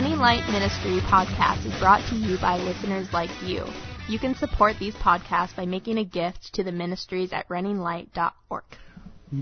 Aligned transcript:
Running 0.00 0.18
Light 0.18 0.50
Ministry 0.50 0.98
podcast 1.10 1.66
is 1.66 1.78
brought 1.78 2.00
to 2.08 2.14
you 2.14 2.38
by 2.38 2.56
listeners 2.56 3.12
like 3.12 3.28
you. 3.42 3.66
You 4.08 4.18
can 4.18 4.34
support 4.34 4.76
these 4.80 4.94
podcasts 4.94 5.54
by 5.54 5.66
making 5.66 5.98
a 5.98 6.04
gift 6.04 6.54
to 6.54 6.64
the 6.64 6.72
ministries 6.72 7.34
at 7.34 7.46
runninglight.org. 7.50 8.64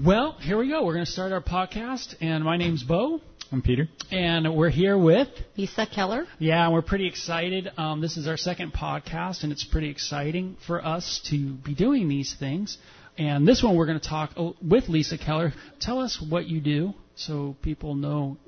Well, 0.05 0.33
here 0.41 0.59
we 0.59 0.69
go. 0.69 0.85
We're 0.85 0.95
going 0.95 1.07
to 1.07 1.13
start 1.13 1.31
our 1.31 1.41
podcast, 1.41 2.17
and 2.21 2.43
my 2.43 2.57
name's 2.57 2.83
Bo. 2.83 3.21
I'm 3.53 3.63
Peter. 3.63 3.89
And 4.11 4.53
we're 4.57 4.69
here 4.69 4.99
with 4.99 5.29
Lisa 5.57 5.87
Keller. 5.87 6.27
Yeah, 6.41 6.65
and 6.65 6.73
we're 6.73 6.83
pretty 6.83 7.07
excited. 7.07 7.71
Um, 7.77 8.01
this 8.01 8.17
is 8.17 8.27
our 8.27 8.37
second 8.37 8.73
podcast, 8.73 9.45
and 9.45 9.53
it's 9.53 9.63
pretty 9.63 9.91
exciting 9.91 10.57
for 10.67 10.85
us 10.85 11.21
to 11.31 11.53
be 11.53 11.77
doing 11.77 12.09
these 12.09 12.35
things. 12.35 12.79
And 13.17 13.47
this 13.47 13.63
one, 13.63 13.77
we're 13.77 13.87
going 13.87 14.01
to 14.01 14.09
talk 14.09 14.33
oh, 14.37 14.57
with 14.61 14.89
Lisa 14.89 15.19
Keller. 15.19 15.53
Tell 15.79 16.01
us 16.01 16.21
what 16.21 16.49
you 16.49 16.61
do 16.61 16.95
so 17.15 17.55
people 17.63 17.95
know 17.95 18.39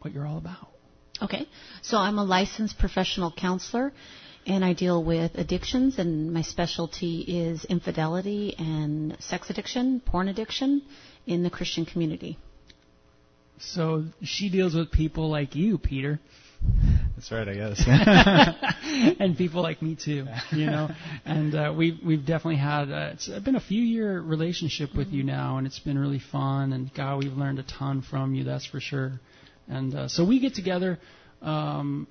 what 0.00 0.12
you're 0.12 0.26
all 0.26 0.38
about. 0.38 0.71
Okay, 1.22 1.46
so 1.82 1.98
I'm 1.98 2.18
a 2.18 2.24
licensed 2.24 2.80
professional 2.80 3.30
counselor, 3.30 3.92
and 4.44 4.64
I 4.64 4.72
deal 4.72 5.04
with 5.04 5.36
addictions, 5.36 6.00
and 6.00 6.32
my 6.32 6.42
specialty 6.42 7.20
is 7.20 7.64
infidelity 7.64 8.56
and 8.58 9.16
sex 9.20 9.48
addiction, 9.48 10.00
porn 10.00 10.26
addiction 10.26 10.82
in 11.24 11.44
the 11.44 11.50
Christian 11.50 11.86
community. 11.86 12.38
So 13.60 14.06
she 14.24 14.50
deals 14.50 14.74
with 14.74 14.90
people 14.90 15.30
like 15.30 15.54
you, 15.54 15.78
Peter. 15.78 16.18
That's 17.14 17.30
right, 17.30 17.48
I 17.48 17.54
guess. 17.54 17.84
and 19.20 19.38
people 19.38 19.62
like 19.62 19.80
me 19.80 19.94
too, 19.94 20.26
you 20.50 20.66
know. 20.66 20.88
And 21.24 21.54
uh, 21.54 21.72
we've 21.76 21.98
we've 22.04 22.26
definitely 22.26 22.56
had 22.56 22.90
uh, 22.90 23.10
it's 23.12 23.28
been 23.28 23.54
a 23.54 23.60
few 23.60 23.80
year 23.80 24.20
relationship 24.20 24.96
with 24.96 25.08
you 25.08 25.22
now, 25.22 25.58
and 25.58 25.68
it's 25.68 25.78
been 25.78 25.98
really 25.98 26.18
fun. 26.18 26.72
And 26.72 26.92
God, 26.92 27.22
we've 27.22 27.32
learned 27.32 27.60
a 27.60 27.62
ton 27.62 28.02
from 28.02 28.34
you, 28.34 28.42
that's 28.42 28.66
for 28.66 28.80
sure. 28.80 29.20
And 29.68 29.94
uh, 29.94 30.08
so 30.08 30.24
we 30.24 30.40
get 30.40 30.54
together 30.54 30.98
um, 31.40 32.06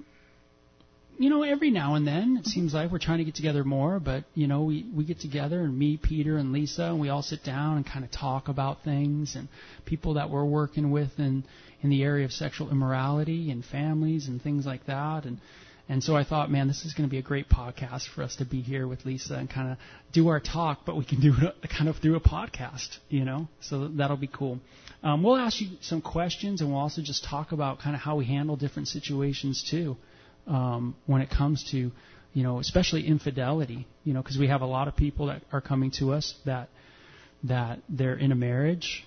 you 1.22 1.30
know, 1.30 1.44
every 1.44 1.70
now 1.70 1.94
and 1.94 2.08
then 2.08 2.38
it 2.38 2.48
seems 2.48 2.74
like 2.74 2.92
we're 2.92 2.98
trying 2.98 3.20
to 3.20 3.24
get 3.24 3.36
together 3.36 3.64
more, 3.64 4.00
but 4.00 4.24
you 4.34 4.48
know, 4.48 4.64
we 4.64 4.86
we 4.96 5.04
get 5.04 5.20
together 5.20 5.62
and 5.62 5.78
me, 5.78 5.98
Peter, 6.02 6.38
and 6.38 6.52
Lisa, 6.52 6.86
and 6.86 7.00
we 7.00 7.10
all 7.10 7.22
sit 7.22 7.44
down 7.44 7.78
and 7.78 7.86
kind 7.86 8.04
of 8.04 8.10
talk 8.10 8.48
about 8.48 8.84
things 8.84 9.36
and 9.36 9.48
people 9.86 10.16
that 10.16 10.32
we're 10.32 10.44
working 10.44 10.90
with 10.90 11.12
in 11.20 11.44
in 11.84 11.92
the 11.92 12.02
area 12.02 12.26
of 12.26 12.32
sexual 12.32 12.72
immorality 12.72 13.52
and 13.52 13.64
families 13.64 14.28
and 14.28 14.42
things 14.42 14.66
like 14.66 14.86
that. 14.88 15.26
And 15.26 15.40
and 15.88 16.04
so 16.04 16.16
I 16.16 16.24
thought, 16.24 16.50
man, 16.50 16.68
this 16.68 16.86
is 16.86 16.94
going 16.96 17.08
to 17.08 17.12
be 17.12 17.20
a 17.20 17.24
great 17.24 17.50
podcast 17.50 18.08
for 18.16 18.24
us 18.24 18.38
to 18.38 18.46
be 18.46 18.62
here 18.62 18.88
with 18.88 19.06
Lisa 19.06 19.36
and 19.36 19.48
kind 19.48 19.72
of 19.74 19.78
do 20.14 20.30
our 20.30 20.40
talk, 20.40 20.86
but 20.86 20.96
we 20.96 21.06
can 21.06 21.20
do 21.22 21.36
it 21.40 21.70
kind 21.70 21.88
of 21.88 21.98
through 21.98 22.16
a 22.16 22.22
podcast, 22.22 22.98
you 23.10 23.26
know. 23.26 23.48
So 23.60 23.90
that'll 23.90 24.18
be 24.18 24.28
cool. 24.28 24.60
Um, 25.04 25.24
we'll 25.24 25.38
ask 25.38 25.60
you 25.60 25.70
some 25.82 26.02
questions, 26.02 26.62
and 26.62 26.70
we'll 26.70 26.80
also 26.80 27.02
just 27.02 27.24
talk 27.24 27.52
about 27.52 27.80
kind 27.80 27.96
of 27.96 28.02
how 28.02 28.18
we 28.18 28.26
handle 28.26 28.56
different 28.56 28.88
situations 28.88 29.66
too 29.70 29.98
um, 30.48 30.96
when 31.08 31.22
it 31.22 31.30
comes 31.30 31.64
to, 31.72 31.92
you 32.34 32.44
know, 32.44 32.60
especially 32.60 33.08
infidelity. 33.08 33.88
You 34.04 34.14
know, 34.14 34.22
because 34.22 34.38
we 34.38 34.48
have 34.48 34.62
a 34.62 34.68
lot 34.68 34.88
of 34.88 34.96
people 34.96 35.28
that 35.28 35.42
are 35.52 35.62
coming 35.62 35.92
to 35.98 36.12
us 36.12 36.36
that 36.46 36.70
that 37.46 37.80
they're 37.90 38.16
in 38.16 38.32
a 38.32 38.36
marriage, 38.36 39.04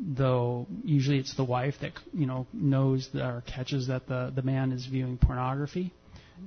though 0.00 0.66
usually 0.84 1.18
it's 1.18 1.34
the 1.34 1.44
wife 1.44 1.76
that 1.80 1.92
you 2.12 2.26
know 2.26 2.46
knows 2.52 3.08
that, 3.14 3.24
or 3.24 3.42
catches 3.46 3.86
that 3.86 4.06
the 4.06 4.32
the 4.34 4.42
man 4.42 4.70
is 4.70 4.84
viewing 4.84 5.16
pornography. 5.16 5.92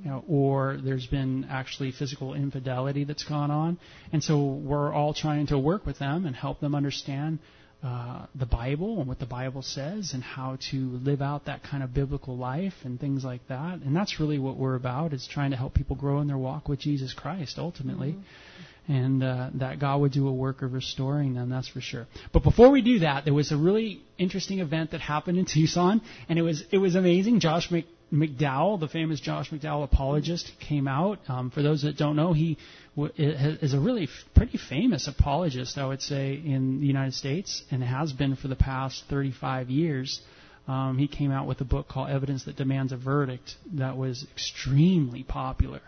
You 0.04 0.12
know, 0.12 0.24
or 0.28 0.78
there's 0.84 1.08
been 1.08 1.48
actually 1.50 1.92
physical 1.92 2.34
infidelity 2.34 3.06
that's 3.06 3.24
gone 3.24 3.50
on, 3.50 3.80
and 4.12 4.24
so 4.24 4.46
we're 4.46 4.94
all 4.94 5.14
trying 5.16 5.48
to 5.48 5.58
work 5.58 5.88
with 5.88 5.98
them 5.98 6.28
and 6.28 6.36
help 6.36 6.60
them 6.60 6.76
understand 6.76 7.40
uh, 7.84 8.26
the 8.34 8.46
Bible 8.46 9.00
and 9.00 9.08
what 9.08 9.20
the 9.20 9.28
Bible 9.28 9.62
says 9.62 10.14
and 10.14 10.24
how 10.24 10.58
to 10.72 11.00
live 11.04 11.22
out 11.22 11.46
that 11.46 11.62
kind 11.62 11.84
of 11.84 11.94
biblical 11.94 12.36
life 12.36 12.74
and 12.84 13.00
things 13.00 13.24
like 13.24 13.48
that. 13.50 13.82
And 13.82 13.96
that's 13.96 14.20
really 14.20 14.40
what 14.40 14.58
we're 14.58 14.76
about 14.76 15.14
is 15.14 15.28
trying 15.28 15.52
to 15.52 15.58
help 15.58 15.76
people 15.76 15.96
grow 15.96 16.20
in 16.20 16.28
their 16.28 16.40
walk 16.40 16.68
with 16.68 16.80
Jesus 16.80 17.14
Christ 17.14 17.60
ultimately. 17.60 18.14
Mm-hmm. 18.14 18.94
And 18.94 19.22
uh, 19.22 19.50
that 19.56 19.80
God 19.80 20.00
would 20.00 20.14
do 20.14 20.30
a 20.30 20.34
work 20.34 20.62
of 20.62 20.72
restoring 20.72 21.34
them, 21.34 21.50
that's 21.50 21.68
for 21.68 21.82
sure. 21.82 22.08
But 22.32 22.44
before 22.44 22.72
we 22.72 22.82
do 22.82 23.00
that, 23.00 23.26
there 23.26 23.34
was 23.34 23.52
a 23.52 23.58
really 23.58 24.02
interesting 24.18 24.60
event 24.60 24.92
that 24.92 25.02
happened 25.02 25.38
in 25.38 25.46
Tucson, 25.46 26.02
and 26.30 26.40
it 26.40 26.42
was 26.42 26.64
it 26.72 26.78
was 26.78 26.96
amazing. 26.96 27.42
Josh 27.42 27.70
Mc, 27.70 27.86
McDowell, 28.12 28.80
the 28.80 28.88
famous 28.88 29.20
Josh 29.20 29.50
McDowell 29.50 29.84
apologist, 29.84 30.52
came 30.60 30.88
out. 30.88 31.20
Um, 31.28 31.52
for 31.52 31.62
those 31.62 31.82
that 31.82 31.98
don't 31.98 32.16
know, 32.16 32.32
he 32.34 32.58
w- 32.96 33.14
is 33.18 33.74
a 33.74 33.80
really 33.80 34.04
f- 34.04 34.10
pretty 34.34 34.58
famous 34.58 35.08
apologist, 35.08 35.78
I 35.78 35.86
would 35.86 36.02
say, 36.02 36.34
in 36.34 36.80
the 36.80 36.88
United 36.88 37.14
States, 37.14 37.64
and 37.70 37.84
has 37.84 38.14
been 38.14 38.36
for 38.36 38.48
the 38.48 38.56
past 38.56 39.04
35 39.10 39.70
years. 39.70 40.22
Um, 40.68 40.98
he 40.98 41.08
came 41.08 41.32
out 41.32 41.48
with 41.48 41.60
a 41.62 41.66
book 41.66 41.88
called 41.90 42.10
Evidence 42.10 42.46
That 42.46 42.56
Demands 42.56 42.92
a 42.94 42.98
Verdict 42.98 43.56
that 43.74 43.98
was 43.98 44.26
extremely 44.34 45.24
popular, 45.24 45.82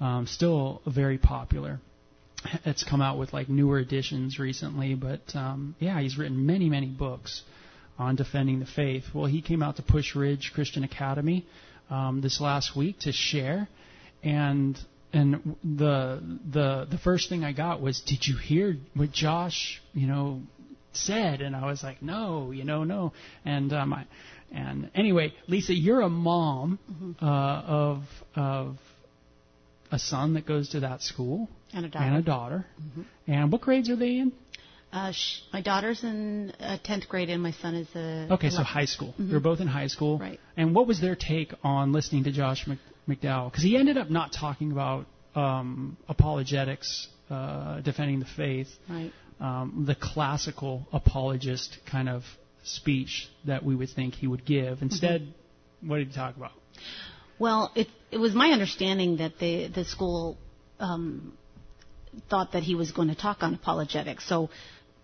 um, 0.00 0.26
still 0.26 0.82
very 0.86 1.18
popular. 1.18 1.80
It's 2.64 2.82
come 2.82 3.00
out 3.00 3.18
with 3.18 3.32
like 3.32 3.48
newer 3.48 3.78
editions 3.78 4.38
recently, 4.38 4.94
but 4.94 5.20
um, 5.36 5.76
yeah, 5.78 6.00
he's 6.00 6.18
written 6.18 6.44
many, 6.44 6.68
many 6.68 6.88
books 6.88 7.42
on 7.98 8.16
defending 8.16 8.58
the 8.60 8.66
faith. 8.66 9.04
Well, 9.14 9.26
he 9.26 9.42
came 9.42 9.62
out 9.62 9.76
to 9.76 9.82
Pusch 9.82 10.14
Ridge 10.14 10.52
Christian 10.54 10.84
Academy 10.84 11.46
um, 11.90 12.20
this 12.20 12.40
last 12.40 12.76
week 12.76 13.00
to 13.00 13.12
share, 13.12 13.68
and 14.22 14.78
and 15.12 15.56
the 15.62 16.22
the 16.50 16.86
the 16.90 16.98
first 16.98 17.28
thing 17.28 17.44
I 17.44 17.52
got 17.52 17.80
was, 17.80 18.00
did 18.00 18.26
you 18.26 18.36
hear 18.36 18.76
what 18.94 19.12
Josh, 19.12 19.82
you 19.92 20.06
know, 20.06 20.42
said? 20.92 21.40
And 21.42 21.54
I 21.54 21.66
was 21.66 21.82
like, 21.82 22.02
no, 22.02 22.50
you 22.50 22.64
know, 22.64 22.84
no. 22.84 23.12
And 23.44 23.72
um, 23.72 23.92
I, 23.92 24.06
and 24.50 24.90
anyway, 24.94 25.34
Lisa, 25.48 25.74
you're 25.74 26.00
a 26.00 26.08
mom 26.08 26.78
mm-hmm. 26.90 27.24
uh, 27.24 27.62
of 27.62 28.02
of 28.34 28.78
a 29.90 29.98
son 29.98 30.34
that 30.34 30.46
goes 30.46 30.70
to 30.70 30.80
that 30.80 31.02
school 31.02 31.48
and 31.74 31.84
a 31.84 31.88
daughter. 31.88 32.04
And 32.04 32.16
a 32.16 32.22
daughter. 32.22 32.66
Mm-hmm. 32.80 33.02
And 33.26 33.52
what 33.52 33.60
grades 33.60 33.90
are 33.90 33.96
they 33.96 34.16
in? 34.18 34.32
Uh, 34.92 35.10
sh- 35.10 35.40
my 35.52 35.62
daughter's 35.62 36.04
in 36.04 36.52
uh, 36.60 36.76
10th 36.84 37.08
grade 37.08 37.30
and 37.30 37.42
my 37.42 37.52
son 37.52 37.74
is 37.74 37.88
a. 37.94 38.28
Okay, 38.32 38.48
11th. 38.48 38.56
so 38.56 38.62
high 38.62 38.84
school. 38.84 39.08
Mm-hmm. 39.12 39.30
They're 39.30 39.40
both 39.40 39.60
in 39.60 39.66
high 39.66 39.86
school. 39.86 40.18
Right. 40.18 40.38
And 40.56 40.74
what 40.74 40.86
was 40.86 41.00
their 41.00 41.16
take 41.16 41.54
on 41.64 41.92
listening 41.92 42.24
to 42.24 42.32
Josh 42.32 42.66
Mc- 42.66 42.78
McDowell? 43.08 43.50
Because 43.50 43.64
he 43.64 43.76
ended 43.76 43.96
up 43.96 44.10
not 44.10 44.32
talking 44.32 44.70
about 44.70 45.06
um, 45.34 45.96
apologetics, 46.08 47.08
uh, 47.30 47.80
defending 47.80 48.20
the 48.20 48.26
faith, 48.36 48.68
right. 48.88 49.10
um, 49.40 49.84
the 49.86 49.94
classical 49.94 50.86
apologist 50.92 51.78
kind 51.90 52.10
of 52.10 52.22
speech 52.62 53.28
that 53.46 53.64
we 53.64 53.74
would 53.74 53.88
think 53.88 54.14
he 54.14 54.26
would 54.26 54.44
give. 54.44 54.76
Mm-hmm. 54.76 54.84
Instead, 54.84 55.22
mm-hmm. 55.22 55.88
what 55.88 55.98
did 55.98 56.08
he 56.08 56.14
talk 56.14 56.36
about? 56.36 56.52
Well, 57.38 57.72
it, 57.74 57.88
it 58.10 58.18
was 58.18 58.34
my 58.34 58.50
understanding 58.50 59.16
that 59.16 59.38
the 59.38 59.68
the 59.68 59.84
school 59.84 60.36
um, 60.78 61.36
thought 62.28 62.52
that 62.52 62.62
he 62.62 62.74
was 62.74 62.92
going 62.92 63.08
to 63.08 63.14
talk 63.14 63.42
on 63.42 63.54
apologetics. 63.54 64.28
So 64.28 64.50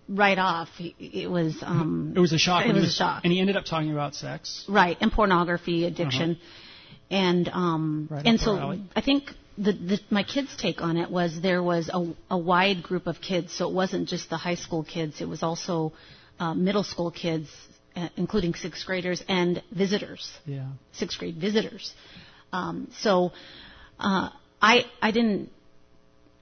right 0.08 0.38
off, 0.38 0.68
it 0.78 1.30
was. 1.30 1.56
Um, 1.62 2.12
it 2.16 2.20
was 2.20 2.32
a 2.32 2.38
shock. 2.38 2.66
It 2.66 2.72
was, 2.72 2.82
was, 2.82 2.94
a 2.94 2.96
shock. 2.96 3.24
And 3.24 3.32
he 3.32 3.40
ended 3.40 3.56
up 3.56 3.64
talking 3.64 3.92
about 3.92 4.14
sex. 4.14 4.64
Right, 4.68 4.96
and 5.00 5.12
pornography 5.12 5.84
addiction, 5.84 6.32
uh-huh. 6.32 7.14
and 7.16 7.48
um, 7.48 8.08
right 8.10 8.26
and 8.26 8.40
so 8.40 8.78
I 8.96 9.00
think 9.00 9.30
the, 9.56 9.72
the, 9.72 10.00
my 10.10 10.22
kids' 10.22 10.56
take 10.56 10.80
on 10.80 10.96
it 10.96 11.10
was 11.10 11.40
there 11.40 11.62
was 11.62 11.90
a, 11.92 12.14
a 12.30 12.38
wide 12.38 12.82
group 12.82 13.06
of 13.06 13.20
kids, 13.20 13.52
so 13.52 13.68
it 13.68 13.74
wasn't 13.74 14.08
just 14.08 14.30
the 14.30 14.36
high 14.36 14.54
school 14.54 14.84
kids; 14.84 15.20
it 15.20 15.28
was 15.28 15.42
also 15.42 15.92
uh, 16.38 16.54
middle 16.54 16.84
school 16.84 17.10
kids, 17.10 17.48
uh, 17.96 18.08
including 18.16 18.54
sixth 18.54 18.86
graders 18.86 19.22
and 19.28 19.62
visitors. 19.70 20.30
Yeah. 20.46 20.68
Sixth 20.92 21.18
grade 21.18 21.36
visitors. 21.36 21.92
Um, 22.52 22.90
so 22.98 23.32
uh, 23.98 24.30
I 24.62 24.84
I 25.02 25.10
didn't 25.10 25.50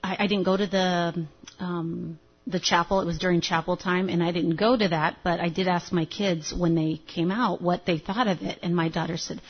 I, 0.03 0.17
I 0.21 0.27
didn't 0.27 0.45
go 0.45 0.57
to 0.57 0.67
the 0.67 1.27
um, 1.59 2.19
the 2.47 2.61
chapel. 2.61 3.01
It 3.01 3.07
was 3.07 3.19
during 3.19 3.41
chapel 3.41 3.77
time, 3.77 4.09
and 4.09 4.23
I 4.23 4.33
didn't 4.33 4.57
go 4.57 4.77
to 4.77 4.89
that. 4.89 5.19
But 5.25 5.41
I 5.41 5.49
did 5.49 5.69
ask 5.69 5.93
my 5.93 6.05
kids 6.05 6.53
when 6.53 6.75
they 6.75 7.01
came 7.07 7.31
out 7.31 7.61
what 7.61 7.87
they 7.87 7.99
thought 7.99 8.29
of 8.29 8.43
it, 8.43 8.59
and 8.63 8.75
my 8.75 8.89
daughter 8.89 9.17
said, 9.17 9.41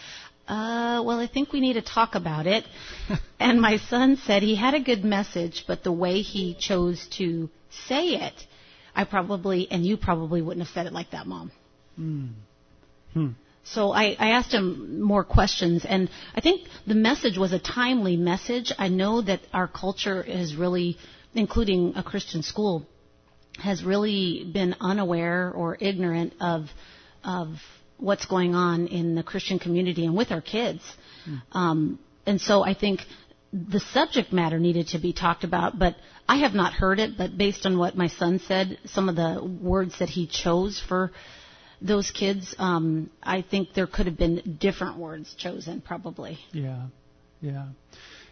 uh, 0.48 1.02
well, 1.04 1.18
I 1.18 1.26
think 1.26 1.52
we 1.52 1.60
need 1.60 1.74
to 1.74 1.82
talk 1.82 2.14
about 2.14 2.46
it. 2.46 2.64
and 3.40 3.60
my 3.60 3.78
son 3.78 4.16
said 4.24 4.42
he 4.42 4.54
had 4.54 4.74
a 4.74 4.80
good 4.80 5.04
message, 5.04 5.64
but 5.66 5.82
the 5.82 5.92
way 5.92 6.22
he 6.22 6.54
chose 6.54 7.06
to 7.18 7.50
say 7.88 8.14
it, 8.14 8.34
I 8.94 9.04
probably, 9.04 9.68
and 9.70 9.84
you 9.84 9.96
probably 9.96 10.42
wouldn't 10.42 10.64
have 10.64 10.72
said 10.72 10.86
it 10.86 10.92
like 10.92 11.10
that, 11.10 11.26
Mom. 11.26 11.50
Hmm. 11.96 12.26
Hmm. 13.12 13.28
So 13.64 13.90
I, 13.90 14.16
I 14.18 14.28
asked 14.30 14.52
him 14.52 15.02
more 15.02 15.24
questions, 15.24 15.84
and 15.84 16.08
I 16.34 16.40
think 16.40 16.68
the 16.86 16.94
message 16.94 17.36
was 17.36 17.52
a 17.52 17.58
timely 17.58 18.16
message. 18.16 18.72
I 18.78 18.86
know 18.88 19.22
that 19.22 19.40
our 19.52 19.66
culture 19.66 20.22
is 20.22 20.54
really, 20.54 20.96
including 21.36 21.94
a 21.96 22.02
Christian 22.02 22.42
school, 22.42 22.86
has 23.58 23.82
really 23.82 24.50
been 24.52 24.74
unaware 24.80 25.52
or 25.54 25.76
ignorant 25.80 26.34
of 26.40 26.66
of 27.24 27.48
what's 27.98 28.26
going 28.26 28.54
on 28.54 28.88
in 28.88 29.14
the 29.14 29.22
Christian 29.22 29.58
community 29.58 30.04
and 30.04 30.16
with 30.16 30.30
our 30.30 30.40
kids. 30.40 30.82
Mm. 31.28 31.42
Um, 31.52 31.98
and 32.26 32.40
so 32.40 32.62
I 32.62 32.74
think 32.74 33.00
the 33.52 33.80
subject 33.80 34.32
matter 34.32 34.58
needed 34.58 34.88
to 34.88 34.98
be 34.98 35.12
talked 35.12 35.44
about, 35.44 35.78
but 35.78 35.96
I 36.28 36.36
have 36.36 36.54
not 36.54 36.72
heard 36.72 36.98
it. 36.98 37.16
But 37.16 37.38
based 37.38 37.64
on 37.64 37.78
what 37.78 37.96
my 37.96 38.08
son 38.08 38.40
said, 38.46 38.78
some 38.86 39.08
of 39.08 39.16
the 39.16 39.42
words 39.42 39.98
that 39.98 40.08
he 40.08 40.26
chose 40.26 40.82
for 40.86 41.10
those 41.80 42.10
kids, 42.10 42.54
um, 42.58 43.10
I 43.22 43.42
think 43.42 43.74
there 43.74 43.86
could 43.86 44.06
have 44.06 44.18
been 44.18 44.58
different 44.60 44.98
words 44.98 45.34
chosen, 45.34 45.80
probably. 45.80 46.38
Yeah, 46.52 46.86
yeah. 47.40 47.66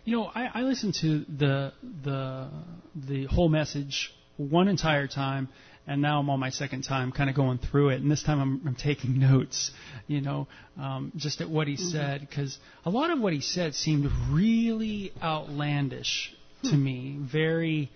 You 0.04 0.16
know, 0.16 0.30
I, 0.34 0.50
I 0.52 0.62
listened 0.62 0.94
to 1.00 1.24
the 1.38 1.72
the 2.02 2.50
the 2.94 3.24
whole 3.24 3.48
message 3.48 4.12
one 4.36 4.68
entire 4.68 5.06
time, 5.06 5.48
and 5.86 6.02
now 6.02 6.18
I'm 6.18 6.28
on 6.28 6.38
my 6.40 6.50
second 6.50 6.82
time, 6.82 7.10
kind 7.10 7.30
of 7.30 7.36
going 7.36 7.56
through 7.56 7.90
it. 7.90 8.02
And 8.02 8.10
this 8.10 8.22
time 8.22 8.38
I'm, 8.38 8.60
I'm 8.66 8.74
taking 8.74 9.18
notes, 9.18 9.70
you 10.06 10.20
know, 10.20 10.46
um, 10.78 11.10
just 11.16 11.40
at 11.40 11.48
what 11.48 11.68
he 11.68 11.74
mm-hmm. 11.74 11.88
said, 11.88 12.20
because 12.20 12.58
a 12.84 12.90
lot 12.90 13.10
of 13.10 13.18
what 13.18 13.32
he 13.32 13.40
said 13.40 13.74
seemed 13.74 14.10
really 14.30 15.12
outlandish 15.22 16.34
hmm. 16.62 16.70
to 16.70 16.76
me. 16.76 17.18
Very, 17.20 17.90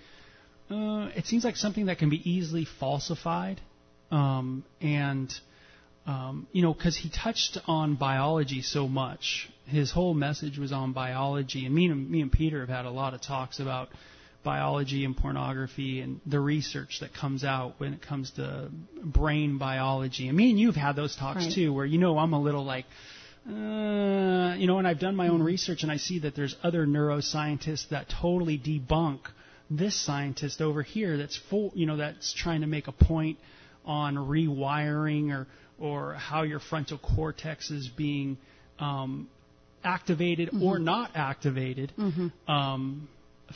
uh, 0.70 1.11
it 1.14 1.26
seems 1.26 1.44
like 1.44 1.56
something 1.56 1.87
that 1.87 1.99
can 1.99 2.08
be 2.08 2.31
easily 2.31 2.64
falsified, 2.64 3.61
um, 4.11 4.64
and 4.81 5.31
um, 6.06 6.46
you 6.52 6.62
know, 6.62 6.72
because 6.72 6.96
he 6.96 7.11
touched 7.11 7.58
on 7.66 7.96
biology 7.96 8.62
so 8.62 8.88
much. 8.88 9.50
His 9.69 9.91
whole 9.91 10.15
message 10.15 10.59
was 10.59 10.73
on 10.73 10.93
biology, 10.93 11.67
and 11.67 11.75
me 11.75 11.87
and 11.87 12.11
me 12.11 12.20
and 12.20 12.32
Peter 12.32 12.61
have 12.61 12.69
had 12.69 12.85
a 12.85 12.91
lot 12.91 13.15
of 13.15 13.20
talks 13.20 13.61
about 13.61 13.88
biology 14.43 15.05
and 15.05 15.17
pornography 15.17 16.00
and 16.00 16.20
the 16.25 16.41
research 16.41 17.00
that 17.00 17.12
comes 17.12 17.44
out 17.44 17.75
when 17.79 17.93
it 17.93 18.00
comes 18.00 18.31
to 18.32 18.70
brain 19.05 19.59
biology. 19.59 20.29
And 20.29 20.37
me 20.37 20.50
and 20.50 20.59
you've 20.59 20.76
had 20.76 20.97
those 20.97 21.15
talks 21.17 21.44
right. 21.44 21.55
too, 21.55 21.73
where 21.73 21.85
you 21.85 21.99
know 21.99 22.19
I'm 22.19 22.32
a 22.32 22.41
little 22.41 22.65
like, 22.65 22.87
uh, 23.47 24.55
you 24.56 24.67
know, 24.67 24.79
and 24.79 24.87
I've 24.87 25.00
done 25.00 25.17
my 25.17 25.29
own 25.29 25.43
research 25.43 25.82
and 25.82 25.93
I 25.93 25.97
see 25.97 26.21
that 26.21 26.35
there's 26.35 26.56
other 26.62 26.87
neuroscientists 26.87 27.88
that 27.91 28.06
totally 28.09 28.59
debunk 28.59 29.21
this 29.71 29.94
scientist 29.94 30.61
over 30.61 30.82
here 30.82 31.17
that's 31.17 31.38
full, 31.50 31.73
you 31.75 31.87
know, 31.87 31.97
that's 31.97 32.32
trying 32.32 32.62
to 32.62 32.67
make 32.67 32.88
a 32.88 32.93
point 32.93 33.38
on 33.85 34.17
rewiring 34.17 35.31
or 35.31 35.47
or 35.79 36.14
how 36.14 36.43
your 36.43 36.59
frontal 36.59 36.99
cortex 36.99 37.71
is 37.71 37.88
being 37.88 38.37
um, 38.79 39.29
activated 39.84 40.48
mm-hmm. 40.48 40.62
or 40.62 40.78
not 40.78 41.12
activated. 41.14 41.92
Mm-hmm. 41.98 42.50
Um, 42.50 43.08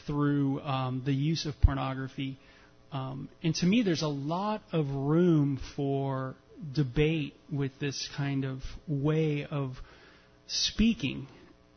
through 0.07 0.61
um, 0.63 1.03
the 1.05 1.13
use 1.13 1.47
of 1.47 1.61
pornography. 1.61 2.39
Um, 2.93 3.29
and 3.43 3.55
to 3.57 3.67
me, 3.67 3.83
there's 3.83 4.03
a 4.03 4.09
lot 4.09 4.63
of 4.73 4.89
room 4.91 5.61
for 5.77 6.35
debate 6.75 7.35
with 7.51 7.79
this 7.79 8.09
kind 8.17 8.45
of 8.45 8.63
way 8.87 9.47
of 9.51 9.77
speaking. 10.47 11.27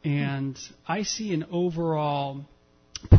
And 0.03 0.57
I 0.88 1.03
see 1.03 1.33
an 1.33 1.45
overall 1.51 2.45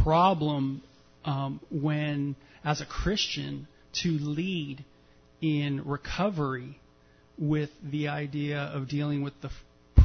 problem 0.03 0.83
um, 1.25 1.61
when, 1.71 2.37
as 2.65 2.81
a 2.81 2.87
Christian, 2.87 3.67
to 4.03 4.11
lead 4.11 4.85
in 5.41 5.83
recovery 5.85 6.79
with 7.39 7.71
the 7.83 8.09
idea 8.09 8.59
of 8.59 8.89
dealing 8.89 9.23
with 9.23 9.35
the 9.41 9.51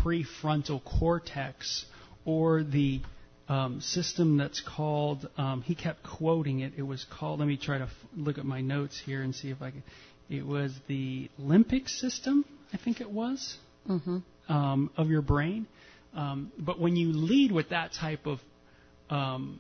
prefrontal 0.04 0.84
cortex 0.84 1.86
or 2.26 2.64
the 2.64 3.02
um, 3.50 3.82
system 3.82 4.38
that's 4.38 4.62
called. 4.62 5.30
Um, 5.38 5.62
he 5.62 5.76
kept 5.76 6.04
quoting 6.04 6.62
it. 6.62 6.74
It 6.78 6.84
was 6.84 7.06
called. 7.10 7.40
Let 7.40 7.48
me 7.48 7.58
try 7.58 7.78
to 7.78 7.86
f- 7.86 7.90
look 8.16 8.38
at 8.38 8.46
my 8.46 8.62
notes 8.62 9.02
here 9.06 9.22
and 9.22 9.36
see 9.36 9.50
if 9.50 9.62
I 9.62 9.72
can. 9.72 9.84
It 10.30 10.46
was 10.46 10.74
the 10.88 11.30
limbic 11.40 11.90
system. 11.90 12.46
I 12.74 12.78
think 12.78 13.02
it 13.02 13.12
was 13.12 13.58
mm-hmm. 13.90 14.20
um, 14.52 14.90
of 14.96 15.10
your 15.10 15.22
brain. 15.22 15.68
Um, 16.14 16.52
but 16.58 16.80
when 16.80 16.96
you 16.96 17.12
lead 17.12 17.52
with 17.52 17.70
that 17.70 17.92
type 17.94 18.26
of 18.26 18.40
um, 19.10 19.60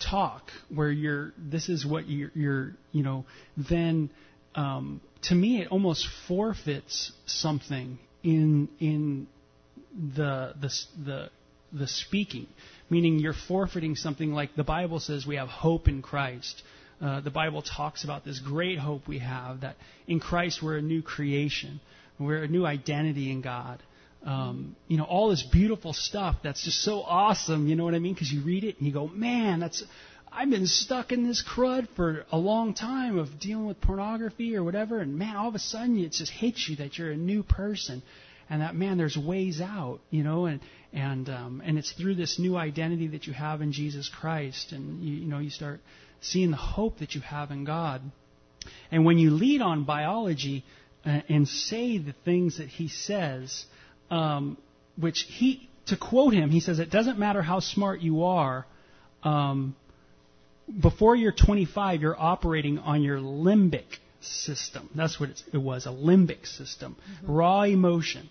talk, 0.00 0.50
where 0.72 0.90
you're, 0.90 1.32
this 1.36 1.68
is 1.68 1.84
what 1.84 2.08
you're, 2.08 2.30
you're 2.34 2.72
you 2.92 3.02
know, 3.02 3.24
then 3.56 4.10
um, 4.54 5.00
to 5.22 5.34
me 5.34 5.60
it 5.60 5.68
almost 5.68 6.06
forfeits 6.28 7.12
something 7.26 7.98
in 8.22 8.68
in 8.78 9.26
the 9.94 10.54
the 10.60 10.70
the 11.04 11.30
the 11.72 11.86
speaking 11.86 12.46
meaning 12.90 13.20
you're 13.20 13.32
forfeiting 13.32 13.94
something 13.94 14.32
like 14.32 14.54
the 14.56 14.64
Bible 14.64 15.00
says 15.00 15.24
we 15.24 15.36
have 15.36 15.48
hope 15.48 15.88
in 15.88 16.02
Christ. 16.02 16.62
Uh, 17.00 17.20
the 17.20 17.30
Bible 17.30 17.62
talks 17.62 18.04
about 18.04 18.24
this 18.24 18.40
great 18.40 18.78
hope 18.78 19.08
we 19.08 19.20
have 19.20 19.62
that 19.62 19.76
in 20.06 20.20
Christ 20.20 20.62
we're 20.62 20.76
a 20.76 20.82
new 20.82 21.00
creation, 21.00 21.80
we're 22.18 22.42
a 22.42 22.48
new 22.48 22.66
identity 22.66 23.30
in 23.30 23.40
God. 23.40 23.82
Um, 24.26 24.76
you 24.86 24.98
know, 24.98 25.04
all 25.04 25.30
this 25.30 25.42
beautiful 25.42 25.94
stuff 25.94 26.36
that's 26.42 26.62
just 26.62 26.82
so 26.82 27.00
awesome. 27.00 27.68
You 27.68 27.76
know 27.76 27.84
what 27.84 27.94
I 27.94 28.00
mean? 28.00 28.12
Because 28.12 28.30
you 28.30 28.42
read 28.42 28.64
it 28.64 28.76
and 28.76 28.86
you 28.86 28.92
go, 28.92 29.06
man, 29.06 29.60
that's. 29.60 29.82
I've 30.32 30.48
been 30.48 30.68
stuck 30.68 31.10
in 31.10 31.26
this 31.26 31.42
crud 31.42 31.88
for 31.96 32.24
a 32.30 32.38
long 32.38 32.72
time 32.72 33.18
of 33.18 33.40
dealing 33.40 33.66
with 33.66 33.80
pornography 33.80 34.54
or 34.54 34.62
whatever, 34.62 35.00
and 35.00 35.18
man, 35.18 35.34
all 35.34 35.48
of 35.48 35.56
a 35.56 35.58
sudden 35.58 35.98
it 35.98 36.12
just 36.12 36.30
hits 36.30 36.68
you 36.68 36.76
that 36.76 36.98
you're 36.98 37.10
a 37.10 37.16
new 37.16 37.42
person 37.42 38.02
and 38.50 38.62
that 38.62 38.74
man, 38.74 38.98
there's 38.98 39.16
ways 39.16 39.60
out, 39.60 40.00
you 40.10 40.24
know, 40.24 40.46
and 40.46 40.60
and 40.92 41.30
um, 41.30 41.62
and 41.64 41.78
it's 41.78 41.92
through 41.92 42.16
this 42.16 42.38
new 42.38 42.56
identity 42.56 43.06
that 43.08 43.26
you 43.26 43.32
have 43.32 43.62
in 43.62 43.72
Jesus 43.72 44.08
Christ, 44.08 44.72
and 44.72 45.02
you, 45.02 45.14
you 45.14 45.26
know 45.26 45.38
you 45.38 45.50
start 45.50 45.80
seeing 46.20 46.50
the 46.50 46.56
hope 46.56 46.98
that 46.98 47.14
you 47.14 47.20
have 47.20 47.52
in 47.52 47.64
God, 47.64 48.02
and 48.90 49.04
when 49.04 49.18
you 49.18 49.30
lead 49.30 49.62
on 49.62 49.84
biology 49.84 50.64
uh, 51.06 51.20
and 51.28 51.46
say 51.46 51.96
the 51.98 52.14
things 52.24 52.58
that 52.58 52.68
he 52.68 52.88
says, 52.88 53.64
um, 54.10 54.58
which 54.96 55.20
he 55.28 55.68
to 55.86 55.96
quote 55.96 56.34
him, 56.34 56.50
he 56.50 56.60
says 56.60 56.80
it 56.80 56.90
doesn't 56.90 57.18
matter 57.18 57.42
how 57.42 57.60
smart 57.60 58.00
you 58.00 58.24
are. 58.24 58.66
Um, 59.22 59.76
before 60.80 61.16
you're 61.16 61.32
25, 61.32 62.00
you're 62.00 62.20
operating 62.20 62.78
on 62.78 63.02
your 63.02 63.18
limbic 63.18 63.98
system. 64.20 64.88
That's 64.94 65.18
what 65.18 65.30
it 65.52 65.58
was, 65.58 65.86
a 65.86 65.90
limbic 65.90 66.46
system. 66.46 66.96
Mm-hmm. 66.96 67.32
Raw 67.32 67.62
emotion. 67.62 68.30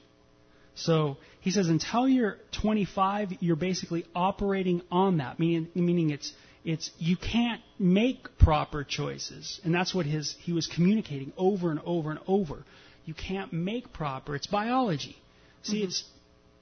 So 0.80 1.18
he 1.42 1.52
says 1.52 1.68
until 1.68 2.08
you're 2.08 2.38
25, 2.62 3.34
you're 3.42 3.56
basically 3.56 4.06
operating 4.16 4.82
on 4.92 5.18
that, 5.18 5.40
meaning, 5.40 5.68
meaning 5.76 6.10
it's, 6.10 6.32
it's, 6.64 6.90
you 6.98 7.18
can't 7.18 7.62
make 7.78 8.38
proper 8.38 8.84
choices. 8.84 9.60
And 9.64 9.74
that's 9.74 9.94
what 9.94 10.06
his, 10.06 10.36
he 10.40 10.54
was 10.54 10.68
communicating 10.68 11.34
over 11.38 11.70
and 11.70 11.80
over 11.86 12.12
and 12.12 12.20
over. 12.28 12.64
You 13.06 13.14
can't 13.14 13.52
make 13.52 13.92
proper, 13.92 14.36
it's 14.36 14.48
biology. 14.48 15.18
See, 15.64 15.78
mm-hmm. 15.78 15.88
it's, 15.88 16.04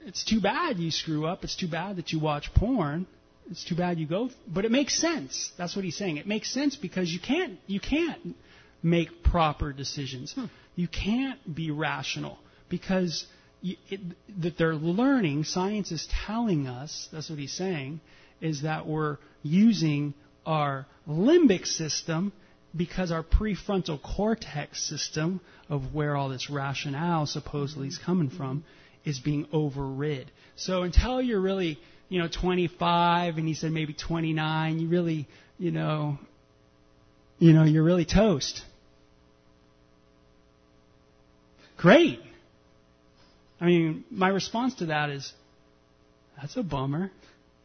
it's 0.00 0.24
too 0.24 0.40
bad 0.40 0.78
you 0.78 0.90
screw 0.90 1.26
up. 1.26 1.44
It's 1.44 1.56
too 1.56 1.68
bad 1.68 1.96
that 1.96 2.12
you 2.12 2.18
watch 2.18 2.52
porn. 2.54 3.06
It's 3.50 3.64
too 3.64 3.76
bad 3.76 3.98
you 3.98 4.06
go, 4.06 4.30
but 4.46 4.64
it 4.64 4.70
makes 4.70 4.98
sense. 5.00 5.52
That's 5.56 5.74
what 5.74 5.84
he's 5.84 5.96
saying. 5.96 6.18
It 6.18 6.26
makes 6.26 6.52
sense 6.52 6.76
because 6.76 7.10
you 7.10 7.18
can't, 7.18 7.58
you 7.66 7.80
can't 7.80 8.36
make 8.82 9.22
proper 9.22 9.72
decisions. 9.72 10.32
Hmm. 10.32 10.46
You 10.76 10.86
can't 10.86 11.54
be 11.54 11.70
rational 11.70 12.38
because 12.68 13.26
it, 13.62 14.00
that 14.40 14.58
they're 14.58 14.74
learning, 14.74 15.44
science 15.44 15.92
is 15.92 16.08
telling 16.26 16.66
us, 16.66 17.08
that's 17.12 17.30
what 17.30 17.38
he's 17.38 17.52
saying, 17.52 18.00
is 18.40 18.62
that 18.62 18.86
we're 18.86 19.18
using 19.42 20.14
our 20.46 20.86
limbic 21.08 21.66
system 21.66 22.32
because 22.76 23.10
our 23.10 23.22
prefrontal 23.22 24.00
cortex 24.00 24.82
system 24.82 25.40
of 25.68 25.94
where 25.94 26.16
all 26.16 26.28
this 26.28 26.50
rationale 26.50 27.26
supposedly 27.26 27.88
is 27.88 27.98
coming 27.98 28.30
from 28.30 28.64
is 29.04 29.18
being 29.18 29.46
overrid. 29.52 30.30
So 30.56 30.82
until 30.82 31.20
you're 31.20 31.40
really, 31.40 31.78
you 32.08 32.20
know, 32.20 32.28
25 32.28 33.38
and 33.38 33.48
he 33.48 33.54
said 33.54 33.72
maybe 33.72 33.94
29, 33.94 34.78
you 34.78 34.88
really, 34.88 35.26
you 35.58 35.70
know, 35.70 36.18
you 37.38 37.52
know, 37.52 37.64
you're 37.64 37.84
really 37.84 38.04
toast. 38.04 38.62
Great. 41.76 42.20
I 43.60 43.66
mean, 43.66 44.04
my 44.10 44.28
response 44.28 44.74
to 44.76 44.86
that 44.86 45.10
is, 45.10 45.32
that's 46.40 46.56
a 46.56 46.62
bummer. 46.62 47.10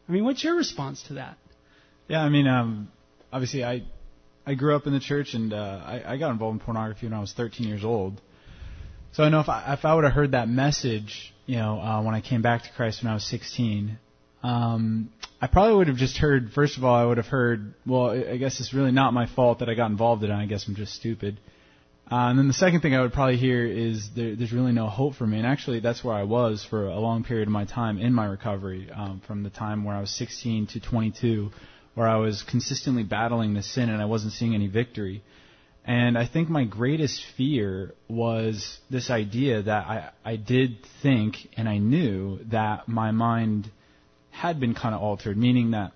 I 0.08 0.12
mean, 0.12 0.24
what's 0.24 0.42
your 0.42 0.56
response 0.56 1.02
to 1.04 1.14
that? 1.14 1.38
Yeah, 2.08 2.20
I 2.20 2.28
mean, 2.28 2.46
um, 2.46 2.90
obviously, 3.32 3.64
I 3.64 3.84
I 4.46 4.54
grew 4.54 4.76
up 4.76 4.86
in 4.86 4.92
the 4.92 5.00
church 5.00 5.34
and 5.34 5.52
uh, 5.52 5.80
I, 5.84 6.14
I 6.14 6.16
got 6.18 6.30
involved 6.30 6.60
in 6.60 6.64
pornography 6.64 7.06
when 7.06 7.14
I 7.14 7.20
was 7.20 7.32
13 7.32 7.66
years 7.66 7.84
old. 7.84 8.20
So 9.12 9.22
I 9.22 9.28
know 9.28 9.40
if 9.40 9.48
I 9.48 9.72
if 9.72 9.84
I 9.84 9.94
would 9.94 10.04
have 10.04 10.12
heard 10.12 10.32
that 10.32 10.48
message, 10.48 11.32
you 11.46 11.56
know, 11.56 11.80
uh, 11.80 12.02
when 12.02 12.14
I 12.14 12.20
came 12.20 12.42
back 12.42 12.64
to 12.64 12.68
Christ 12.76 13.02
when 13.02 13.10
I 13.10 13.14
was 13.14 13.24
16, 13.24 13.98
um, 14.42 15.10
I 15.40 15.46
probably 15.46 15.76
would 15.76 15.88
have 15.88 15.96
just 15.96 16.18
heard. 16.18 16.50
First 16.52 16.76
of 16.76 16.84
all, 16.84 16.94
I 16.94 17.04
would 17.04 17.16
have 17.16 17.26
heard, 17.26 17.74
well, 17.86 18.10
I 18.10 18.36
guess 18.36 18.60
it's 18.60 18.74
really 18.74 18.92
not 18.92 19.14
my 19.14 19.26
fault 19.26 19.60
that 19.60 19.70
I 19.70 19.74
got 19.74 19.90
involved 19.90 20.22
in 20.24 20.30
it. 20.30 20.34
I 20.34 20.46
guess 20.46 20.66
I'm 20.68 20.74
just 20.74 20.94
stupid. 20.94 21.38
Uh, 22.10 22.28
and 22.28 22.38
then 22.38 22.48
the 22.48 22.54
second 22.54 22.80
thing 22.80 22.94
I 22.94 23.00
would 23.00 23.14
probably 23.14 23.38
hear 23.38 23.64
is 23.64 24.10
there, 24.14 24.36
there's 24.36 24.52
really 24.52 24.72
no 24.72 24.88
hope 24.88 25.14
for 25.14 25.26
me. 25.26 25.38
And 25.38 25.46
actually, 25.46 25.80
that's 25.80 26.04
where 26.04 26.14
I 26.14 26.24
was 26.24 26.64
for 26.68 26.86
a 26.86 27.00
long 27.00 27.24
period 27.24 27.48
of 27.48 27.52
my 27.52 27.64
time 27.64 27.98
in 27.98 28.12
my 28.12 28.26
recovery, 28.26 28.90
um, 28.94 29.22
from 29.26 29.42
the 29.42 29.50
time 29.50 29.84
where 29.84 29.96
I 29.96 30.00
was 30.00 30.10
16 30.10 30.66
to 30.68 30.80
22, 30.80 31.50
where 31.94 32.06
I 32.06 32.16
was 32.16 32.42
consistently 32.42 33.04
battling 33.04 33.54
the 33.54 33.62
sin 33.62 33.88
and 33.88 34.02
I 34.02 34.04
wasn't 34.04 34.34
seeing 34.34 34.54
any 34.54 34.66
victory. 34.66 35.22
And 35.86 36.16
I 36.18 36.26
think 36.26 36.48
my 36.48 36.64
greatest 36.64 37.22
fear 37.36 37.94
was 38.08 38.78
this 38.90 39.10
idea 39.10 39.62
that 39.62 39.86
I, 39.86 40.10
I 40.24 40.36
did 40.36 40.78
think 41.02 41.36
and 41.56 41.68
I 41.68 41.78
knew 41.78 42.38
that 42.50 42.86
my 42.86 43.12
mind 43.12 43.70
had 44.30 44.60
been 44.60 44.74
kind 44.74 44.94
of 44.94 45.00
altered, 45.00 45.36
meaning 45.38 45.70
that 45.70 45.92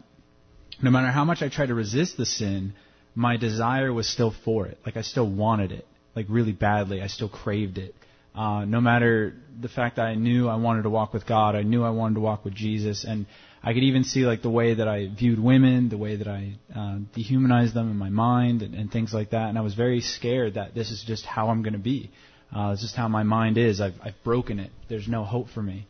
no 0.82 0.90
matter 0.90 1.08
how 1.08 1.24
much 1.24 1.42
I 1.42 1.48
tried 1.48 1.66
to 1.66 1.74
resist 1.74 2.16
the 2.16 2.26
sin, 2.26 2.74
my 3.14 3.36
desire 3.36 3.92
was 3.92 4.08
still 4.08 4.32
for 4.44 4.66
it. 4.66 4.78
Like 4.86 4.96
I 4.96 5.02
still 5.02 5.28
wanted 5.28 5.72
it. 5.72 5.86
Like 6.18 6.26
really 6.28 6.52
badly. 6.52 7.00
I 7.00 7.06
still 7.06 7.28
craved 7.28 7.78
it. 7.78 7.94
Uh, 8.34 8.64
no 8.64 8.80
matter 8.80 9.34
the 9.60 9.68
fact 9.68 9.96
that 9.96 10.06
I 10.06 10.16
knew 10.16 10.48
I 10.48 10.56
wanted 10.56 10.82
to 10.82 10.90
walk 10.90 11.12
with 11.12 11.26
God, 11.26 11.54
I 11.54 11.62
knew 11.62 11.84
I 11.84 11.90
wanted 11.90 12.16
to 12.16 12.20
walk 12.20 12.44
with 12.44 12.54
Jesus, 12.54 13.04
and 13.04 13.26
I 13.62 13.72
could 13.72 13.84
even 13.84 14.02
see 14.02 14.26
like 14.26 14.42
the 14.42 14.50
way 14.50 14.74
that 14.74 14.88
I 14.88 15.08
viewed 15.08 15.38
women, 15.38 15.88
the 15.88 15.96
way 15.96 16.16
that 16.16 16.26
I 16.26 16.54
uh, 16.74 16.98
dehumanized 17.14 17.72
them 17.72 17.88
in 17.88 17.96
my 17.96 18.10
mind, 18.10 18.62
and, 18.62 18.74
and 18.74 18.90
things 18.90 19.14
like 19.14 19.30
that. 19.30 19.48
And 19.48 19.56
I 19.56 19.60
was 19.60 19.74
very 19.74 20.00
scared 20.00 20.54
that 20.54 20.74
this 20.74 20.90
is 20.90 21.04
just 21.06 21.24
how 21.24 21.50
I'm 21.50 21.62
going 21.62 21.74
to 21.74 21.78
be. 21.78 22.10
Uh, 22.54 22.70
it's 22.72 22.82
just 22.82 22.96
how 22.96 23.06
my 23.06 23.22
mind 23.22 23.58
is. 23.58 23.80
I've, 23.80 23.94
I've 24.02 24.20
broken 24.24 24.58
it. 24.58 24.72
There's 24.88 25.06
no 25.06 25.22
hope 25.22 25.50
for 25.50 25.62
me. 25.62 25.86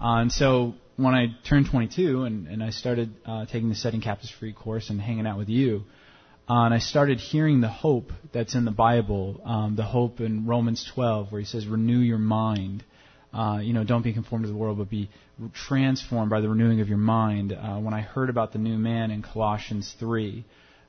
Uh, 0.00 0.20
and 0.20 0.32
so 0.32 0.74
when 0.96 1.14
I 1.14 1.26
turned 1.48 1.66
22 1.70 2.24
and, 2.24 2.46
and 2.46 2.62
I 2.62 2.70
started 2.70 3.14
uh, 3.26 3.44
taking 3.46 3.68
the 3.68 3.74
Setting 3.74 4.00
Captives 4.00 4.32
Free 4.38 4.52
course 4.52 4.88
and 4.88 5.00
hanging 5.00 5.26
out 5.26 5.36
with 5.36 5.48
you, 5.48 5.84
uh, 6.48 6.64
and 6.64 6.74
I 6.74 6.78
started 6.78 7.18
hearing 7.18 7.60
the 7.60 7.68
hope 7.68 8.12
that's 8.32 8.54
in 8.54 8.64
the 8.64 8.70
Bible, 8.70 9.40
um, 9.44 9.74
the 9.74 9.82
hope 9.82 10.20
in 10.20 10.46
Romans 10.46 10.88
12, 10.94 11.32
where 11.32 11.40
he 11.40 11.46
says, 11.46 11.66
"Renew 11.66 11.98
your 11.98 12.18
mind." 12.18 12.84
Uh, 13.32 13.58
you 13.58 13.72
know, 13.72 13.84
don't 13.84 14.02
be 14.02 14.12
conformed 14.12 14.44
to 14.44 14.50
the 14.50 14.56
world, 14.56 14.78
but 14.78 14.88
be 14.88 15.10
transformed 15.52 16.30
by 16.30 16.40
the 16.40 16.48
renewing 16.48 16.80
of 16.80 16.88
your 16.88 16.98
mind. 16.98 17.52
Uh, 17.52 17.78
when 17.78 17.92
I 17.92 18.00
heard 18.00 18.30
about 18.30 18.52
the 18.52 18.58
new 18.58 18.78
man 18.78 19.10
in 19.10 19.22
Colossians 19.22 19.94
3, 19.98 20.44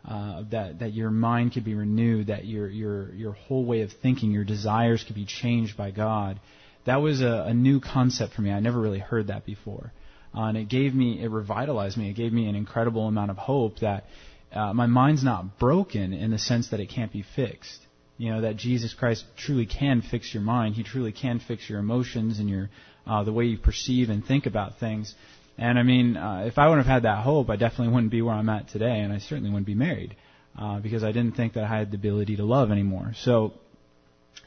uh, 0.07 0.43
that 0.51 0.79
that 0.79 0.93
your 0.93 1.09
mind 1.09 1.53
could 1.53 1.65
be 1.65 1.73
renewed, 1.73 2.27
that 2.27 2.45
your 2.45 2.69
your 2.69 3.13
your 3.13 3.33
whole 3.33 3.65
way 3.65 3.81
of 3.81 3.91
thinking, 3.91 4.31
your 4.31 4.45
desires 4.45 5.03
could 5.03 5.15
be 5.15 5.25
changed 5.25 5.75
by 5.75 5.89
God. 5.91 6.39
That 6.85 7.01
was 7.01 7.21
a, 7.21 7.45
a 7.47 7.53
new 7.53 7.81
concept 7.81 8.33
for 8.33 8.41
me. 8.41 8.51
I 8.51 8.59
never 8.59 8.79
really 8.79 8.99
heard 8.99 9.27
that 9.27 9.43
before, 9.43 9.91
uh, 10.35 10.43
and 10.43 10.57
it 10.57 10.69
gave 10.69 10.93
me, 10.93 11.21
it 11.21 11.29
revitalized 11.29 11.97
me. 11.97 12.11
It 12.11 12.13
gave 12.13 12.31
me 12.31 12.47
an 12.47 12.55
incredible 12.55 13.07
amount 13.07 13.31
of 13.31 13.37
hope 13.37 13.79
that 13.79 14.05
uh, 14.53 14.73
my 14.73 14.85
mind's 14.85 15.23
not 15.23 15.59
broken 15.59 16.13
in 16.13 16.31
the 16.31 16.39
sense 16.39 16.69
that 16.69 16.79
it 16.79 16.89
can't 16.89 17.11
be 17.11 17.23
fixed. 17.35 17.81
You 18.17 18.33
know 18.33 18.41
that 18.41 18.57
Jesus 18.57 18.93
Christ 18.93 19.25
truly 19.35 19.65
can 19.65 20.01
fix 20.01 20.33
your 20.33 20.41
mind. 20.41 20.75
He 20.75 20.83
truly 20.83 21.11
can 21.11 21.39
fix 21.39 21.69
your 21.69 21.79
emotions 21.79 22.39
and 22.39 22.49
your 22.49 22.69
uh, 23.05 23.23
the 23.23 23.33
way 23.33 23.45
you 23.45 23.57
perceive 23.57 24.09
and 24.09 24.25
think 24.25 24.45
about 24.45 24.79
things. 24.79 25.13
And 25.57 25.79
I 25.79 25.83
mean, 25.83 26.17
uh, 26.17 26.43
if 26.45 26.57
I 26.57 26.67
wouldn't 26.67 26.85
have 26.85 26.93
had 26.93 27.03
that 27.03 27.23
hope, 27.23 27.49
I 27.49 27.55
definitely 27.55 27.93
wouldn't 27.93 28.11
be 28.11 28.21
where 28.21 28.35
I'm 28.35 28.49
at 28.49 28.69
today, 28.69 28.99
and 28.99 29.11
I 29.11 29.19
certainly 29.19 29.49
wouldn't 29.49 29.65
be 29.65 29.75
married 29.75 30.15
uh, 30.57 30.79
because 30.79 31.03
I 31.03 31.11
didn't 31.11 31.35
think 31.35 31.53
that 31.53 31.63
I 31.63 31.67
had 31.67 31.91
the 31.91 31.97
ability 31.97 32.37
to 32.37 32.45
love 32.45 32.71
anymore. 32.71 33.13
So, 33.15 33.53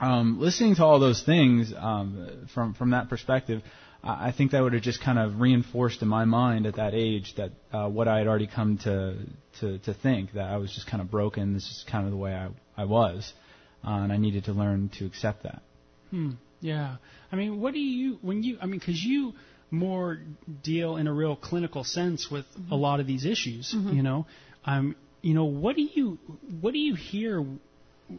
um, 0.00 0.40
listening 0.40 0.76
to 0.76 0.84
all 0.84 0.98
those 0.98 1.22
things 1.22 1.72
um, 1.76 2.48
from 2.54 2.74
from 2.74 2.90
that 2.90 3.08
perspective, 3.08 3.62
I 4.02 4.32
think 4.32 4.52
that 4.52 4.62
would 4.62 4.72
have 4.72 4.82
just 4.82 5.02
kind 5.02 5.18
of 5.18 5.40
reinforced 5.40 6.00
in 6.00 6.08
my 6.08 6.24
mind 6.24 6.66
at 6.66 6.76
that 6.76 6.94
age 6.94 7.34
that 7.36 7.52
uh, 7.72 7.88
what 7.88 8.08
I 8.08 8.18
had 8.18 8.26
already 8.26 8.46
come 8.46 8.78
to, 8.78 9.16
to 9.60 9.78
to 9.80 9.94
think 9.94 10.32
that 10.32 10.48
I 10.48 10.56
was 10.56 10.72
just 10.72 10.86
kind 10.86 11.02
of 11.02 11.10
broken. 11.10 11.52
This 11.52 11.64
is 11.64 11.84
kind 11.90 12.06
of 12.06 12.10
the 12.10 12.16
way 12.16 12.34
I 12.34 12.48
I 12.76 12.84
was, 12.84 13.32
uh, 13.86 13.90
and 13.90 14.12
I 14.12 14.16
needed 14.16 14.44
to 14.44 14.52
learn 14.52 14.90
to 14.98 15.06
accept 15.06 15.42
that. 15.42 15.62
Hmm. 16.10 16.32
Yeah. 16.60 16.96
I 17.30 17.36
mean, 17.36 17.60
what 17.60 17.74
do 17.74 17.80
you 17.80 18.18
when 18.22 18.42
you? 18.42 18.58
I 18.60 18.66
mean, 18.66 18.78
because 18.78 19.02
you 19.02 19.34
more 19.70 20.18
deal 20.62 20.96
in 20.96 21.06
a 21.06 21.12
real 21.12 21.36
clinical 21.36 21.84
sense 21.84 22.30
with 22.30 22.44
mm-hmm. 22.46 22.72
a 22.72 22.76
lot 22.76 23.00
of 23.00 23.06
these 23.06 23.24
issues. 23.24 23.74
Mm-hmm. 23.74 23.96
You 23.96 24.02
know, 24.02 24.26
um, 24.64 24.96
you 25.22 25.34
know, 25.34 25.44
what 25.44 25.76
do 25.76 25.82
you 25.82 26.18
what 26.60 26.72
do 26.72 26.78
you 26.78 26.94
hear, 26.94 27.44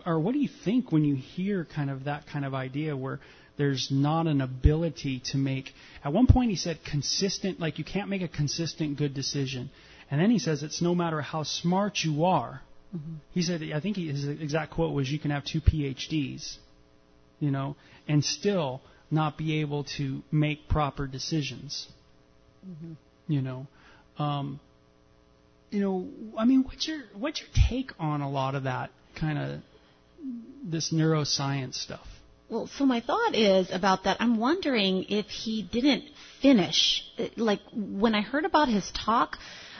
or 0.05 0.19
what 0.19 0.33
do 0.33 0.39
you 0.39 0.49
think 0.63 0.91
when 0.91 1.03
you 1.03 1.15
hear 1.15 1.65
kind 1.65 1.89
of 1.89 2.05
that 2.05 2.27
kind 2.27 2.45
of 2.45 2.53
idea 2.53 2.95
where 2.95 3.19
there's 3.57 3.89
not 3.91 4.27
an 4.27 4.41
ability 4.41 5.21
to 5.31 5.37
make. 5.37 5.73
At 6.03 6.13
one 6.13 6.27
point, 6.27 6.49
he 6.49 6.55
said 6.55 6.79
consistent, 6.83 7.59
like 7.59 7.77
you 7.77 7.83
can't 7.83 8.09
make 8.09 8.21
a 8.21 8.27
consistent 8.27 8.97
good 8.97 9.13
decision. 9.13 9.69
And 10.09 10.19
then 10.19 10.31
he 10.31 10.39
says 10.39 10.63
it's 10.63 10.81
no 10.81 10.95
matter 10.95 11.21
how 11.21 11.43
smart 11.43 11.99
you 12.03 12.25
are. 12.25 12.61
Mm-hmm. 12.95 13.13
He 13.33 13.41
said, 13.41 13.63
I 13.73 13.79
think 13.79 13.97
his 13.97 14.27
exact 14.27 14.71
quote 14.73 14.93
was, 14.93 15.09
"You 15.09 15.19
can 15.19 15.31
have 15.31 15.45
two 15.45 15.61
PhDs, 15.61 16.57
you 17.39 17.51
know, 17.51 17.75
and 18.07 18.23
still 18.23 18.81
not 19.11 19.37
be 19.37 19.59
able 19.59 19.83
to 19.97 20.23
make 20.31 20.67
proper 20.69 21.05
decisions. 21.05 21.87
Mm-hmm. 22.67 22.93
You 23.27 23.41
know, 23.41 23.67
um, 24.17 24.59
you 25.69 25.81
know, 25.81 26.07
I 26.37 26.45
mean, 26.45 26.63
what's 26.63 26.87
your 26.87 26.99
what's 27.13 27.41
your 27.41 27.49
take 27.69 27.91
on 27.99 28.21
a 28.21 28.29
lot 28.29 28.55
of 28.55 28.63
that 28.63 28.91
kind 29.15 29.37
of 29.37 29.59
this 30.63 30.93
neuroscience 30.93 31.75
stuff? 31.75 32.07
Well, 32.51 32.67
so 32.77 32.85
my 32.85 32.99
thought 32.99 33.33
is 33.33 33.71
about 33.71 34.03
that. 34.03 34.17
I'm 34.19 34.37
wondering 34.37 35.05
if 35.07 35.27
he 35.27 35.63
didn't 35.63 36.03
finish. 36.41 37.01
Like 37.37 37.61
when 37.73 38.13
I 38.13 38.19
heard 38.19 38.43
about 38.43 38.67
his 38.67 38.91
talk, 38.91 39.37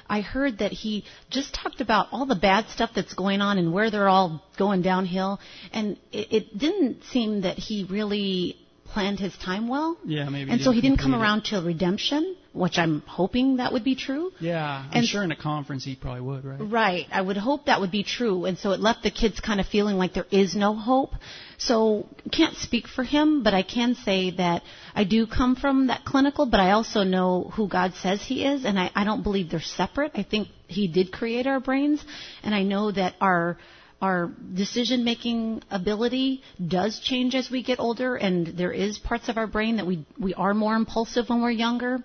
I 0.10 0.22
heard 0.22 0.60
that 0.60 0.72
he 0.72 1.04
just 1.30 1.54
talked 1.54 1.82
about 1.82 2.08
all 2.14 2.26
the 2.26 2.36
bad 2.36 2.70
stuff 2.70 2.92
that's 2.96 3.14
going 3.14 3.42
on 3.42 3.58
and 3.58 3.74
where 3.74 3.92
they're 3.92 4.08
all 4.08 4.42
going 4.58 4.82
downhill, 4.84 5.42
and 5.74 5.98
it, 6.14 6.32
it 6.32 6.58
didn't 6.58 7.04
seem 7.12 7.42
that 7.42 7.58
he 7.58 7.84
really 7.90 8.58
planned 8.86 9.20
his 9.20 9.36
time 9.38 9.68
well. 9.68 9.98
Yeah, 10.06 10.30
maybe. 10.30 10.52
And 10.52 10.62
so 10.62 10.72
he 10.72 10.80
didn't 10.80 11.00
come 11.00 11.14
around 11.14 11.44
till 11.44 11.64
redemption, 11.64 12.38
which 12.54 12.78
I'm 12.78 13.02
hoping 13.02 13.58
that 13.58 13.72
would 13.72 13.84
be 13.84 13.96
true. 13.96 14.32
Yeah, 14.40 14.66
I'm 14.66 15.00
and 15.00 15.06
sure 15.06 15.24
in 15.24 15.32
a 15.32 15.36
conference 15.36 15.86
he 15.86 15.96
probably 15.96 16.22
would, 16.22 16.44
right? 16.44 16.60
Right. 16.60 17.06
I 17.12 17.22
would 17.22 17.38
hope 17.38 17.66
that 17.66 17.80
would 17.80 17.92
be 17.92 18.04
true. 18.04 18.46
And 18.46 18.58
so 18.58 18.72
it 18.72 18.82
left 18.82 19.04
the 19.04 19.12
kids 19.12 19.40
kind 19.40 19.62
of 19.62 19.68
feeling 19.68 19.98
like 19.98 20.14
there 20.14 20.28
is 20.32 20.56
no 20.56 20.76
hope. 20.76 21.12
So 21.58 22.08
can't 22.32 22.58
speak 22.58 22.88
for 22.88 23.04
him, 23.04 23.44
but 23.44 23.54
I 23.54 23.62
can 23.62 23.96
say 23.96 24.32
that 24.32 24.64
I 24.94 25.06
do 25.06 25.28
come 25.28 25.56
from 25.56 25.88
that 25.88 26.04
clinical, 26.04 26.46
but 26.46 26.60
I 26.60 26.72
also 26.72 27.04
know 27.04 27.52
who 27.56 27.68
God 27.70 27.94
says 27.96 28.22
he 28.22 28.44
is, 28.46 28.66
and 28.66 28.78
I, 28.80 28.92
I 28.96 29.06
don't 29.06 29.24
believe 29.24 29.50
they're 29.50 29.62
separate. 29.62 30.12
I 30.16 30.24
think 30.24 30.50
he 30.68 30.88
did 30.88 31.12
create 31.14 31.48
our 31.48 31.60
brains, 31.60 32.04
and 32.44 32.54
I 32.54 32.64
know 32.64 32.92
that 32.92 33.16
our 33.22 33.58
our 34.02 34.32
decision 34.56 35.04
making 35.04 35.62
ability 35.70 36.42
does 36.66 37.00
change 37.00 37.36
as 37.36 37.52
we 37.52 37.62
get 37.62 37.80
older 37.80 38.16
and 38.16 38.48
there 38.58 38.72
is 38.72 38.98
parts 38.98 39.30
of 39.30 39.38
our 39.38 39.46
brain 39.46 39.76
that 39.76 39.86
we 39.86 40.04
we 40.20 40.34
are 40.34 40.56
more 40.56 40.76
impulsive 40.76 41.30
when 41.30 41.40
we're 41.40 41.52
younger 41.52 42.04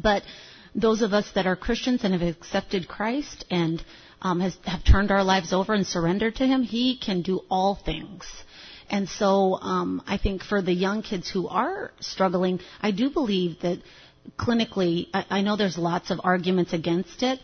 but 0.00 0.22
those 0.74 1.02
of 1.02 1.12
us 1.12 1.30
that 1.34 1.46
are 1.46 1.56
Christians 1.56 2.02
and 2.04 2.12
have 2.12 2.22
accepted 2.22 2.88
Christ 2.88 3.44
and 3.50 3.82
um, 4.20 4.40
has, 4.40 4.56
have 4.64 4.84
turned 4.84 5.10
our 5.10 5.22
lives 5.22 5.52
over 5.52 5.74
and 5.74 5.86
surrendered 5.86 6.36
to 6.36 6.46
Him, 6.46 6.62
He 6.62 6.98
can 6.98 7.22
do 7.22 7.42
all 7.50 7.74
things. 7.74 8.24
And 8.90 9.08
so 9.08 9.54
um, 9.60 10.02
I 10.06 10.18
think 10.18 10.42
for 10.42 10.60
the 10.60 10.72
young 10.72 11.02
kids 11.02 11.30
who 11.30 11.48
are 11.48 11.92
struggling, 12.00 12.60
I 12.80 12.90
do 12.90 13.10
believe 13.10 13.60
that 13.60 13.78
clinically, 14.38 15.08
I, 15.12 15.26
I 15.30 15.40
know 15.42 15.56
there's 15.56 15.78
lots 15.78 16.10
of 16.10 16.20
arguments 16.24 16.72
against 16.72 17.22
it, 17.22 17.40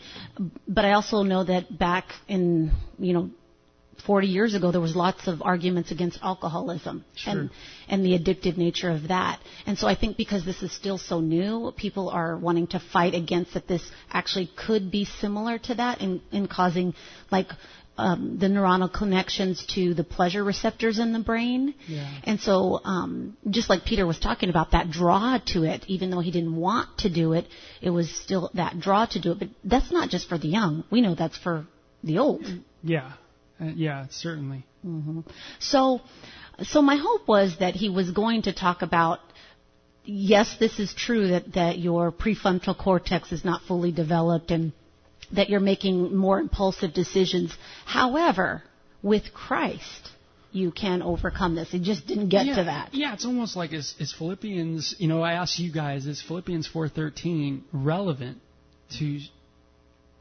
but 0.66 0.84
I 0.84 0.92
also 0.92 1.22
know 1.22 1.44
that 1.44 1.78
back 1.78 2.06
in, 2.28 2.72
you 2.98 3.12
know, 3.12 3.30
40 4.00 4.26
years 4.26 4.54
ago, 4.54 4.70
there 4.70 4.80
was 4.80 4.96
lots 4.96 5.26
of 5.26 5.42
arguments 5.42 5.90
against 5.90 6.18
alcoholism 6.22 7.04
sure. 7.14 7.32
and 7.32 7.50
and 7.88 8.04
the 8.04 8.18
addictive 8.18 8.56
nature 8.56 8.90
of 8.90 9.08
that. 9.08 9.40
And 9.66 9.78
so 9.78 9.86
I 9.86 9.94
think 9.94 10.16
because 10.16 10.44
this 10.44 10.62
is 10.62 10.72
still 10.72 10.98
so 10.98 11.20
new, 11.20 11.72
people 11.76 12.08
are 12.08 12.36
wanting 12.36 12.68
to 12.68 12.80
fight 12.80 13.14
against 13.14 13.54
that. 13.54 13.66
This 13.66 13.82
actually 14.10 14.50
could 14.56 14.90
be 14.90 15.04
similar 15.04 15.58
to 15.58 15.74
that 15.74 16.00
in 16.00 16.20
in 16.32 16.46
causing 16.46 16.94
like 17.30 17.48
um, 18.00 18.38
the 18.38 18.46
neuronal 18.46 18.92
connections 18.92 19.64
to 19.74 19.92
the 19.94 20.04
pleasure 20.04 20.42
receptors 20.42 20.98
in 20.98 21.12
the 21.12 21.18
brain. 21.18 21.74
Yeah. 21.86 22.10
And 22.24 22.40
so, 22.40 22.80
um, 22.82 23.36
just 23.48 23.68
like 23.68 23.84
Peter 23.84 24.06
was 24.06 24.18
talking 24.18 24.48
about, 24.48 24.70
that 24.70 24.90
draw 24.90 25.38
to 25.48 25.64
it, 25.64 25.84
even 25.86 26.10
though 26.10 26.20
he 26.20 26.30
didn't 26.30 26.56
want 26.56 26.98
to 26.98 27.10
do 27.10 27.34
it, 27.34 27.46
it 27.82 27.90
was 27.90 28.10
still 28.10 28.50
that 28.54 28.80
draw 28.80 29.04
to 29.06 29.20
do 29.20 29.32
it. 29.32 29.38
But 29.38 29.48
that's 29.64 29.92
not 29.92 30.08
just 30.08 30.28
for 30.28 30.38
the 30.38 30.48
young. 30.48 30.84
We 30.90 31.02
know 31.02 31.14
that's 31.14 31.36
for 31.36 31.66
the 32.02 32.18
old. 32.18 32.46
Yeah. 32.82 33.12
Uh, 33.60 33.66
yeah, 33.74 34.06
certainly. 34.10 34.64
Mm-hmm. 34.86 35.20
So, 35.58 36.00
so 36.62 36.82
my 36.82 36.96
hope 36.96 37.28
was 37.28 37.56
that 37.58 37.74
he 37.74 37.88
was 37.88 38.10
going 38.10 38.42
to 38.42 38.52
talk 38.52 38.82
about. 38.82 39.20
Yes, 40.04 40.56
this 40.58 40.78
is 40.78 40.94
true 40.94 41.28
that, 41.28 41.52
that 41.54 41.78
your 41.78 42.10
prefrontal 42.10 42.76
cortex 42.76 43.32
is 43.32 43.44
not 43.44 43.62
fully 43.62 43.92
developed 43.92 44.50
and 44.50 44.72
that 45.32 45.50
you're 45.50 45.60
making 45.60 46.16
more 46.16 46.40
impulsive 46.40 46.94
decisions. 46.94 47.54
However, 47.84 48.62
with 49.02 49.32
Christ, 49.32 50.10
you 50.52 50.72
can 50.72 51.02
overcome 51.02 51.54
this. 51.54 51.72
It 51.74 51.82
just 51.82 52.06
didn't 52.06 52.28
get 52.28 52.46
yeah, 52.46 52.56
to 52.56 52.64
that. 52.64 52.94
Yeah, 52.94 53.12
it's 53.12 53.24
almost 53.24 53.56
like 53.56 53.72
is, 53.72 53.94
is 53.98 54.12
Philippians. 54.12 54.96
You 54.98 55.08
know, 55.08 55.22
I 55.22 55.34
asked 55.34 55.58
you 55.58 55.72
guys, 55.72 56.06
is 56.06 56.20
Philippians 56.22 56.68
4:13 56.68 57.62
relevant 57.72 58.38
to, 58.98 59.20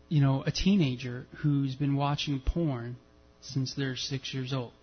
you 0.09 0.21
know, 0.21 0.43
a 0.45 0.51
teenager 0.51 1.25
who's 1.37 1.75
been 1.75 1.95
watching 1.95 2.39
porn 2.39 2.97
since 3.41 3.73
they're 3.73 3.95
six 3.95 4.33
years 4.33 4.53
old. 4.53 4.73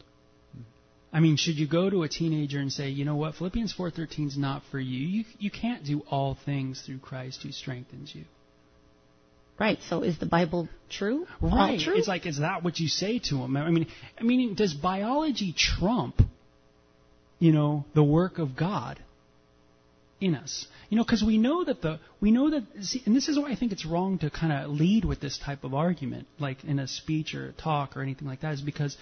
I 1.12 1.20
mean, 1.20 1.36
should 1.36 1.56
you 1.56 1.66
go 1.66 1.88
to 1.88 2.02
a 2.02 2.08
teenager 2.08 2.58
and 2.58 2.72
say, 2.72 2.90
you 2.90 3.04
know 3.04 3.16
what, 3.16 3.36
Philippians 3.36 3.72
4:13 3.75 4.28
is 4.28 4.36
not 4.36 4.62
for 4.70 4.78
you. 4.78 5.06
You 5.06 5.25
you 5.38 5.50
can't 5.50 5.84
do 5.84 6.00
all 6.10 6.36
things 6.44 6.82
through 6.82 6.98
Christ 6.98 7.42
who 7.42 7.52
strengthens 7.52 8.14
you. 8.14 8.25
Right. 9.58 9.78
So 9.88 10.02
is 10.02 10.18
the 10.18 10.26
Bible 10.26 10.68
true? 10.90 11.26
Right. 11.40 11.80
True? 11.80 11.96
It's 11.96 12.08
like 12.08 12.26
is 12.26 12.38
that 12.38 12.62
what 12.62 12.78
you 12.78 12.88
say 12.88 13.18
to 13.30 13.36
them? 13.36 13.56
I 13.56 13.70
mean, 13.70 13.86
I 14.20 14.22
mean, 14.25 14.54
does 14.54 14.75
biology 14.75 15.54
trump, 15.56 16.20
you 17.38 17.52
know, 17.52 17.84
the 17.94 18.04
work 18.04 18.38
of 18.38 18.54
God 18.54 19.00
in 20.20 20.35
us? 20.35 20.66
You 20.88 20.96
know, 20.96 21.04
because 21.04 21.23
we 21.23 21.38
know 21.38 21.64
that 21.64 21.82
the 21.82 21.99
we 22.20 22.30
know 22.30 22.50
that, 22.50 22.64
see, 22.82 23.02
and 23.06 23.14
this 23.14 23.28
is 23.28 23.38
why 23.38 23.50
I 23.50 23.56
think 23.56 23.73
it's 23.73 23.85
wrong 23.85 24.18
to 24.18 24.30
kind 24.30 24.52
of 24.52 24.70
lead 24.70 25.04
with 25.04 25.20
this 25.20 25.38
type 25.38 25.64
of 25.64 25.75
argument, 25.75 26.26
like 26.38 26.64
in 26.64 26.78
a 26.78 26.87
speech 26.87 27.35
or 27.35 27.49
a 27.49 27.52
talk 27.52 27.96
or 27.96 28.02
anything 28.02 28.28
like 28.28 28.40
that, 28.40 28.54
is 28.54 28.61
because 28.61 28.96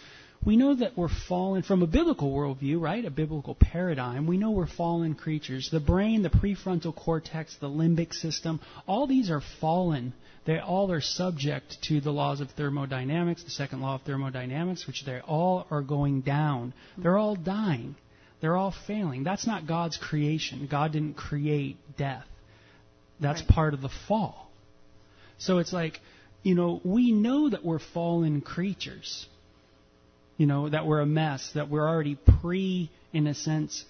we 0.45 0.57
know 0.57 0.75
that 0.75 0.97
we're 0.97 1.09
fallen 1.09 1.63
from 1.63 1.83
a 1.83 1.87
biblical 1.87 2.31
worldview, 2.31 2.79
right? 2.81 3.05
A 3.05 3.11
biblical 3.11 3.55
paradigm. 3.55 4.27
We 4.27 4.37
know 4.37 4.51
we're 4.51 4.67
fallen 4.67 5.15
creatures. 5.15 5.71
The 5.71 5.81
brain, 5.81 6.23
the 6.23 6.29
prefrontal 6.29 6.95
cortex, 6.95 7.57
the 7.57 7.69
limbic 7.69 8.13
system, 8.13 8.61
all 8.87 9.07
these 9.07 9.31
are 9.31 9.41
fallen. 9.61 10.13
They 10.45 10.59
all 10.59 10.93
are 10.93 11.01
subject 11.01 11.79
to 11.85 12.03
the 12.03 12.11
laws 12.11 12.43
of 12.43 12.51
thermodynamics, 12.51 13.45
the 13.45 13.51
second 13.51 13.81
law 13.81 13.95
of 13.95 14.03
thermodynamics, 14.03 14.87
which 14.87 15.05
they 15.07 15.21
all 15.21 15.67
are 15.71 15.81
going 15.81 16.21
down. 16.21 16.75
They're 16.99 17.17
all 17.17 17.37
dying. 17.37 17.97
They're 18.45 18.57
all 18.59 18.75
failing. 18.87 19.25
That's 19.25 19.47
not 19.47 19.67
God's 19.67 19.97
creation. 19.97 20.69
God 20.71 20.93
didn't 20.93 21.15
create 21.15 21.79
death. 21.97 22.27
That's 23.19 23.41
Right. 23.41 23.49
part 23.49 23.73
of 23.73 23.81
the 23.81 23.89
fall. 23.89 24.51
So 25.39 25.61
it's 25.61 25.73
like, 25.73 25.99
you 26.43 26.55
know, 26.55 26.79
we 26.85 27.11
know 27.11 27.49
that 27.49 27.65
we're 27.65 27.79
fallen 27.79 28.43
creatures. 28.43 29.27
You 30.37 30.45
know, 30.45 30.69
that 30.69 30.87
we're 30.87 31.01
a 31.01 31.07
mess, 31.07 31.53
that 31.55 31.71
we're 31.71 31.89
already 31.89 32.17
pre, 32.17 32.91
in 33.15 33.27
a 33.29 33.33
sense, 33.33 33.87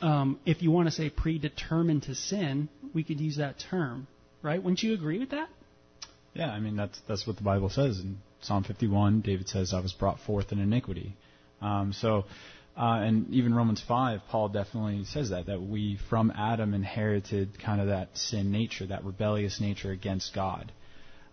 um, 0.00 0.40
if 0.44 0.62
you 0.62 0.72
want 0.72 0.88
to 0.88 0.92
say 0.92 1.08
predetermined 1.08 2.02
to 2.02 2.16
sin, 2.16 2.68
we 2.92 3.04
could 3.04 3.20
use 3.20 3.36
that 3.36 3.60
term, 3.60 4.08
right? 4.42 4.60
Wouldn't 4.60 4.82
you 4.82 4.94
agree 4.94 5.20
with 5.20 5.30
that? 5.30 5.48
Yeah, 6.34 6.50
I 6.50 6.58
mean 6.58 6.74
that's 6.74 7.00
that's 7.06 7.24
what 7.24 7.36
the 7.36 7.44
Bible 7.44 7.70
says 7.70 8.00
in 8.00 8.18
Psalm 8.40 8.64
51. 8.64 9.20
David 9.20 9.48
says, 9.48 9.72
"I 9.72 9.78
was 9.78 9.92
brought 9.92 10.18
forth 10.18 10.50
in 10.50 10.58
iniquity." 10.58 11.14
Um, 11.60 11.92
so, 11.92 12.24
uh, 12.76 13.00
and 13.02 13.28
even 13.34 13.54
Romans 13.54 13.82
5, 13.86 14.20
Paul 14.30 14.48
definitely 14.48 15.04
says 15.04 15.30
that 15.30 15.46
that 15.46 15.60
we 15.60 15.98
from 16.08 16.30
Adam 16.36 16.72
inherited 16.74 17.58
kind 17.62 17.80
of 17.80 17.88
that 17.88 18.16
sin 18.16 18.50
nature, 18.50 18.86
that 18.86 19.04
rebellious 19.04 19.60
nature 19.60 19.90
against 19.90 20.34
God. 20.34 20.72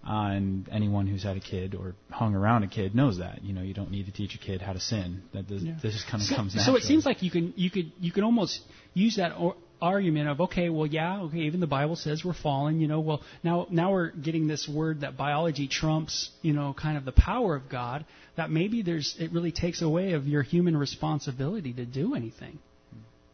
Uh, 0.01 0.31
and 0.31 0.69
anyone 0.71 1.07
who's 1.07 1.23
had 1.23 1.35
a 1.35 1.41
kid 1.41 1.75
or 1.75 1.93
hung 2.09 2.33
around 2.33 2.63
a 2.63 2.67
kid 2.67 2.95
knows 2.95 3.17
that. 3.19 3.43
You 3.43 3.53
know, 3.53 3.61
you 3.61 3.73
don't 3.73 3.91
need 3.91 4.05
to 4.05 4.13
teach 4.13 4.33
a 4.33 4.37
kid 4.37 4.61
how 4.61 4.71
to 4.71 4.79
sin. 4.79 5.23
That 5.33 5.47
does, 5.47 5.61
Yeah. 5.61 5.73
this 5.83 5.93
just 5.93 6.07
kind 6.07 6.21
of 6.21 6.27
So, 6.27 6.35
comes 6.35 6.65
so 6.65 6.75
it 6.77 6.83
seems 6.83 7.05
like 7.05 7.21
you 7.21 7.29
can 7.29 7.53
you 7.57 7.69
could 7.69 7.91
you 7.99 8.11
can 8.11 8.23
almost 8.23 8.61
use 8.93 9.17
that 9.17 9.33
or, 9.37 9.55
argument 9.81 10.29
of 10.29 10.41
okay, 10.41 10.69
well, 10.69 10.85
yeah, 10.85 11.21
okay, 11.21 11.39
even 11.39 11.59
the 11.59 11.67
Bible 11.67 11.95
says 11.95 12.23
we're 12.23 12.33
fallen. 12.33 12.79
You 12.79 12.87
know, 12.87 12.99
well, 12.99 13.21
now 13.43 13.67
now 13.69 13.91
we're 13.91 14.11
getting 14.11 14.47
this 14.47 14.67
word 14.67 15.01
that 15.01 15.17
biology 15.17 15.67
trumps. 15.67 16.29
You 16.41 16.53
know, 16.53 16.73
kind 16.73 16.97
of 16.97 17.05
the 17.05 17.11
power 17.11 17.55
of 17.55 17.69
God. 17.69 18.05
That 18.37 18.49
maybe 18.49 18.81
there's 18.81 19.15
it 19.19 19.31
really 19.31 19.51
takes 19.51 19.81
away 19.81 20.13
of 20.13 20.27
your 20.27 20.43
human 20.43 20.75
responsibility 20.77 21.73
to 21.73 21.85
do 21.85 22.15
anything. 22.15 22.59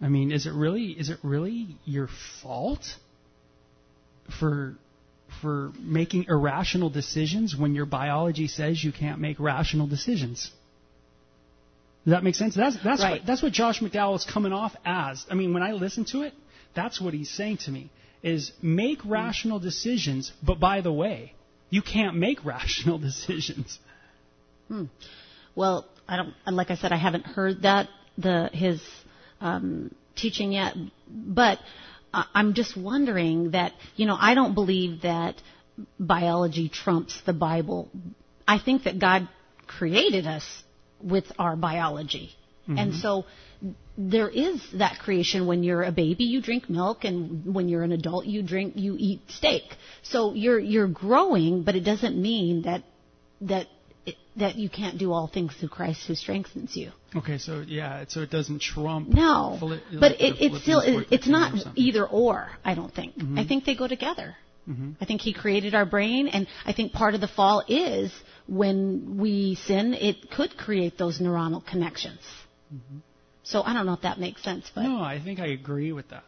I 0.02 0.08
mean, 0.08 0.32
is 0.32 0.46
it 0.46 0.54
really 0.54 0.88
is 0.88 1.10
it 1.10 1.20
really 1.24 1.78
your 1.86 2.10
fault 2.42 2.86
for 4.40 4.76
for 5.42 5.72
making 5.80 6.26
irrational 6.30 6.90
decisions 6.90 7.56
when 7.58 7.76
your 7.76 7.86
biology 7.86 8.48
says 8.48 8.84
you 8.84 8.92
can't 8.92 9.20
make 9.20 9.40
rational 9.40 9.88
decisions? 9.88 10.52
Does 12.06 12.12
that 12.12 12.24
make 12.24 12.36
sense? 12.36 12.56
That's 12.56 12.78
that's 12.84 13.02
Right. 13.02 13.20
what 13.20 13.26
that's 13.26 13.42
what 13.42 13.52
Josh 13.52 13.80
McDowell 13.82 14.16
is 14.16 14.26
coming 14.26 14.54
off 14.54 14.76
as. 14.86 15.26
I 15.30 15.34
mean, 15.34 15.54
when 15.54 15.64
I 15.64 15.72
listen 15.72 16.06
to 16.06 16.22
it, 16.22 16.34
that's 16.76 17.02
what 17.02 17.14
he's 17.14 17.30
saying 17.32 17.58
to 17.66 17.72
me 17.72 17.90
is 18.22 18.52
make 18.62 19.04
rational 19.06 19.60
decisions, 19.60 20.32
but 20.44 20.60
by 20.60 20.82
the 20.82 20.92
way, 20.92 21.34
you 21.70 21.82
can't 21.82 22.16
make 22.16 22.44
rational 22.54 22.98
decisions. 23.00 23.80
Well, 25.56 25.86
I 26.08 26.18
don't. 26.18 26.34
Like 26.48 26.72
I 26.72 26.76
said, 26.76 26.92
I 26.92 26.98
haven't 26.98 27.26
heard 27.26 27.64
that 27.64 27.90
the 28.18 28.50
his 28.54 28.82
um, 29.42 29.94
teaching 30.16 30.52
yet, 30.52 30.76
but 31.10 31.60
I'm 32.14 32.54
just 32.54 32.78
wondering 32.78 33.52
that 33.52 33.74
you 33.96 34.06
know 34.06 34.18
I 34.20 34.36
don't 34.36 34.54
believe 34.54 35.02
that 35.02 35.36
biology 36.00 36.70
trumps 36.70 37.20
the 37.26 37.34
Bible. 37.34 37.90
I 38.48 38.60
think 38.60 38.84
that 38.84 39.00
God 39.00 39.28
created 39.68 40.28
us 40.28 40.46
with 41.02 41.26
our 41.38 41.56
biology, 41.56 42.32
mm-hmm. 42.68 42.78
and 42.78 42.96
so 42.96 43.26
there 43.98 44.30
is 44.30 44.62
that 44.74 45.00
creation 45.00 45.48
when 45.48 45.64
you're 45.64 45.84
a 45.84 45.92
baby 45.92 46.26
you 46.26 46.42
drink 46.42 46.70
milk 46.70 47.06
and 47.06 47.54
when 47.54 47.70
you're 47.70 47.84
an 47.84 47.92
adult 47.92 48.26
you 48.26 48.42
drink 48.42 48.74
you 48.76 48.96
eat 48.98 49.22
steak. 49.30 49.64
So 50.04 50.34
you're 50.34 50.60
you're 50.60 50.88
growing 50.88 51.64
but 51.64 51.76
it 51.76 51.82
doesn't 51.82 52.22
mean 52.22 52.64
that 52.64 52.84
that 53.42 53.68
it, 54.06 54.16
that 54.36 54.56
you 54.56 54.70
can't 54.70 54.98
do 54.98 55.12
all 55.14 55.28
things 55.28 55.54
through 55.56 55.70
Christ 55.70 56.06
who 56.08 56.16
strengthens 56.16 56.76
you. 56.76 56.92
Okay, 57.16 57.38
so 57.38 57.64
yeah, 57.66 58.06
so 58.08 58.22
it 58.22 58.30
doesn't 58.30 58.62
trump. 58.62 59.10
no 59.10 59.58
Phili- 59.60 59.82
but 59.94 60.12
like 60.12 60.22
it, 60.22 60.36
it's 60.40 60.62
still 60.62 60.82
it, 60.82 61.08
it's 61.12 61.28
not 61.28 61.54
or 61.54 61.72
either 61.76 62.06
or 62.06 62.50
I 62.64 62.76
don't 62.76 62.94
think. 62.94 63.16
Mm-hmm. 63.18 63.40
I 63.40 63.48
think 63.48 63.66
they 63.66 63.76
go 63.76 63.88
together. 63.88 64.36
Mm-hmm. 64.70 64.92
I 65.00 65.06
think 65.06 65.22
he 65.22 65.32
created 65.32 65.74
our 65.76 65.86
brain 65.86 66.28
and 66.28 66.48
I 66.66 66.74
think 66.74 66.92
part 66.92 67.14
of 67.14 67.22
the 67.22 67.28
fall 67.28 67.64
is 67.68 68.12
when 68.48 69.18
we 69.18 69.56
sin 69.56 69.94
it 69.94 70.30
could 70.32 70.56
create 70.58 70.98
those 70.98 71.20
neuronal 71.20 71.66
connections 71.66 72.22
so 73.44 73.62
I 73.62 73.74
don't 73.74 73.86
know 73.86 73.94
if 73.94 74.02
that 74.02 74.20
makes 74.20 74.44
sense 74.44 74.72
but 74.74 74.84
No, 74.84 75.00
I 75.00 75.20
think 75.24 75.40
I 75.40 75.48
agree 75.48 75.92
with 75.92 76.10
that. 76.10 76.24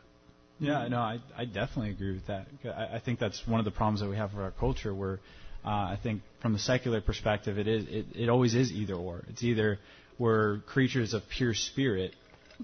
Yeah, 0.60 0.88
no, 0.88 0.98
I, 0.98 1.20
I 1.38 1.46
definitely 1.46 1.92
agree 1.92 2.14
with 2.14 2.28
that. 2.28 2.48
I, 2.66 2.96
I 2.96 3.00
think 3.00 3.20
that's 3.20 3.46
one 3.46 3.60
of 3.60 3.66
the 3.66 3.72
problems 3.72 4.00
that 4.02 4.10
we 4.10 4.16
have 4.16 4.34
with 4.34 4.44
our 4.44 4.52
culture, 4.52 4.94
where 4.94 5.20
uh, 5.64 5.70
I 5.70 6.00
think 6.02 6.22
from 6.42 6.54
the 6.54 6.60
secular 6.60 7.02
perspective, 7.02 7.60
it 7.60 7.68
is 7.68 7.86
it, 7.88 8.06
it 8.16 8.30
always 8.30 8.56
is 8.56 8.72
either 8.72 8.96
or. 8.96 9.24
It's 9.30 9.44
either 9.44 9.80
we're 10.18 10.60
creatures 10.62 11.14
of 11.14 11.24
pure 11.30 11.54
spirit, 11.54 12.16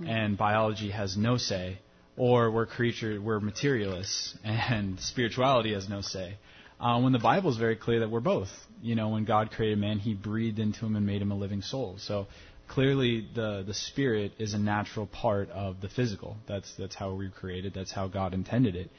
and 0.07 0.37
biology 0.37 0.89
has 0.89 1.15
no 1.15 1.37
say, 1.37 1.77
or 2.17 2.49
we're 2.49 2.65
creature 2.65 3.21
we're 3.21 3.39
materialists 3.39 4.35
and 4.43 4.99
spirituality 4.99 5.73
has 5.73 5.87
no 5.87 6.01
say. 6.01 6.35
Uh, 6.83 6.99
when 6.99 7.13
the 7.13 7.19
Bible 7.19 7.49
is 7.49 7.55
very 7.55 7.77
clear 7.77 8.01
that 8.01 8.11
we're 8.11 8.19
both. 8.19 8.49
You 8.81 8.95
know, 8.95 9.07
when 9.07 9.23
God 9.23 9.51
created 9.51 9.77
man, 9.77 9.99
He 9.99 10.13
breathed 10.13 10.59
into 10.59 10.85
him 10.85 10.97
and 10.97 11.05
made 11.05 11.21
him 11.21 11.31
a 11.31 11.35
living 11.35 11.61
soul. 11.61 11.95
So 11.97 12.27
clearly, 12.67 13.25
the 13.33 13.63
the 13.65 13.73
spirit 13.73 14.33
is 14.37 14.53
a 14.53 14.59
natural 14.59 15.07
part 15.07 15.49
of 15.51 15.79
the 15.79 15.87
physical. 15.87 16.35
That's 16.45 16.73
that's 16.77 16.93
how 16.93 17.13
we 17.13 17.27
were 17.27 17.31
created. 17.31 17.73
That's 17.73 17.93
how 17.93 18.09
God 18.09 18.33
intended 18.33 18.75
it. 18.75 18.89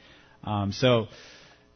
Um, 0.43 0.71
so 0.71 1.09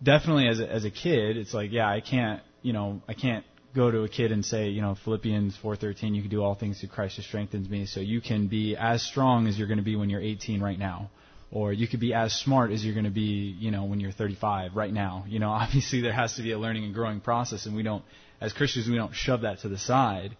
definitely, 0.02 0.48
as 0.48 0.60
a, 0.60 0.72
as 0.72 0.84
a 0.84 0.90
kid, 0.90 1.38
it's 1.38 1.54
like, 1.54 1.72
yeah, 1.72 1.88
I 1.88 2.02
can't, 2.02 2.42
you 2.64 2.74
know, 2.74 3.04
I 3.08 3.14
can't 3.14 3.46
go 3.76 3.92
to 3.92 4.02
a 4.02 4.10
kid 4.10 4.32
and 4.32 4.44
say, 4.44 4.70
you 4.70 4.82
know, 4.82 4.96
Philippians 5.06 5.60
4:13, 5.64 6.16
you 6.16 6.24
can 6.24 6.32
do 6.32 6.42
all 6.42 6.56
things 6.56 6.80
through 6.80 6.90
Christ 6.90 7.18
who 7.18 7.22
strengthens 7.22 7.70
me. 7.70 7.86
So 7.86 8.00
you 8.00 8.20
can 8.20 8.48
be 8.48 8.76
as 8.76 9.04
strong 9.04 9.46
as 9.46 9.60
you're 9.60 9.68
going 9.68 9.78
to 9.78 9.84
be 9.84 9.96
when 9.96 10.10
you're 10.10 10.22
18 10.22 10.60
right 10.60 10.80
now, 10.80 11.12
or 11.52 11.74
you 11.74 11.88
could 11.88 12.00
be 12.00 12.14
as 12.14 12.34
smart 12.34 12.72
as 12.72 12.84
you're 12.86 12.94
going 12.94 13.06
to 13.06 13.12
be, 13.12 13.56
you 13.60 13.72
know, 13.72 13.86
when 13.86 14.00
you're 14.00 14.12
35 14.12 14.76
right 14.76 14.94
now. 14.94 15.26
You 15.28 15.40
know, 15.40 15.50
obviously 15.64 16.02
there 16.02 16.14
has 16.14 16.36
to 16.36 16.44
be 16.44 16.52
a 16.52 16.60
learning 16.60 16.86
and 16.86 16.94
growing 16.94 17.20
process, 17.20 17.66
and 17.66 17.76
we 17.76 17.84
don't, 17.84 18.04
as 18.42 18.54
Christians, 18.54 18.88
we 18.88 18.96
don't 18.96 19.14
shove 19.14 19.42
that 19.42 19.60
to 19.60 19.70
the 19.70 19.78
side. 19.78 20.38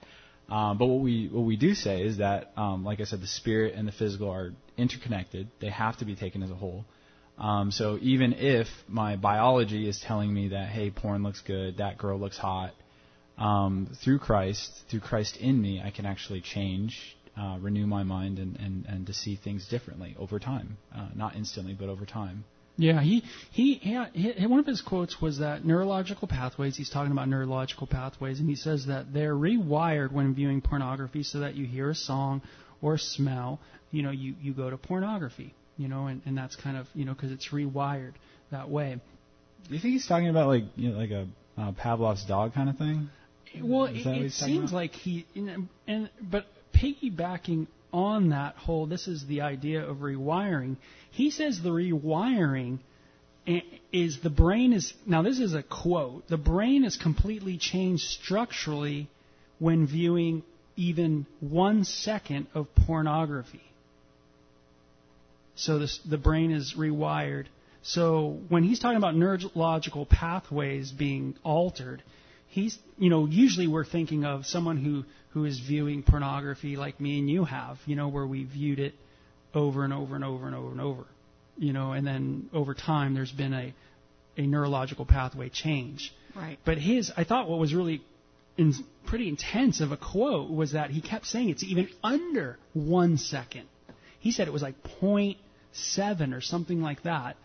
Um, 0.50 0.80
but 0.80 0.88
what 0.88 1.02
we 1.02 1.30
what 1.32 1.42
we 1.42 1.58
do 1.58 1.76
say 1.76 2.02
is 2.02 2.18
that, 2.18 2.52
um, 2.58 2.84
like 2.84 3.00
I 3.00 3.04
said, 3.04 3.22
the 3.22 3.28
spirit 3.28 3.76
and 3.76 3.88
the 3.88 3.92
physical 3.92 4.32
are 4.32 4.52
interconnected. 4.78 5.48
They 5.60 5.70
have 5.70 5.98
to 5.98 6.06
be 6.06 6.16
taken 6.16 6.42
as 6.42 6.50
a 6.50 6.56
whole. 6.56 6.86
Um, 7.38 7.72
so 7.72 7.98
even 8.02 8.34
if 8.34 8.68
my 8.88 9.16
biology 9.16 9.88
is 9.88 10.00
telling 10.00 10.34
me 10.34 10.50
that, 10.50 10.70
hey, 10.70 10.90
porn 10.90 11.24
looks 11.24 11.42
good, 11.42 11.78
that 11.78 11.98
girl 11.98 12.20
looks 12.20 12.38
hot, 12.38 12.74
um, 13.38 13.90
through 14.04 14.20
Christ, 14.20 14.70
through 14.90 15.00
Christ 15.00 15.38
in 15.38 15.62
me, 15.62 15.82
I 15.84 15.92
can 15.92 16.06
actually 16.06 16.42
change, 16.42 17.18
uh, 17.40 17.58
renew 17.60 17.88
my 17.88 18.04
mind, 18.04 18.38
and, 18.40 18.58
and, 18.60 18.86
and 18.88 19.08
to 19.08 19.14
see 19.14 19.36
things 19.36 19.68
differently 19.68 20.16
over 20.20 20.40
time. 20.40 20.78
Uh, 20.96 21.08
not 21.16 21.36
instantly, 21.36 21.74
but 21.74 21.88
over 21.88 22.06
time. 22.06 22.44
Yeah, 22.78 23.02
he, 23.02 23.24
he 23.52 23.74
he 23.74 24.46
one 24.48 24.60
of 24.60 24.66
his 24.66 24.82
quotes 24.82 25.22
was 25.22 25.40
that 25.40 25.66
neurological 25.66 26.30
pathways. 26.30 26.78
He's 26.78 26.90
talking 26.90 27.12
about 27.12 27.28
neurological 27.28 27.88
pathways, 27.88 28.40
and 28.40 28.48
he 28.48 28.56
says 28.56 28.86
that 28.86 29.14
they're 29.14 29.36
rewired 29.36 30.14
when 30.14 30.34
viewing 30.34 30.62
pornography, 30.62 31.24
so 31.24 31.40
that 31.40 31.56
you 31.56 31.66
hear 31.66 31.90
a 31.90 31.96
song 31.96 32.42
or 32.82 32.98
smell, 32.98 33.60
you 33.92 34.02
know, 34.02 34.12
you 34.12 34.34
you 34.42 34.54
go 34.54 34.70
to 34.70 34.78
pornography, 34.78 35.54
you 35.78 35.90
know, 35.90 36.08
and 36.08 36.22
and 36.26 36.38
that's 36.38 36.56
kind 36.56 36.78
of 36.78 36.88
you 36.94 37.04
know 37.04 37.14
because 37.14 37.34
it's 37.34 37.50
rewired 37.50 38.14
that 38.52 38.70
way. 38.70 39.02
Do 39.68 39.74
you 39.74 39.82
think 39.82 39.94
he's 39.94 40.08
talking 40.08 40.30
about 40.30 40.48
like 40.48 40.64
you 40.78 40.92
know, 40.92 40.98
like 40.98 41.12
a 41.12 41.28
uh, 41.58 41.74
Pavlov's 41.74 42.24
dog 42.24 42.54
kind 42.54 42.70
of 42.70 42.78
thing? 42.78 43.10
Well, 43.62 43.86
it, 43.86 44.06
it 44.06 44.32
seems 44.32 44.70
about? 44.70 44.74
like 44.74 44.92
he, 44.94 45.26
you 45.34 45.42
know, 45.42 45.68
and 45.86 46.10
but 46.22 46.46
piggybacking 46.74 47.68
on 47.92 48.30
that 48.30 48.56
whole, 48.56 48.86
this 48.86 49.08
is 49.08 49.26
the 49.26 49.42
idea 49.42 49.84
of 49.84 49.98
rewiring. 49.98 50.78
He 51.12 51.32
says 51.32 51.62
the 51.62 51.70
rewiring 51.70 52.80
is 53.92 54.20
the 54.22 54.30
brain 54.30 54.74
is 54.74 54.94
now 55.06 55.22
this 55.22 55.40
is 55.40 55.54
a 55.54 55.64
quote. 55.64 56.28
The 56.28 56.38
brain 56.38 56.84
is 56.84 56.98
completely 56.98 57.58
changed 57.58 58.04
structurally 58.04 59.10
when 59.58 59.88
viewing 59.88 60.44
even 60.76 61.26
one 61.40 61.84
second 61.84 62.48
of 62.54 62.74
pornography. 62.76 63.62
So 65.56 65.80
this, 65.80 66.00
the 66.10 66.18
brain 66.18 66.52
is 66.52 66.76
rewired. 66.78 67.48
So 67.82 68.40
when 68.48 68.64
he's 68.64 68.80
talking 68.80 68.98
about 68.98 69.16
neurological 69.16 70.06
pathways 70.06 70.92
being 70.92 71.36
altered, 71.44 72.02
he's 72.50 72.78
you 72.98 73.10
know 73.10 73.26
usually 73.26 73.68
we're 73.68 73.86
thinking 73.86 74.26
of 74.26 74.46
someone 74.46 74.78
who 74.78 75.06
who 75.32 75.46
is 75.46 75.60
viewing 75.60 76.04
pornography 76.04 76.76
like 76.76 77.00
me 77.00 77.20
and 77.20 77.30
you 77.30 77.46
have, 77.46 77.78
you 77.86 77.96
know, 77.96 78.08
where 78.08 78.26
we 78.26 78.44
viewed 78.44 78.80
it 78.80 78.94
over 79.54 79.84
and 79.84 79.94
over 79.94 80.16
and 80.16 80.24
over 80.24 80.48
and 80.48 80.56
over 80.56 80.72
and 80.72 80.82
over, 80.82 81.06
you 81.58 81.72
know, 81.72 81.94
and 81.94 82.06
then 82.06 82.50
over 82.52 82.74
time 82.74 83.14
there's 83.14 83.32
been 83.32 83.54
a 83.54 83.74
a 84.38 84.48
neurological 84.48 85.06
pathway 85.06 85.50
change. 85.50 86.14
right 86.36 86.58
But 86.64 86.78
his, 86.78 87.12
I 87.18 87.26
thought 87.26 87.50
what 87.50 87.60
was 87.60 87.74
really 87.74 88.02
in, 88.58 88.74
pretty 89.06 89.28
intense 89.28 89.82
of 89.82 89.92
a 89.92 89.98
quote 89.98 90.50
was 90.50 90.72
that 90.72 90.90
he 90.92 91.02
kept 91.02 91.26
saying 91.26 91.50
it's 91.50 91.64
even 91.64 91.90
under 92.04 92.58
one 92.74 93.18
second. 93.18 93.68
He 94.20 94.32
said 94.32 94.48
it 94.48 94.54
was 94.54 94.62
like 94.62 94.76
0.7 95.02 96.36
or 96.36 96.42
something 96.42 96.82
like 96.82 97.04
that, 97.04 97.36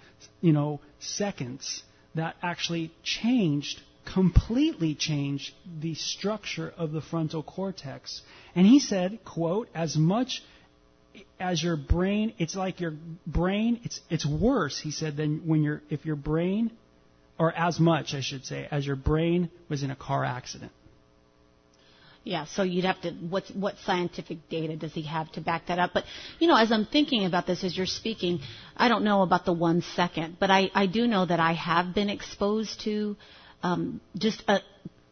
you 0.40 0.52
know, 0.52 0.80
seconds 1.00 1.82
that 2.14 2.36
actually 2.42 2.92
changed, 3.02 3.80
completely 4.04 4.94
changed 4.94 5.52
the 5.80 5.94
structure 5.94 6.72
of 6.76 6.92
the 6.92 7.00
frontal 7.00 7.42
cortex. 7.42 8.22
And 8.54 8.66
he 8.66 8.80
said, 8.80 9.20
quote, 9.24 9.68
as 9.74 9.96
much 9.96 10.42
as 11.38 11.62
your 11.62 11.76
brain, 11.76 12.34
it's 12.38 12.56
like 12.56 12.80
your 12.80 12.94
brain, 13.26 13.80
it's, 13.84 14.00
it's 14.10 14.26
worse, 14.26 14.80
he 14.80 14.90
said, 14.90 15.16
than 15.16 15.46
when 15.46 15.62
your, 15.62 15.82
if 15.90 16.04
your 16.04 16.16
brain, 16.16 16.70
or 17.38 17.52
as 17.52 17.80
much, 17.80 18.14
I 18.14 18.20
should 18.20 18.44
say, 18.44 18.68
as 18.70 18.86
your 18.86 18.96
brain 18.96 19.50
was 19.68 19.82
in 19.82 19.90
a 19.90 19.96
car 19.96 20.24
accident. 20.24 20.72
Yeah, 22.24 22.46
so 22.46 22.62
you'd 22.62 22.86
have 22.86 23.00
to, 23.02 23.10
what, 23.10 23.44
what 23.54 23.74
scientific 23.84 24.48
data 24.48 24.76
does 24.76 24.94
he 24.94 25.02
have 25.02 25.30
to 25.32 25.42
back 25.42 25.66
that 25.66 25.78
up? 25.78 25.90
But, 25.92 26.04
you 26.38 26.48
know, 26.48 26.56
as 26.56 26.72
I'm 26.72 26.86
thinking 26.86 27.26
about 27.26 27.46
this, 27.46 27.62
as 27.62 27.76
you're 27.76 27.84
speaking, 27.84 28.40
I 28.76 28.88
don't 28.88 29.04
know 29.04 29.20
about 29.20 29.44
the 29.44 29.52
one 29.52 29.82
second, 29.94 30.38
but 30.40 30.50
I, 30.50 30.70
I 30.74 30.86
do 30.86 31.06
know 31.06 31.26
that 31.26 31.38
I 31.38 31.52
have 31.52 31.94
been 31.94 32.08
exposed 32.08 32.80
to 32.84 33.16
um, 33.64 34.00
just 34.16 34.44
uh, 34.46 34.58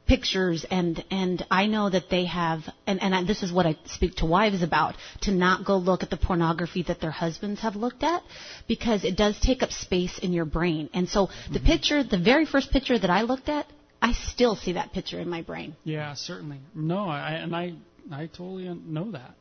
pictures 0.07 0.67
and 0.71 1.03
and 1.11 1.45
I 1.51 1.67
know 1.67 1.89
that 1.89 2.11
they 2.11 2.27
have 2.27 2.61
and 2.87 3.03
and 3.03 3.15
I, 3.15 3.25
this 3.25 3.43
is 3.43 3.53
what 3.53 3.67
I 3.67 3.77
speak 3.87 4.17
to 4.17 4.27
wives 4.27 4.63
about 4.63 4.95
to 5.23 5.33
not 5.33 5.65
go 5.65 5.79
look 5.79 6.03
at 6.03 6.11
the 6.11 6.17
pornography 6.17 6.83
that 6.85 7.01
their 7.01 7.11
husbands 7.11 7.61
have 7.61 7.77
looked 7.77 8.03
at 8.03 8.23
because 8.69 9.05
it 9.05 9.17
does 9.17 9.39
take 9.41 9.63
up 9.63 9.73
space 9.73 10.19
in 10.19 10.33
your 10.33 10.45
brain. 10.45 10.91
And 10.93 11.09
so 11.09 11.27
the 11.51 11.59
mm-hmm. 11.59 11.67
picture, 11.67 12.03
the 12.05 12.19
very 12.19 12.45
first 12.45 12.71
picture 12.71 12.99
that 12.99 13.11
I 13.11 13.23
looked 13.23 13.49
at, 13.49 13.67
I 14.03 14.13
still 14.13 14.55
see 14.57 14.75
that 14.75 14.93
picture 14.93 15.19
in 15.19 15.29
my 15.29 15.43
brain. 15.43 15.77
Yeah, 15.85 16.15
certainly. 16.15 16.61
No, 16.75 17.09
I 17.09 17.31
and 17.33 17.57
I 17.57 17.75
I 18.11 18.27
totally 18.27 18.69
know 18.85 19.13
that. 19.13 19.35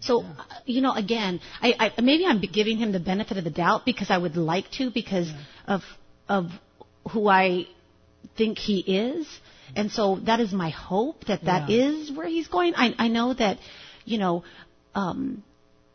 So, 0.00 0.22
yeah. 0.22 0.30
uh, 0.38 0.42
you 0.64 0.80
know, 0.80 0.92
again, 0.92 1.40
I, 1.60 1.92
I 1.96 2.00
maybe 2.00 2.24
I'm 2.26 2.40
giving 2.40 2.78
him 2.78 2.92
the 2.92 3.00
benefit 3.00 3.36
of 3.36 3.44
the 3.44 3.50
doubt 3.50 3.84
because 3.84 4.10
I 4.10 4.18
would 4.18 4.36
like 4.36 4.70
to 4.78 4.90
because 4.90 5.28
yeah. 5.28 5.74
of 5.74 5.82
of 6.28 6.50
who 7.10 7.28
I 7.28 7.66
think 8.36 8.58
he 8.58 8.80
is. 8.80 9.26
And 9.76 9.90
so 9.90 10.16
that 10.26 10.40
is 10.40 10.52
my 10.52 10.70
hope 10.70 11.24
that 11.26 11.44
that 11.44 11.68
yeah. 11.68 11.88
is 11.88 12.12
where 12.12 12.26
he's 12.26 12.48
going. 12.48 12.74
I, 12.76 12.94
I 12.98 13.08
know 13.08 13.34
that, 13.34 13.58
you 14.04 14.18
know, 14.18 14.44
um, 14.94 15.42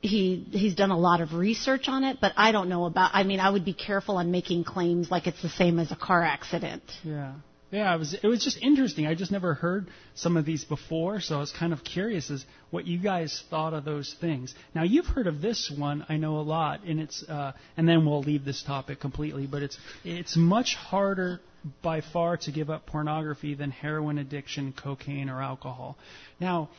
he 0.02 0.46
he's 0.52 0.76
done 0.76 0.92
a 0.92 0.98
lot 0.98 1.22
of 1.22 1.34
research 1.34 1.88
on 1.88 2.04
it, 2.04 2.18
but 2.22 2.34
I 2.38 2.52
don't 2.52 2.70
know 2.70 2.86
about. 2.86 3.12
I 3.14 3.24
mean, 3.24 3.40
I 3.40 3.50
would 3.50 3.66
be 3.66 3.74
careful 3.74 4.18
on 4.18 4.32
making 4.32 4.64
claims 4.64 5.12
like 5.12 5.28
it's 5.28 5.42
the 5.42 5.50
same 5.50 5.78
as 5.80 5.92
a 5.92 5.96
car 5.96 6.24
accident. 6.24 6.84
Yeah. 7.04 7.34
Yeah, 7.72 7.94
it 7.94 8.00
was 8.00 8.14
it 8.16 8.28
was 8.28 8.44
just 8.44 8.58
interesting. 8.62 9.06
I 9.06 9.14
just 9.14 9.32
never 9.32 9.54
heard 9.54 9.88
some 10.16 10.38
of 10.38 10.46
these 10.46 10.64
before, 10.64 11.20
so 11.20 11.36
I 11.36 11.40
was 11.40 11.52
kind 11.52 11.72
of 11.72 11.84
curious 11.84 12.32
as 12.32 12.44
what 12.72 12.88
you 12.88 12.98
guys 12.98 13.44
thought 13.52 13.74
of 13.74 13.86
those 13.86 14.16
things. 14.20 14.56
Now 14.74 14.84
you've 14.84 15.06
heard 15.06 15.28
of 15.28 15.40
this 15.40 15.72
one, 15.76 16.04
I 16.10 16.18
know 16.18 16.40
a 16.40 16.42
lot, 16.42 16.84
and 16.84 17.00
it's 17.00 17.24
uh, 17.24 17.52
and 17.78 17.88
then 17.88 18.06
we'll 18.08 18.24
leave 18.24 18.44
this 18.44 18.64
topic 18.64 19.00
completely. 19.00 19.46
But 19.46 19.62
it's 19.62 19.78
it's 20.04 20.36
much 20.36 20.74
harder 20.76 21.42
by 21.84 22.02
far 22.02 22.38
to 22.38 22.52
give 22.52 22.72
up 22.72 22.88
pornography 22.88 23.54
than 23.54 23.70
heroin 23.70 24.18
addiction, 24.18 24.74
cocaine, 24.74 25.30
or 25.30 25.42
alcohol. 25.42 25.96
Now, 26.40 26.70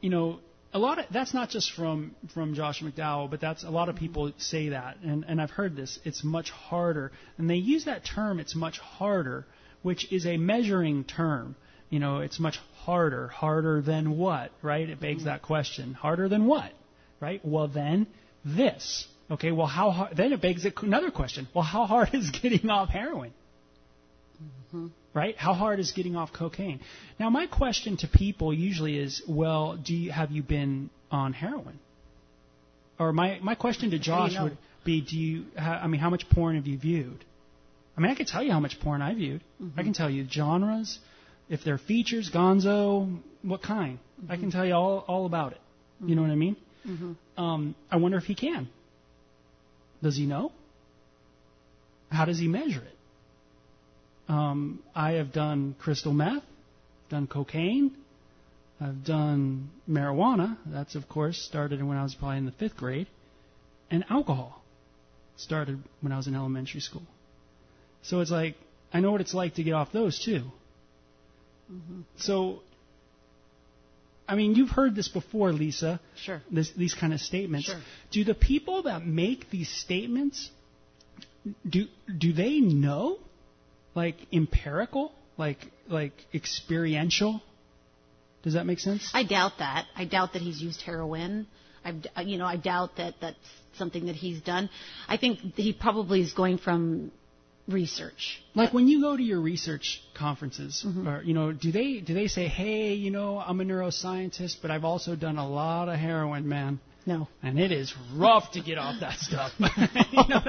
you 0.00 0.10
know, 0.10 0.40
a 0.72 0.78
lot 0.78 0.98
of 0.98 1.04
that's 1.12 1.32
not 1.32 1.50
just 1.50 1.70
from 1.72 2.16
from 2.34 2.54
Josh 2.54 2.82
McDowell, 2.82 3.30
but 3.30 3.40
that's 3.40 3.62
a 3.62 3.70
lot 3.70 3.88
of 3.88 3.94
people 3.94 4.32
say 4.38 4.70
that, 4.70 4.96
and 5.04 5.24
and 5.28 5.40
I've 5.40 5.50
heard 5.50 5.76
this. 5.76 6.00
It's 6.04 6.24
much 6.24 6.50
harder, 6.50 7.12
and 7.38 7.48
they 7.48 7.54
use 7.54 7.84
that 7.84 8.04
term. 8.04 8.40
It's 8.40 8.56
much 8.56 8.80
harder, 8.80 9.46
which 9.84 10.10
is 10.10 10.26
a 10.26 10.36
measuring 10.38 11.04
term. 11.04 11.54
You 11.90 12.00
know, 12.00 12.18
it's 12.18 12.40
much 12.40 12.58
harder. 12.78 13.28
Harder 13.28 13.82
than 13.82 14.16
what, 14.16 14.50
right? 14.62 14.88
It 14.88 14.98
begs 14.98 15.24
that 15.24 15.42
question. 15.42 15.92
Harder 15.92 16.28
than 16.28 16.46
what, 16.46 16.72
right? 17.20 17.40
Well, 17.44 17.68
then 17.68 18.08
this. 18.44 19.06
Okay. 19.30 19.52
Well, 19.52 19.66
how 19.66 19.90
hard? 19.90 20.16
Then 20.16 20.32
it 20.32 20.40
begs 20.40 20.66
another 20.82 21.10
question. 21.10 21.46
Well, 21.54 21.64
how 21.64 21.84
hard 21.84 22.14
is 22.14 22.30
getting 22.42 22.70
off 22.70 22.88
heroin? 22.88 23.32
Mm-hmm. 24.42 24.86
Right? 25.12 25.36
How 25.36 25.52
hard 25.52 25.78
is 25.78 25.92
getting 25.92 26.16
off 26.16 26.32
cocaine? 26.32 26.80
Now, 27.20 27.30
my 27.30 27.46
question 27.46 27.98
to 27.98 28.08
people 28.08 28.52
usually 28.52 28.98
is, 28.98 29.22
well, 29.28 29.76
do 29.76 29.94
you, 29.94 30.10
have 30.10 30.32
you 30.32 30.42
been 30.42 30.90
on 31.10 31.34
heroin? 31.34 31.78
Or 32.98 33.12
my, 33.12 33.38
my 33.40 33.54
question 33.54 33.90
to 33.90 33.98
Josh 33.98 34.34
would 34.40 34.56
be, 34.84 35.02
do 35.02 35.16
you, 35.16 35.44
I 35.56 35.86
mean, 35.86 36.00
how 36.00 36.10
much 36.10 36.28
porn 36.30 36.56
have 36.56 36.66
you 36.66 36.78
viewed? 36.78 37.24
I 37.96 38.00
mean, 38.00 38.10
I 38.10 38.14
can 38.14 38.26
tell 38.26 38.42
you 38.42 38.50
how 38.50 38.60
much 38.60 38.80
porn 38.80 39.02
I 39.02 39.14
viewed. 39.14 39.42
Mm-hmm. 39.62 39.78
I 39.78 39.82
can 39.82 39.92
tell 39.92 40.10
you 40.10 40.26
genres, 40.28 40.98
if 41.48 41.62
they're 41.64 41.78
features, 41.78 42.30
gonzo, 42.30 43.20
what 43.42 43.62
kind. 43.62 43.98
Mm-hmm. 44.20 44.32
I 44.32 44.36
can 44.36 44.50
tell 44.50 44.66
you 44.66 44.74
all, 44.74 45.04
all 45.06 45.26
about 45.26 45.52
it. 45.52 45.60
You 46.04 46.16
know 46.16 46.22
what 46.22 46.30
I 46.30 46.34
mean? 46.34 46.56
Mm-hmm. 46.86 47.42
Um, 47.42 47.74
I 47.90 47.96
wonder 47.96 48.18
if 48.18 48.24
he 48.24 48.34
can. 48.34 48.68
Does 50.02 50.16
he 50.16 50.26
know? 50.26 50.52
How 52.10 52.24
does 52.24 52.38
he 52.38 52.48
measure 52.48 52.82
it? 52.82 52.96
Um, 54.28 54.82
I 54.94 55.12
have 55.12 55.32
done 55.32 55.76
crystal 55.78 56.12
meth, 56.12 56.42
done 57.10 57.26
cocaine, 57.26 57.92
I've 58.80 59.04
done 59.04 59.70
marijuana. 59.88 60.56
That's 60.66 60.94
of 60.94 61.08
course 61.08 61.38
started 61.38 61.82
when 61.82 61.96
I 61.96 62.02
was 62.02 62.14
probably 62.14 62.38
in 62.38 62.44
the 62.44 62.52
fifth 62.52 62.76
grade, 62.76 63.06
and 63.90 64.04
alcohol 64.10 64.62
started 65.36 65.82
when 66.00 66.12
I 66.12 66.16
was 66.16 66.26
in 66.26 66.34
elementary 66.34 66.80
school. 66.80 67.02
So 68.04 68.20
it's 68.20 68.30
like 68.30 68.54
I 68.92 69.00
know 69.00 69.10
what 69.10 69.20
it's 69.20 69.34
like 69.34 69.54
to 69.54 69.62
get 69.62 69.72
off 69.72 69.90
those 69.92 70.18
too. 70.18 70.44
Mm-hmm. 71.70 72.02
So, 72.16 72.60
I 74.28 74.36
mean, 74.36 74.54
you've 74.54 74.70
heard 74.70 74.94
this 74.94 75.08
before, 75.08 75.52
Lisa. 75.52 76.00
Sure. 76.16 76.40
This, 76.50 76.70
these 76.76 76.94
kind 76.94 77.12
of 77.12 77.20
statements. 77.20 77.66
Sure. 77.66 77.80
Do 78.12 78.24
the 78.24 78.34
people 78.34 78.84
that 78.84 79.04
make 79.04 79.50
these 79.50 79.68
statements 79.68 80.50
do 81.68 81.86
do 82.16 82.32
they 82.32 82.60
know 82.60 83.18
like 83.94 84.16
empirical, 84.32 85.12
like 85.36 85.58
like 85.88 86.14
experiential? 86.32 87.42
Does 88.42 88.52
that 88.52 88.66
make 88.66 88.78
sense? 88.78 89.10
I 89.14 89.24
doubt 89.24 89.52
that. 89.58 89.86
I 89.96 90.04
doubt 90.04 90.34
that 90.34 90.42
he's 90.42 90.60
used 90.60 90.82
heroin. 90.82 91.46
I, 91.84 92.22
you 92.22 92.38
know, 92.38 92.46
I 92.46 92.56
doubt 92.56 92.96
that 92.96 93.14
that's 93.20 93.36
something 93.76 94.06
that 94.06 94.16
he's 94.16 94.40
done. 94.40 94.70
I 95.06 95.16
think 95.18 95.38
he 95.56 95.72
probably 95.72 96.22
is 96.22 96.32
going 96.32 96.58
from 96.58 97.10
research. 97.68 98.42
Like 98.54 98.72
when 98.72 98.88
you 98.88 99.00
go 99.00 99.16
to 99.16 99.22
your 99.22 99.40
research 99.40 100.02
conferences, 100.14 100.84
mm-hmm. 100.86 101.08
or 101.08 101.22
you 101.22 101.34
know, 101.34 101.52
do 101.52 101.72
they 101.72 102.00
do 102.00 102.14
they 102.14 102.28
say, 102.28 102.46
"Hey, 102.46 102.94
you 102.94 103.10
know, 103.10 103.38
I'm 103.38 103.60
a 103.60 103.64
neuroscientist, 103.64 104.56
but 104.62 104.70
I've 104.70 104.84
also 104.84 105.16
done 105.16 105.38
a 105.38 105.48
lot 105.48 105.88
of 105.88 105.96
heroin, 105.96 106.48
man." 106.48 106.80
No. 107.06 107.28
And 107.42 107.58
it 107.58 107.70
is 107.70 107.94
rough 108.14 108.52
to 108.52 108.62
get 108.62 108.78
off 108.78 109.00
that 109.00 109.18
stuff. 109.18 109.52
you 109.58 110.26
know 110.26 110.40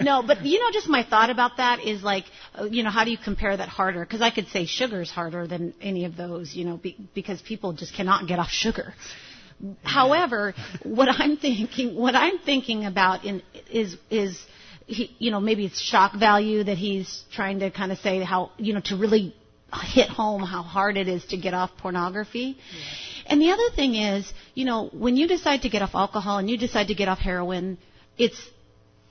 No, 0.00 0.22
but 0.26 0.44
you 0.44 0.58
know, 0.58 0.66
just 0.72 0.88
my 0.88 1.04
thought 1.04 1.30
about 1.30 1.58
that 1.58 1.84
is 1.84 2.02
like, 2.02 2.24
uh, 2.58 2.64
you 2.64 2.82
know, 2.82 2.90
how 2.90 3.04
do 3.04 3.12
you 3.12 3.18
compare 3.18 3.56
that 3.56 3.68
harder? 3.68 4.00
Because 4.00 4.20
I 4.20 4.30
could 4.30 4.48
say 4.48 4.66
sugar's 4.66 5.10
harder 5.10 5.46
than 5.46 5.74
any 5.80 6.04
of 6.04 6.16
those, 6.16 6.56
you 6.56 6.64
know, 6.64 6.76
be, 6.76 6.96
because 7.14 7.40
people 7.40 7.72
just 7.72 7.94
cannot 7.94 8.26
get 8.26 8.40
off 8.40 8.50
sugar. 8.50 8.94
However, 9.84 10.54
what 10.82 11.08
I'm 11.08 11.36
thinking, 11.36 11.94
what 11.94 12.16
I'm 12.16 12.38
thinking 12.38 12.84
about 12.84 13.24
in, 13.24 13.42
is 13.70 13.96
is 14.10 14.38
he, 14.86 15.14
you 15.18 15.30
know, 15.30 15.40
maybe 15.40 15.66
it's 15.66 15.80
shock 15.80 16.14
value 16.14 16.64
that 16.64 16.78
he's 16.78 17.24
trying 17.32 17.60
to 17.60 17.70
kind 17.70 17.92
of 17.92 17.98
say 17.98 18.22
how, 18.22 18.52
you 18.56 18.72
know, 18.72 18.80
to 18.84 18.96
really 18.96 19.34
hit 19.82 20.08
home 20.08 20.42
how 20.42 20.62
hard 20.62 20.96
it 20.96 21.08
is 21.08 21.24
to 21.26 21.36
get 21.36 21.54
off 21.54 21.70
pornography. 21.78 22.56
And 23.26 23.40
the 23.40 23.50
other 23.50 23.70
thing 23.74 23.96
is, 23.96 24.32
you 24.54 24.64
know, 24.64 24.88
when 24.92 25.16
you 25.16 25.26
decide 25.26 25.62
to 25.62 25.68
get 25.68 25.82
off 25.82 25.94
alcohol 25.94 26.38
and 26.38 26.48
you 26.48 26.56
decide 26.56 26.88
to 26.88 26.94
get 26.94 27.08
off 27.08 27.18
heroin, 27.18 27.78
it's 28.16 28.40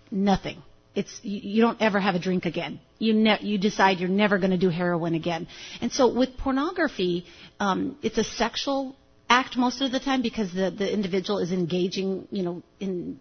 nothing. 0.09 0.63
It's 0.95 1.19
you 1.23 1.61
don't 1.61 1.81
ever 1.81 1.99
have 1.99 2.15
a 2.15 2.19
drink 2.19 2.45
again. 2.45 2.79
You 2.99 3.13
ne- 3.13 3.41
you 3.41 3.57
decide 3.57 3.99
you're 3.99 4.07
never 4.07 4.37
going 4.37 4.51
to 4.51 4.57
do 4.57 4.69
heroin 4.69 5.13
again. 5.13 5.47
And 5.81 5.91
so 5.91 6.13
with 6.13 6.37
pornography, 6.37 7.25
um, 7.59 7.97
it's 8.01 8.17
a 8.17 8.23
sexual 8.23 8.95
act 9.29 9.57
most 9.57 9.81
of 9.81 9.91
the 9.91 9.99
time 9.99 10.21
because 10.21 10.53
the 10.53 10.71
the 10.71 10.89
individual 10.91 11.39
is 11.39 11.51
engaging, 11.51 12.29
you 12.31 12.43
know, 12.43 12.63
in 12.79 13.19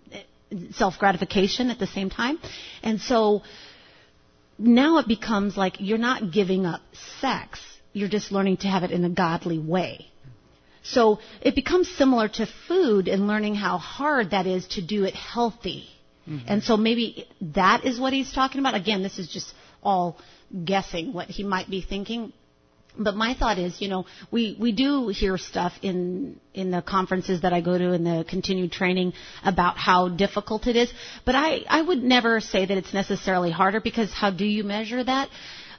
self 0.72 0.98
gratification 0.98 1.70
at 1.70 1.78
the 1.78 1.86
same 1.86 2.10
time. 2.10 2.38
And 2.82 3.00
so 3.00 3.42
now 4.58 4.98
it 4.98 5.08
becomes 5.08 5.56
like 5.56 5.76
you're 5.80 5.98
not 5.98 6.32
giving 6.32 6.66
up 6.66 6.80
sex. 7.20 7.60
You're 7.92 8.08
just 8.08 8.32
learning 8.32 8.58
to 8.58 8.68
have 8.68 8.82
it 8.82 8.90
in 8.90 9.04
a 9.04 9.10
godly 9.10 9.58
way. 9.58 10.08
So 10.82 11.18
it 11.40 11.54
becomes 11.54 11.88
similar 11.88 12.28
to 12.28 12.46
food 12.68 13.08
and 13.08 13.26
learning 13.26 13.54
how 13.54 13.78
hard 13.78 14.30
that 14.30 14.46
is 14.46 14.66
to 14.68 14.82
do 14.82 15.04
it 15.04 15.14
healthy. 15.14 15.88
Mm-hmm. 16.28 16.46
And 16.46 16.62
so 16.62 16.76
maybe 16.76 17.26
that 17.40 17.84
is 17.84 17.98
what 17.98 18.12
he's 18.12 18.32
talking 18.32 18.60
about. 18.60 18.74
Again, 18.74 19.02
this 19.02 19.18
is 19.18 19.28
just 19.28 19.52
all 19.82 20.18
guessing 20.64 21.12
what 21.12 21.28
he 21.28 21.42
might 21.42 21.70
be 21.70 21.80
thinking. 21.80 22.32
But 22.96 23.16
my 23.16 23.34
thought 23.34 23.58
is, 23.58 23.80
you 23.80 23.88
know, 23.88 24.06
we, 24.30 24.56
we 24.58 24.72
do 24.72 25.08
hear 25.08 25.36
stuff 25.36 25.72
in, 25.82 26.38
in 26.52 26.70
the 26.70 26.80
conferences 26.80 27.42
that 27.42 27.52
I 27.52 27.60
go 27.60 27.76
to 27.76 27.92
in 27.92 28.04
the 28.04 28.24
continued 28.28 28.72
training 28.72 29.14
about 29.44 29.76
how 29.76 30.08
difficult 30.08 30.66
it 30.66 30.76
is. 30.76 30.92
But 31.24 31.34
I, 31.34 31.64
I 31.68 31.82
would 31.82 32.02
never 32.02 32.40
say 32.40 32.64
that 32.64 32.76
it's 32.76 32.94
necessarily 32.94 33.50
harder 33.50 33.80
because 33.80 34.12
how 34.12 34.30
do 34.30 34.44
you 34.44 34.62
measure 34.62 35.02
that? 35.02 35.28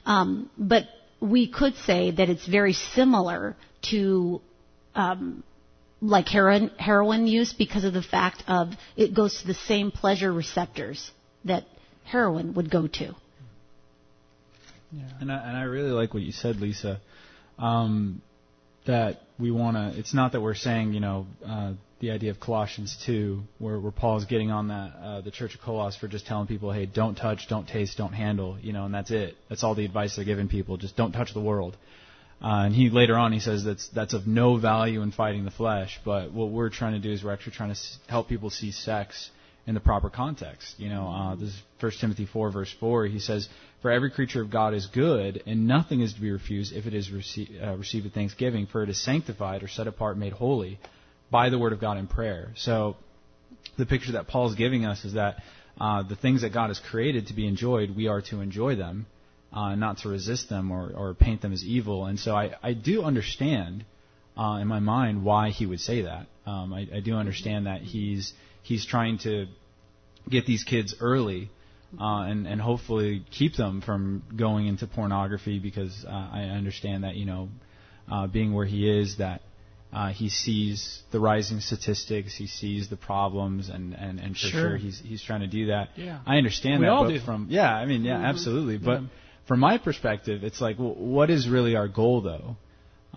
Um, 0.04 0.50
but 0.58 0.84
we 1.20 1.48
could 1.48 1.76
say 1.76 2.10
that 2.10 2.28
it's 2.28 2.46
very 2.46 2.74
similar 2.74 3.56
to 3.90 4.40
um, 4.94 5.42
like 6.00 6.28
heroin, 6.28 6.70
heroin 6.78 7.26
use 7.26 7.52
because 7.52 7.84
of 7.84 7.92
the 7.92 8.02
fact 8.02 8.44
of 8.46 8.72
it 8.96 9.14
goes 9.14 9.40
to 9.40 9.46
the 9.46 9.54
same 9.54 9.90
pleasure 9.90 10.32
receptors 10.32 11.10
that 11.44 11.64
heroin 12.04 12.54
would 12.54 12.70
go 12.70 12.86
to. 12.86 13.14
Yeah. 14.92 15.02
And 15.20 15.32
I, 15.32 15.36
and 15.48 15.56
I 15.56 15.62
really 15.62 15.90
like 15.90 16.14
what 16.14 16.22
you 16.22 16.32
said, 16.32 16.56
Lisa. 16.56 17.00
Um, 17.58 18.22
that 18.86 19.20
we 19.38 19.50
want 19.50 19.76
to. 19.76 19.98
It's 19.98 20.14
not 20.14 20.32
that 20.32 20.40
we're 20.40 20.54
saying, 20.54 20.92
you 20.92 21.00
know, 21.00 21.26
uh, 21.44 21.72
the 22.00 22.10
idea 22.10 22.30
of 22.30 22.38
Colossians 22.38 22.96
2, 23.06 23.42
where, 23.58 23.80
where 23.80 23.92
Paul's 23.92 24.26
getting 24.26 24.50
on 24.50 24.68
that 24.68 24.92
uh, 25.02 25.20
the 25.22 25.30
Church 25.30 25.54
of 25.54 25.60
Colossus 25.62 25.98
for 25.98 26.08
just 26.08 26.26
telling 26.26 26.46
people, 26.46 26.70
hey, 26.72 26.86
don't 26.86 27.14
touch, 27.14 27.48
don't 27.48 27.66
taste, 27.66 27.96
don't 27.96 28.12
handle, 28.12 28.58
you 28.60 28.72
know, 28.72 28.84
and 28.84 28.94
that's 28.94 29.10
it. 29.10 29.34
That's 29.48 29.64
all 29.64 29.74
the 29.74 29.84
advice 29.84 30.16
they're 30.16 30.24
giving 30.24 30.48
people. 30.48 30.76
Just 30.76 30.96
don't 30.96 31.12
touch 31.12 31.32
the 31.32 31.40
world. 31.40 31.76
Uh, 32.42 32.66
and 32.66 32.74
he 32.74 32.90
later 32.90 33.16
on 33.16 33.32
he 33.32 33.40
says 33.40 33.64
that's 33.64 33.88
that's 33.88 34.12
of 34.12 34.26
no 34.26 34.58
value 34.58 35.00
in 35.00 35.10
fighting 35.10 35.46
the 35.46 35.50
flesh. 35.50 35.98
But 36.04 36.32
what 36.32 36.50
we're 36.50 36.68
trying 36.68 36.92
to 36.92 36.98
do 36.98 37.10
is 37.10 37.24
we're 37.24 37.32
actually 37.32 37.52
trying 37.52 37.72
to 37.72 37.80
help 38.08 38.28
people 38.28 38.50
see 38.50 38.72
sex 38.72 39.30
in 39.66 39.72
the 39.72 39.80
proper 39.80 40.10
context. 40.10 40.74
You 40.78 40.90
know, 40.90 41.08
uh, 41.08 41.34
this 41.34 41.48
is 41.48 41.62
1 41.80 41.92
Timothy 41.98 42.26
4 42.26 42.50
verse 42.50 42.74
4. 42.78 43.06
He 43.06 43.20
says, 43.20 43.48
"For 43.86 43.92
every 43.92 44.10
creature 44.10 44.42
of 44.42 44.50
God 44.50 44.74
is 44.74 44.88
good, 44.88 45.44
and 45.46 45.68
nothing 45.68 46.00
is 46.00 46.12
to 46.14 46.20
be 46.20 46.32
refused 46.32 46.72
if 46.74 46.88
it 46.88 46.92
is 46.92 47.08
rece- 47.10 47.64
uh, 47.64 47.76
received 47.76 48.02
with 48.02 48.14
thanksgiving, 48.14 48.66
for 48.66 48.82
it 48.82 48.88
is 48.88 49.00
sanctified 49.00 49.62
or 49.62 49.68
set 49.68 49.86
apart, 49.86 50.18
made 50.18 50.32
holy 50.32 50.80
by 51.30 51.50
the 51.50 51.56
word 51.56 51.72
of 51.72 51.78
God 51.78 51.96
in 51.96 52.08
prayer." 52.08 52.50
So, 52.56 52.96
the 53.76 53.86
picture 53.86 54.10
that 54.14 54.26
Paul's 54.26 54.56
giving 54.56 54.84
us 54.84 55.04
is 55.04 55.12
that 55.12 55.40
uh, 55.80 56.02
the 56.02 56.16
things 56.16 56.42
that 56.42 56.52
God 56.52 56.66
has 56.66 56.80
created 56.80 57.28
to 57.28 57.34
be 57.34 57.46
enjoyed, 57.46 57.94
we 57.94 58.08
are 58.08 58.22
to 58.22 58.40
enjoy 58.40 58.74
them, 58.74 59.06
uh, 59.52 59.76
not 59.76 59.98
to 59.98 60.08
resist 60.08 60.48
them 60.48 60.72
or, 60.72 60.90
or 60.92 61.14
paint 61.14 61.40
them 61.40 61.52
as 61.52 61.62
evil. 61.62 62.06
And 62.06 62.18
so, 62.18 62.34
I, 62.34 62.56
I 62.64 62.72
do 62.72 63.04
understand 63.04 63.84
uh, 64.36 64.58
in 64.60 64.66
my 64.66 64.80
mind 64.80 65.22
why 65.22 65.50
he 65.50 65.64
would 65.64 65.78
say 65.80 66.02
that. 66.02 66.26
Um, 66.44 66.72
I, 66.72 66.88
I 66.92 66.98
do 66.98 67.14
understand 67.14 67.66
that 67.66 67.82
he's 67.82 68.32
he's 68.64 68.84
trying 68.84 69.18
to 69.18 69.46
get 70.28 70.44
these 70.44 70.64
kids 70.64 70.96
early 71.00 71.50
uh, 72.00 72.22
and 72.22 72.46
and 72.46 72.60
hopefully 72.60 73.24
keep 73.30 73.56
them 73.56 73.80
from 73.80 74.22
going 74.36 74.66
into 74.66 74.86
pornography 74.86 75.58
because 75.58 76.04
uh, 76.06 76.10
I 76.10 76.42
understand 76.42 77.04
that 77.04 77.16
you 77.16 77.26
know 77.26 77.48
uh, 78.10 78.26
being 78.26 78.52
where 78.54 78.66
he 78.66 78.88
is 78.88 79.18
that 79.18 79.42
uh, 79.92 80.08
he 80.08 80.28
sees 80.28 81.02
the 81.10 81.20
rising 81.20 81.60
statistics, 81.60 82.34
he 82.34 82.46
sees 82.46 82.88
the 82.88 82.96
problems, 82.96 83.68
and 83.68 83.94
and, 83.94 84.18
and 84.20 84.36
for 84.36 84.46
sure. 84.46 84.60
sure 84.60 84.76
he's 84.76 85.00
he's 85.00 85.22
trying 85.22 85.40
to 85.40 85.46
do 85.46 85.66
that. 85.66 85.90
Yeah. 85.96 86.20
I 86.26 86.36
understand 86.36 86.80
we 86.80 86.86
that. 86.86 86.92
all 86.92 87.08
do. 87.08 87.18
From 87.20 87.48
yeah, 87.50 87.72
I 87.72 87.86
mean 87.86 88.04
yeah, 88.04 88.16
mm-hmm. 88.16 88.24
absolutely. 88.24 88.78
But 88.78 89.02
yeah. 89.02 89.08
from 89.46 89.60
my 89.60 89.78
perspective, 89.78 90.44
it's 90.44 90.60
like, 90.60 90.78
well, 90.78 90.94
what 90.94 91.30
is 91.30 91.48
really 91.48 91.76
our 91.76 91.88
goal 91.88 92.20
though? 92.20 92.56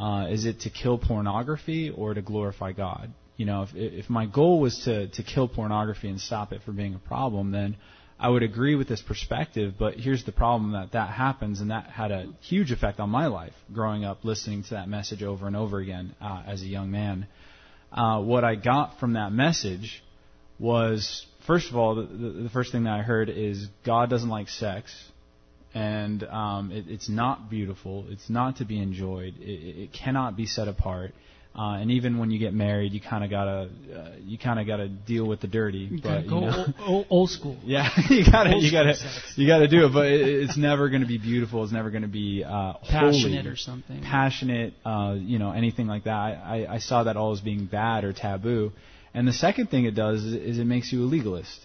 Uh, 0.02 0.28
is 0.30 0.46
it 0.46 0.62
to 0.62 0.70
kill 0.70 0.98
pornography 0.98 1.90
or 1.90 2.14
to 2.14 2.22
glorify 2.22 2.72
God? 2.72 3.14
you 3.40 3.46
know, 3.46 3.62
if, 3.64 3.70
if 3.74 4.10
my 4.10 4.26
goal 4.26 4.60
was 4.60 4.80
to, 4.84 5.08
to 5.08 5.24
kill 5.24 5.48
pornography 5.48 6.10
and 6.10 6.20
stop 6.20 6.52
it 6.52 6.62
from 6.64 6.76
being 6.76 6.94
a 6.94 7.00
problem, 7.00 7.52
then 7.52 7.78
I 8.20 8.30
would 8.30 8.44
agree 8.44 8.76
with 8.76 8.88
this 8.88 9.02
perspective. 9.02 9.76
But 9.78 9.96
here's 9.96 10.26
the 10.26 10.32
problem 10.32 10.74
that 10.74 10.92
that 10.92 11.10
happens, 11.10 11.62
and 11.62 11.72
that 11.72 11.90
had 11.90 12.12
a 12.12 12.28
huge 12.42 12.72
effect 12.72 13.00
on 13.00 13.10
my 13.10 13.28
life 13.28 13.54
growing 13.74 14.04
up, 14.04 14.24
listening 14.24 14.64
to 14.64 14.70
that 14.72 14.90
message 14.90 15.24
over 15.24 15.48
and 15.48 15.56
over 15.56 15.80
again 15.80 16.16
uh, 16.22 16.44
as 16.46 16.62
a 16.62 16.68
young 16.68 16.92
man. 16.92 17.28
Uh, 17.92 18.22
what 18.22 18.44
I 18.44 18.56
got 18.56 19.00
from 19.00 19.14
that 19.14 19.32
message 19.32 20.04
was, 20.60 21.26
first 21.48 21.70
of 21.70 21.78
all, 21.78 21.96
the, 21.96 22.04
the, 22.04 22.30
the 22.44 22.50
first 22.50 22.72
thing 22.72 22.84
that 22.84 22.94
I 22.94 23.02
heard 23.02 23.30
is 23.30 23.68
God 23.86 24.10
doesn't 24.10 24.30
like 24.30 24.50
sex 24.50 24.94
and 25.74 26.24
um, 26.24 26.72
it, 26.72 26.86
it's 26.88 27.10
not 27.10 27.50
beautiful. 27.50 28.06
It's 28.10 28.30
not 28.30 28.58
to 28.58 28.66
be 28.66 28.82
enjoyed. 28.82 29.36
It, 29.40 29.84
it 29.84 29.94
cannot 29.94 30.36
be 30.36 30.46
set 30.46 30.68
apart. 30.68 31.14
Uh, 31.60 31.74
and 31.74 31.92
even 31.92 32.18
when 32.20 32.32
you 32.32 32.40
get 32.40 32.54
married, 32.54 32.94
you 32.94 33.02
kind 33.02 33.22
of 33.22 33.30
gotta 33.30 33.70
uh, 33.94 34.12
you 34.24 34.38
kind 34.38 34.62
of 34.62 34.66
gotta 34.66 34.88
deal 34.88 35.28
with 35.28 35.42
the 35.42 35.48
dirty. 35.48 35.90
You 35.92 36.00
but 36.02 36.26
go 36.26 36.40
you 36.40 36.46
know, 36.46 36.66
old, 36.88 37.06
old, 37.10 37.30
school. 37.30 37.58
Yeah, 37.66 37.90
you 38.10 38.24
gotta 38.24 38.54
old 38.54 38.64
you 38.64 38.72
gotta 38.72 38.96
sex. 38.96 39.34
you 39.36 39.46
gotta 39.46 39.68
do 39.68 39.86
it. 39.86 39.92
But 39.92 40.06
it, 40.06 40.22
it's 40.22 40.56
never 40.56 40.88
going 40.88 41.02
to 41.02 41.08
be 41.08 41.18
beautiful. 41.18 41.62
It's 41.64 41.74
never 41.74 41.90
going 41.90 42.04
to 42.04 42.08
be 42.08 42.46
uh, 42.46 42.76
passionate 42.90 43.40
holy, 43.42 43.48
or 43.50 43.58
something. 43.58 44.02
Passionate, 44.02 44.74
uh, 44.86 45.18
you 45.18 45.38
know, 45.38 45.52
anything 45.52 45.88
like 45.88 46.06
that. 46.06 46.14
I, 46.14 46.66
I, 46.70 46.76
I 46.76 46.78
saw 46.78 47.04
that 47.04 47.18
all 47.18 47.34
as 47.34 47.42
being 47.42 47.66
bad 47.66 48.06
or 48.06 48.14
taboo. 48.14 48.72
And 49.14 49.28
the 49.28 49.34
second 49.34 49.70
thing 49.70 49.84
it 49.84 49.96
does 49.96 50.24
is, 50.24 50.34
is 50.36 50.60
it 50.60 50.66
makes 50.66 50.94
you 50.94 51.04
a 51.04 51.08
legalist. 51.08 51.60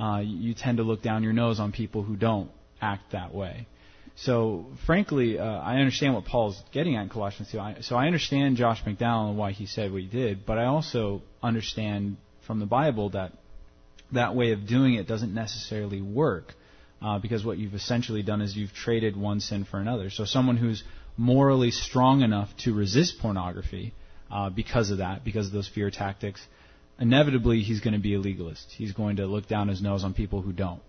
Uh, 0.00 0.22
you, 0.24 0.48
you 0.48 0.54
tend 0.54 0.78
to 0.78 0.82
look 0.82 1.02
down 1.02 1.22
your 1.22 1.32
nose 1.32 1.60
on 1.60 1.70
people 1.70 2.02
who 2.02 2.16
don't 2.16 2.50
act 2.82 3.12
that 3.12 3.32
way. 3.32 3.68
So, 4.16 4.66
frankly, 4.86 5.38
uh, 5.38 5.44
I 5.44 5.76
understand 5.76 6.14
what 6.14 6.24
Paul's 6.26 6.60
getting 6.72 6.96
at 6.96 7.02
in 7.02 7.08
Colossians 7.08 7.50
2. 7.50 7.58
I, 7.58 7.76
so 7.80 7.96
I 7.96 8.06
understand 8.06 8.56
Josh 8.56 8.82
McDowell 8.84 9.30
and 9.30 9.38
why 9.38 9.52
he 9.52 9.66
said 9.66 9.92
what 9.92 10.02
he 10.02 10.08
did, 10.08 10.44
but 10.44 10.58
I 10.58 10.66
also 10.66 11.22
understand 11.42 12.16
from 12.46 12.60
the 12.60 12.66
Bible 12.66 13.10
that 13.10 13.32
that 14.12 14.34
way 14.34 14.52
of 14.52 14.66
doing 14.66 14.94
it 14.94 15.06
doesn't 15.06 15.32
necessarily 15.32 16.02
work. 16.02 16.54
Uh, 17.02 17.18
because 17.18 17.42
what 17.42 17.56
you've 17.56 17.72
essentially 17.72 18.22
done 18.22 18.42
is 18.42 18.54
you've 18.54 18.74
traded 18.74 19.16
one 19.16 19.40
sin 19.40 19.64
for 19.64 19.78
another. 19.78 20.10
So 20.10 20.26
someone 20.26 20.58
who's 20.58 20.84
morally 21.16 21.70
strong 21.70 22.20
enough 22.20 22.50
to 22.58 22.74
resist 22.74 23.18
pornography 23.20 23.94
uh, 24.30 24.50
because 24.50 24.90
of 24.90 24.98
that, 24.98 25.24
because 25.24 25.46
of 25.46 25.52
those 25.52 25.66
fear 25.66 25.90
tactics, 25.90 26.46
inevitably 26.98 27.62
he's 27.62 27.80
going 27.80 27.94
to 27.94 28.00
be 28.00 28.14
a 28.14 28.18
legalist. 28.20 28.66
He's 28.76 28.92
going 28.92 29.16
to 29.16 29.26
look 29.26 29.48
down 29.48 29.68
his 29.68 29.80
nose 29.80 30.04
on 30.04 30.12
people 30.12 30.42
who 30.42 30.52
don't. 30.52 30.82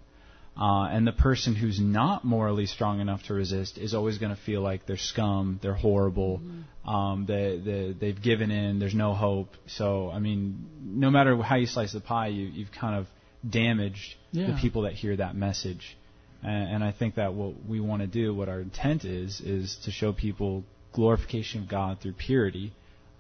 Uh, 0.60 0.90
and 0.92 1.08
the 1.08 1.14
person 1.14 1.56
who's 1.56 1.80
not 1.80 2.26
morally 2.26 2.66
strong 2.66 3.00
enough 3.00 3.24
to 3.24 3.34
resist 3.34 3.78
is 3.78 3.94
always 3.94 4.18
going 4.18 4.36
to 4.36 4.42
feel 4.42 4.62
like 4.62 4.86
they're 4.86 4.98
scum, 4.98 5.60
they're 5.64 5.74
horrible, 5.74 6.40
mm-hmm. 6.40 6.90
um, 6.90 7.26
they, 7.26 7.60
they, 7.64 7.96
they've 7.98 8.22
given 8.22 8.52
in, 8.52 8.78
there's 8.78 8.94
no 8.94 9.14
hope. 9.14 9.56
So, 9.68 10.12
I 10.12 10.20
mean, 10.20 10.68
no 10.82 11.10
matter 11.10 11.38
how 11.38 11.56
you 11.56 11.68
slice 11.68 11.94
the 11.94 12.02
pie, 12.02 12.28
you, 12.28 12.48
you've 12.48 12.72
kind 12.72 12.96
of 12.96 13.08
damaged 13.50 14.16
yeah. 14.32 14.48
the 14.48 14.58
people 14.60 14.82
that 14.84 14.94
hear 14.94 15.16
that 15.16 15.36
message. 15.36 15.98
And, 16.44 16.76
and 16.76 16.84
I 16.84 16.92
think 16.92 17.16
that 17.16 17.34
what 17.34 17.54
we 17.66 17.80
want 17.80 18.02
to 18.02 18.08
do, 18.08 18.36
what 18.36 18.50
our 18.50 18.60
intent 18.60 19.06
is, 19.06 19.40
is 19.40 19.78
to 19.86 19.92
show 19.92 20.12
people 20.12 20.66
glorification 20.92 21.64
of 21.64 21.70
God 21.70 22.02
through 22.02 22.14
purity 22.14 22.74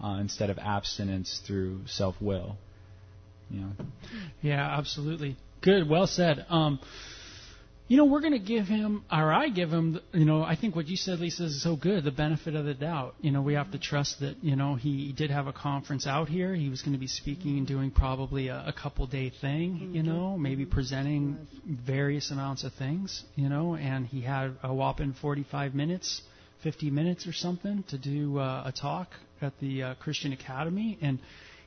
uh, 0.03 0.17
instead 0.19 0.49
of 0.49 0.59
abstinence 0.59 1.41
through 1.47 1.87
self-will. 1.87 2.57
You 3.49 3.61
know? 3.61 3.71
Yeah, 4.41 4.77
absolutely. 4.77 5.37
Good, 5.61 5.87
well 5.89 6.07
said. 6.07 6.45
Um, 6.49 6.79
you 7.91 7.97
know, 7.97 8.05
we're 8.05 8.21
going 8.21 8.31
to 8.31 8.39
give 8.39 8.67
him, 8.67 9.03
or 9.11 9.33
I 9.33 9.49
give 9.49 9.69
him, 9.69 9.99
you 10.13 10.23
know, 10.23 10.43
I 10.43 10.55
think 10.55 10.77
what 10.77 10.87
you 10.87 10.95
said, 10.95 11.19
Lisa, 11.19 11.43
is 11.43 11.61
so 11.61 11.75
good, 11.75 12.05
the 12.05 12.11
benefit 12.11 12.55
of 12.55 12.63
the 12.63 12.73
doubt. 12.73 13.15
You 13.19 13.31
know, 13.31 13.41
we 13.41 13.55
have 13.55 13.69
to 13.71 13.77
trust 13.77 14.21
that, 14.21 14.41
you 14.41 14.55
know, 14.55 14.75
he 14.75 15.11
did 15.11 15.29
have 15.29 15.47
a 15.47 15.51
conference 15.51 16.07
out 16.07 16.29
here. 16.29 16.55
He 16.55 16.69
was 16.69 16.81
going 16.81 16.93
to 16.93 16.99
be 16.99 17.07
speaking 17.07 17.57
and 17.57 17.67
doing 17.67 17.91
probably 17.91 18.47
a, 18.47 18.63
a 18.65 18.71
couple 18.71 19.07
day 19.07 19.29
thing, 19.29 19.91
you 19.93 20.03
know, 20.03 20.37
maybe 20.37 20.65
presenting 20.65 21.45
various 21.65 22.31
amounts 22.31 22.63
of 22.63 22.71
things, 22.75 23.25
you 23.35 23.49
know, 23.49 23.75
and 23.75 24.07
he 24.07 24.21
had 24.21 24.55
a 24.63 24.73
whopping 24.73 25.13
45 25.21 25.75
minutes, 25.75 26.21
50 26.63 26.91
minutes 26.91 27.27
or 27.27 27.33
something 27.33 27.83
to 27.89 27.97
do 27.97 28.39
uh, 28.39 28.63
a 28.67 28.71
talk 28.71 29.09
at 29.41 29.51
the 29.59 29.83
uh, 29.83 29.95
Christian 29.95 30.31
Academy. 30.31 30.97
And 31.01 31.19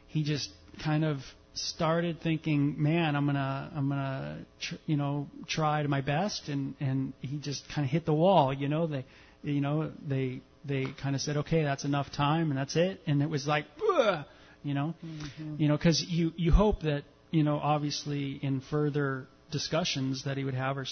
he 0.08 0.24
just 0.24 0.48
kind 0.82 1.04
of 1.04 1.18
started 1.54 2.20
thinking, 2.20 2.82
man, 2.82 3.16
I'm 3.16 3.26
gonna, 3.26 3.70
I'm 3.74 3.88
gonna, 3.88 4.38
tr- 4.60 4.74
you 4.86 4.96
know, 4.96 5.28
try 5.46 5.82
to 5.82 5.88
my 5.88 6.00
best, 6.00 6.48
and 6.48 6.74
and 6.80 7.12
he 7.20 7.38
just 7.38 7.68
kind 7.68 7.84
of 7.84 7.90
hit 7.90 8.04
the 8.04 8.14
wall. 8.14 8.52
You 8.52 8.68
know, 8.68 8.86
they, 8.86 9.04
you 9.42 9.60
know, 9.60 9.90
they 10.06 10.40
they 10.64 10.86
kind 11.00 11.14
of 11.14 11.20
said, 11.20 11.38
okay, 11.38 11.62
that's 11.62 11.84
enough 11.84 12.12
time, 12.12 12.50
and 12.50 12.58
that's 12.58 12.76
it, 12.76 13.00
and 13.06 13.22
it 13.22 13.30
was 13.30 13.46
like, 13.46 13.66
Ugh! 13.92 14.24
you 14.62 14.74
know, 14.74 14.94
mm-hmm. 15.04 15.56
you 15.58 15.68
know, 15.68 15.76
because 15.76 16.02
you 16.02 16.32
you 16.36 16.52
hope 16.52 16.82
that 16.82 17.04
you 17.30 17.42
know, 17.42 17.58
obviously, 17.58 18.38
in 18.42 18.60
further 18.60 19.26
discussions 19.50 20.24
that 20.24 20.36
he 20.36 20.44
would 20.44 20.54
have 20.54 20.78
or 20.78 20.86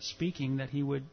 speaking, 0.00 0.56
that 0.56 0.70
he 0.70 0.82
would 0.82 1.04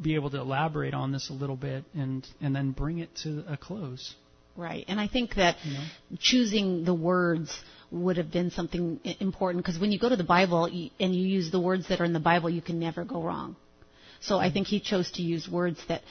be 0.00 0.14
able 0.14 0.30
to 0.30 0.38
elaborate 0.38 0.94
on 0.94 1.10
this 1.10 1.30
a 1.30 1.32
little 1.32 1.56
bit 1.56 1.84
and 1.94 2.26
and 2.40 2.54
then 2.54 2.70
bring 2.70 2.98
it 2.98 3.14
to 3.16 3.44
a 3.48 3.56
close. 3.56 4.14
Right, 4.58 4.84
and 4.88 4.98
I 4.98 5.06
think 5.06 5.36
that 5.36 5.54
you 5.62 5.74
know? 5.74 5.84
choosing 6.18 6.84
the 6.84 6.92
words 6.92 7.56
would 7.92 8.16
have 8.16 8.32
been 8.32 8.50
something 8.50 8.98
important 9.20 9.64
because 9.64 9.80
when 9.80 9.92
you 9.92 10.00
go 10.00 10.08
to 10.08 10.16
the 10.16 10.24
Bible 10.24 10.64
and 10.64 11.14
you 11.14 11.26
use 11.28 11.52
the 11.52 11.60
words 11.60 11.86
that 11.88 12.00
are 12.00 12.04
in 12.04 12.12
the 12.12 12.18
Bible, 12.18 12.50
you 12.50 12.60
can 12.60 12.80
never 12.80 13.04
go 13.04 13.22
wrong. 13.22 13.54
So 14.20 14.36
I 14.36 14.46
mm-hmm. 14.46 14.54
think 14.54 14.66
he 14.66 14.80
chose 14.80 15.12
to 15.12 15.22
use 15.22 15.48
words 15.48 15.78
that 15.86 16.02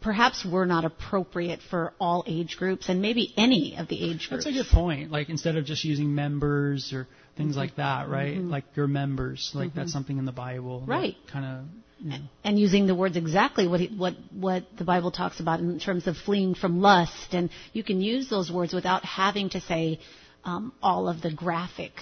perhaps 0.00 0.44
were 0.44 0.66
not 0.66 0.84
appropriate 0.84 1.60
for 1.70 1.92
all 2.00 2.24
age 2.26 2.56
groups 2.56 2.88
and 2.88 3.02
maybe 3.02 3.32
any 3.36 3.76
of 3.76 3.88
the 3.88 3.96
age 3.96 4.28
groups. 4.28 4.44
That's 4.44 4.46
a 4.46 4.62
good 4.62 4.70
point. 4.72 5.10
Like 5.10 5.28
instead 5.28 5.56
of 5.56 5.64
just 5.64 5.84
using 5.84 6.14
members 6.14 6.92
or 6.92 7.06
things 7.36 7.52
mm-hmm. 7.52 7.60
like 7.60 7.76
that, 7.76 8.08
right? 8.08 8.36
Mm-hmm. 8.36 8.50
Like 8.50 8.64
your 8.74 8.86
members, 8.86 9.52
like 9.54 9.70
mm-hmm. 9.70 9.78
that's 9.78 9.92
something 9.92 10.18
in 10.18 10.24
the 10.24 10.32
Bible, 10.32 10.84
right? 10.86 11.16
Kind 11.30 11.44
of. 11.44 11.64
You 11.98 12.10
know. 12.10 12.24
And 12.42 12.58
using 12.58 12.86
the 12.86 12.94
words 12.96 13.16
exactly 13.16 13.68
what 13.68 13.80
he, 13.80 13.96
what 13.96 14.14
what 14.32 14.64
the 14.76 14.84
Bible 14.84 15.12
talks 15.12 15.38
about 15.38 15.60
in 15.60 15.78
terms 15.78 16.06
of 16.08 16.16
fleeing 16.16 16.54
from 16.54 16.80
lust, 16.80 17.32
and 17.32 17.48
you 17.72 17.84
can 17.84 18.00
use 18.00 18.28
those 18.28 18.50
words 18.50 18.72
without 18.72 19.04
having 19.04 19.50
to 19.50 19.60
say 19.60 20.00
um, 20.44 20.72
all 20.82 21.08
of 21.08 21.22
the 21.22 21.32
graphic 21.32 21.92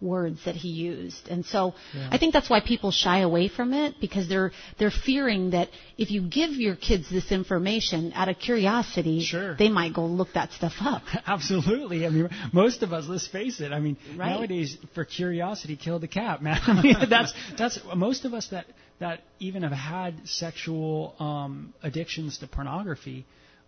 words 0.00 0.40
that 0.44 0.54
he 0.56 0.68
used. 0.68 1.28
And 1.28 1.44
so 1.44 1.74
Yeah. 1.94 2.08
I 2.10 2.18
think 2.18 2.32
that's 2.32 2.48
why 2.48 2.60
people 2.60 2.90
shy 2.90 3.18
away 3.20 3.48
from 3.48 3.72
it 3.74 4.00
because 4.00 4.28
they're 4.28 4.52
they're 4.78 4.90
fearing 4.90 5.50
that 5.50 5.68
if 5.98 6.10
you 6.10 6.22
give 6.22 6.52
your 6.52 6.76
kids 6.76 7.08
this 7.10 7.30
information 7.32 8.12
out 8.14 8.28
of 8.28 8.38
curiosity, 8.38 9.20
Sure. 9.20 9.54
they 9.54 9.68
might 9.68 9.92
go 9.92 10.06
look 10.06 10.32
that 10.34 10.52
stuff 10.52 10.74
up. 10.80 11.02
Absolutely. 11.26 12.06
I 12.06 12.10
mean, 12.10 12.28
most 12.52 12.82
of 12.82 12.92
us, 12.92 13.06
let's 13.08 13.26
face 13.26 13.60
it. 13.60 13.72
I 13.72 13.80
mean, 13.80 13.96
Right. 14.16 14.30
nowadays, 14.30 14.76
for 14.94 15.04
curiosity, 15.04 15.76
kill 15.76 15.98
the 15.98 16.08
cat, 16.08 16.42
man. 16.42 16.60
I 16.66 16.82
mean, 16.82 16.96
that's 17.10 17.32
that's 17.56 17.78
most 17.94 18.24
of 18.24 18.34
us 18.34 18.48
that 18.48 18.66
that 18.98 19.20
even 19.38 19.62
have 19.62 19.72
had 19.72 20.28
sexual 20.28 21.14
um, 21.18 21.72
addictions 21.82 22.38
to 22.38 22.46
pornography 22.46 23.24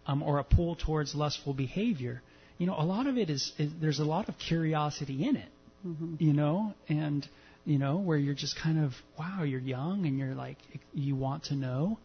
um, 0.07 0.23
or 0.23 0.39
a 0.39 0.45
pull 0.45 0.77
towards 0.77 1.15
lustful 1.15 1.55
behavior. 1.55 2.23
You 2.59 2.67
know, 2.67 2.75
a 2.79 2.85
lot 2.85 3.07
of 3.07 3.17
it 3.17 3.31
is, 3.31 3.53
is 3.59 3.73
there's 3.81 3.99
a 3.99 4.05
lot 4.05 4.29
of 4.29 4.39
curiosity 4.39 5.25
in 5.27 5.37
it. 5.37 5.49
Mm-hmm. 5.87 6.15
You 6.19 6.33
know, 6.33 6.75
and 6.89 7.27
you 7.65 7.79
know 7.79 7.99
where 7.99 8.19
you're 8.19 8.35
just 8.35 8.59
kind 8.61 8.85
of 8.85 8.93
wow, 9.19 9.43
you're 9.43 9.61
young 9.61 10.07
and 10.07 10.19
you're 10.19 10.35
like 10.35 10.59
you 10.95 11.17
want 11.17 11.45
to 11.45 11.55
know, 11.55 11.99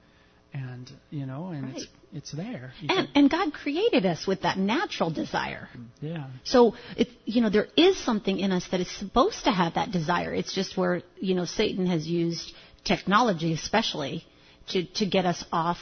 and 0.53 0.89
you 1.09 1.25
know, 1.25 1.49
and 1.49 1.69
it's 1.75 1.79
Right. 1.85 1.89
it's 2.13 2.31
there. 2.31 2.73
And, 2.89 3.07
and 3.15 3.29
God 3.29 3.53
created 3.53 4.05
us 4.05 4.25
with 4.25 4.41
that 4.41 4.57
natural 4.57 5.09
desire. 5.11 5.69
yeah. 6.01 6.27
So 6.43 6.75
it, 6.95 7.09
you 7.25 7.41
know, 7.41 7.49
there 7.49 7.67
is 7.75 7.97
something 7.97 8.39
in 8.39 8.51
us 8.51 8.67
that 8.71 8.79
is 8.79 8.89
supposed 8.89 9.43
to 9.45 9.51
have 9.51 9.75
that 9.75 9.91
desire. 9.91 10.33
It's 10.33 10.53
just 10.53 10.77
where 10.77 11.01
you 11.19 11.35
know 11.35 11.45
Satan 11.45 11.85
has 11.87 12.07
used 12.07 12.53
technology, 12.83 13.53
especially, 13.53 14.25
to 14.69 14.85
to 14.95 15.05
get 15.05 15.25
us 15.25 15.43
off 15.51 15.77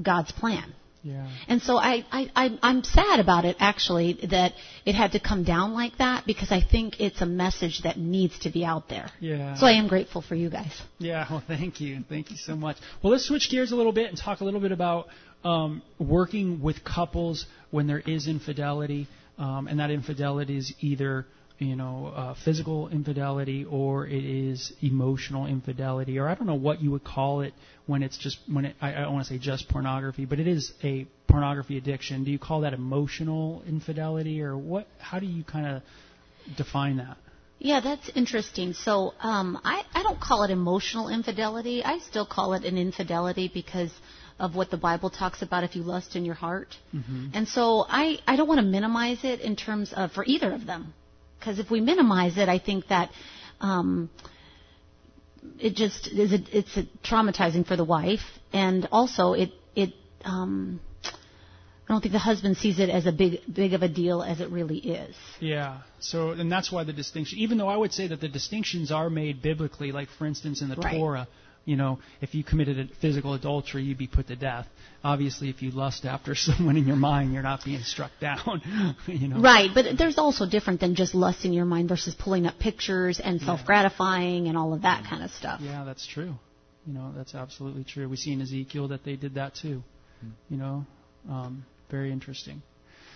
God's 0.00 0.32
plan. 0.32 0.72
Yeah. 1.04 1.30
And 1.48 1.60
so 1.60 1.76
I, 1.76 2.04
I, 2.10 2.30
I, 2.34 2.58
I'm 2.62 2.82
sad 2.82 3.20
about 3.20 3.44
it 3.44 3.56
actually 3.60 4.14
that 4.30 4.54
it 4.86 4.94
had 4.94 5.12
to 5.12 5.20
come 5.20 5.44
down 5.44 5.74
like 5.74 5.98
that 5.98 6.24
because 6.26 6.50
I 6.50 6.62
think 6.62 6.98
it's 6.98 7.20
a 7.20 7.26
message 7.26 7.82
that 7.82 7.98
needs 7.98 8.38
to 8.40 8.50
be 8.50 8.64
out 8.64 8.88
there. 8.88 9.10
Yeah. 9.20 9.54
So 9.56 9.66
I 9.66 9.72
am 9.72 9.86
grateful 9.86 10.22
for 10.22 10.34
you 10.34 10.48
guys. 10.48 10.72
Yeah, 10.98 11.26
well, 11.30 11.42
thank 11.46 11.80
you. 11.80 12.02
Thank 12.08 12.30
you 12.30 12.38
so 12.38 12.56
much. 12.56 12.78
Well, 13.02 13.12
let's 13.12 13.26
switch 13.26 13.50
gears 13.50 13.70
a 13.70 13.76
little 13.76 13.92
bit 13.92 14.08
and 14.08 14.16
talk 14.16 14.40
a 14.40 14.44
little 14.44 14.60
bit 14.60 14.72
about 14.72 15.08
um, 15.44 15.82
working 15.98 16.62
with 16.62 16.82
couples 16.82 17.44
when 17.70 17.86
there 17.86 18.00
is 18.00 18.26
infidelity, 18.26 19.06
um, 19.36 19.68
and 19.68 19.80
that 19.80 19.90
infidelity 19.90 20.56
is 20.56 20.72
either 20.80 21.26
you 21.58 21.76
know 21.76 22.12
uh, 22.14 22.34
physical 22.44 22.88
infidelity 22.88 23.64
or 23.64 24.06
it 24.06 24.24
is 24.24 24.72
emotional 24.82 25.46
infidelity, 25.46 26.18
or 26.18 26.28
I 26.28 26.34
don't 26.34 26.46
know 26.46 26.54
what 26.54 26.80
you 26.80 26.90
would 26.90 27.04
call 27.04 27.42
it 27.42 27.54
when 27.86 28.02
it's 28.02 28.16
just 28.16 28.38
when 28.50 28.66
it, 28.66 28.76
I, 28.80 28.94
I 28.94 29.00
don't 29.02 29.14
want 29.14 29.26
to 29.26 29.32
say 29.34 29.38
just 29.38 29.68
pornography, 29.68 30.24
but 30.24 30.40
it 30.40 30.48
is 30.48 30.72
a 30.82 31.06
pornography 31.28 31.78
addiction. 31.78 32.24
Do 32.24 32.30
you 32.30 32.38
call 32.38 32.62
that 32.62 32.72
emotional 32.72 33.62
infidelity, 33.66 34.42
or 34.42 34.56
what? 34.56 34.86
How 34.98 35.18
do 35.18 35.26
you 35.26 35.44
kind 35.44 35.66
of 35.66 36.56
define 36.56 36.96
that? 36.98 37.16
Yeah, 37.58 37.80
that's 37.80 38.10
interesting. 38.14 38.72
So 38.74 39.14
um, 39.20 39.58
I, 39.64 39.84
I 39.94 40.02
don't 40.02 40.20
call 40.20 40.42
it 40.42 40.50
emotional 40.50 41.08
infidelity. 41.08 41.82
I 41.82 41.98
still 41.98 42.26
call 42.26 42.52
it 42.54 42.64
an 42.64 42.76
infidelity 42.76 43.50
because 43.52 43.90
of 44.38 44.56
what 44.56 44.70
the 44.70 44.76
Bible 44.76 45.08
talks 45.08 45.42
about 45.42 45.64
if 45.64 45.76
you 45.76 45.82
lust 45.82 46.16
in 46.16 46.24
your 46.24 46.34
heart. 46.34 46.76
And 47.32 47.48
so 47.48 47.86
I, 47.88 48.18
I 48.26 48.36
don't 48.36 48.48
want 48.48 48.58
to 48.58 48.66
minimize 48.66 49.20
it 49.22 49.40
in 49.40 49.56
terms 49.56 49.92
of 49.92 50.12
for 50.12 50.24
either 50.26 50.52
of 50.52 50.66
them. 50.66 50.92
Because 51.44 51.58
if 51.58 51.70
we 51.70 51.82
minimize 51.82 52.38
it, 52.38 52.48
I 52.48 52.58
think 52.58 52.88
that 52.88 53.10
um, 53.60 54.08
it 55.60 55.74
just 55.74 56.06
is 56.08 56.32
a, 56.32 56.38
it's 56.56 56.74
a 56.78 56.84
traumatizing 57.04 57.66
for 57.66 57.76
the 57.76 57.84
wife, 57.84 58.22
and 58.54 58.88
also 58.90 59.34
it 59.34 59.50
it 59.76 59.92
um, 60.24 60.80
I 61.04 61.92
don't 61.92 62.00
think 62.00 62.12
the 62.12 62.18
husband 62.18 62.56
sees 62.56 62.78
it 62.78 62.88
as 62.88 63.04
a 63.04 63.12
big 63.12 63.40
big 63.52 63.74
of 63.74 63.82
a 63.82 63.88
deal 63.88 64.22
as 64.22 64.40
it 64.40 64.48
really 64.50 64.78
is. 64.78 65.14
Yeah. 65.38 65.80
So, 66.00 66.30
and 66.30 66.50
that's 66.50 66.72
why 66.72 66.84
the 66.84 66.94
distinction, 66.94 67.38
even 67.40 67.58
though 67.58 67.68
I 67.68 67.76
would 67.76 67.92
say 67.92 68.06
that 68.06 68.22
the 68.22 68.28
distinctions 68.28 68.90
are 68.90 69.10
made 69.10 69.42
biblically, 69.42 69.92
like 69.92 70.08
for 70.08 70.24
instance 70.24 70.62
in 70.62 70.70
the 70.70 70.76
Right. 70.76 70.96
Torah, 70.96 71.28
you 71.64 71.76
know, 71.76 71.98
if 72.20 72.34
you 72.34 72.44
committed 72.44 72.78
a 72.78 72.94
physical 73.00 73.34
adultery, 73.34 73.82
you'd 73.82 73.98
be 73.98 74.06
put 74.06 74.26
to 74.28 74.36
death. 74.36 74.66
Obviously, 75.02 75.48
if 75.48 75.62
you 75.62 75.70
lust 75.70 76.04
after 76.04 76.34
someone 76.34 76.76
in 76.76 76.86
your 76.86 76.96
mind, 76.96 77.32
you're 77.32 77.42
not 77.42 77.64
being 77.64 77.80
struck 77.80 78.10
down. 78.20 78.96
you 79.06 79.28
know. 79.28 79.40
Right, 79.40 79.70
but 79.72 79.96
there's 79.96 80.18
also 80.18 80.46
different 80.48 80.80
than 80.80 80.94
just 80.94 81.14
lust 81.14 81.44
in 81.44 81.52
your 81.52 81.64
mind 81.64 81.88
versus 81.88 82.14
pulling 82.14 82.46
up 82.46 82.58
pictures 82.58 83.20
and 83.20 83.40
self-gratifying 83.40 84.48
and 84.48 84.58
all 84.58 84.74
of 84.74 84.82
that 84.82 85.04
kind 85.08 85.22
of 85.22 85.30
stuff. 85.30 85.60
Yeah, 85.62 85.84
that's 85.84 86.06
true. 86.06 86.34
You 86.86 86.92
know, 86.92 87.12
that's 87.16 87.34
absolutely 87.34 87.84
true. 87.84 88.08
We 88.08 88.16
see 88.16 88.32
in 88.32 88.42
Ezekiel 88.42 88.88
that 88.88 89.04
they 89.04 89.16
did 89.16 89.34
that 89.34 89.54
too. 89.54 89.82
You 90.48 90.56
know, 90.56 90.86
um, 91.28 91.64
very 91.90 92.12
interesting. 92.12 92.62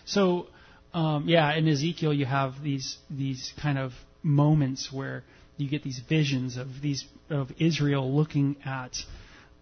So, 0.04 0.46
um, 0.94 1.24
yeah, 1.28 1.54
in 1.54 1.68
Ezekiel 1.68 2.12
you 2.14 2.24
have 2.24 2.62
these 2.62 2.96
these 3.10 3.52
kind 3.60 3.78
of 3.78 3.92
moments 4.22 4.92
where 4.92 5.24
you 5.58 5.68
get 5.68 5.82
these 5.82 6.00
visions 6.08 6.56
of 6.56 6.68
these 6.80 7.04
of 7.30 7.50
Israel 7.58 8.14
looking 8.14 8.56
at 8.64 8.96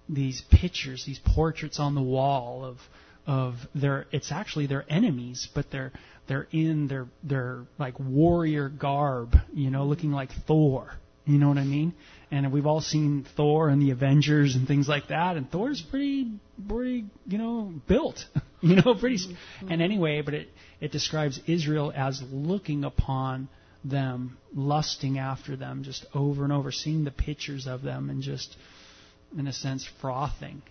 these 0.09 0.43
pictures, 0.51 1.05
these 1.05 1.19
portraits 1.19 1.81
on 1.81 1.95
the 1.95 2.03
wall 2.03 2.65
of 2.65 2.79
of 3.27 3.57
their 3.75 4.07
it's 4.13 4.31
actually 4.31 4.67
their 4.67 4.85
enemies, 4.89 5.49
but 5.55 5.71
they're 5.71 5.93
they're 6.29 6.47
in 6.53 6.89
their 6.89 7.07
their 7.23 7.65
like 7.79 7.99
warrior 7.99 8.69
garb, 8.69 9.37
you 9.53 9.71
know, 9.71 9.85
looking 9.85 10.13
like 10.13 10.31
Thor. 10.47 10.93
You 11.25 11.39
know 11.39 11.49
what 11.49 11.59
I 11.59 11.65
mean? 11.65 11.93
And 12.31 12.53
we've 12.53 12.67
all 12.67 12.81
seen 12.81 13.27
Thor 13.37 13.69
and 13.69 13.83
the 13.83 13.91
Avengers 13.91 14.55
and 14.55 14.69
things 14.69 14.89
like 14.89 15.09
that, 15.09 15.37
and 15.37 15.51
Thor's 15.51 15.83
pretty 15.83 16.31
pretty, 16.69 17.07
you 17.27 17.39
know, 17.39 17.75
built. 17.89 18.25
you 18.61 18.77
know, 18.77 18.95
pretty 18.95 19.19
and 19.69 19.83
anyway, 19.83 20.23
but 20.23 20.35
it 20.35 20.49
it 20.81 20.93
describes 20.93 21.41
Israel 21.47 21.93
as 21.95 22.23
looking 22.31 22.85
upon 22.85 23.49
them, 23.89 24.39
lusting 24.55 25.19
after 25.19 25.57
them 25.57 25.83
just 25.83 26.07
over 26.15 26.45
and 26.45 26.53
over, 26.53 26.73
seeing 26.73 27.05
the 27.05 27.11
pictures 27.11 27.67
of 27.67 27.83
them 27.83 28.11
and 28.11 28.23
just 28.23 28.57
in 29.37 29.47
a 29.47 29.53
sense 29.53 29.89
frothing 30.01 30.63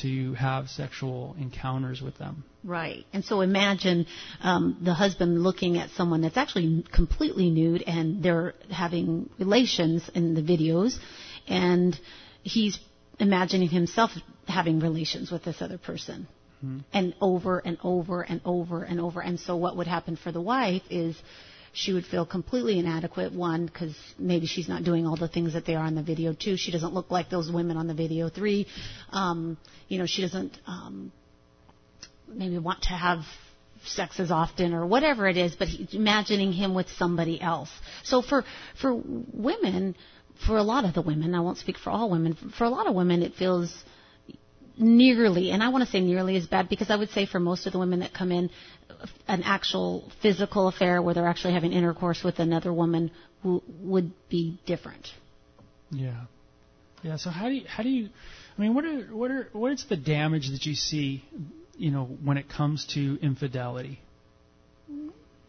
to 0.00 0.32
have 0.34 0.68
sexual 0.68 1.34
encounters 1.40 2.00
with 2.00 2.16
them. 2.18 2.44
Right. 2.62 3.04
And 3.12 3.24
so 3.24 3.40
imagine 3.40 4.06
um, 4.42 4.78
the 4.80 4.94
husband 4.94 5.42
looking 5.42 5.76
at 5.76 5.90
someone 5.90 6.20
that's 6.20 6.36
actually 6.36 6.84
completely 6.92 7.50
nude 7.50 7.82
and 7.84 8.22
they're 8.22 8.54
having 8.70 9.28
relations 9.38 10.08
in 10.14 10.34
the 10.34 10.42
videos 10.42 10.96
and 11.48 11.98
he's 12.42 12.78
imagining 13.18 13.68
himself 13.68 14.12
having 14.46 14.78
relations 14.78 15.32
with 15.32 15.42
this 15.42 15.60
other 15.60 15.78
person. 15.78 16.28
And 16.92 17.14
over 17.22 17.58
and 17.58 17.78
over 17.82 18.20
and 18.20 18.40
over 18.44 18.82
and 18.82 19.00
over. 19.00 19.20
And 19.20 19.40
so 19.40 19.56
what 19.56 19.78
would 19.78 19.86
happen 19.86 20.16
for 20.16 20.30
the 20.30 20.42
wife 20.42 20.82
is 20.90 21.16
she 21.72 21.92
would 21.92 22.04
feel 22.04 22.26
completely 22.26 22.78
inadequate. 22.78 23.32
One, 23.32 23.66
because 23.66 23.94
maybe 24.18 24.46
she's 24.46 24.68
not 24.68 24.84
doing 24.84 25.06
all 25.06 25.16
the 25.16 25.28
things 25.28 25.52
that 25.52 25.64
they 25.66 25.74
are 25.74 25.84
on 25.84 25.94
the 25.94 26.02
video. 26.02 26.34
Two, 26.34 26.56
she 26.56 26.72
doesn't 26.72 26.92
look 26.92 27.10
like 27.10 27.30
those 27.30 27.50
women 27.50 27.76
on 27.76 27.86
the 27.86 27.94
video. 27.94 28.28
Three, 28.28 28.66
um, 29.10 29.56
you 29.88 29.98
know, 29.98 30.06
she 30.06 30.22
doesn't 30.22 30.58
um, 30.66 31.12
maybe 32.28 32.58
want 32.58 32.82
to 32.82 32.88
have 32.94 33.20
sex 33.84 34.20
as 34.20 34.30
often 34.30 34.74
or 34.74 34.86
whatever 34.86 35.26
it 35.26 35.36
is, 35.36 35.54
but 35.54 35.68
he, 35.68 35.88
imagining 35.96 36.52
him 36.52 36.74
with 36.74 36.88
somebody 36.90 37.40
else. 37.40 37.70
So 38.02 38.22
for 38.22 38.44
for 38.80 38.94
women, 38.94 39.94
for 40.46 40.56
a 40.56 40.62
lot 40.62 40.84
of 40.84 40.94
the 40.94 41.02
women, 41.02 41.34
I 41.34 41.40
won't 41.40 41.58
speak 41.58 41.78
for 41.78 41.90
all 41.90 42.10
women. 42.10 42.36
For 42.58 42.64
a 42.64 42.70
lot 42.70 42.86
of 42.86 42.94
women, 42.94 43.22
it 43.22 43.34
feels 43.34 43.72
nearly, 44.80 45.50
and 45.50 45.62
I 45.62 45.68
want 45.68 45.84
to 45.84 45.90
say 45.90 46.00
nearly 46.00 46.36
as 46.36 46.46
bad 46.46 46.68
because 46.68 46.90
I 46.90 46.96
would 46.96 47.10
say 47.10 47.26
for 47.26 47.38
most 47.38 47.66
of 47.66 47.72
the 47.72 47.78
women 47.78 48.00
that 48.00 48.12
come 48.12 48.32
in, 48.32 48.50
an 49.28 49.42
actual 49.44 50.10
physical 50.22 50.68
affair 50.68 51.00
where 51.00 51.14
they're 51.14 51.28
actually 51.28 51.54
having 51.54 51.72
intercourse 51.72 52.22
with 52.22 52.38
another 52.38 52.72
woman 52.72 53.10
w- 53.42 53.62
would 53.80 54.12
be 54.28 54.58
different. 54.66 55.08
Yeah. 55.90 56.22
Yeah. 57.02 57.16
So 57.16 57.30
how 57.30 57.48
do 57.48 57.54
you, 57.54 57.66
how 57.66 57.82
do 57.82 57.88
you? 57.88 58.08
I 58.58 58.62
mean, 58.62 58.74
what 58.74 58.84
are 58.84 59.00
what 59.14 59.30
are 59.30 59.48
what 59.52 59.72
is 59.72 59.84
the 59.88 59.96
damage 59.96 60.50
that 60.50 60.66
you 60.66 60.74
see, 60.74 61.24
you 61.76 61.90
know, 61.90 62.04
when 62.04 62.36
it 62.36 62.48
comes 62.48 62.86
to 62.94 63.18
infidelity 63.22 64.00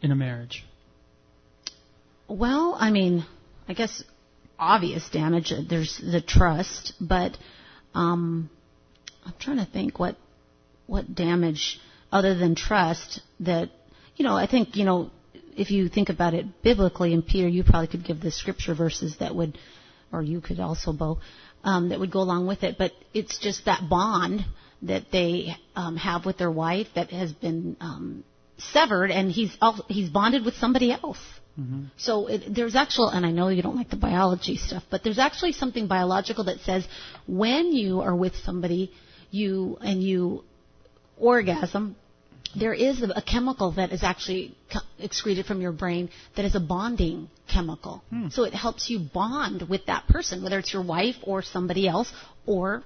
in 0.01 0.11
a 0.11 0.15
marriage? 0.15 0.63
Well, 2.27 2.77
I 2.79 2.91
mean, 2.91 3.25
I 3.67 3.73
guess 3.73 4.03
obvious 4.57 5.09
damage. 5.09 5.51
uh, 5.51 5.61
There's 5.67 5.97
the 5.97 6.21
trust, 6.21 6.93
but 7.01 7.37
um, 7.93 8.49
I'm 9.25 9.33
trying 9.39 9.57
to 9.57 9.65
think 9.65 9.99
what 9.99 10.15
what 10.87 11.13
damage 11.13 11.79
other 12.11 12.35
than 12.35 12.55
trust 12.55 13.21
that 13.41 13.69
you 14.15 14.25
know. 14.25 14.35
I 14.35 14.47
think 14.47 14.75
you 14.75 14.85
know 14.85 15.11
if 15.55 15.71
you 15.71 15.89
think 15.89 16.09
about 16.09 16.33
it 16.33 16.61
biblically, 16.63 17.13
and 17.13 17.25
Peter, 17.25 17.47
you 17.47 17.63
probably 17.63 17.87
could 17.87 18.05
give 18.05 18.21
the 18.21 18.31
scripture 18.31 18.73
verses 18.73 19.17
that 19.19 19.35
would, 19.35 19.57
or 20.11 20.21
you 20.21 20.41
could 20.41 20.59
also, 20.59 20.93
Bo, 20.93 21.19
um, 21.63 21.89
that 21.89 21.99
would 21.99 22.11
go 22.11 22.19
along 22.19 22.47
with 22.47 22.63
it. 22.63 22.77
But 22.77 22.91
it's 23.13 23.37
just 23.37 23.65
that 23.65 23.89
bond 23.89 24.45
that 24.83 25.11
they 25.11 25.55
um, 25.75 25.95
have 25.97 26.25
with 26.25 26.37
their 26.37 26.51
wife 26.51 26.87
that 26.95 27.11
has 27.11 27.31
been 27.31 27.77
um, 27.79 28.23
severed, 28.57 29.11
and 29.11 29.31
he's 29.31 29.55
al- 29.61 29.85
he's 29.87 30.09
bonded 30.09 30.45
with 30.45 30.55
somebody 30.55 30.91
else. 30.91 31.19
So 31.97 32.27
it, 32.27 32.55
there's 32.55 32.75
actual, 32.75 33.09
and 33.09 33.25
I 33.25 33.31
know 33.31 33.49
you 33.49 33.61
don't 33.61 33.75
like 33.75 33.89
the 33.89 33.97
biology 33.97 34.55
stuff, 34.55 34.83
but 34.89 35.03
there's 35.03 35.19
actually 35.19 35.51
something 35.51 35.87
biological 35.87 36.45
that 36.45 36.61
says 36.61 36.87
when 37.27 37.73
you 37.73 38.01
are 38.01 38.15
with 38.15 38.35
somebody, 38.37 38.91
you 39.31 39.77
and 39.81 40.03
you 40.03 40.43
orgasm, 41.17 41.95
there 42.55 42.73
is 42.73 43.01
a, 43.01 43.21
chemical 43.21 43.71
that 43.73 43.91
is 43.91 44.03
actually 44.03 44.55
excreted 44.99 45.45
from 45.45 45.61
your 45.61 45.71
brain 45.71 46.09
that 46.35 46.45
is 46.45 46.55
a 46.55 46.59
bonding 46.59 47.29
chemical. 47.51 48.03
Hmm. 48.09 48.27
So 48.29 48.43
it 48.43 48.53
helps 48.53 48.89
you 48.89 48.99
bond 48.99 49.69
with 49.69 49.85
that 49.85 50.07
person, 50.07 50.43
whether 50.43 50.59
it's 50.59 50.73
your 50.73 50.83
wife 50.83 51.15
or 51.23 51.41
somebody 51.41 51.87
else 51.87 52.11
or 52.45 52.83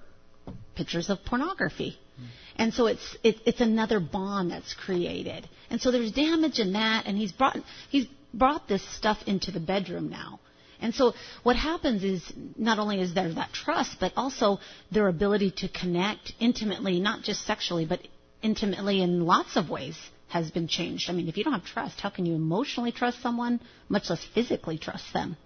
pictures 0.75 1.09
of 1.09 1.23
pornography. 1.25 1.97
Hmm. 2.17 2.25
And 2.57 2.73
so 2.73 2.85
it's 2.85 3.17
it, 3.23 3.37
it's 3.45 3.61
another 3.61 3.99
bond 3.99 4.51
that's 4.51 4.73
created. 4.73 5.49
And 5.69 5.81
so 5.81 5.91
there's 5.91 6.11
damage 6.11 6.59
in 6.59 6.73
that 6.73 7.07
and 7.07 7.17
he's 7.17 7.31
brought 7.31 7.57
he's 7.89 8.05
brought 8.33 8.67
this 8.67 8.83
stuff 8.95 9.17
into 9.25 9.51
the 9.51 9.59
bedroom 9.59 10.09
now. 10.09 10.39
And 10.81 10.93
so 10.93 11.13
what 11.43 11.55
happens 11.55 12.03
is 12.03 12.21
not 12.57 12.79
only 12.79 12.99
is 13.01 13.13
there 13.13 13.31
that 13.33 13.53
trust, 13.53 13.97
but 13.99 14.13
also 14.17 14.59
their 14.91 15.07
ability 15.07 15.51
to 15.51 15.67
connect 15.67 16.33
intimately, 16.39 16.99
not 16.99 17.21
just 17.23 17.45
sexually, 17.45 17.85
but 17.85 18.01
intimately 18.41 19.01
in 19.01 19.25
lots 19.25 19.55
of 19.55 19.69
ways 19.69 19.97
has 20.27 20.49
been 20.51 20.67
changed. 20.67 21.09
I 21.09 21.13
mean, 21.13 21.27
if 21.27 21.37
you 21.37 21.43
don't 21.43 21.53
have 21.53 21.65
trust, 21.65 21.99
how 21.99 22.09
can 22.09 22.25
you 22.25 22.35
emotionally 22.35 22.91
trust 22.91 23.21
someone, 23.21 23.59
much 23.89 24.09
less 24.09 24.23
physically 24.33 24.77
trust 24.77 25.13
them? 25.13 25.37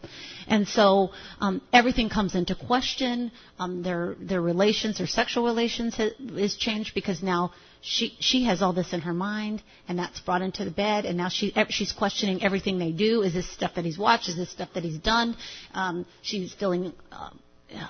And 0.47 0.67
so 0.67 1.09
um, 1.39 1.61
everything 1.73 2.09
comes 2.09 2.33
into 2.35 2.55
question. 2.55 3.31
Um, 3.59 3.83
their 3.83 4.15
their 4.19 4.41
relations, 4.41 4.97
their 4.97 5.07
sexual 5.07 5.43
relations, 5.43 5.95
ha- 5.95 6.15
is 6.35 6.55
changed 6.55 6.93
because 6.95 7.21
now 7.21 7.51
she 7.81 8.15
she 8.19 8.45
has 8.45 8.61
all 8.61 8.73
this 8.73 8.93
in 8.93 9.01
her 9.01 9.13
mind, 9.13 9.61
and 9.87 9.99
that's 9.99 10.19
brought 10.21 10.41
into 10.41 10.63
the 10.65 10.71
bed, 10.71 11.05
and 11.05 11.17
now 11.17 11.29
she 11.29 11.53
she's 11.69 11.91
questioning 11.91 12.41
everything 12.43 12.79
they 12.79 12.91
do. 12.91 13.21
Is 13.21 13.33
this 13.33 13.49
stuff 13.49 13.75
that 13.75 13.85
he's 13.85 13.97
watched? 13.97 14.29
Is 14.29 14.37
this 14.37 14.49
stuff 14.49 14.69
that 14.75 14.83
he's 14.83 14.97
done? 14.97 15.35
Um, 15.73 16.05
she's 16.21 16.53
feeling. 16.53 16.93
Uh, 17.11 17.29
uh, 17.75 17.87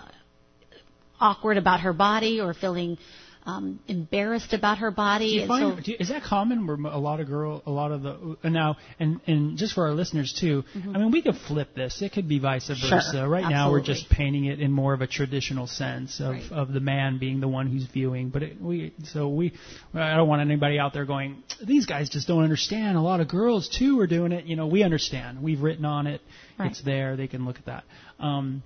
awkward 1.22 1.58
about 1.58 1.82
her 1.82 1.94
body 1.94 2.40
or 2.40 2.54
feeling 2.54 2.98
um, 3.46 3.80
embarrassed 3.88 4.54
about 4.54 4.80
her 4.80 4.92
body. 4.92 5.30
Do 5.32 5.42
you 5.42 5.48
find, 5.48 5.78
so, 5.78 5.84
do 5.84 5.92
you- 5.92 5.98
is 6.00 6.10
that 6.10 6.24
common 6.24 6.68
where 6.68 6.76
a 6.92 6.98
lot 6.98 7.20
of 7.20 7.28
girl, 7.28 7.64
a 7.66 7.72
lot 7.72 7.92
of 7.92 8.02
the 8.04 8.38
and 8.44 8.54
now 8.54 8.78
and 9.00 9.20
and 9.28 9.58
just 9.58 9.74
for 9.74 9.88
our 9.88 9.94
listeners 9.94 10.34
too. 10.34 10.64
I 10.76 10.98
mean, 10.98 11.12
we 11.12 11.22
could 11.22 11.36
flip 11.48 11.74
this. 11.74 12.02
It 12.02 12.12
could 12.12 12.28
be 12.28 12.40
vice 12.40 12.68
versa. 12.68 12.86
Mm-hmm. 12.86 13.18
Sure, 13.18 13.28
right 13.28 13.50
now, 13.50 13.72
we're 13.72 13.82
just 13.82 14.10
painting 14.10 14.46
it 14.46 14.60
in 14.60 14.72
more 14.72 14.94
of 14.94 15.02
a 15.02 15.08
traditional 15.08 15.68
sense 15.68 16.20
of 16.20 16.30
Right. 16.34 16.52
of 16.52 16.74
the 16.74 16.80
man 16.80 17.18
being 17.18 17.40
the 17.40 17.48
one 17.48 17.68
who's 17.68 17.86
viewing. 17.86 18.30
But 18.30 18.44
it, 18.44 18.62
we 18.62 18.94
so 19.06 19.30
we 19.30 19.54
I 19.94 20.16
don't 20.16 20.28
want 20.28 20.42
anybody 20.42 20.78
out 20.78 20.94
there 20.94 21.06
going 21.06 21.44
these 21.64 21.86
guys 21.86 22.10
just 22.10 22.28
don't 22.28 22.44
understand. 22.44 22.98
A 22.98 23.02
lot 23.02 23.20
of 23.20 23.28
girls 23.30 23.70
too 23.70 24.00
are 24.00 24.08
doing 24.08 24.32
it. 24.32 24.46
You 24.46 24.56
know, 24.56 24.68
we 24.68 24.84
understand. 24.84 25.42
We've 25.42 25.62
written 25.62 25.86
on 25.86 26.08
it. 26.08 26.22
Right. 26.58 26.72
It's 26.72 26.82
there. 26.82 27.16
They 27.16 27.28
can 27.28 27.46
look 27.46 27.58
at 27.58 27.66
that. 27.66 27.84
Um, 28.20 28.64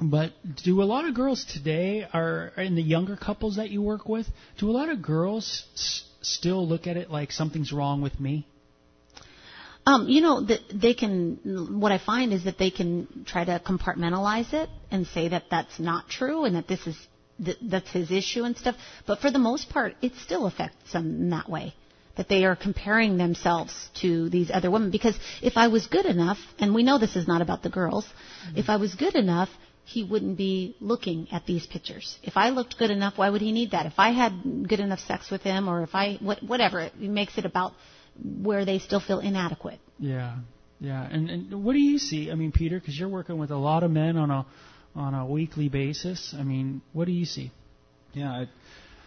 but 0.00 0.32
do 0.62 0.82
a 0.82 0.84
lot 0.84 1.06
of 1.06 1.14
girls 1.14 1.44
today 1.44 2.06
are 2.12 2.52
in 2.56 2.74
the 2.74 2.82
younger 2.82 3.16
couples 3.16 3.56
that 3.56 3.70
you 3.70 3.82
work 3.82 4.08
with? 4.08 4.26
Do 4.58 4.70
a 4.70 4.72
lot 4.72 4.88
of 4.88 5.02
girls 5.02 5.64
s- 5.74 6.04
still 6.20 6.66
look 6.66 6.86
at 6.86 6.96
it 6.96 7.10
like 7.10 7.32
something's 7.32 7.72
wrong 7.72 8.02
with 8.02 8.18
me? 8.20 8.46
um, 9.86 10.08
you 10.08 10.20
know, 10.20 10.40
that 10.44 10.60
they 10.74 10.94
can. 10.94 11.78
What 11.80 11.92
I 11.92 11.98
find 11.98 12.32
is 12.32 12.44
that 12.44 12.58
they 12.58 12.70
can 12.70 13.24
try 13.26 13.44
to 13.44 13.60
compartmentalize 13.64 14.52
it 14.52 14.68
and 14.90 15.06
say 15.06 15.28
that 15.28 15.44
that's 15.50 15.78
not 15.78 16.08
true 16.08 16.44
and 16.44 16.56
that 16.56 16.66
this 16.66 16.84
is 16.88 16.96
that 17.38 17.56
that's 17.62 17.90
his 17.90 18.10
issue 18.10 18.42
and 18.42 18.56
stuff. 18.56 18.74
But 19.06 19.20
for 19.20 19.30
the 19.30 19.38
most 19.38 19.70
part, 19.70 19.94
it 20.02 20.12
still 20.16 20.46
affects 20.46 20.92
them 20.92 21.06
in 21.06 21.30
that 21.30 21.48
way. 21.48 21.74
That 22.16 22.28
they 22.28 22.44
are 22.46 22.56
comparing 22.56 23.18
themselves 23.18 23.90
to 24.00 24.28
these 24.30 24.50
other 24.50 24.70
women. 24.70 24.90
Because 24.90 25.16
if 25.42 25.56
I 25.56 25.68
was 25.68 25.86
good 25.86 26.06
enough, 26.06 26.38
and 26.58 26.74
we 26.74 26.82
know 26.82 26.98
this 26.98 27.14
is 27.14 27.28
not 27.28 27.42
about 27.42 27.62
the 27.62 27.68
girls, 27.68 28.06
if 28.56 28.68
I 28.70 28.76
was 28.76 28.94
good 28.94 29.14
enough, 29.14 29.50
he 29.86 30.02
wouldn't 30.02 30.36
be 30.36 30.76
looking 30.80 31.28
at 31.30 31.46
these 31.46 31.64
pictures. 31.64 32.18
If 32.24 32.36
I 32.36 32.50
looked 32.50 32.76
good 32.76 32.90
enough, 32.90 33.16
why 33.16 33.30
would 33.30 33.40
he 33.40 33.52
need 33.52 33.70
that? 33.70 33.86
If 33.86 33.94
I 33.98 34.10
had 34.10 34.68
good 34.68 34.80
enough 34.80 34.98
sex 34.98 35.30
with 35.30 35.42
him, 35.42 35.68
or 35.68 35.84
if 35.84 35.94
I 35.94 36.18
what, 36.20 36.42
whatever, 36.42 36.80
it 36.80 36.98
makes 36.98 37.38
it 37.38 37.44
about 37.44 37.72
where 38.42 38.64
they 38.64 38.80
still 38.80 38.98
feel 38.98 39.20
inadequate. 39.20 39.78
Yeah, 40.00 40.38
yeah. 40.80 41.06
And 41.08 41.30
and 41.30 41.64
what 41.64 41.74
do 41.74 41.78
you 41.78 41.98
see? 41.98 42.32
I 42.32 42.34
mean, 42.34 42.50
Peter, 42.50 42.80
because 42.80 42.98
you're 42.98 43.08
working 43.08 43.38
with 43.38 43.52
a 43.52 43.56
lot 43.56 43.84
of 43.84 43.92
men 43.92 44.16
on 44.16 44.30
a 44.32 44.44
on 44.96 45.14
a 45.14 45.24
weekly 45.24 45.68
basis. 45.68 46.34
I 46.36 46.42
mean, 46.42 46.82
what 46.92 47.04
do 47.04 47.12
you 47.12 47.24
see? 47.24 47.52
Yeah, 48.12 48.30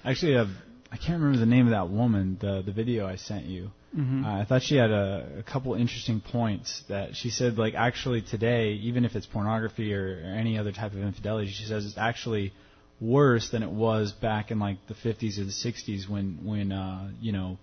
I 0.05 0.09
actually 0.09 0.36
have. 0.36 0.49
I 0.91 0.95
can't 0.95 1.21
remember 1.21 1.39
the 1.39 1.45
name 1.45 1.67
of 1.67 1.71
that 1.71 1.89
woman. 1.89 2.38
The 2.39 2.63
the 2.65 2.71
video 2.71 3.05
I 3.05 3.17
sent 3.17 3.45
you. 3.45 3.71
Mm-hmm. 3.97 4.23
Uh, 4.23 4.41
I 4.41 4.45
thought 4.45 4.61
she 4.61 4.75
had 4.75 4.91
a, 4.91 5.37
a 5.39 5.43
couple 5.43 5.73
interesting 5.73 6.21
points 6.21 6.83
that 6.89 7.15
she 7.15 7.29
said. 7.29 7.57
Like 7.57 7.73
actually 7.73 8.21
today, 8.21 8.73
even 8.73 9.03
if 9.03 9.15
it's 9.15 9.25
pornography 9.25 9.93
or, 9.93 10.21
or 10.23 10.35
any 10.35 10.59
other 10.59 10.71
type 10.71 10.93
of 10.93 10.99
infidelity, 10.99 11.51
she 11.51 11.65
says 11.65 11.85
it's 11.85 11.97
actually 11.97 12.53
worse 13.01 13.49
than 13.49 13.63
it 13.63 13.69
was 13.71 14.11
back 14.11 14.51
in 14.51 14.59
like 14.59 14.77
the 14.87 14.93
50s 14.93 15.39
or 15.39 15.45
the 15.45 15.51
60s 15.51 16.07
when 16.07 16.39
when 16.43 16.71
uh, 16.71 17.09
you 17.19 17.31
know 17.31 17.57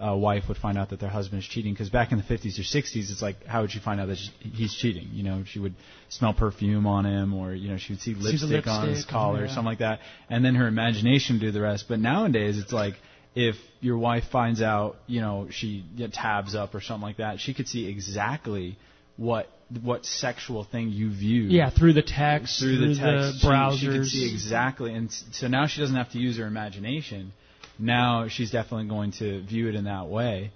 a 0.00 0.16
wife 0.16 0.44
would 0.48 0.56
find 0.56 0.78
out 0.78 0.90
that 0.90 1.00
their 1.00 1.08
husband 1.08 1.42
is 1.42 1.48
cheating. 1.48 1.72
Because 1.72 1.90
back 1.90 2.12
in 2.12 2.18
the 2.18 2.24
50s 2.24 2.58
or 2.58 2.62
60s, 2.62 3.10
it's 3.10 3.22
like 3.22 3.44
how 3.44 3.62
would 3.62 3.70
she 3.70 3.80
find 3.80 4.00
out 4.00 4.06
that 4.06 4.18
she, 4.18 4.30
he's 4.48 4.74
cheating? 4.74 5.08
You 5.12 5.22
know, 5.22 5.44
she 5.46 5.58
would 5.58 5.74
smell 6.08 6.32
perfume 6.32 6.86
on 6.86 7.04
him, 7.06 7.34
or 7.34 7.54
you 7.54 7.68
know, 7.68 7.78
she 7.78 7.92
would 7.92 8.00
see 8.00 8.14
the 8.14 8.20
lipstick, 8.20 8.66
on 8.66 8.88
his 8.88 8.96
lipstick, 8.96 9.12
collar 9.12 9.40
or 9.40 9.46
yeah. 9.46 9.48
something 9.48 9.64
like 9.64 9.78
that, 9.78 10.00
and 10.28 10.44
then 10.44 10.54
her 10.56 10.66
imagination 10.66 11.36
would 11.36 11.40
do 11.40 11.50
the 11.52 11.60
rest. 11.60 11.86
But 11.88 12.00
nowadays, 12.00 12.58
it's 12.58 12.72
like 12.72 12.94
if 13.34 13.56
your 13.80 13.98
wife 13.98 14.24
finds 14.30 14.60
out, 14.62 14.96
you 15.06 15.20
know, 15.20 15.48
she 15.50 15.84
tabs 16.12 16.54
up 16.54 16.74
or 16.74 16.80
something 16.80 17.02
like 17.02 17.18
that, 17.18 17.40
she 17.40 17.54
could 17.54 17.68
see 17.68 17.86
exactly 17.86 18.76
what 19.16 19.48
what 19.82 20.06
sexual 20.06 20.64
thing 20.64 20.88
you 20.88 21.10
view 21.10 21.42
Yeah, 21.42 21.68
through 21.68 21.92
the 21.92 22.02
text, 22.02 22.58
through 22.58 22.88
the 22.88 22.94
text. 22.94 23.40
she- 23.40 23.46
browsers. 23.46 23.78
She, 23.80 23.86
could 23.86 24.06
see 24.06 24.32
exactly, 24.32 24.94
and 24.94 25.12
so 25.12 25.46
now 25.48 25.66
she 25.66 25.80
doesn't 25.80 25.96
have 25.96 26.10
to 26.12 26.18
use 26.18 26.38
her 26.38 26.46
imagination. 26.46 27.32
Now 27.78 28.28
she's 28.28 28.50
definitely 28.50 28.88
going 28.88 29.12
to 29.12 29.42
view 29.42 29.68
it 29.68 29.74
in 29.74 29.84
that 29.84 30.08
way. 30.08 30.52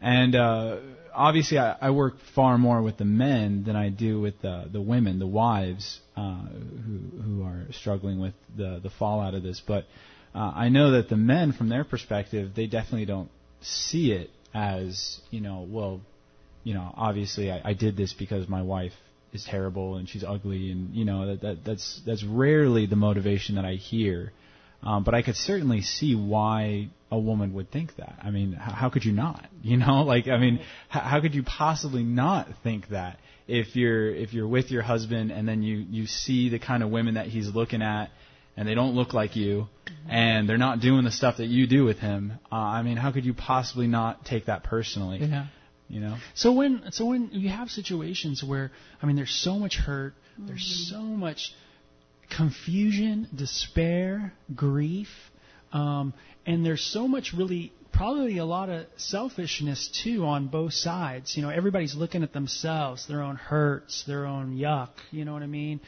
And 0.00 0.34
uh, 0.34 0.76
obviously, 1.14 1.58
I, 1.58 1.76
I 1.80 1.90
work 1.90 2.14
far 2.34 2.58
more 2.58 2.82
with 2.82 2.98
the 2.98 3.04
men 3.04 3.64
than 3.64 3.76
I 3.76 3.88
do 3.88 4.20
with 4.20 4.40
the 4.42 4.68
the 4.70 4.80
women, 4.80 5.18
the 5.18 5.26
wives, 5.26 6.00
uh, 6.16 6.42
who 6.42 7.20
who 7.22 7.44
are 7.44 7.66
struggling 7.72 8.20
with 8.20 8.34
the 8.56 8.80
the 8.82 8.90
fallout 8.90 9.34
of 9.34 9.42
this. 9.42 9.62
But 9.66 9.86
uh, 10.34 10.52
I 10.54 10.68
know 10.68 10.92
that 10.92 11.08
the 11.08 11.16
men, 11.16 11.52
from 11.52 11.68
their 11.68 11.84
perspective, 11.84 12.52
they 12.54 12.66
definitely 12.66 13.06
don't 13.06 13.30
see 13.60 14.12
it 14.12 14.30
as 14.54 15.20
you 15.30 15.40
know, 15.40 15.66
well, 15.68 16.00
you 16.64 16.74
know, 16.74 16.92
obviously 16.96 17.50
I, 17.50 17.60
I 17.64 17.72
did 17.74 17.96
this 17.96 18.12
because 18.12 18.48
my 18.48 18.62
wife 18.62 18.92
is 19.32 19.44
terrible 19.44 19.96
and 19.96 20.08
she's 20.08 20.24
ugly, 20.24 20.70
and 20.70 20.94
you 20.94 21.04
know 21.04 21.26
that, 21.26 21.40
that 21.42 21.64
that's 21.64 22.00
that's 22.06 22.24
rarely 22.24 22.86
the 22.86 22.96
motivation 22.96 23.56
that 23.56 23.64
I 23.64 23.74
hear. 23.74 24.32
Um, 24.82 25.02
but 25.02 25.12
I 25.12 25.22
could 25.22 25.34
certainly 25.34 25.82
see 25.82 26.14
why 26.14 26.88
a 27.10 27.18
woman 27.18 27.52
would 27.54 27.72
think 27.72 27.96
that. 27.96 28.16
I 28.22 28.30
mean, 28.30 28.52
how, 28.52 28.72
how 28.72 28.90
could 28.90 29.04
you 29.04 29.12
not? 29.12 29.44
You 29.60 29.76
know, 29.76 30.04
like 30.04 30.28
I 30.28 30.38
mean, 30.38 30.60
how, 30.88 31.00
how 31.00 31.20
could 31.20 31.34
you 31.34 31.42
possibly 31.42 32.04
not 32.04 32.48
think 32.62 32.88
that 32.88 33.18
if 33.48 33.74
you're 33.74 34.14
if 34.14 34.32
you're 34.32 34.46
with 34.46 34.70
your 34.70 34.82
husband 34.82 35.32
and 35.32 35.48
then 35.48 35.62
you 35.62 35.84
you 35.90 36.06
see 36.06 36.48
the 36.48 36.58
kind 36.60 36.82
of 36.82 36.90
women 36.90 37.14
that 37.14 37.26
he's 37.26 37.48
looking 37.48 37.82
at 37.82 38.10
and 38.58 38.66
they 38.66 38.74
don't 38.74 38.96
look 38.96 39.14
like 39.14 39.36
you 39.36 39.68
and 40.08 40.48
they're 40.48 40.58
not 40.58 40.80
doing 40.80 41.04
the 41.04 41.12
stuff 41.12 41.36
that 41.36 41.46
you 41.46 41.68
do 41.68 41.84
with 41.84 41.98
him. 42.00 42.32
Uh, 42.50 42.56
I 42.56 42.82
mean, 42.82 42.96
how 42.96 43.12
could 43.12 43.24
you 43.24 43.32
possibly 43.32 43.86
not 43.86 44.24
take 44.24 44.46
that 44.46 44.64
personally? 44.64 45.20
yeah. 45.20 45.46
You 45.88 46.00
know. 46.00 46.16
So 46.34 46.52
when 46.52 46.82
so 46.90 47.06
when 47.06 47.30
you 47.32 47.48
have 47.48 47.70
situations 47.70 48.44
where 48.44 48.72
I 49.00 49.06
mean 49.06 49.16
there's 49.16 49.34
so 49.34 49.58
much 49.58 49.76
hurt, 49.76 50.12
there's 50.36 50.88
so 50.90 51.00
much 51.00 51.54
confusion, 52.36 53.26
despair, 53.34 54.34
grief, 54.54 55.08
um, 55.72 56.12
and 56.44 56.66
there's 56.66 56.82
so 56.82 57.08
much 57.08 57.32
really 57.32 57.72
probably 57.90 58.36
a 58.36 58.44
lot 58.44 58.68
of 58.68 58.84
selfishness 58.96 59.88
too 60.04 60.26
on 60.26 60.48
both 60.48 60.74
sides. 60.74 61.36
You 61.36 61.42
know, 61.42 61.48
everybody's 61.48 61.94
looking 61.94 62.22
at 62.22 62.34
themselves, 62.34 63.06
their 63.06 63.22
own 63.22 63.36
hurts, 63.36 64.04
their 64.06 64.26
own 64.26 64.58
yuck. 64.58 64.90
You 65.10 65.24
know 65.24 65.32
what 65.32 65.42
I 65.42 65.46
mean? 65.46 65.80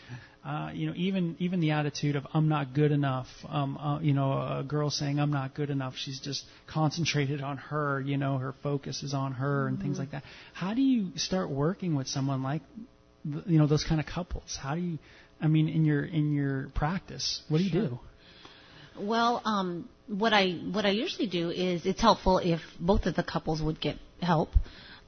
Uh, 0.42 0.70
you 0.72 0.86
know, 0.86 0.94
even 0.96 1.36
even 1.38 1.60
the 1.60 1.72
attitude 1.72 2.16
of 2.16 2.26
I'm 2.32 2.48
not 2.48 2.72
good 2.72 2.92
enough. 2.92 3.26
Um, 3.46 3.76
uh, 3.76 4.00
you 4.00 4.14
know, 4.14 4.32
a 4.32 4.64
girl 4.66 4.88
saying 4.88 5.20
I'm 5.20 5.30
not 5.30 5.54
good 5.54 5.68
enough. 5.68 5.94
She's 5.96 6.18
just 6.18 6.44
concentrated 6.66 7.42
on 7.42 7.58
her. 7.58 8.00
You 8.00 8.16
know, 8.16 8.38
her 8.38 8.54
focus 8.62 9.02
is 9.02 9.12
on 9.12 9.32
her 9.32 9.68
and 9.68 9.78
things 9.78 9.98
like 9.98 10.12
that. 10.12 10.22
How 10.54 10.72
do 10.72 10.80
you 10.80 11.10
start 11.16 11.50
working 11.50 11.94
with 11.94 12.08
someone 12.08 12.42
like, 12.42 12.62
you 13.24 13.58
know, 13.58 13.66
those 13.66 13.84
kind 13.84 14.00
of 14.00 14.06
couples? 14.06 14.58
How 14.60 14.74
do 14.74 14.80
you? 14.80 14.98
I 15.42 15.46
mean, 15.46 15.68
in 15.68 15.84
your 15.84 16.04
in 16.04 16.32
your 16.32 16.68
practice, 16.74 17.42
what 17.48 17.58
do 17.58 17.64
you 17.64 17.70
do? 17.70 17.98
Well, 18.98 19.42
um, 19.44 19.90
what 20.06 20.32
I 20.32 20.52
what 20.52 20.86
I 20.86 20.90
usually 20.90 21.28
do 21.28 21.50
is 21.50 21.84
it's 21.84 22.00
helpful 22.00 22.38
if 22.38 22.60
both 22.78 23.04
of 23.04 23.14
the 23.14 23.22
couples 23.22 23.60
would 23.60 23.80
get 23.80 23.96
help, 24.22 24.50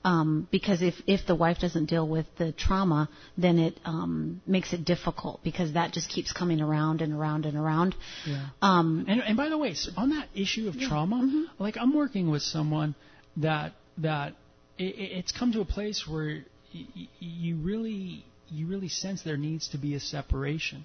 um, 0.04 0.48
because 0.50 0.82
if 0.82 0.94
if 1.06 1.26
the 1.26 1.34
wife 1.34 1.58
doesn't 1.60 1.86
deal 1.86 2.06
with 2.08 2.26
the 2.38 2.52
trauma, 2.52 3.08
then 3.38 3.58
it 3.58 3.78
um, 3.84 4.40
makes 4.46 4.72
it 4.72 4.84
difficult 4.84 5.42
because 5.44 5.74
that 5.74 5.92
just 5.92 6.08
keeps 6.10 6.32
coming 6.32 6.60
around 6.60 7.02
and 7.02 7.12
around 7.12 7.46
and 7.46 7.56
around. 7.56 7.94
Yeah. 8.26 8.46
Um, 8.60 9.04
And, 9.08 9.22
and 9.22 9.36
by 9.36 9.48
the 9.48 9.58
way, 9.58 9.74
so 9.74 9.92
on 9.96 10.10
that 10.10 10.28
issue 10.34 10.68
of 10.68 10.78
trauma, 10.78 11.46
like 11.58 11.76
I'm 11.76 11.94
working 11.94 12.30
with 12.30 12.42
someone 12.42 12.94
that 13.36 13.72
that 13.98 14.34
it, 14.78 14.94
it's 15.18 15.32
come 15.32 15.52
to 15.52 15.60
a 15.60 15.64
place 15.64 16.06
where 16.08 16.44
y- 16.74 16.86
y- 16.96 17.08
you 17.20 17.56
really 17.56 18.24
you 18.50 18.66
really 18.66 18.88
sense 18.88 19.22
there 19.22 19.36
needs 19.36 19.68
to 19.68 19.78
be 19.78 19.94
a 19.94 20.00
separation. 20.00 20.84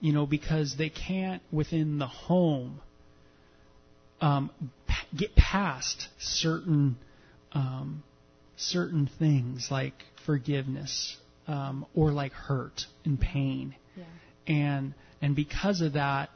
You 0.00 0.14
know, 0.14 0.24
because 0.24 0.76
they 0.78 0.88
can't 0.88 1.42
within 1.52 1.98
the 1.98 2.06
home 2.06 2.80
um, 4.22 4.50
p- 4.88 5.16
get 5.16 5.34
past 5.36 6.08
certain 6.18 6.96
um, 7.52 8.02
certain 8.62 9.08
things 9.18 9.68
like 9.70 9.94
forgiveness 10.26 11.16
um, 11.46 11.86
or 11.94 12.12
like 12.12 12.32
hurt 12.32 12.86
and 13.04 13.20
pain, 13.20 13.74
Yeah. 13.96 14.04
and 14.46 14.94
and 15.20 15.36
because 15.36 15.80
of 15.80 15.94
that, 15.94 16.30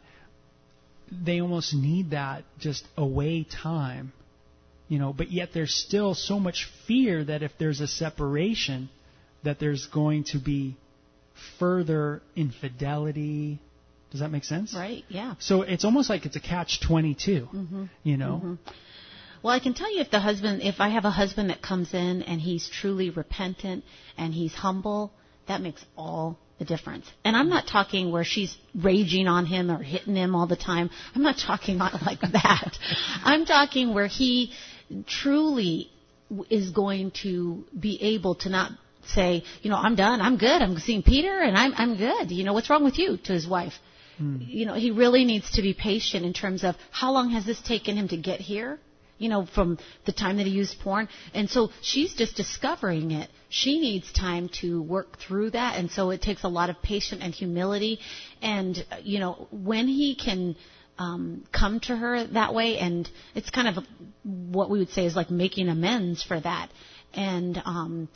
they 1.10 1.40
almost 1.40 1.74
need 1.74 2.10
that 2.10 2.44
just 2.58 2.86
away 2.96 3.44
time, 3.44 4.12
you 4.88 4.98
know. 4.98 5.12
But 5.12 5.30
yet 5.30 5.50
there's 5.54 5.74
still 5.74 6.14
so 6.14 6.38
much 6.40 6.68
fear 6.86 7.24
that 7.24 7.42
if 7.42 7.52
there's 7.58 7.80
a 7.80 7.86
separation, 7.88 8.88
that 9.44 9.58
there's 9.58 9.86
going 9.86 10.24
to 10.32 10.38
be 10.38 10.76
further 11.58 12.22
infidelity. 12.34 13.60
Does 14.10 14.20
that 14.20 14.30
make 14.30 14.44
sense? 14.44 14.74
Right. 14.74 15.04
Yeah. 15.08 15.34
So 15.38 15.62
it's 15.62 15.84
almost 15.84 16.08
like 16.10 16.26
it's 16.26 16.36
a 16.36 16.40
catch 16.40 16.80
22, 16.80 17.48
you 18.02 18.16
know? 18.16 18.58
Well, 19.46 19.54
I 19.54 19.60
can 19.60 19.74
tell 19.74 19.94
you 19.94 20.00
if 20.00 20.10
the 20.10 20.18
husband, 20.18 20.62
if 20.62 20.80
I 20.80 20.88
have 20.88 21.04
a 21.04 21.10
husband 21.10 21.50
that 21.50 21.62
comes 21.62 21.94
in 21.94 22.22
and 22.22 22.40
he's 22.40 22.68
truly 22.68 23.10
repentant 23.10 23.84
and 24.18 24.34
he's 24.34 24.52
humble, 24.52 25.12
that 25.46 25.60
makes 25.60 25.86
all 25.96 26.36
the 26.58 26.64
difference. 26.64 27.06
And 27.24 27.36
I'm 27.36 27.48
not 27.48 27.68
talking 27.68 28.10
where 28.10 28.24
she's 28.24 28.58
raging 28.74 29.28
on 29.28 29.46
him 29.46 29.70
or 29.70 29.80
hitting 29.80 30.16
him 30.16 30.34
all 30.34 30.48
the 30.48 30.56
time. 30.56 30.90
I'm 31.14 31.22
not 31.22 31.38
talking 31.38 31.78
like 31.78 32.22
that. 32.22 32.76
I'm 33.22 33.46
talking 33.46 33.94
where 33.94 34.08
he 34.08 34.50
truly 35.06 35.92
is 36.50 36.70
going 36.70 37.12
to 37.22 37.66
be 37.78 38.02
able 38.02 38.34
to 38.46 38.48
not 38.48 38.72
say, 39.04 39.44
you 39.62 39.70
know, 39.70 39.76
I'm 39.76 39.94
done, 39.94 40.20
I'm 40.20 40.38
good, 40.38 40.60
I'm 40.60 40.76
seeing 40.78 41.04
Peter 41.04 41.38
and 41.38 41.56
I'm, 41.56 41.72
I'm 41.76 41.96
good. 41.96 42.32
You 42.32 42.42
know, 42.42 42.52
what's 42.52 42.68
wrong 42.68 42.82
with 42.82 42.98
you 42.98 43.16
to 43.16 43.32
his 43.32 43.46
wife? 43.46 43.74
Hmm. 44.18 44.38
You 44.40 44.66
know, 44.66 44.74
he 44.74 44.90
really 44.90 45.24
needs 45.24 45.52
to 45.52 45.62
be 45.62 45.72
patient 45.72 46.26
in 46.26 46.32
terms 46.32 46.64
of 46.64 46.74
how 46.90 47.12
long 47.12 47.30
has 47.30 47.46
this 47.46 47.60
taken 47.60 47.96
him 47.96 48.08
to 48.08 48.16
get 48.16 48.40
here? 48.40 48.80
You 49.18 49.28
know, 49.28 49.46
from 49.54 49.78
the 50.04 50.12
time 50.12 50.36
that 50.36 50.46
he 50.46 50.52
used 50.52 50.78
porn. 50.80 51.08
And 51.34 51.48
so 51.48 51.70
she's 51.82 52.14
just 52.14 52.36
discovering 52.36 53.10
it. 53.10 53.30
She 53.48 53.78
needs 53.80 54.10
time 54.12 54.48
to 54.60 54.82
work 54.82 55.18
through 55.18 55.50
that. 55.50 55.78
And 55.78 55.90
so 55.90 56.10
it 56.10 56.22
takes 56.22 56.44
a 56.44 56.48
lot 56.48 56.70
of 56.70 56.82
patience 56.82 57.22
and 57.22 57.34
humility. 57.34 58.00
And, 58.42 58.84
you 59.02 59.18
know, 59.18 59.48
when 59.50 59.88
he 59.88 60.14
can, 60.14 60.56
um, 60.98 61.44
come 61.52 61.80
to 61.80 61.96
her 61.96 62.24
that 62.28 62.54
way, 62.54 62.78
and 62.78 63.08
it's 63.34 63.50
kind 63.50 63.68
of 63.68 63.84
what 64.22 64.70
we 64.70 64.78
would 64.78 64.90
say 64.90 65.04
is 65.04 65.14
like 65.14 65.30
making 65.30 65.68
amends 65.68 66.22
for 66.22 66.38
that. 66.40 66.70
And, 67.14 67.60
um, 67.64 68.08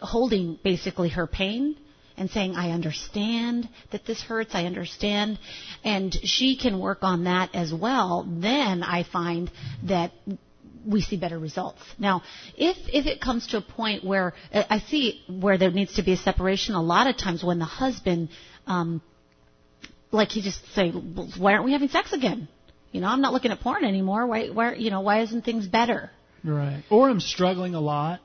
holding 0.00 0.58
basically 0.62 1.10
her 1.10 1.26
pain 1.26 1.76
and 2.16 2.30
saying, 2.30 2.54
I 2.56 2.70
understand 2.70 3.68
that 3.90 4.04
this 4.06 4.22
hurts, 4.22 4.54
I 4.54 4.64
understand, 4.64 5.38
and 5.84 6.14
she 6.24 6.56
can 6.56 6.78
work 6.78 6.98
on 7.02 7.24
that 7.24 7.54
as 7.54 7.72
well, 7.72 8.26
then 8.28 8.82
I 8.82 9.02
find 9.04 9.50
that 9.84 10.12
we 10.86 11.00
see 11.00 11.16
better 11.16 11.38
results. 11.38 11.80
Now, 11.98 12.22
if 12.56 12.76
if 12.92 13.06
it 13.06 13.20
comes 13.20 13.46
to 13.48 13.58
a 13.58 13.62
point 13.62 14.04
where 14.04 14.34
I 14.52 14.80
see 14.80 15.22
where 15.28 15.58
there 15.58 15.70
needs 15.70 15.94
to 15.94 16.02
be 16.02 16.12
a 16.12 16.16
separation, 16.16 16.74
a 16.74 16.82
lot 16.82 17.06
of 17.06 17.16
times 17.16 17.44
when 17.44 17.58
the 17.58 17.64
husband, 17.64 18.30
um, 18.66 19.00
like 20.10 20.30
he 20.30 20.42
just 20.42 20.60
say, 20.74 20.90
why 20.90 21.52
aren't 21.52 21.64
we 21.64 21.72
having 21.72 21.88
sex 21.88 22.12
again? 22.12 22.48
You 22.90 23.00
know, 23.00 23.08
I'm 23.08 23.20
not 23.20 23.32
looking 23.32 23.50
at 23.50 23.60
porn 23.60 23.84
anymore. 23.84 24.26
Why, 24.26 24.48
why, 24.48 24.74
you 24.74 24.90
know, 24.90 25.00
why 25.00 25.22
isn't 25.22 25.44
things 25.44 25.66
better? 25.66 26.10
Right. 26.44 26.82
Or 26.90 27.08
I'm 27.08 27.20
struggling 27.20 27.74
a 27.74 27.80
lot, 27.80 28.20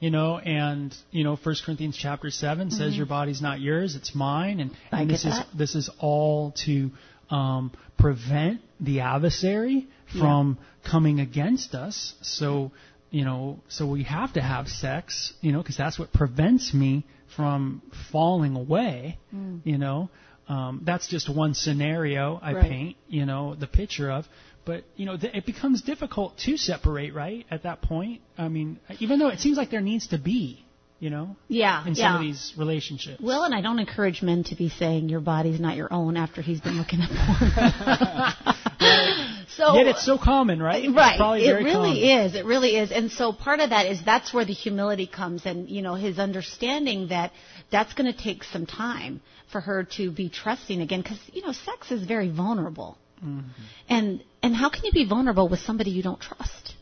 you 0.00 0.10
know, 0.10 0.38
and 0.38 0.94
you 1.10 1.22
know, 1.24 1.36
First 1.36 1.64
Corinthians 1.64 1.96
chapter 1.96 2.30
7 2.30 2.70
says 2.70 2.96
your 2.96 3.06
body's 3.06 3.40
not 3.40 3.60
yours, 3.60 3.94
it's 3.94 4.14
mine, 4.14 4.58
and, 4.60 4.70
Mm-hmm. 4.70 4.96
And 4.96 5.10
this 5.10 5.24
is 5.24 5.38
this 5.56 5.74
is 5.74 5.90
all 6.00 6.52
to 6.66 6.90
um, 7.30 7.72
prevent 7.98 8.60
the 8.80 9.00
adversary 9.00 9.86
from 10.18 10.58
coming 10.90 11.20
against 11.20 11.74
us. 11.74 12.14
So 12.22 12.72
you 13.10 13.24
know, 13.24 13.60
so 13.68 13.86
we 13.86 14.04
have 14.04 14.32
to 14.34 14.40
have 14.40 14.68
sex, 14.68 15.32
you 15.40 15.52
know, 15.52 15.58
because 15.58 15.76
that's 15.76 15.98
what 15.98 16.12
prevents 16.12 16.72
me 16.72 17.04
from 17.36 17.82
falling 18.10 18.56
away, 18.56 19.18
Mm. 19.34 19.60
you 19.64 19.78
know. 19.78 20.08
Um, 20.48 20.82
that's 20.84 21.06
just 21.08 21.28
one 21.28 21.54
scenario 21.54 22.40
I 22.42 22.54
Right. 22.54 22.62
paint, 22.70 22.96
you 23.08 23.24
know, 23.26 23.54
the 23.54 23.68
picture 23.68 24.10
of. 24.10 24.26
But 24.64 24.84
you 24.96 25.06
know, 25.06 25.16
th- 25.16 25.34
it 25.34 25.46
becomes 25.46 25.82
difficult 25.82 26.36
to 26.44 26.56
separate, 26.56 27.14
right? 27.14 27.46
At 27.50 27.62
that 27.62 27.82
point, 27.82 28.20
I 28.36 28.48
mean, 28.48 28.78
even 28.98 29.18
though 29.18 29.28
it 29.28 29.40
seems 29.40 29.56
like 29.56 29.70
there 29.70 29.80
needs 29.80 30.08
to 30.08 30.18
be, 30.18 30.64
you 30.98 31.08
know, 31.10 31.34
Yeah, 31.48 31.86
in 31.86 31.94
some 31.94 32.02
yeah. 32.02 32.14
of 32.16 32.20
these 32.20 32.52
relationships. 32.58 33.20
Well, 33.22 33.44
and 33.44 33.54
I 33.54 33.62
don't 33.62 33.78
encourage 33.78 34.20
men 34.22 34.44
to 34.44 34.54
be 34.54 34.68
saying 34.68 35.08
your 35.08 35.20
body's 35.20 35.58
not 35.60 35.76
your 35.76 35.92
own 35.92 36.16
after 36.18 36.42
he's 36.42 36.60
been 36.60 36.76
looking 36.76 37.00
at 37.00 37.08
porn. 37.08 37.50
so 39.56 39.74
Yet 39.76 39.86
it's 39.86 40.04
so 40.04 40.18
common, 40.18 40.62
right? 40.62 40.86
Right. 40.94 41.40
It 41.42 41.52
really 41.52 41.72
common. 41.72 41.96
is. 41.96 42.34
It 42.34 42.44
really 42.44 42.76
is. 42.76 42.92
And 42.92 43.10
so 43.10 43.32
part 43.32 43.60
of 43.60 43.70
that 43.70 43.86
is 43.86 44.02
that's 44.04 44.32
where 44.32 44.44
the 44.44 44.52
humility 44.52 45.06
comes, 45.06 45.46
and 45.46 45.68
you 45.68 45.82
know 45.82 45.94
his 45.94 46.18
understanding 46.18 47.08
that 47.08 47.32
that's 47.70 47.94
going 47.94 48.12
to 48.12 48.18
take 48.18 48.44
some 48.44 48.66
time 48.66 49.20
for 49.52 49.60
her 49.60 49.84
to 49.96 50.10
be 50.10 50.28
trusting 50.28 50.80
again, 50.80 51.00
because 51.02 51.18
you 51.32 51.42
know 51.42 51.52
sex 51.52 51.90
is 51.90 52.02
very 52.06 52.30
vulnerable. 52.30 52.98
Mm-hmm. 53.24 53.48
And 53.88 54.22
and 54.42 54.54
how 54.54 54.70
can 54.70 54.84
you 54.84 54.92
be 54.92 55.06
vulnerable 55.06 55.48
with 55.48 55.60
somebody 55.60 55.90
you 55.90 56.02
don't 56.02 56.20
trust? 56.20 56.74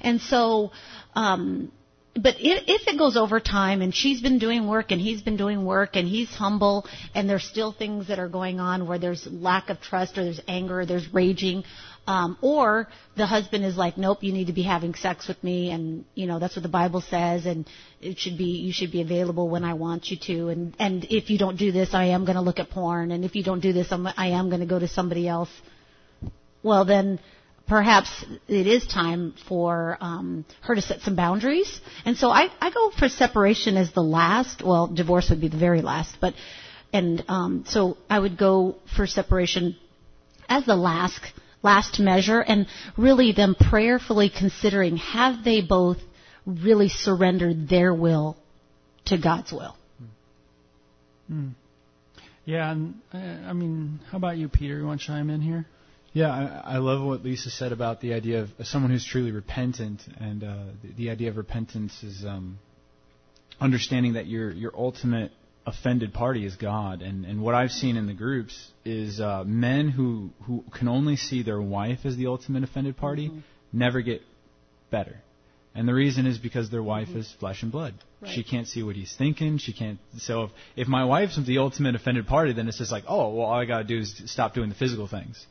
And 0.00 0.20
so, 0.20 0.70
um, 1.14 1.72
but 2.14 2.36
if, 2.38 2.64
if 2.68 2.88
it 2.88 2.98
goes 2.98 3.16
over 3.16 3.40
time 3.40 3.82
and 3.82 3.94
she's 3.94 4.20
been 4.20 4.38
doing 4.38 4.68
work 4.68 4.92
and 4.92 5.00
he's 5.00 5.22
been 5.22 5.36
doing 5.36 5.64
work 5.64 5.96
and 5.96 6.06
he's 6.06 6.28
humble 6.30 6.86
and 7.14 7.28
there's 7.28 7.44
still 7.44 7.72
things 7.72 8.08
that 8.08 8.18
are 8.18 8.28
going 8.28 8.60
on 8.60 8.86
where 8.86 8.98
there's 8.98 9.26
lack 9.26 9.68
of 9.68 9.80
trust 9.80 10.16
or 10.16 10.24
there's 10.24 10.40
anger 10.46 10.80
or 10.80 10.86
there's 10.86 11.12
raging, 11.12 11.64
um, 12.06 12.36
or 12.40 12.86
the 13.16 13.26
husband 13.26 13.64
is 13.64 13.76
like, 13.76 13.96
nope, 13.96 14.18
you 14.22 14.32
need 14.32 14.46
to 14.46 14.52
be 14.52 14.62
having 14.62 14.94
sex 14.94 15.26
with 15.26 15.42
me. 15.42 15.70
And, 15.70 16.04
you 16.14 16.26
know, 16.26 16.38
that's 16.38 16.54
what 16.54 16.62
the 16.62 16.68
Bible 16.68 17.00
says 17.00 17.46
and 17.46 17.68
it 18.00 18.18
should 18.18 18.38
be, 18.38 18.58
you 18.58 18.72
should 18.72 18.92
be 18.92 19.00
available 19.00 19.48
when 19.48 19.64
I 19.64 19.74
want 19.74 20.08
you 20.08 20.18
to. 20.26 20.48
And, 20.50 20.76
and 20.78 21.04
if 21.10 21.30
you 21.30 21.38
don't 21.38 21.56
do 21.56 21.72
this, 21.72 21.94
I 21.94 22.06
am 22.06 22.24
going 22.24 22.36
to 22.36 22.42
look 22.42 22.60
at 22.60 22.70
porn. 22.70 23.10
And 23.10 23.24
if 23.24 23.34
you 23.34 23.42
don't 23.42 23.60
do 23.60 23.72
this, 23.72 23.90
I'm, 23.90 24.06
I 24.06 24.28
am 24.28 24.50
going 24.50 24.60
to 24.60 24.66
go 24.66 24.78
to 24.78 24.86
somebody 24.86 25.26
else 25.26 25.50
well 26.64 26.84
then 26.84 27.20
perhaps 27.66 28.24
it 28.48 28.66
is 28.66 28.86
time 28.86 29.34
for 29.48 29.96
um, 30.00 30.44
her 30.62 30.74
to 30.74 30.82
set 30.82 31.00
some 31.00 31.16
boundaries. 31.16 31.80
And 32.04 32.16
so 32.16 32.28
I, 32.30 32.48
I 32.60 32.70
go 32.70 32.90
for 32.90 33.08
separation 33.08 33.76
as 33.76 33.92
the 33.92 34.02
last. 34.02 34.62
Well, 34.62 34.86
divorce 34.86 35.30
would 35.30 35.40
be 35.40 35.48
the 35.48 35.56
very 35.56 35.82
last, 35.82 36.16
but 36.20 36.34
and 36.92 37.24
um, 37.28 37.64
so 37.66 37.96
I 38.08 38.18
would 38.18 38.38
go 38.38 38.76
for 38.96 39.06
separation 39.06 39.76
as 40.48 40.66
the 40.66 40.76
last 40.76 41.20
last 41.62 41.98
measure, 41.98 42.40
and 42.40 42.66
really 42.96 43.32
them 43.32 43.56
prayerfully 43.58 44.30
considering 44.30 44.98
have 44.98 45.42
they 45.44 45.62
both 45.62 45.96
really 46.44 46.90
surrendered 46.90 47.68
their 47.68 47.94
will 47.94 48.36
to 49.06 49.16
God's 49.16 49.50
will. 49.50 49.74
Yeah, 52.44 52.70
and 52.70 52.96
uh, 53.14 53.16
I 53.16 53.54
mean, 53.54 54.00
how 54.10 54.18
about 54.18 54.36
you, 54.36 54.50
Peter? 54.50 54.76
You 54.76 54.86
want 54.86 55.00
to 55.00 55.06
chime 55.06 55.30
in 55.30 55.40
here? 55.40 55.66
Yeah, 56.14 56.30
I, 56.30 56.74
I 56.74 56.78
love 56.78 57.04
what 57.04 57.24
Lisa 57.24 57.50
said 57.50 57.72
about 57.72 58.00
the 58.00 58.14
idea 58.14 58.42
of 58.42 58.66
someone 58.66 58.92
who's 58.92 59.04
truly 59.04 59.32
repentant, 59.32 60.00
and 60.20 60.44
uh, 60.44 60.56
the, 60.80 60.92
the 60.92 61.10
idea 61.10 61.28
of 61.28 61.36
repentance 61.36 62.04
is 62.04 62.24
um, 62.24 62.60
understanding 63.60 64.12
that 64.12 64.26
your 64.28 64.52
your 64.52 64.72
ultimate 64.76 65.32
offended 65.66 66.14
party 66.14 66.46
is 66.46 66.54
God. 66.54 67.02
And 67.02 67.24
and 67.24 67.42
what 67.42 67.56
I've 67.56 67.72
seen 67.72 67.96
in 67.96 68.06
the 68.06 68.14
groups 68.14 68.70
is 68.84 69.20
uh, 69.20 69.42
men 69.44 69.88
who 69.88 70.30
who 70.44 70.62
can 70.72 70.86
only 70.86 71.16
see 71.16 71.42
their 71.42 71.60
wife 71.60 72.00
as 72.04 72.16
the 72.16 72.28
ultimate 72.28 72.62
offended 72.62 72.96
party 72.96 73.32
never 73.72 74.00
get 74.00 74.22
better. 74.92 75.16
And 75.74 75.88
the 75.88 75.94
reason 75.94 76.26
is 76.26 76.38
because 76.38 76.70
their 76.70 76.84
wife 76.84 77.08
is 77.08 77.28
flesh 77.40 77.64
and 77.64 77.72
blood. 77.72 77.94
She 78.24 78.44
can't 78.44 78.68
see 78.68 78.84
what 78.84 78.94
he's 78.94 79.12
thinking. 79.16 79.58
She 79.58 79.72
can't. 79.72 79.98
So 80.18 80.44
if, 80.44 80.50
if 80.76 80.88
my 80.88 81.04
wife's 81.04 81.44
the 81.44 81.58
ultimate 81.58 81.96
offended 81.96 82.28
party, 82.28 82.52
then 82.52 82.68
it's 82.68 82.78
just 82.78 82.92
like, 82.92 83.02
oh, 83.08 83.34
well, 83.34 83.46
all 83.46 83.60
I 83.60 83.64
got 83.64 83.78
to 83.78 83.84
do 83.84 83.98
is 83.98 84.22
stop 84.26 84.54
doing 84.54 84.68
the 84.68 84.76
physical 84.76 85.08
things. 85.08 85.44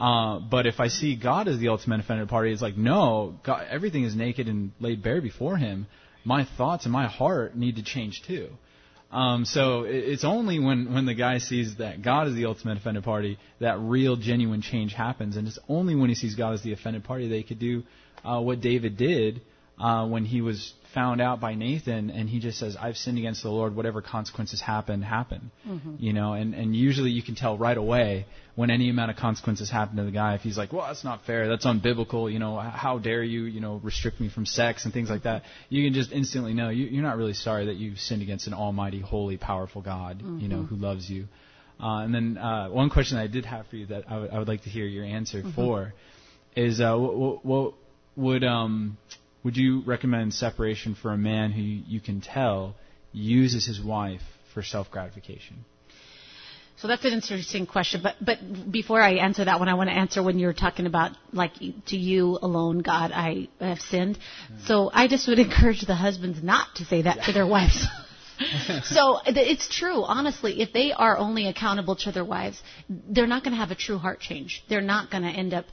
Uh, 0.00 0.38
but 0.38 0.66
if 0.66 0.80
I 0.80 0.88
see 0.88 1.14
God 1.14 1.46
as 1.46 1.58
the 1.58 1.68
ultimate 1.68 2.00
offended 2.00 2.28
party, 2.28 2.52
it's 2.52 2.62
like, 2.62 2.76
no, 2.76 3.34
God, 3.44 3.66
everything 3.70 4.04
is 4.04 4.16
naked 4.16 4.48
and 4.48 4.72
laid 4.80 5.02
bare 5.02 5.20
before 5.20 5.58
Him. 5.58 5.86
My 6.24 6.46
thoughts 6.56 6.86
and 6.86 6.92
my 6.92 7.06
heart 7.06 7.54
need 7.54 7.76
to 7.76 7.82
change 7.82 8.22
too. 8.26 8.48
Um, 9.12 9.44
so 9.44 9.84
it, 9.84 9.96
it's 9.96 10.24
only 10.24 10.58
when, 10.58 10.94
when 10.94 11.04
the 11.04 11.14
guy 11.14 11.38
sees 11.38 11.76
that 11.76 12.00
God 12.02 12.28
is 12.28 12.34
the 12.34 12.46
ultimate 12.46 12.78
offended 12.78 13.04
party 13.04 13.38
that 13.60 13.78
real, 13.78 14.16
genuine 14.16 14.62
change 14.62 14.94
happens. 14.94 15.36
And 15.36 15.46
it's 15.46 15.58
only 15.68 15.94
when 15.94 16.08
he 16.08 16.14
sees 16.14 16.34
God 16.34 16.54
as 16.54 16.62
the 16.62 16.72
offended 16.72 17.04
party 17.04 17.28
that 17.28 17.36
he 17.36 17.42
could 17.42 17.58
do 17.58 17.82
uh, 18.24 18.40
what 18.40 18.60
David 18.60 18.96
did 18.96 19.42
uh, 19.80 20.06
when 20.06 20.24
he 20.24 20.40
was 20.42 20.74
found 20.94 21.20
out 21.20 21.38
by 21.40 21.54
Nathan, 21.54 22.10
and 22.10 22.28
he 22.28 22.38
just 22.40 22.58
says, 22.58 22.76
"I've 22.76 22.96
sinned 22.96 23.16
against 23.18 23.42
the 23.42 23.50
Lord. 23.50 23.74
Whatever 23.76 24.02
consequences 24.02 24.60
happen, 24.60 25.02
happen." 25.02 25.50
You 25.98 26.12
know, 26.12 26.32
and 26.34 26.54
and 26.54 26.74
usually 26.76 27.10
you 27.10 27.22
can 27.22 27.34
tell 27.36 27.56
right 27.56 27.76
away 27.78 28.26
when 28.56 28.70
any 28.70 28.90
amount 28.90 29.10
of 29.12 29.16
consequences 29.16 29.70
happen 29.70 29.96
to 29.96 30.02
the 30.04 30.10
guy 30.10 30.34
if 30.34 30.42
he's 30.42 30.58
like, 30.58 30.72
"Well, 30.72 30.84
that's 30.86 31.04
not 31.04 31.24
fair. 31.24 31.48
That's 31.48 31.64
unbiblical." 31.64 32.30
You 32.32 32.40
know, 32.40 32.58
how 32.58 32.98
dare 32.98 33.22
you? 33.22 33.44
You 33.44 33.60
know, 33.60 33.74
restrict 33.82 34.20
me 34.20 34.28
from 34.28 34.44
sex 34.46 34.84
and 34.84 34.92
things 34.92 35.08
like 35.08 35.22
that. 35.22 35.44
You 35.68 35.80
can 35.86 35.94
just 35.94 36.10
instantly 36.12 36.52
know 36.54 36.68
you, 36.70 36.86
you're 36.86 37.02
not 37.10 37.16
really 37.16 37.34
sorry 37.34 37.66
that 37.66 37.76
you've 37.76 38.00
sinned 38.00 38.22
against 38.22 38.46
an 38.48 38.54
Almighty, 38.54 39.00
holy, 39.00 39.36
powerful 39.36 39.80
God. 39.82 40.20
You 40.42 40.48
know, 40.48 40.62
who 40.64 40.76
loves 40.76 41.08
you. 41.08 41.26
Uh, 41.82 42.00
and 42.04 42.14
then 42.14 42.36
uh, 42.36 42.68
one 42.68 42.90
question 42.90 43.16
I 43.16 43.28
did 43.28 43.46
have 43.46 43.66
for 43.68 43.76
you 43.76 43.86
that 43.86 44.04
I 44.10 44.18
would- 44.18 44.30
I 44.30 44.38
would 44.40 44.48
like 44.48 44.62
to 44.64 44.70
hear 44.70 44.84
your 44.84 45.04
answer 45.04 45.42
for 45.54 45.94
is 46.54 46.78
uh, 46.80 46.94
what, 46.96 47.44
what 47.44 47.74
would 48.16 48.44
um, 48.44 48.98
would 49.42 49.56
you 49.56 49.82
recommend 49.86 50.34
separation 50.34 50.94
for 50.94 51.12
a 51.12 51.18
man 51.18 51.52
who 51.52 51.62
you 51.62 52.00
can 52.00 52.20
tell 52.20 52.74
uses 53.12 53.66
his 53.66 53.80
wife 53.80 54.22
for 54.54 54.62
self 54.62 54.90
gratification? 54.90 55.64
So 56.80 56.88
that's 56.88 57.04
an 57.04 57.12
interesting 57.12 57.66
question. 57.66 58.00
But 58.02 58.16
but 58.24 58.72
before 58.72 59.02
I 59.02 59.16
answer 59.16 59.44
that 59.44 59.58
one, 59.58 59.68
I 59.68 59.74
want 59.74 59.90
to 59.90 59.96
answer 59.96 60.22
when 60.22 60.38
you're 60.38 60.54
talking 60.54 60.86
about 60.86 61.12
like 61.32 61.52
to 61.86 61.96
you 61.96 62.38
alone, 62.40 62.78
God, 62.78 63.12
I 63.12 63.48
have 63.60 63.80
sinned. 63.80 64.18
Mm. 64.50 64.66
So 64.66 64.90
I 64.92 65.06
just 65.06 65.28
would 65.28 65.38
encourage 65.38 65.82
the 65.82 65.94
husbands 65.94 66.42
not 66.42 66.76
to 66.76 66.86
say 66.86 67.02
that 67.02 67.24
to 67.24 67.32
their 67.32 67.46
wives. 67.56 67.86
so 68.84 69.20
it's 69.26 69.68
true, 69.68 70.02
honestly. 70.02 70.62
If 70.62 70.72
they 70.72 70.92
are 70.92 71.18
only 71.18 71.48
accountable 71.48 71.96
to 71.96 72.12
their 72.12 72.24
wives, 72.24 72.62
they're 72.88 73.26
not 73.26 73.44
going 73.44 73.52
to 73.52 73.58
have 73.58 73.70
a 73.70 73.74
true 73.74 73.98
heart 73.98 74.20
change. 74.20 74.64
They're 74.70 74.80
not 74.80 75.10
going 75.10 75.24
to 75.24 75.28
end 75.28 75.52
up 75.52 75.66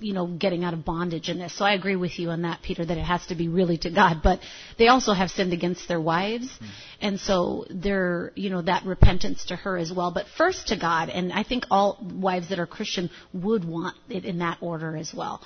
you 0.00 0.12
know, 0.12 0.26
getting 0.26 0.64
out 0.64 0.74
of 0.74 0.84
bondage 0.84 1.28
in 1.28 1.38
this. 1.38 1.56
So 1.56 1.64
I 1.64 1.72
agree 1.72 1.96
with 1.96 2.18
you 2.18 2.30
on 2.30 2.42
that, 2.42 2.60
Peter, 2.62 2.84
that 2.84 2.98
it 2.98 3.04
has 3.04 3.24
to 3.26 3.34
be 3.34 3.48
really 3.48 3.78
to 3.78 3.90
God. 3.90 4.20
But 4.22 4.40
they 4.78 4.88
also 4.88 5.12
have 5.12 5.30
sinned 5.30 5.52
against 5.52 5.88
their 5.88 6.00
wives. 6.00 6.46
Mm. 6.46 6.66
And 7.00 7.20
so 7.20 7.64
they're, 7.70 8.32
you 8.34 8.50
know, 8.50 8.62
that 8.62 8.84
repentance 8.84 9.46
to 9.46 9.56
her 9.56 9.78
as 9.78 9.92
well. 9.92 10.10
But 10.10 10.26
first 10.36 10.68
to 10.68 10.76
God. 10.78 11.08
And 11.08 11.32
I 11.32 11.42
think 11.42 11.64
all 11.70 11.98
wives 12.02 12.50
that 12.50 12.58
are 12.58 12.66
Christian 12.66 13.10
would 13.32 13.64
want 13.64 13.96
it 14.08 14.24
in 14.24 14.38
that 14.38 14.58
order 14.60 14.96
as 14.96 15.14
well. 15.14 15.42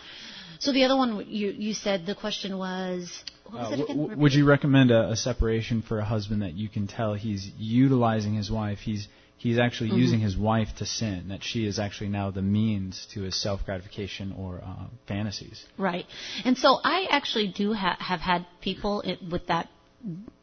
So 0.59 0.73
the 0.73 0.85
other 0.85 0.97
one 0.97 1.27
you, 1.29 1.51
you 1.51 1.75
said 1.75 2.07
the 2.07 2.15
question 2.15 2.57
was, 2.57 3.23
was 3.53 3.73
uh, 3.73 3.77
w- 3.77 4.17
would 4.17 4.33
you 4.33 4.47
recommend 4.47 4.91
a, 4.91 5.11
a 5.11 5.17
separation 5.17 5.83
for 5.83 5.99
a 5.99 6.05
husband 6.05 6.43
that 6.43 6.55
you 6.55 6.69
can 6.69 6.87
tell 6.87 7.15
he's 7.15 7.51
utilizing 7.59 8.35
his 8.35 8.51
wife, 8.51 8.79
he's 8.79 9.07
he's 9.47 9.59
actually 9.59 9.91
mm-hmm. 9.91 9.99
using 9.99 10.21
his 10.21 10.37
wife 10.37 10.69
to 10.79 10.85
sin, 10.85 11.29
that 11.29 11.45
she 11.45 11.67
is 11.67 11.79
actually 11.79 12.09
now 12.09 12.33
the 12.33 12.43
means 12.43 13.07
to 13.13 13.23
his 13.23 13.41
self 13.41 13.65
gratification 13.65 14.35
or 14.37 14.61
uh, 14.65 14.87
fantasies. 15.07 15.65
Right. 15.79 16.05
And 16.45 16.59
so 16.59 16.79
I 16.83 17.07
actually 17.11 17.49
do 17.49 17.73
ha- 17.73 17.97
have 18.01 18.21
had 18.21 18.45
people 18.61 19.03
it, 19.03 19.19
with 19.31 19.47
that 19.47 19.69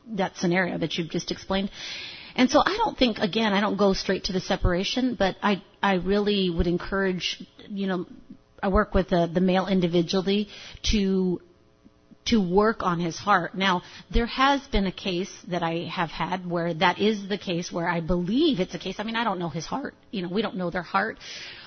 that 0.08 0.38
scenario 0.38 0.78
that 0.78 0.98
you've 0.98 1.10
just 1.10 1.32
explained. 1.32 1.70
And 2.36 2.50
so 2.50 2.62
I 2.66 2.78
don't 2.78 2.98
think 2.98 3.18
again 3.20 3.52
I 3.52 3.60
don't 3.60 3.78
go 3.78 3.92
straight 3.94 4.24
to 4.26 4.34
the 4.34 4.40
separation, 4.40 5.16
but 5.16 5.36
I 5.44 5.62
I 5.82 5.96
really 5.96 6.50
would 6.50 6.68
encourage 6.68 7.44
you 7.68 7.88
know 7.88 8.06
I 8.62 8.70
work 8.70 8.94
with 8.94 9.10
the 9.10 9.30
the 9.32 9.42
male 9.42 9.68
individually 9.68 10.48
to 10.92 11.42
to 12.26 12.38
work 12.42 12.84
on 12.84 13.00
his 13.00 13.18
heart. 13.18 13.56
Now, 13.56 13.82
there 14.12 14.26
has 14.26 14.62
been 14.68 14.86
a 14.86 14.92
case 14.92 15.32
that 15.50 15.64
I 15.64 15.90
have 15.92 16.10
had 16.10 16.50
where 16.50 16.74
that 16.76 17.00
is 17.00 17.28
the 17.28 17.38
case 17.38 17.72
where 17.72 17.88
I 17.88 18.00
believe 18.00 18.60
it's 18.60 18.74
a 18.74 18.80
case. 18.80 18.96
I 19.00 19.04
mean, 19.04 19.16
I 19.16 19.24
don't 19.24 19.40
know 19.40 19.50
his 19.50 19.66
heart. 19.66 19.94
You 20.12 20.22
know, 20.24 20.30
we 20.30 20.42
don't 20.42 20.56
know 20.56 20.70
their 20.70 20.84
heart. 20.84 21.18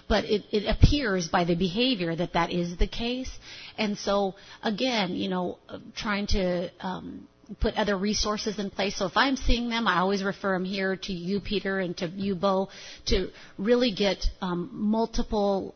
But 0.08 0.24
it, 0.24 0.44
it 0.52 0.66
appears 0.66 1.28
by 1.28 1.44
the 1.44 1.56
behavior 1.56 2.14
that 2.14 2.34
that 2.34 2.52
is 2.52 2.76
the 2.76 2.86
case. 2.86 3.30
And 3.76 3.98
so, 3.98 4.34
again, 4.62 5.16
you 5.16 5.28
know, 5.28 5.58
trying 5.96 6.28
to, 6.28 6.70
um, 6.80 7.26
put 7.60 7.74
other 7.74 7.96
resources 7.96 8.58
in 8.58 8.70
place. 8.70 8.96
So 8.96 9.06
if 9.06 9.16
I'm 9.16 9.36
seeing 9.36 9.68
them, 9.68 9.86
I 9.86 9.98
always 9.98 10.22
refer 10.22 10.52
them 10.54 10.64
here 10.64 10.96
to 10.96 11.12
you, 11.12 11.40
Peter, 11.40 11.78
and 11.78 11.96
to 11.98 12.08
you, 12.08 12.34
Bo, 12.34 12.68
to 13.06 13.30
really 13.56 13.94
get 13.94 14.24
um, 14.40 14.70
multiple 14.72 15.74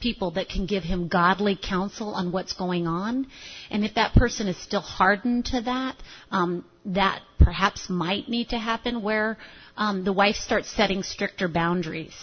people 0.00 0.32
that 0.32 0.48
can 0.48 0.66
give 0.66 0.82
him 0.82 1.08
godly 1.08 1.56
counsel 1.56 2.14
on 2.14 2.32
what's 2.32 2.52
going 2.52 2.86
on. 2.86 3.26
And 3.70 3.84
if 3.84 3.94
that 3.94 4.14
person 4.14 4.48
is 4.48 4.56
still 4.56 4.80
hardened 4.80 5.46
to 5.46 5.60
that, 5.62 5.96
um, 6.30 6.64
that 6.86 7.22
perhaps 7.38 7.88
might 7.90 8.28
need 8.28 8.50
to 8.50 8.58
happen 8.58 9.02
where 9.02 9.36
um, 9.76 10.04
the 10.04 10.12
wife 10.12 10.36
starts 10.36 10.70
setting 10.70 11.02
stricter 11.02 11.48
boundaries. 11.48 12.14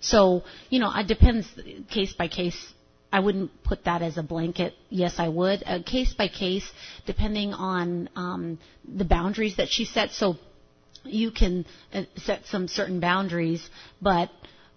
So, 0.00 0.42
you 0.68 0.80
know, 0.80 0.92
it 0.94 1.06
depends 1.06 1.48
case 1.90 2.12
by 2.12 2.28
case. 2.28 2.72
I 3.12 3.20
wouldn't 3.20 3.62
put 3.62 3.84
that 3.84 4.02
as 4.02 4.16
a 4.16 4.22
blanket. 4.22 4.74
Yes, 4.88 5.16
I 5.18 5.28
would. 5.28 5.62
Uh, 5.64 5.82
case 5.84 6.14
by 6.14 6.28
case, 6.28 6.68
depending 7.06 7.52
on 7.52 8.08
um, 8.16 8.58
the 8.84 9.04
boundaries 9.04 9.56
that 9.56 9.68
she 9.68 9.84
sets. 9.84 10.16
So 10.16 10.36
you 11.04 11.30
can 11.30 11.66
uh, 11.92 12.02
set 12.16 12.46
some 12.46 12.68
certain 12.68 13.00
boundaries, 13.00 13.68
but 14.00 14.30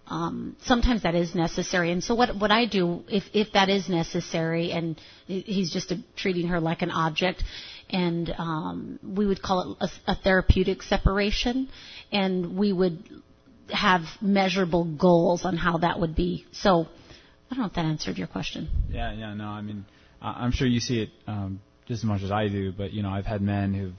um, 0.07 0.55
sometimes 0.63 1.03
that 1.03 1.15
is 1.15 1.33
necessary. 1.35 1.91
And 1.91 2.03
so 2.03 2.15
what 2.15 2.35
what 2.35 2.51
I 2.51 2.65
do 2.65 3.03
if 3.07 3.23
if 3.33 3.53
that 3.53 3.69
is 3.69 3.89
necessary, 3.89 4.71
and 4.71 4.99
he's 5.25 5.71
just 5.71 5.91
a, 5.91 5.97
treating 6.15 6.47
her 6.47 6.59
like 6.59 6.81
an 6.81 6.91
object, 6.91 7.43
and 7.89 8.33
um, 8.37 8.99
we 9.03 9.25
would 9.25 9.41
call 9.41 9.77
it 9.81 9.89
a, 10.07 10.11
a 10.11 10.15
therapeutic 10.15 10.83
separation, 10.83 11.69
and 12.11 12.57
we 12.57 12.71
would 12.71 13.03
have 13.69 14.03
measurable 14.21 14.83
goals 14.83 15.43
on 15.43 15.57
how 15.57 15.77
that 15.79 15.99
would 15.99 16.15
be. 16.15 16.45
So 16.51 16.87
I 17.49 17.55
don't 17.55 17.59
know 17.59 17.65
if 17.65 17.73
that 17.73 17.85
answered 17.85 18.17
your 18.17 18.27
question. 18.27 18.69
Yeah, 18.89 19.13
yeah, 19.13 19.33
no, 19.33 19.45
I 19.45 19.61
mean, 19.61 19.85
I'm 20.21 20.51
sure 20.51 20.67
you 20.67 20.79
see 20.79 21.01
it 21.01 21.09
um, 21.27 21.61
just 21.87 22.03
as 22.03 22.05
much 22.05 22.21
as 22.21 22.31
I 22.31 22.47
do, 22.47 22.71
but 22.71 22.93
you 22.93 23.03
know, 23.03 23.09
I've 23.09 23.25
had 23.25 23.41
men 23.41 23.73
who've 23.73 23.93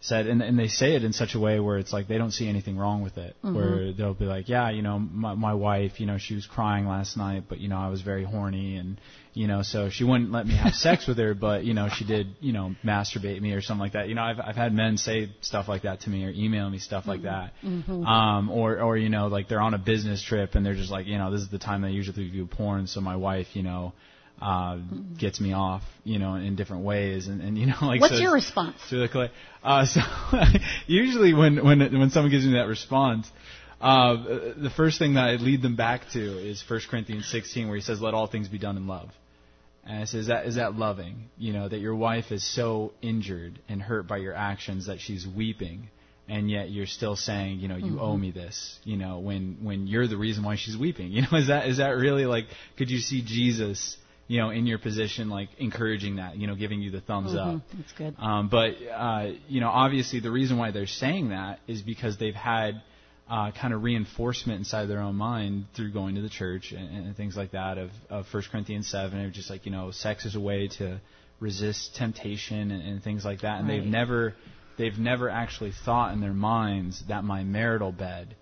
said, 0.00 0.26
and, 0.26 0.42
and 0.42 0.58
they 0.58 0.68
say 0.68 0.94
it 0.94 1.02
in 1.02 1.12
such 1.12 1.34
a 1.34 1.40
way 1.40 1.58
where 1.58 1.78
it's 1.78 1.92
like 1.92 2.06
they 2.06 2.18
don't 2.18 2.30
see 2.30 2.48
anything 2.48 2.76
wrong 2.76 3.02
with 3.02 3.18
it. 3.18 3.36
Mm-hmm. 3.44 3.54
Where 3.56 3.92
they'll 3.92 4.14
be 4.14 4.26
like, 4.26 4.48
yeah, 4.48 4.70
you 4.70 4.82
know, 4.82 4.98
my, 4.98 5.34
my 5.34 5.54
wife, 5.54 5.98
you 5.98 6.06
know, 6.06 6.18
she 6.18 6.34
was 6.34 6.46
crying 6.46 6.86
last 6.86 7.16
night, 7.16 7.44
but 7.48 7.58
you 7.58 7.68
know, 7.68 7.78
I 7.78 7.88
was 7.88 8.02
very 8.02 8.24
horny, 8.24 8.76
and 8.76 9.00
you 9.34 9.46
know, 9.46 9.62
so 9.62 9.90
she 9.90 10.04
wouldn't 10.04 10.30
let 10.30 10.46
me 10.46 10.56
have 10.56 10.74
sex 10.74 11.06
with 11.06 11.18
her, 11.18 11.34
but 11.34 11.64
you 11.64 11.74
know, 11.74 11.88
she 11.88 12.04
did, 12.04 12.28
you 12.40 12.52
know, 12.52 12.74
masturbate 12.84 13.40
me 13.40 13.52
or 13.52 13.60
something 13.60 13.80
like 13.80 13.92
that. 13.92 14.08
You 14.08 14.14
know, 14.14 14.22
I've 14.22 14.40
I've 14.40 14.56
had 14.56 14.72
men 14.72 14.98
say 14.98 15.30
stuff 15.40 15.68
like 15.68 15.82
that 15.82 16.02
to 16.02 16.10
me 16.10 16.24
or 16.24 16.30
email 16.30 16.70
me 16.70 16.78
stuff 16.78 17.06
like 17.06 17.22
that. 17.22 17.52
Mm-hmm. 17.64 18.04
Um, 18.04 18.50
or 18.50 18.80
or 18.80 18.96
you 18.96 19.08
know, 19.08 19.26
like 19.26 19.48
they're 19.48 19.60
on 19.60 19.74
a 19.74 19.78
business 19.78 20.22
trip 20.22 20.54
and 20.54 20.64
they're 20.64 20.74
just 20.74 20.90
like, 20.90 21.06
you 21.06 21.18
know, 21.18 21.32
this 21.32 21.40
is 21.40 21.50
the 21.50 21.58
time 21.58 21.82
they 21.82 21.90
usually 21.90 22.28
view 22.28 22.46
porn, 22.46 22.86
so 22.86 23.00
my 23.00 23.16
wife, 23.16 23.48
you 23.54 23.62
know 23.62 23.92
uh, 24.40 24.78
gets 25.18 25.40
me 25.40 25.52
off, 25.52 25.82
you 26.04 26.18
know, 26.18 26.34
in 26.34 26.56
different 26.56 26.84
ways, 26.84 27.26
and, 27.26 27.40
and 27.40 27.58
you 27.58 27.66
know, 27.66 27.76
like. 27.82 28.00
What's 28.00 28.16
so 28.16 28.20
your 28.20 28.32
response? 28.32 28.76
To 28.90 28.96
the 28.96 29.30
uh, 29.62 29.86
so 29.86 30.00
usually 30.86 31.34
when 31.34 31.64
when 31.64 31.80
when 31.80 32.10
someone 32.10 32.30
gives 32.30 32.46
me 32.46 32.52
that 32.52 32.68
response, 32.68 33.30
uh, 33.80 34.14
the 34.56 34.72
first 34.76 34.98
thing 34.98 35.14
that 35.14 35.24
I 35.24 35.32
lead 35.36 35.62
them 35.62 35.76
back 35.76 36.02
to 36.12 36.20
is 36.20 36.62
1 36.66 36.80
Corinthians 36.90 37.28
16, 37.28 37.66
where 37.66 37.76
he 37.76 37.82
says, 37.82 38.00
"Let 38.00 38.14
all 38.14 38.26
things 38.26 38.48
be 38.48 38.58
done 38.58 38.76
in 38.76 38.86
love." 38.86 39.10
And 39.84 40.02
I 40.02 40.04
says, 40.04 40.22
"Is 40.22 40.26
"That 40.28 40.46
is 40.46 40.54
that 40.56 40.76
loving? 40.76 41.30
You 41.36 41.52
know, 41.52 41.68
that 41.68 41.78
your 41.78 41.96
wife 41.96 42.30
is 42.30 42.44
so 42.44 42.92
injured 43.02 43.58
and 43.68 43.82
hurt 43.82 44.06
by 44.06 44.18
your 44.18 44.34
actions 44.34 44.86
that 44.86 45.00
she's 45.00 45.26
weeping." 45.26 45.88
and 46.30 46.50
yet 46.50 46.70
you're 46.70 46.86
still 46.86 47.16
saying, 47.16 47.58
you 47.60 47.68
know, 47.68 47.76
you 47.76 47.92
mm-hmm. 47.92 48.00
owe 48.00 48.14
me 48.14 48.30
this, 48.30 48.78
you 48.84 48.98
know, 48.98 49.18
when 49.18 49.56
when 49.62 49.86
you're 49.86 50.06
the 50.06 50.16
reason 50.18 50.44
why 50.44 50.56
she's 50.56 50.76
weeping. 50.76 51.10
You 51.18 51.22
know, 51.22 51.38
is 51.38 51.48
that 51.48 51.66
is 51.66 51.78
that 51.78 51.96
really 51.96 52.26
like 52.26 52.48
could 52.76 52.90
you 52.90 52.98
see 52.98 53.22
Jesus 53.22 53.96
you 54.28 54.38
know, 54.38 54.50
in 54.50 54.66
your 54.66 54.78
position, 54.78 55.30
like 55.30 55.48
encouraging 55.58 56.16
that, 56.16 56.36
you 56.36 56.46
know, 56.46 56.54
giving 56.54 56.82
you 56.82 56.90
the 56.90 57.00
thumbs 57.00 57.32
mm-hmm. 57.32 57.56
up. 57.56 57.62
That's 57.76 57.92
good. 57.92 58.14
Um, 58.18 58.48
but 58.48 58.74
uh, 58.94 59.32
you 59.48 59.60
know, 59.60 59.70
obviously, 59.70 60.20
the 60.20 60.30
reason 60.30 60.58
why 60.58 60.70
they're 60.70 60.86
saying 60.86 61.30
that 61.30 61.60
is 61.66 61.80
because 61.80 62.18
they've 62.18 62.34
had 62.34 62.82
uh, 63.28 63.50
kind 63.52 63.72
of 63.72 63.82
reinforcement 63.82 64.58
inside 64.58 64.86
their 64.86 65.00
own 65.00 65.16
mind 65.16 65.66
through 65.74 65.92
going 65.92 66.14
to 66.14 66.20
the 66.20 66.28
church 66.28 66.72
and, 66.72 67.06
and 67.06 67.16
things 67.16 67.36
like 67.36 67.52
that 67.52 67.78
of, 67.78 67.90
of 68.08 68.26
1 68.32 68.42
Corinthians 68.50 68.90
7, 68.90 69.24
of 69.24 69.32
just 69.32 69.50
like 69.50 69.66
you 69.66 69.72
know, 69.72 69.90
sex 69.90 70.24
is 70.26 70.34
a 70.34 70.40
way 70.40 70.68
to 70.78 71.00
resist 71.40 71.96
temptation 71.96 72.70
and, 72.70 72.82
and 72.82 73.02
things 73.02 73.24
like 73.24 73.40
that, 73.40 73.60
and 73.60 73.68
right. 73.68 73.80
they've 73.80 73.90
never 73.90 74.34
they've 74.76 74.98
never 74.98 75.30
actually 75.30 75.72
thought 75.84 76.12
in 76.12 76.20
their 76.20 76.34
minds 76.34 77.02
that 77.08 77.24
my 77.24 77.44
marital 77.44 77.92
bed 77.92 78.36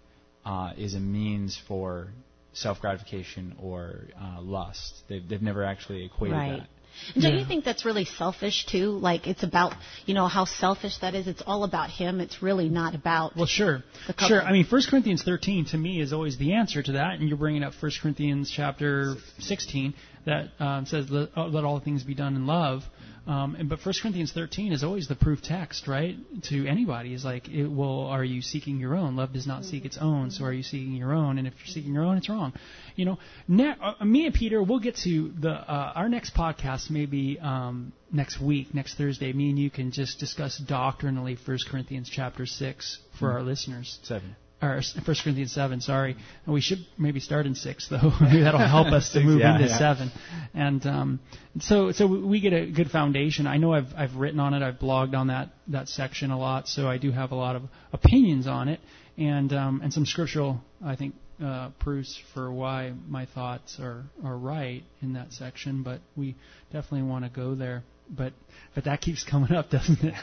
uh, 0.44 0.72
is 0.76 0.94
a 0.94 1.00
means 1.00 1.60
for 1.68 2.08
self 2.56 2.80
gratification 2.80 3.54
or 3.60 4.00
uh, 4.20 4.40
lust. 4.40 5.02
They've, 5.08 5.26
they've 5.26 5.42
never 5.42 5.64
actually 5.64 6.04
equated 6.04 6.36
right. 6.36 6.58
that. 6.60 6.68
And 7.14 7.22
don't 7.22 7.34
yeah. 7.34 7.40
you 7.40 7.46
think 7.46 7.64
that's 7.64 7.84
really 7.84 8.06
selfish 8.06 8.64
too? 8.66 8.92
Like 8.92 9.26
it's 9.26 9.42
about 9.42 9.74
you 10.06 10.14
know 10.14 10.28
how 10.28 10.46
selfish 10.46 10.96
that 11.02 11.14
is. 11.14 11.26
It's 11.26 11.42
all 11.46 11.64
about 11.64 11.90
him. 11.90 12.20
It's 12.20 12.42
really 12.42 12.70
not 12.70 12.94
about. 12.94 13.36
Well, 13.36 13.44
sure, 13.44 13.84
sure. 14.18 14.42
I 14.42 14.52
mean, 14.52 14.64
First 14.64 14.88
Corinthians 14.88 15.22
13 15.22 15.66
to 15.66 15.76
me 15.76 16.00
is 16.00 16.14
always 16.14 16.38
the 16.38 16.54
answer 16.54 16.82
to 16.82 16.92
that, 16.92 17.18
and 17.18 17.28
you're 17.28 17.36
bringing 17.36 17.62
up 17.62 17.74
First 17.74 18.00
Corinthians 18.00 18.50
chapter 18.50 19.16
16 19.40 19.92
that 20.26 20.50
um, 20.60 20.84
says 20.86 21.06
let, 21.08 21.30
uh, 21.36 21.46
let 21.46 21.64
all 21.64 21.80
things 21.80 22.04
be 22.04 22.14
done 22.14 22.36
in 22.36 22.46
love. 22.46 22.82
Um, 23.26 23.56
and, 23.56 23.68
but 23.68 23.84
1 23.84 23.94
Corinthians 24.00 24.32
13 24.32 24.72
is 24.72 24.84
always 24.84 25.08
the 25.08 25.16
proof 25.16 25.42
text, 25.42 25.88
right? 25.88 26.16
To 26.44 26.66
anybody 26.66 27.12
is 27.12 27.24
like, 27.24 27.48
it, 27.48 27.66
well, 27.66 28.02
are 28.02 28.22
you 28.22 28.40
seeking 28.40 28.78
your 28.78 28.94
own? 28.94 29.16
Love 29.16 29.32
does 29.32 29.48
not 29.48 29.64
seek 29.64 29.84
its 29.84 29.98
own, 30.00 30.30
so 30.30 30.44
are 30.44 30.52
you 30.52 30.62
seeking 30.62 30.92
your 30.92 31.12
own? 31.12 31.38
And 31.38 31.46
if 31.46 31.54
you're 31.58 31.66
seeking 31.66 31.92
your 31.92 32.04
own, 32.04 32.18
it's 32.18 32.28
wrong. 32.28 32.52
You 32.94 33.06
know, 33.06 33.18
ne- 33.48 33.74
uh, 33.82 34.04
me 34.04 34.26
and 34.26 34.34
Peter, 34.34 34.62
we'll 34.62 34.78
get 34.78 34.96
to 34.98 35.32
the 35.40 35.50
uh, 35.50 35.92
our 35.96 36.08
next 36.08 36.34
podcast 36.34 36.88
maybe 36.88 37.38
um, 37.40 37.92
next 38.12 38.40
week, 38.40 38.72
next 38.72 38.94
Thursday. 38.96 39.32
Me 39.32 39.50
and 39.50 39.58
you 39.58 39.70
can 39.70 39.90
just 39.90 40.20
discuss 40.20 40.56
doctrinally 40.58 41.36
1 41.44 41.58
Corinthians 41.68 42.08
chapter 42.08 42.46
6 42.46 42.98
for 43.18 43.26
mm-hmm. 43.26 43.36
our 43.36 43.42
listeners. 43.42 43.98
Seven 44.04 44.36
or 44.62 44.76
1 44.76 44.82
Corinthians 45.22 45.52
7, 45.52 45.80
sorry. 45.80 46.16
And 46.44 46.54
we 46.54 46.60
should 46.60 46.78
maybe 46.96 47.20
start 47.20 47.46
in 47.46 47.54
6, 47.54 47.88
though. 47.88 48.12
that'll 48.20 48.60
help 48.60 48.88
us 48.88 49.12
to 49.12 49.20
move 49.20 49.40
yeah, 49.40 49.56
into 49.56 49.68
yeah. 49.68 49.78
7. 49.78 50.10
And 50.54 50.86
um, 50.86 51.20
so 51.60 51.92
so 51.92 52.06
we 52.06 52.40
get 52.40 52.52
a 52.52 52.66
good 52.70 52.90
foundation. 52.90 53.46
I 53.46 53.58
know 53.58 53.72
I've, 53.72 53.92
I've 53.96 54.16
written 54.16 54.40
on 54.40 54.54
it, 54.54 54.62
I've 54.62 54.78
blogged 54.78 55.14
on 55.14 55.26
that, 55.26 55.50
that 55.68 55.88
section 55.88 56.30
a 56.30 56.38
lot, 56.38 56.68
so 56.68 56.88
I 56.88 56.98
do 56.98 57.10
have 57.12 57.32
a 57.32 57.36
lot 57.36 57.56
of 57.56 57.62
opinions 57.92 58.46
on 58.46 58.68
it 58.68 58.80
and, 59.18 59.52
um, 59.52 59.80
and 59.82 59.92
some 59.92 60.06
scriptural, 60.06 60.60
I 60.84 60.96
think, 60.96 61.14
uh, 61.42 61.70
proofs 61.80 62.18
for 62.32 62.50
why 62.50 62.92
my 63.08 63.26
thoughts 63.26 63.78
are 63.78 64.04
are 64.24 64.36
right 64.36 64.82
in 65.02 65.14
that 65.14 65.32
section, 65.32 65.82
but 65.82 66.00
we 66.16 66.34
definitely 66.72 67.02
want 67.02 67.24
to 67.24 67.30
go 67.30 67.54
there. 67.54 67.82
But 68.08 68.32
but 68.74 68.84
that 68.84 69.00
keeps 69.00 69.22
coming 69.30 69.52
up, 69.52 69.70
doesn't 69.70 70.02
it? 70.02 70.14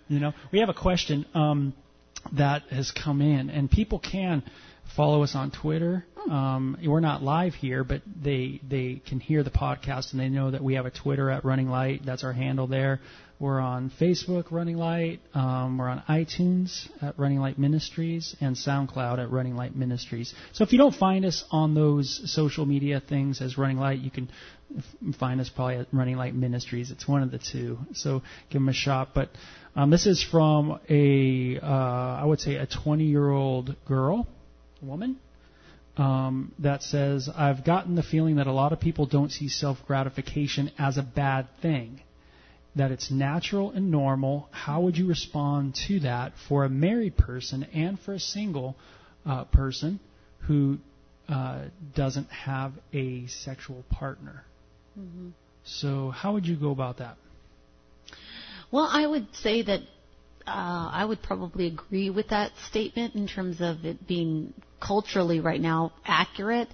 you 0.08 0.20
know, 0.20 0.32
we 0.52 0.60
have 0.60 0.68
a 0.68 0.74
question 0.74 1.26
um, 1.34 1.74
that 2.32 2.62
has 2.70 2.90
come 2.90 3.20
in, 3.20 3.50
and 3.50 3.70
people 3.70 3.98
can 3.98 4.42
follow 4.96 5.22
us 5.22 5.34
on 5.34 5.50
Twitter. 5.50 6.04
Um, 6.30 6.78
we're 6.82 7.00
not 7.00 7.22
live 7.22 7.54
here, 7.54 7.84
but 7.84 8.02
they 8.06 8.60
they 8.66 9.02
can 9.06 9.20
hear 9.20 9.42
the 9.42 9.50
podcast 9.50 10.12
and 10.12 10.20
they 10.20 10.28
know 10.28 10.50
that 10.50 10.62
we 10.62 10.74
have 10.74 10.86
a 10.86 10.90
Twitter 10.90 11.30
at 11.30 11.44
Running 11.44 11.68
Light. 11.68 12.02
That's 12.04 12.24
our 12.24 12.32
handle 12.32 12.66
there. 12.66 13.00
We're 13.40 13.60
on 13.60 13.90
Facebook, 14.00 14.50
Running 14.50 14.76
Light. 14.76 15.20
Um, 15.34 15.76
we're 15.76 15.88
on 15.88 16.02
iTunes 16.08 16.88
at 17.02 17.18
Running 17.18 17.40
Light 17.40 17.58
Ministries 17.58 18.34
and 18.40 18.56
SoundCloud 18.56 19.18
at 19.18 19.30
Running 19.30 19.56
Light 19.56 19.74
Ministries. 19.74 20.32
So 20.52 20.64
if 20.64 20.72
you 20.72 20.78
don't 20.78 20.94
find 20.94 21.24
us 21.24 21.44
on 21.50 21.74
those 21.74 22.22
social 22.32 22.64
media 22.64 23.02
things 23.06 23.42
as 23.42 23.58
Running 23.58 23.78
Light, 23.78 23.98
you 23.98 24.10
can 24.10 24.30
f- 24.78 25.16
find 25.18 25.40
us 25.40 25.50
probably 25.50 25.76
at 25.76 25.88
Running 25.92 26.16
Light 26.16 26.34
Ministries. 26.34 26.92
It's 26.92 27.08
one 27.08 27.22
of 27.22 27.32
the 27.32 27.38
two. 27.38 27.80
So 27.94 28.22
give 28.50 28.60
them 28.62 28.68
a 28.68 28.72
shot. 28.72 29.10
But 29.14 29.30
um, 29.76 29.90
this 29.90 30.06
is 30.06 30.22
from 30.22 30.78
a, 30.88 31.58
uh, 31.60 31.66
I 31.66 32.24
would 32.24 32.40
say, 32.40 32.56
a 32.56 32.66
20 32.66 33.04
year 33.04 33.30
old 33.30 33.74
girl, 33.86 34.26
woman. 34.80 35.16
Um, 35.96 36.52
that 36.58 36.82
says, 36.82 37.28
I've 37.32 37.64
gotten 37.64 37.94
the 37.94 38.02
feeling 38.02 38.36
that 38.36 38.48
a 38.48 38.52
lot 38.52 38.72
of 38.72 38.80
people 38.80 39.06
don't 39.06 39.30
see 39.30 39.48
self 39.48 39.78
gratification 39.86 40.72
as 40.76 40.98
a 40.98 41.02
bad 41.02 41.46
thing 41.62 42.00
that 42.76 42.90
it's 42.90 43.10
natural 43.10 43.70
and 43.70 43.90
normal. 43.90 44.48
How 44.50 44.80
would 44.80 44.96
you 44.96 45.06
respond 45.06 45.76
to 45.86 46.00
that 46.00 46.32
for 46.48 46.64
a 46.64 46.68
married 46.68 47.16
person 47.16 47.64
and 47.72 47.98
for 48.00 48.14
a 48.14 48.20
single 48.20 48.76
uh, 49.24 49.44
person 49.44 50.00
who 50.40 50.78
uh, 51.28 51.66
doesn't 51.94 52.28
have 52.30 52.72
a 52.92 53.26
sexual 53.26 53.84
partner? 53.90 54.44
Mm-hmm. 54.98 55.28
So, 55.64 56.10
how 56.10 56.32
would 56.34 56.46
you 56.46 56.56
go 56.56 56.70
about 56.70 56.98
that? 56.98 57.16
Well, 58.74 58.88
I 58.90 59.06
would 59.06 59.28
say 59.36 59.62
that 59.62 59.82
uh, 60.48 60.90
I 60.92 61.04
would 61.04 61.22
probably 61.22 61.68
agree 61.68 62.10
with 62.10 62.30
that 62.30 62.50
statement 62.68 63.14
in 63.14 63.28
terms 63.28 63.60
of 63.60 63.84
it 63.84 64.04
being 64.04 64.52
culturally 64.80 65.38
right 65.38 65.60
now 65.60 65.92
accurate. 66.04 66.66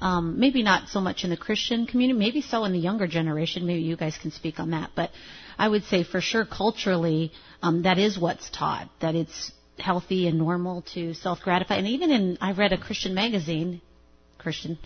Um, 0.00 0.40
maybe 0.40 0.64
not 0.64 0.88
so 0.88 1.00
much 1.00 1.22
in 1.22 1.30
the 1.30 1.36
Christian 1.36 1.86
community, 1.86 2.18
maybe 2.18 2.40
so 2.40 2.64
in 2.64 2.72
the 2.72 2.80
younger 2.80 3.06
generation. 3.06 3.68
Maybe 3.68 3.82
you 3.82 3.96
guys 3.96 4.18
can 4.18 4.32
speak 4.32 4.58
on 4.58 4.72
that. 4.72 4.90
But 4.96 5.10
I 5.56 5.68
would 5.68 5.84
say 5.84 6.02
for 6.02 6.20
sure 6.20 6.44
culturally, 6.44 7.30
um, 7.62 7.82
that 7.82 7.98
is 7.98 8.18
what's 8.18 8.50
taught, 8.50 8.90
that 9.00 9.14
it's 9.14 9.52
healthy 9.78 10.26
and 10.26 10.38
normal 10.38 10.82
to 10.94 11.14
self-gratify. 11.14 11.76
And 11.76 11.86
even 11.86 12.10
in, 12.10 12.38
I 12.40 12.50
read 12.50 12.72
a 12.72 12.78
Christian 12.78 13.14
magazine, 13.14 13.80
Christian, 14.38 14.76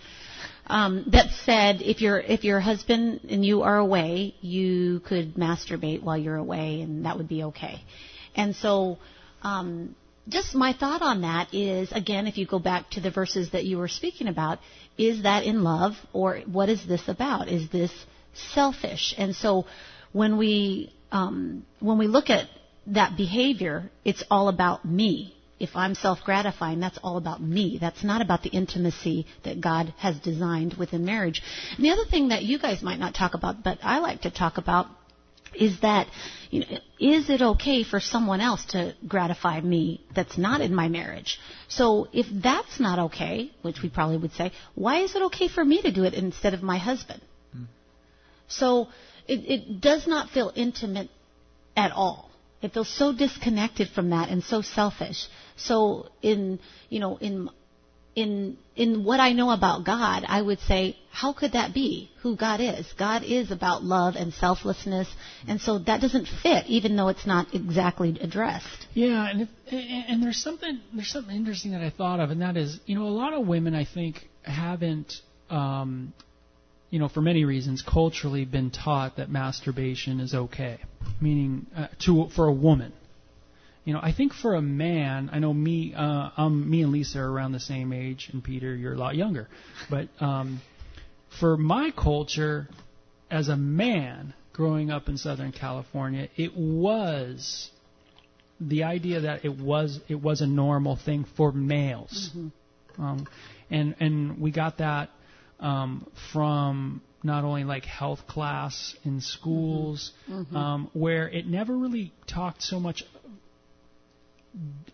um, 0.67 1.05
that 1.13 1.31
said 1.45 1.83
if 1.83 2.01
your 2.01 2.19
if 2.19 2.45
your 2.45 2.61
husband 2.61 3.21
and 3.29 3.45
you 3.45 3.63
are 3.63 3.79
away, 3.79 4.35
you 4.41 5.01
could 5.01 5.35
masturbate 5.35 6.03
while 6.03 6.17
you're 6.17 6.37
away, 6.37 6.81
and 6.81 7.05
that 7.05 7.17
would 7.17 7.29
be 7.29 7.45
okay. 7.45 7.83
And 8.35 8.55
so, 8.55 8.99
um, 9.43 9.95
just 10.29 10.55
my 10.55 10.73
thought 10.73 11.03
on 11.03 11.23
that 11.23 11.53
is 11.55 11.91
again, 11.93 12.27
if 12.27 12.39
you 12.39 12.47
go 12.47 12.59
back 12.59 12.91
to 12.91 13.01
the 13.01 13.11
verses 13.11 13.51
that 13.53 13.65
you 13.65 13.79
were 13.79 13.89
speaking 13.89 14.29
about, 14.29 14.59
is 14.97 15.23
that 15.23 15.45
in 15.45 15.63
love 15.63 15.95
or 16.13 16.41
what 16.47 16.69
is 16.69 16.87
this 16.87 17.09
about? 17.09 17.49
Is 17.49 17.69
this 17.71 17.93
selfish? 18.55 19.15
And 19.17 19.35
so, 19.35 19.67
when 20.13 20.37
we 20.37 20.93
um, 21.13 21.65
when 21.81 21.99
we 21.99 22.07
look 22.07 22.31
at 22.31 22.49
that 22.89 23.17
behavior, 23.17 23.91
it's 24.05 24.25
all 24.31 24.49
about 24.49 24.85
me. 24.85 25.35
If 25.61 25.75
I'm 25.75 25.95
self-gratifying, 25.95 26.79
that's 26.79 26.99
all 27.03 27.17
about 27.17 27.43
me. 27.43 27.79
That's 27.81 28.05
not 28.05 28.23
about 28.23 28.43
the 28.43 28.51
intimacy 28.51 29.27
that 29.45 29.61
God 29.61 29.93
has 29.99 30.17
designed 30.19 30.75
within 30.75 31.05
marriage. 31.05 31.43
And 31.77 31.85
the 31.85 31.91
other 31.91 32.05
thing 32.05 32.29
that 32.29 32.45
you 32.45 32.59
guys 32.59 32.83
might 32.83 33.01
not 33.01 33.15
talk 33.15 33.35
about, 33.35 33.65
but 33.65 33.79
I 33.83 33.99
like 33.99 34.23
to 34.23 34.31
talk 34.31 34.59
about, 34.59 34.87
is 35.55 35.81
that 35.81 36.07
you 36.51 36.61
know, 36.61 36.67
is 37.01 37.29
it 37.29 37.43
okay 37.43 37.83
for 37.83 38.01
someone 38.01 38.41
else 38.41 38.65
to 38.67 38.95
gratify 39.07 39.61
me 39.61 40.01
that's 40.15 40.39
not 40.39 40.61
in 40.61 40.75
my 40.75 40.89
marriage? 40.89 41.39
So 41.69 42.09
if 42.13 42.27
that's 42.43 42.79
not 42.79 42.99
okay, 42.99 43.51
which 43.63 43.83
we 43.83 43.89
probably 43.89 44.17
would 44.19 44.33
say, 44.33 44.53
why 44.75 45.01
is 45.01 45.15
it 45.15 45.23
okay 45.23 45.49
for 45.49 45.65
me 45.65 45.83
to 45.83 45.91
do 45.91 46.05
it 46.05 46.15
instead 46.15 46.55
of 46.55 46.63
my 46.63 46.79
husband? 46.79 47.21
Hmm. 47.53 47.65
So 48.47 48.89
it, 49.27 49.41
it 49.41 49.81
does 49.81 50.07
not 50.07 50.31
feel 50.31 50.53
intimate 50.55 51.11
at 51.77 51.93
all. 51.93 52.31
It 52.61 52.73
feels 52.73 52.89
so 52.89 53.13
disconnected 53.13 53.89
from 53.89 54.11
that 54.11 54.31
and 54.31 54.43
so 54.43 54.63
selfish. 54.63 55.29
So 55.59 56.09
in 56.23 56.61
you 56.89 57.01
know 57.01 57.17
in 57.19 57.51
in 58.19 58.57
in 58.75 59.05
what 59.05 59.21
I 59.21 59.33
know 59.33 59.51
about 59.51 59.85
God, 59.85 60.25
I 60.27 60.43
would 60.43 60.59
say, 60.61 60.97
how 61.11 61.33
could 61.33 61.53
that 61.53 61.73
be? 61.73 62.11
Who 62.23 62.37
God 62.37 62.61
is? 62.61 62.93
God 62.99 63.23
is 63.23 63.53
about 63.53 63.85
love 63.85 64.17
and 64.17 64.33
selflessness, 64.35 65.09
and 65.47 65.61
so 65.61 65.79
that 65.79 66.01
doesn't 66.01 66.27
fit, 66.43 66.67
even 66.67 66.97
though 66.97 67.09
it's 67.09 67.27
not 67.27 67.55
exactly 67.55 68.19
addressed. 68.21 68.87
Yeah, 68.93 69.29
and 69.29 69.43
if, 69.43 69.49
and 69.71 70.21
there's 70.23 70.43
something 70.43 70.81
there's 70.93 71.13
something 71.13 71.35
interesting 71.35 71.73
that 71.73 71.83
I 71.83 71.91
thought 71.91 72.19
of, 72.19 72.31
and 72.31 72.43
that 72.43 72.57
is, 72.57 72.81
you 72.87 72.97
know, 72.99 73.07
a 73.07 73.17
lot 73.23 73.35
of 73.35 73.47
women 73.47 73.75
I 73.75 73.85
think 73.85 74.29
haven't, 74.43 75.13
um, 75.49 76.13
you 76.91 76.99
know, 76.99 77.09
for 77.09 77.21
many 77.21 77.45
reasons, 77.45 77.83
culturally 77.83 78.45
been 78.45 78.73
taught 78.73 79.19
that 79.19 79.31
masturbation 79.31 80.19
is 80.19 80.35
okay, 80.35 80.79
meaning 81.21 81.67
uh, 81.77 81.87
to 82.01 82.29
for 82.35 82.47
a 82.47 82.53
woman. 82.53 82.93
You 83.89 83.95
know, 83.95 84.01
I 84.03 84.13
think 84.13 84.35
for 84.35 84.55
a 84.55 84.61
man, 84.61 85.31
I 85.33 85.39
know 85.39 85.55
me, 85.55 85.95
uh, 85.95 86.29
um, 86.37 86.69
me 86.69 86.83
and 86.83 86.93
Lisa 86.93 87.21
are 87.21 87.33
around 87.33 87.53
the 87.53 87.59
same 87.59 87.95
age, 87.95 88.29
and 88.31 88.45
Peter, 88.45 88.77
you're 88.77 88.93
a 88.93 88.99
lot 88.99 89.17
younger. 89.17 89.49
But 89.89 90.11
um, 90.21 90.61
for 91.41 91.57
my 91.57 91.91
culture, 91.91 92.69
as 93.31 93.49
a 93.49 93.57
man 93.57 94.35
growing 94.53 94.91
up 94.91 95.09
in 95.09 95.17
Southern 95.17 95.53
California, 95.53 96.29
it 96.37 96.55
was 96.55 97.71
the 98.61 98.83
idea 98.83 99.21
that 99.21 99.47
it 99.47 99.59
was 99.59 99.99
it 100.07 100.21
was 100.21 100.43
a 100.43 100.47
normal 100.47 100.97
thing 100.97 101.25
for 101.39 101.51
males, 101.51 102.31
um, 102.99 103.27
and 103.71 103.95
and 104.01 104.39
we 104.39 104.51
got 104.51 104.77
that 104.79 105.09
um, 105.61 106.07
from 106.31 107.01
not 107.23 107.45
only 107.45 107.65
like 107.65 107.85
health 107.85 108.27
class 108.27 108.95
in 109.05 109.21
schools, 109.21 110.13
um, 110.55 110.91
where 110.93 111.29
it 111.29 111.47
never 111.47 111.77
really 111.77 112.13
talked 112.27 112.63
so 112.63 112.79
much. 112.79 113.03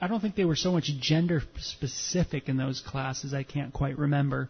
I 0.00 0.08
don't 0.08 0.20
think 0.20 0.34
they 0.34 0.44
were 0.44 0.56
so 0.56 0.72
much 0.72 0.90
gender 1.00 1.42
specific 1.58 2.48
in 2.48 2.56
those 2.56 2.80
classes. 2.80 3.32
I 3.32 3.42
can't 3.42 3.72
quite 3.72 3.98
remember. 3.98 4.48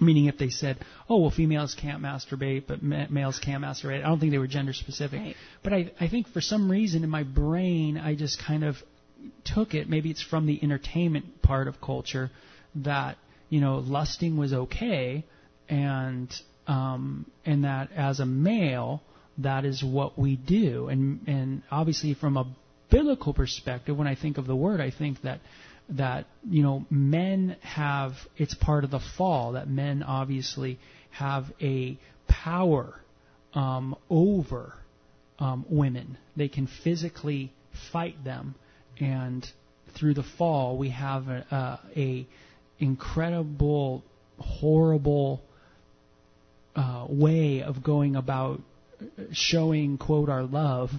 Meaning, 0.00 0.26
if 0.26 0.38
they 0.38 0.48
said, 0.48 0.78
"Oh, 1.08 1.18
well, 1.18 1.30
females 1.30 1.74
can't 1.74 2.02
masturbate, 2.02 2.64
but 2.66 2.82
ma- 2.82 3.06
males 3.10 3.38
can 3.38 3.60
masturbate," 3.60 4.04
I 4.04 4.08
don't 4.08 4.18
think 4.18 4.32
they 4.32 4.38
were 4.38 4.46
gender 4.46 4.72
specific. 4.72 5.20
Right. 5.20 5.36
But 5.62 5.72
I, 5.72 5.92
I 6.00 6.08
think 6.08 6.28
for 6.28 6.40
some 6.40 6.70
reason 6.70 7.04
in 7.04 7.10
my 7.10 7.24
brain, 7.24 7.98
I 7.98 8.14
just 8.14 8.42
kind 8.42 8.64
of 8.64 8.76
took 9.44 9.74
it. 9.74 9.88
Maybe 9.88 10.10
it's 10.10 10.22
from 10.22 10.46
the 10.46 10.58
entertainment 10.62 11.42
part 11.42 11.68
of 11.68 11.80
culture 11.80 12.30
that 12.76 13.16
you 13.48 13.60
know 13.60 13.78
lusting 13.78 14.36
was 14.36 14.52
okay, 14.52 15.24
and 15.68 16.32
um, 16.66 17.26
and 17.44 17.64
that 17.64 17.92
as 17.92 18.20
a 18.20 18.26
male, 18.26 19.02
that 19.38 19.64
is 19.64 19.82
what 19.82 20.18
we 20.18 20.36
do. 20.36 20.88
And 20.88 21.20
and 21.26 21.62
obviously 21.70 22.14
from 22.14 22.36
a 22.36 22.46
biblical 22.92 23.32
perspective, 23.32 23.96
when 23.96 24.06
I 24.06 24.14
think 24.14 24.38
of 24.38 24.46
the 24.46 24.54
word, 24.54 24.80
I 24.80 24.90
think 24.90 25.22
that 25.22 25.40
that 25.88 26.26
you 26.48 26.62
know 26.62 26.86
men 26.90 27.56
have 27.62 28.12
it's 28.36 28.54
part 28.54 28.84
of 28.84 28.90
the 28.90 29.00
fall 29.16 29.52
that 29.52 29.68
men 29.68 30.02
obviously 30.02 30.78
have 31.10 31.46
a 31.60 31.98
power 32.28 32.94
um, 33.54 33.96
over 34.08 34.74
um, 35.38 35.64
women. 35.68 36.16
They 36.36 36.48
can 36.48 36.68
physically 36.84 37.52
fight 37.92 38.22
them, 38.24 38.54
and 39.00 39.46
through 39.98 40.14
the 40.14 40.22
fall, 40.22 40.78
we 40.78 40.90
have 40.90 41.28
a, 41.28 41.80
a, 41.96 42.00
a 42.00 42.26
incredible, 42.78 44.02
horrible 44.38 45.42
uh, 46.74 47.06
way 47.08 47.62
of 47.62 47.82
going 47.82 48.16
about 48.16 48.60
showing 49.32 49.98
quote 49.98 50.28
our 50.28 50.44
love 50.44 50.90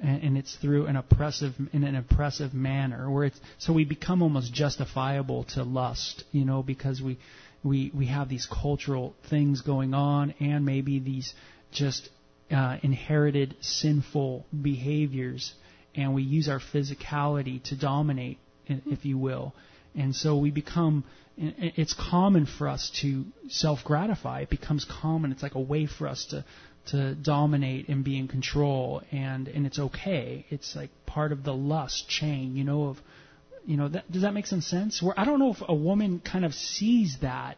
and, 0.00 0.22
and 0.22 0.38
it's 0.38 0.54
through 0.56 0.86
an 0.86 0.96
oppressive 0.96 1.54
in 1.72 1.84
an 1.84 1.96
oppressive 1.96 2.52
manner 2.54 3.10
where 3.10 3.24
it's 3.24 3.40
so 3.58 3.72
we 3.72 3.84
become 3.84 4.22
almost 4.22 4.52
justifiable 4.52 5.44
to 5.44 5.62
lust 5.62 6.24
you 6.32 6.44
know 6.44 6.62
because 6.62 7.00
we 7.02 7.18
we 7.62 7.90
we 7.94 8.06
have 8.06 8.28
these 8.28 8.46
cultural 8.46 9.14
things 9.30 9.60
going 9.62 9.94
on 9.94 10.34
and 10.40 10.64
maybe 10.64 10.98
these 10.98 11.34
just 11.72 12.08
uh, 12.50 12.76
inherited 12.82 13.56
sinful 13.60 14.46
behaviors 14.62 15.52
and 15.94 16.14
we 16.14 16.22
use 16.22 16.48
our 16.48 16.60
physicality 16.60 17.62
to 17.64 17.76
dominate 17.76 18.38
i- 18.70 18.80
if 18.86 19.04
you 19.04 19.18
will. 19.18 19.54
And 19.94 20.14
so 20.14 20.36
we 20.36 20.50
become 20.50 21.04
it's 21.38 21.92
common 21.92 22.46
for 22.46 22.66
us 22.68 22.90
to 23.02 23.24
self 23.48 23.84
gratify 23.84 24.40
it 24.42 24.50
becomes 24.50 24.84
common. 24.86 25.32
It's 25.32 25.42
like 25.42 25.54
a 25.54 25.60
way 25.60 25.86
for 25.86 26.06
us 26.08 26.24
to 26.26 26.44
to 26.86 27.14
dominate 27.14 27.88
and 27.88 28.04
be 28.04 28.16
in 28.18 28.28
control 28.28 29.02
and 29.10 29.48
and 29.48 29.66
it's 29.66 29.78
okay 29.78 30.46
it's 30.50 30.76
like 30.76 30.90
part 31.06 31.32
of 31.32 31.42
the 31.44 31.54
lust 31.54 32.08
chain 32.08 32.56
you 32.56 32.64
know 32.64 32.84
of 32.88 32.98
You 33.66 33.76
know, 33.76 33.88
that, 33.88 34.04
does 34.12 34.22
that 34.22 34.32
make 34.32 34.46
some 34.46 34.60
sense? 34.62 35.02
Where 35.02 35.18
I 35.18 35.24
don't 35.24 35.40
know 35.40 35.50
if 35.50 35.60
a 35.68 35.74
woman 35.74 36.20
kind 36.20 36.44
of 36.44 36.54
sees 36.54 37.18
that 37.20 37.56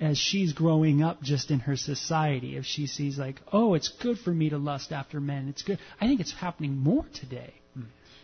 as 0.00 0.16
she's 0.16 0.52
growing 0.52 1.02
up 1.02 1.20
just 1.20 1.50
in 1.50 1.60
her 1.66 1.76
society. 1.76 2.50
If 2.56 2.64
she 2.64 2.86
sees 2.86 3.18
like, 3.18 3.40
oh, 3.52 3.74
it's 3.74 3.88
good 4.04 4.18
for 4.24 4.32
me 4.32 4.50
to 4.50 4.58
lust 4.58 4.92
after 4.92 5.18
men, 5.20 5.48
it's 5.48 5.64
good. 5.64 5.78
I 6.00 6.06
think 6.06 6.20
it's 6.20 6.32
happening 6.32 6.76
more 6.76 7.06
today. 7.12 7.54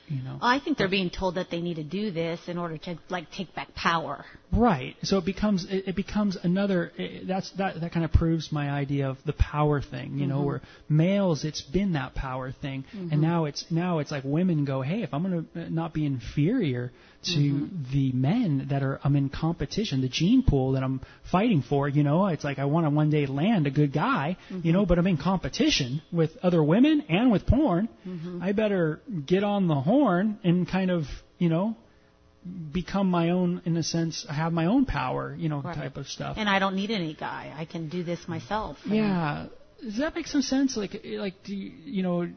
You 0.08 0.22
know. 0.22 0.38
I 0.42 0.58
think 0.60 0.76
they're 0.76 0.88
being 0.88 1.10
told 1.10 1.36
that 1.36 1.50
they 1.50 1.60
need 1.60 1.76
to 1.76 1.84
do 1.84 2.10
this 2.10 2.40
in 2.46 2.58
order 2.58 2.76
to 2.78 2.98
like 3.08 3.30
take 3.30 3.54
back 3.54 3.74
power. 3.74 4.24
Right. 4.52 4.96
So 5.02 5.18
it 5.18 5.24
becomes 5.24 5.64
it, 5.64 5.88
it 5.88 5.96
becomes 5.96 6.36
another. 6.36 6.92
It, 6.98 7.26
that's 7.26 7.50
that 7.52 7.80
that 7.80 7.92
kind 7.92 8.04
of 8.04 8.12
proves 8.12 8.52
my 8.52 8.70
idea 8.70 9.08
of 9.08 9.16
the 9.24 9.32
power 9.32 9.80
thing. 9.80 10.18
You 10.18 10.26
know, 10.26 10.34
Mm-hmm. 10.34 10.46
where 10.46 10.62
males 10.88 11.44
it's 11.44 11.62
been 11.62 11.92
that 11.92 12.14
power 12.14 12.52
thing, 12.52 12.84
and 12.92 13.22
now 13.22 13.44
it's 13.46 13.64
now 13.70 14.00
it's 14.00 14.10
like 14.10 14.24
women 14.24 14.64
go, 14.64 14.82
hey, 14.82 15.02
if 15.02 15.14
I'm 15.14 15.22
going 15.22 15.48
to 15.54 15.70
not 15.70 15.94
be 15.94 16.04
inferior 16.04 16.92
to 17.24 17.30
Mm-hmm. 17.38 17.92
the 17.92 18.12
men 18.12 18.66
that 18.70 18.82
are 18.82 19.00
I'm 19.04 19.16
in 19.16 19.28
competition, 19.28 20.00
the 20.00 20.08
gene 20.08 20.42
pool 20.42 20.72
that 20.72 20.82
I'm 20.82 21.00
fighting 21.30 21.62
for. 21.62 21.88
You 21.88 22.02
know, 22.02 22.26
it's 22.26 22.44
like 22.44 22.58
I 22.58 22.64
want 22.66 22.86
to 22.86 22.90
one 22.90 23.10
day 23.10 23.26
land 23.26 23.66
a 23.66 23.70
good 23.70 23.92
guy. 23.92 24.36
Mm-hmm. 24.50 24.66
You 24.66 24.72
know, 24.72 24.86
but 24.86 24.98
I'm 24.98 25.06
in 25.06 25.16
competition 25.16 26.02
with 26.12 26.30
other 26.42 26.62
women 26.62 27.04
and 27.08 27.30
with 27.32 27.46
porn. 27.46 27.88
Mm-hmm. 28.06 28.42
I 28.42 28.52
better 28.52 29.00
get 29.26 29.42
on 29.44 29.68
the 29.68 29.80
horn 29.80 30.38
and 30.44 30.68
kind 30.68 30.90
of 30.90 31.04
you 31.38 31.48
know 31.48 31.76
become 32.72 33.08
my 33.10 33.30
own 33.30 33.62
in 33.64 33.76
a 33.78 33.82
sense 33.82 34.26
have 34.28 34.52
my 34.52 34.66
own 34.66 34.84
power 34.84 35.34
you 35.38 35.48
know 35.48 35.60
Right. 35.62 35.74
type 35.74 35.96
of 35.96 36.06
stuff 36.08 36.36
And 36.38 36.46
I 36.48 36.58
don't 36.58 36.76
need 36.76 36.90
any 36.90 37.14
guy. 37.14 37.52
I 37.56 37.64
can 37.64 37.88
do 37.88 38.02
this 38.04 38.28
myself. 38.28 38.76
yeah 38.84 39.46
does 39.82 39.96
that 39.98 40.14
make 40.14 40.26
some 40.26 40.42
sense 40.42 40.76
like 40.76 41.00
like 41.26 41.42
do 41.44 41.54
you, 41.54 41.72
you 41.84 42.02
know 42.02 42.28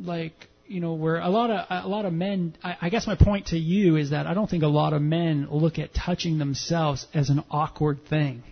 like 0.00 0.48
you 0.66 0.80
know 0.80 0.94
where 0.94 1.18
a 1.18 1.28
lot 1.28 1.50
of 1.50 1.66
a 1.84 1.88
lot 1.88 2.04
of 2.04 2.12
men 2.12 2.56
I, 2.62 2.76
I 2.82 2.88
guess 2.88 3.06
my 3.06 3.16
point 3.16 3.48
to 3.48 3.58
you 3.58 3.96
is 3.96 4.10
that 4.10 4.26
I 4.26 4.34
don't 4.34 4.48
think 4.48 4.62
a 4.62 4.68
lot 4.68 4.92
of 4.92 5.02
men 5.02 5.48
look 5.50 5.78
at 5.78 5.94
touching 5.94 6.38
themselves 6.38 7.06
as 7.12 7.30
an 7.30 7.44
awkward 7.50 8.06
thing 8.06 8.42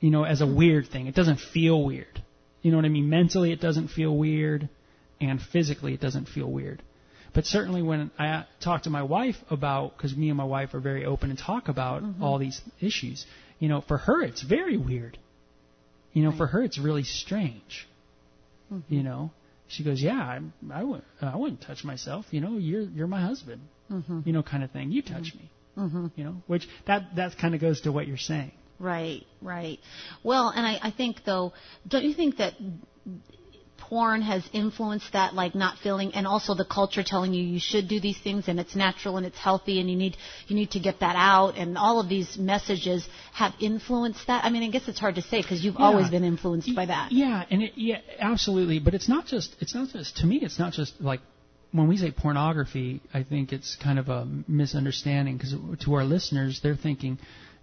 you 0.00 0.10
know 0.10 0.24
as 0.24 0.40
a 0.40 0.46
weird 0.46 0.88
thing. 0.88 1.06
It 1.06 1.14
doesn't 1.14 1.40
feel 1.40 1.82
weird. 1.82 2.22
You 2.62 2.70
know 2.70 2.78
what 2.78 2.86
I 2.86 2.88
mean? 2.88 3.08
Mentally 3.08 3.52
it 3.52 3.60
doesn't 3.60 3.88
feel 3.88 4.16
weird 4.16 4.68
and 5.20 5.40
physically 5.40 5.94
it 5.94 6.00
doesn't 6.00 6.26
feel 6.26 6.50
weird. 6.50 6.82
But 7.32 7.46
certainly 7.46 7.82
when 7.82 8.10
I 8.18 8.44
talk 8.60 8.82
to 8.82 8.90
my 8.90 9.04
wife 9.04 9.36
about, 9.50 9.96
because 9.96 10.16
me 10.16 10.30
and 10.30 10.36
my 10.36 10.44
wife 10.44 10.74
are 10.74 10.80
very 10.80 11.04
open 11.04 11.30
and 11.30 11.38
talk 11.38 11.68
about 11.68 12.02
mm-hmm. 12.02 12.22
all 12.22 12.38
these 12.38 12.60
issues, 12.80 13.24
you 13.60 13.68
know, 13.68 13.82
for 13.82 13.98
her 13.98 14.22
it's 14.22 14.42
very 14.42 14.76
weird. 14.76 15.18
You 16.12 16.24
know, 16.24 16.32
for 16.32 16.48
her 16.48 16.62
it's 16.62 16.78
really 16.78 17.04
strange. 17.04 17.88
Mm-hmm. 18.72 18.92
You 18.92 19.02
know, 19.04 19.30
she 19.70 19.84
goes, 19.84 20.02
"Yeah, 20.02 20.18
I, 20.18 20.40
I 20.72 20.82
wouldn't, 20.82 21.04
I 21.20 21.36
wouldn't 21.36 21.62
touch 21.62 21.84
myself. 21.84 22.26
You 22.30 22.40
know, 22.40 22.58
you're 22.58 22.82
you're 22.82 23.06
my 23.06 23.20
husband. 23.20 23.62
Mm-hmm. 23.90 24.20
You 24.24 24.32
know, 24.32 24.42
kind 24.42 24.62
of 24.62 24.70
thing. 24.70 24.92
You 24.92 25.02
touch 25.02 25.34
me. 25.34 25.50
Mm-hmm. 25.76 26.06
You 26.16 26.24
know, 26.24 26.42
which 26.46 26.68
that 26.86 27.16
that 27.16 27.38
kind 27.38 27.54
of 27.54 27.60
goes 27.60 27.80
to 27.82 27.92
what 27.92 28.06
you're 28.06 28.16
saying. 28.16 28.52
Right, 28.78 29.26
right. 29.42 29.78
Well, 30.22 30.48
and 30.48 30.66
I, 30.66 30.78
I 30.82 30.90
think 30.90 31.24
though, 31.24 31.52
don't 31.86 32.04
you 32.04 32.14
think 32.14 32.38
that 32.38 32.54
porn 33.90 34.22
has 34.22 34.42
influenced 34.52 35.12
that, 35.12 35.34
like 35.34 35.54
not 35.54 35.76
feeling, 35.78 36.14
and 36.14 36.26
also 36.26 36.54
the 36.54 36.64
culture 36.64 37.02
telling 37.02 37.34
you 37.34 37.42
you 37.42 37.58
should 37.60 37.88
do 37.88 37.98
these 38.00 38.16
things 38.18 38.46
and 38.48 38.58
it's 38.60 38.74
natural 38.76 39.16
and 39.18 39.26
it's 39.26 39.36
healthy 39.38 39.80
and 39.80 39.90
you 39.90 39.96
need 39.96 40.16
you 40.46 40.54
need 40.56 40.70
to 40.70 40.80
get 40.80 41.00
that 41.00 41.16
out, 41.16 41.56
and 41.58 41.76
all 41.76 42.00
of 42.00 42.08
these 42.08 42.38
messages 42.38 43.06
have 43.34 43.52
influenced 43.60 44.26
that. 44.28 44.44
I 44.44 44.50
mean, 44.50 44.62
I 44.62 44.70
guess 44.70 44.86
it's 44.88 45.00
hard 45.00 45.16
to 45.16 45.22
say 45.22 45.42
because 45.42 45.62
you've 45.64 45.74
Yeah. 45.78 45.86
always 45.86 46.08
been 46.08 46.24
influenced 46.24 46.74
by 46.74 46.86
that. 46.86 47.10
Yeah, 47.12 47.44
and 47.50 47.62
it, 47.64 47.72
yeah, 47.74 47.98
absolutely. 48.20 48.78
But 48.78 48.94
it's 48.94 49.08
not 49.08 49.26
just 49.26 49.56
it's 49.60 49.74
not 49.74 49.88
just 49.90 50.16
to 50.18 50.26
me. 50.26 50.36
It's 50.40 50.58
not 50.58 50.72
just 50.72 51.00
like 51.00 51.20
when 51.72 51.88
we 51.88 51.96
say 51.96 52.12
pornography. 52.12 53.00
I 53.12 53.24
think 53.24 53.52
it's 53.52 53.76
kind 53.76 53.98
of 53.98 54.08
a 54.08 54.26
misunderstanding 54.48 55.36
because 55.36 55.54
to 55.84 55.94
our 55.94 56.04
listeners, 56.04 56.60
they're 56.62 56.76
thinking, 56.76 57.18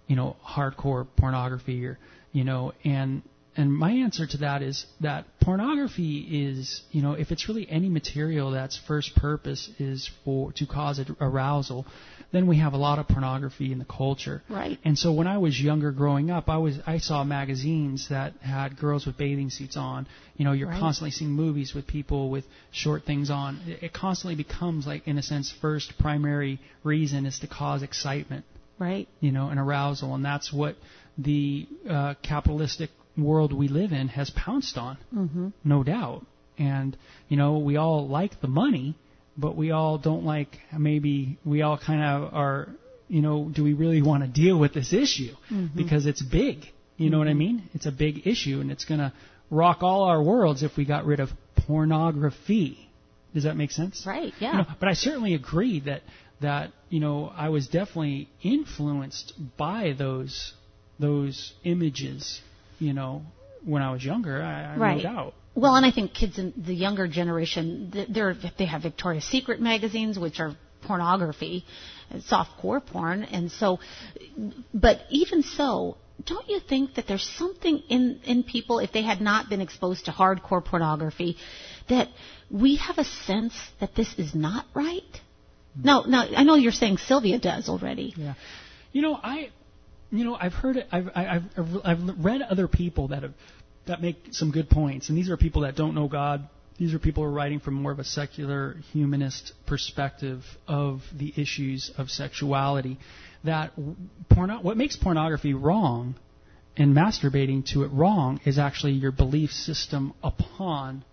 you 0.06 0.16
know, 0.16 0.36
hardcore 0.46 1.06
pornography 1.16 1.86
or 1.86 1.98
you 2.32 2.44
know, 2.44 2.74
and 2.84 3.22
and 3.58 3.74
my 3.74 3.90
answer 3.90 4.24
to 4.24 4.36
that 4.38 4.62
is 4.62 4.86
that 5.00 5.26
pornography 5.40 6.18
is, 6.48 6.80
you 6.92 7.02
know, 7.02 7.12
if 7.12 7.32
it's 7.32 7.48
really 7.48 7.68
any 7.68 7.88
material 7.88 8.52
that's 8.52 8.78
first 8.86 9.16
purpose 9.16 9.68
is 9.80 10.08
for 10.24 10.52
to 10.52 10.64
cause 10.64 11.00
arousal, 11.20 11.84
then 12.30 12.46
we 12.46 12.58
have 12.58 12.72
a 12.72 12.76
lot 12.76 13.00
of 13.00 13.08
pornography 13.08 13.72
in 13.72 13.78
the 13.80 13.84
culture. 13.84 14.42
Right. 14.48 14.78
And 14.84 14.96
so 14.96 15.12
when 15.12 15.26
I 15.26 15.38
was 15.38 15.60
younger 15.60 15.90
growing 15.90 16.30
up, 16.30 16.48
I 16.48 16.58
was 16.58 16.78
I 16.86 16.98
saw 16.98 17.24
magazines 17.24 18.08
that 18.10 18.34
had 18.40 18.78
girls 18.78 19.06
with 19.06 19.16
bathing 19.18 19.50
suits 19.50 19.76
on. 19.76 20.06
You 20.36 20.44
know, 20.44 20.52
you're 20.52 20.68
Right. 20.68 20.78
constantly 20.78 21.10
seeing 21.10 21.32
movies 21.32 21.74
with 21.74 21.86
people 21.88 22.30
with 22.30 22.44
short 22.70 23.02
things 23.04 23.28
on. 23.28 23.60
It, 23.66 23.82
it 23.86 23.92
constantly 23.92 24.36
becomes 24.36 24.86
like 24.86 25.08
in 25.08 25.18
a 25.18 25.22
sense 25.22 25.50
first 25.50 25.98
primary 25.98 26.60
reason 26.84 27.26
is 27.26 27.40
to 27.40 27.48
cause 27.48 27.82
excitement, 27.82 28.44
Right. 28.78 29.08
you 29.18 29.32
know, 29.32 29.48
and 29.48 29.58
arousal, 29.58 30.14
and 30.14 30.24
that's 30.24 30.52
what 30.52 30.76
the 31.16 31.66
uh, 31.90 32.14
capitalistic 32.22 32.90
world 33.18 33.52
we 33.52 33.68
live 33.68 33.92
in 33.92 34.08
has 34.08 34.30
pounced 34.30 34.78
on, 34.78 34.98
mm-hmm. 35.14 35.48
no 35.64 35.82
doubt. 35.82 36.24
And 36.58 36.96
you 37.28 37.36
know, 37.36 37.58
we 37.58 37.76
all 37.76 38.08
like 38.08 38.40
the 38.40 38.48
money, 38.48 38.96
but 39.36 39.56
we 39.56 39.70
all 39.70 39.98
don't 39.98 40.24
like 40.24 40.58
maybe 40.76 41.38
we 41.44 41.62
all 41.62 41.78
kind 41.78 42.02
of 42.02 42.34
are. 42.34 42.68
You 43.10 43.22
know, 43.22 43.50
do 43.50 43.64
we 43.64 43.72
really 43.72 44.02
want 44.02 44.22
to 44.22 44.28
deal 44.28 44.58
with 44.58 44.74
this 44.74 44.92
issue 44.92 45.34
because 45.74 46.04
it's 46.04 46.20
big? 46.20 46.66
You 46.98 47.08
know 47.08 47.18
what 47.18 47.28
I 47.28 47.32
mean? 47.32 47.62
It's 47.72 47.86
a 47.86 47.92
big 47.92 48.26
issue, 48.26 48.60
and 48.60 48.70
it's 48.70 48.84
going 48.84 49.00
to 49.00 49.14
rock 49.50 49.82
all 49.82 50.02
our 50.02 50.22
worlds 50.22 50.62
if 50.62 50.76
we 50.76 50.84
got 50.84 51.06
rid 51.06 51.20
of 51.20 51.30
pornography. 51.56 52.90
Does 53.34 53.44
that 53.44 53.56
make 53.56 53.70
sense? 53.70 54.04
Right. 54.06 54.32
Yeah. 54.40 54.52
You 54.52 54.58
know, 54.58 54.66
but 54.80 54.88
I 54.88 54.94
certainly 54.94 55.34
agree 55.34 55.80
that 55.80 56.02
that 56.40 56.72
you 56.88 57.00
know 57.00 57.32
I 57.34 57.48
was 57.48 57.68
definitely 57.68 58.28
influenced 58.42 59.32
by 59.56 59.94
those 59.96 60.54
those 60.98 61.52
images. 61.64 62.40
You 62.78 62.92
know, 62.92 63.22
when 63.64 63.82
I 63.82 63.92
was 63.92 64.04
younger, 64.04 64.42
I, 64.42 64.74
I 64.74 64.76
Right. 64.76 64.96
no 64.96 65.02
doubt. 65.02 65.34
Well, 65.54 65.74
and 65.74 65.84
I 65.84 65.90
think 65.90 66.14
kids 66.14 66.38
in 66.38 66.52
the 66.56 66.74
younger 66.74 67.08
generation, 67.08 68.06
they're, 68.08 68.36
they 68.58 68.66
have 68.66 68.82
Victoria's 68.82 69.24
Secret 69.24 69.60
magazines, 69.60 70.16
which 70.18 70.38
are 70.38 70.54
pornography, 70.82 71.64
soft 72.26 72.56
core 72.60 72.80
porn, 72.80 73.24
and 73.24 73.50
so, 73.50 73.80
but 74.72 75.00
even 75.10 75.42
so, 75.42 75.96
don't 76.24 76.48
you 76.48 76.60
think 76.60 76.94
that 76.94 77.06
there's 77.08 77.28
something 77.28 77.78
in, 77.88 78.20
in 78.24 78.42
people, 78.44 78.78
if 78.78 78.92
they 78.92 79.02
had 79.02 79.20
not 79.20 79.48
been 79.48 79.60
exposed 79.60 80.04
to 80.04 80.12
hardcore 80.12 80.64
pornography, 80.64 81.36
that 81.88 82.08
we 82.50 82.76
have 82.76 82.98
a 82.98 83.04
sense 83.04 83.54
that 83.80 83.94
this 83.94 84.14
is 84.16 84.34
not 84.34 84.64
right? 84.74 85.02
Hmm. 85.74 85.82
No, 85.84 86.02
no, 86.02 86.18
I 86.36 86.44
know 86.44 86.54
you're 86.54 86.72
saying 86.72 86.98
Sylvia 86.98 87.38
does 87.38 87.68
already. 87.68 88.14
Yeah. 88.16 88.34
You 88.92 89.02
know, 89.02 89.18
I, 89.22 89.50
you 90.10 90.24
know, 90.24 90.36
I've 90.40 90.54
heard 90.54 90.76
it. 90.76 90.88
I've 90.90 91.08
I've 91.14 91.42
I've 91.84 92.24
read 92.24 92.42
other 92.42 92.68
people 92.68 93.08
that 93.08 93.22
have 93.22 93.34
that 93.86 94.00
make 94.02 94.16
some 94.32 94.50
good 94.50 94.70
points, 94.70 95.08
and 95.08 95.18
these 95.18 95.30
are 95.30 95.36
people 95.36 95.62
that 95.62 95.76
don't 95.76 95.94
know 95.94 96.08
God. 96.08 96.48
These 96.78 96.94
are 96.94 96.98
people 96.98 97.24
who 97.24 97.28
are 97.28 97.32
writing 97.32 97.58
from 97.58 97.74
more 97.74 97.90
of 97.90 97.98
a 97.98 98.04
secular 98.04 98.76
humanist 98.92 99.52
perspective 99.66 100.44
of 100.68 101.02
the 101.12 101.32
issues 101.36 101.90
of 101.98 102.08
sexuality. 102.08 102.98
That 103.44 103.72
porno- 104.28 104.60
what 104.60 104.76
makes 104.76 104.96
pornography 104.96 105.54
wrong 105.54 106.14
and 106.76 106.94
masturbating 106.94 107.66
to 107.72 107.82
it 107.82 107.88
wrong 107.88 108.40
is 108.44 108.58
actually 108.58 108.92
your 108.92 109.10
belief 109.10 109.50
system 109.50 110.14
upon 110.22 111.04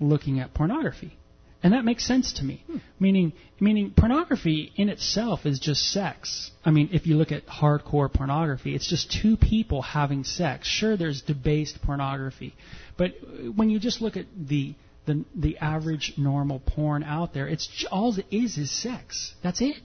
looking 0.00 0.40
at 0.40 0.52
pornography. 0.52 1.16
And 1.64 1.72
that 1.72 1.84
makes 1.86 2.06
sense 2.06 2.34
to 2.34 2.44
me. 2.44 2.62
Hmm. 2.66 2.76
Meaning, 3.00 3.32
meaning 3.58 3.94
pornography 3.96 4.70
in 4.76 4.90
itself 4.90 5.46
is 5.46 5.58
just 5.58 5.90
sex. 5.90 6.50
I 6.62 6.70
mean, 6.70 6.90
if 6.92 7.06
you 7.06 7.16
look 7.16 7.32
at 7.32 7.46
hardcore 7.46 8.12
pornography, 8.12 8.74
it's 8.74 8.86
just 8.86 9.10
two 9.10 9.38
people 9.38 9.80
having 9.80 10.24
sex. 10.24 10.68
Sure, 10.68 10.98
there's 10.98 11.22
debased 11.22 11.80
pornography, 11.80 12.54
but 12.98 13.14
when 13.56 13.70
you 13.70 13.80
just 13.80 14.02
look 14.02 14.16
at 14.16 14.26
the 14.36 14.74
the, 15.06 15.24
the 15.34 15.58
average 15.58 16.14
normal 16.16 16.60
porn 16.60 17.02
out 17.02 17.34
there, 17.34 17.46
it's 17.46 17.86
all 17.90 18.14
it 18.18 18.24
is 18.30 18.56
is 18.56 18.70
sex. 18.70 19.34
That's 19.42 19.60
it. 19.60 19.76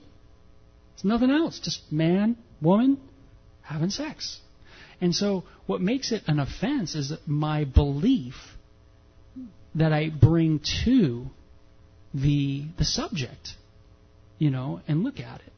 It's 0.94 1.04
nothing 1.04 1.30
else. 1.30 1.60
Just 1.60 1.90
man, 1.92 2.36
woman, 2.62 2.98
having 3.62 3.90
sex. 3.90 4.40
And 5.00 5.14
so, 5.14 5.44
what 5.66 5.80
makes 5.80 6.12
it 6.12 6.22
an 6.26 6.40
offense 6.40 6.94
is 6.94 7.12
my 7.26 7.64
belief 7.64 8.34
that 9.74 9.92
I 9.92 10.10
bring 10.10 10.60
to 10.84 11.30
the 12.14 12.64
the 12.78 12.84
subject, 12.84 13.54
you 14.38 14.50
know, 14.50 14.80
and 14.88 15.02
look 15.02 15.20
at 15.20 15.40
it. 15.40 15.52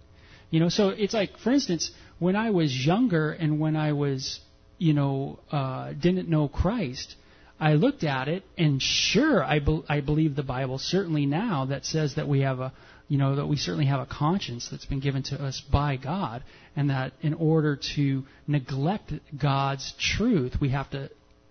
You 0.50 0.60
know, 0.60 0.68
so 0.68 0.90
it's 0.90 1.14
like, 1.14 1.38
for 1.38 1.50
instance, 1.50 1.90
when 2.18 2.36
I 2.36 2.50
was 2.50 2.86
younger 2.86 3.32
and 3.32 3.58
when 3.58 3.74
I 3.74 3.92
was, 3.92 4.38
you 4.76 4.92
know, 4.92 5.38
uh, 5.50 5.92
didn't 5.94 6.28
know 6.28 6.46
Christ, 6.46 7.16
I 7.58 7.74
looked 7.74 8.04
at 8.04 8.28
it 8.28 8.44
and 8.58 8.82
sure, 8.82 9.42
I, 9.42 9.60
be- 9.60 9.84
I 9.88 10.00
believe 10.00 10.36
the 10.36 10.42
Bible 10.42 10.78
certainly 10.78 11.24
now 11.24 11.66
that 11.66 11.86
says 11.86 12.16
that 12.16 12.28
we 12.28 12.40
have 12.40 12.60
a, 12.60 12.72
you 13.08 13.18
know, 13.18 13.36
that 13.36 13.46
we 13.46 13.56
certainly 13.56 13.86
have 13.86 14.00
a 14.00 14.06
conscience 14.06 14.68
that's 14.70 14.84
been 14.84 15.00
given 15.00 15.22
to 15.24 15.42
us 15.42 15.60
by 15.60 15.96
God, 15.96 16.42
and 16.76 16.90
that 16.90 17.12
in 17.22 17.34
order 17.34 17.78
to 17.94 18.24
neglect 18.46 19.12
God's 19.38 19.94
truth, 19.98 20.56
we 20.60 20.70
have 20.70 20.90
to, 20.90 21.10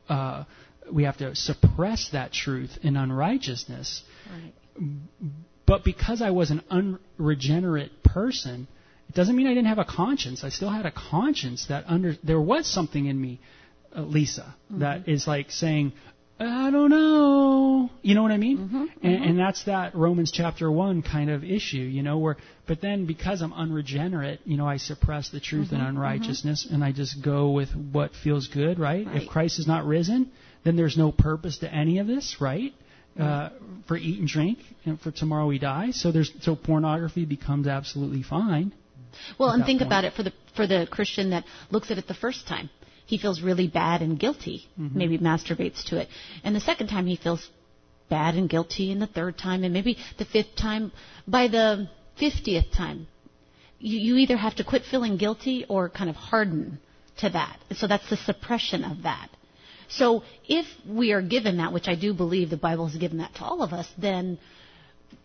uh, 0.09 0.43
we 0.91 1.03
have 1.03 1.17
to 1.17 1.35
suppress 1.35 2.09
that 2.13 2.33
truth 2.33 2.77
in 2.83 2.97
unrighteousness. 2.97 4.03
Right. 4.31 4.53
But 5.65 5.83
because 5.83 6.21
I 6.21 6.31
was 6.31 6.51
an 6.51 6.61
unregenerate 6.69 8.03
person, 8.03 8.67
it 9.07 9.15
doesn't 9.15 9.35
mean 9.35 9.47
I 9.47 9.53
didn't 9.53 9.67
have 9.67 9.79
a 9.79 9.85
conscience. 9.85 10.43
I 10.43 10.49
still 10.49 10.69
had 10.69 10.85
a 10.85 10.91
conscience 10.91 11.65
that 11.67 11.85
under 11.87 12.15
there 12.23 12.41
was 12.41 12.67
something 12.67 13.05
in 13.05 13.19
me, 13.19 13.39
uh, 13.95 14.01
Lisa, 14.01 14.55
mm-hmm. 14.71 14.79
that 14.79 15.07
is 15.07 15.27
like 15.27 15.51
saying, 15.51 15.93
I 16.39 16.71
don't 16.71 16.89
know. 16.89 17.89
You 18.01 18.15
know 18.15 18.23
what 18.23 18.31
I 18.31 18.37
mean? 18.37 18.57
Mm-hmm, 18.57 18.75
and, 18.77 18.89
mm-hmm. 19.03 19.23
and 19.23 19.39
that's 19.39 19.65
that 19.65 19.95
Romans 19.95 20.31
chapter 20.31 20.71
one 20.71 21.03
kind 21.03 21.29
of 21.29 21.43
issue, 21.43 21.77
you 21.77 22.03
know, 22.03 22.17
where 22.17 22.37
but 22.67 22.81
then 22.81 23.05
because 23.05 23.41
I'm 23.41 23.53
unregenerate, 23.53 24.39
you 24.45 24.57
know, 24.57 24.67
I 24.67 24.77
suppress 24.77 25.29
the 25.29 25.39
truth 25.39 25.67
mm-hmm, 25.67 25.75
and 25.75 25.87
unrighteousness 25.87 26.67
and 26.71 26.83
I 26.83 26.91
just 26.93 27.21
go 27.23 27.51
with 27.51 27.69
what 27.75 28.11
feels 28.23 28.47
good, 28.47 28.79
right? 28.79 29.05
right? 29.05 29.21
If 29.21 29.29
Christ 29.29 29.59
is 29.59 29.67
not 29.67 29.85
risen, 29.85 30.31
then 30.63 30.75
there's 30.75 30.97
no 30.97 31.11
purpose 31.11 31.59
to 31.59 31.73
any 31.73 31.99
of 31.99 32.07
this, 32.07 32.37
right? 32.39 32.73
Uh, 33.19 33.49
for 33.87 33.97
eat 33.97 34.19
and 34.19 34.27
drink, 34.27 34.59
and 34.85 34.99
for 35.01 35.11
tomorrow 35.11 35.45
we 35.45 35.59
die. 35.59 35.91
So 35.91 36.13
there's 36.13 36.31
so 36.41 36.55
pornography 36.55 37.25
becomes 37.25 37.67
absolutely 37.67 38.23
fine. 38.23 38.71
Well, 39.37 39.49
and 39.49 39.65
think 39.65 39.79
point. 39.79 39.89
about 39.89 40.05
it 40.05 40.13
for 40.13 40.23
the 40.23 40.31
for 40.55 40.65
the 40.65 40.87
Christian 40.89 41.31
that 41.31 41.43
looks 41.71 41.91
at 41.91 41.97
it 41.97 42.07
the 42.07 42.13
first 42.13 42.47
time 42.47 42.69
he 43.11 43.17
feels 43.17 43.41
really 43.41 43.67
bad 43.67 44.01
and 44.01 44.17
guilty, 44.17 44.69
mm-hmm. 44.79 44.97
maybe 44.97 45.17
masturbates 45.17 45.83
to 45.89 45.97
it. 45.97 46.07
And 46.45 46.55
the 46.55 46.61
second 46.61 46.87
time 46.87 47.07
he 47.07 47.17
feels 47.17 47.45
bad 48.09 48.35
and 48.35 48.49
guilty, 48.49 48.89
and 48.93 49.01
the 49.01 49.07
third 49.07 49.37
time, 49.37 49.65
and 49.65 49.73
maybe 49.73 49.97
the 50.17 50.23
fifth 50.23 50.55
time. 50.55 50.93
By 51.27 51.49
the 51.49 51.89
fiftieth 52.17 52.71
time, 52.71 53.07
you, 53.79 53.99
you 53.99 54.15
either 54.15 54.37
have 54.37 54.55
to 54.55 54.63
quit 54.63 54.83
feeling 54.89 55.17
guilty 55.17 55.65
or 55.67 55.89
kind 55.89 56.09
of 56.09 56.15
harden 56.15 56.79
to 57.17 57.29
that. 57.31 57.59
So 57.75 57.85
that's 57.85 58.09
the 58.09 58.15
suppression 58.15 58.85
of 58.85 59.03
that. 59.03 59.29
So 59.91 60.23
if 60.47 60.65
we 60.87 61.11
are 61.11 61.21
given 61.21 61.57
that, 61.57 61.73
which 61.73 61.87
I 61.87 61.95
do 61.95 62.13
believe 62.13 62.49
the 62.49 62.57
Bible 62.57 62.87
has 62.87 62.97
given 62.97 63.17
that 63.19 63.35
to 63.35 63.43
all 63.43 63.61
of 63.61 63.73
us, 63.73 63.87
then 63.97 64.37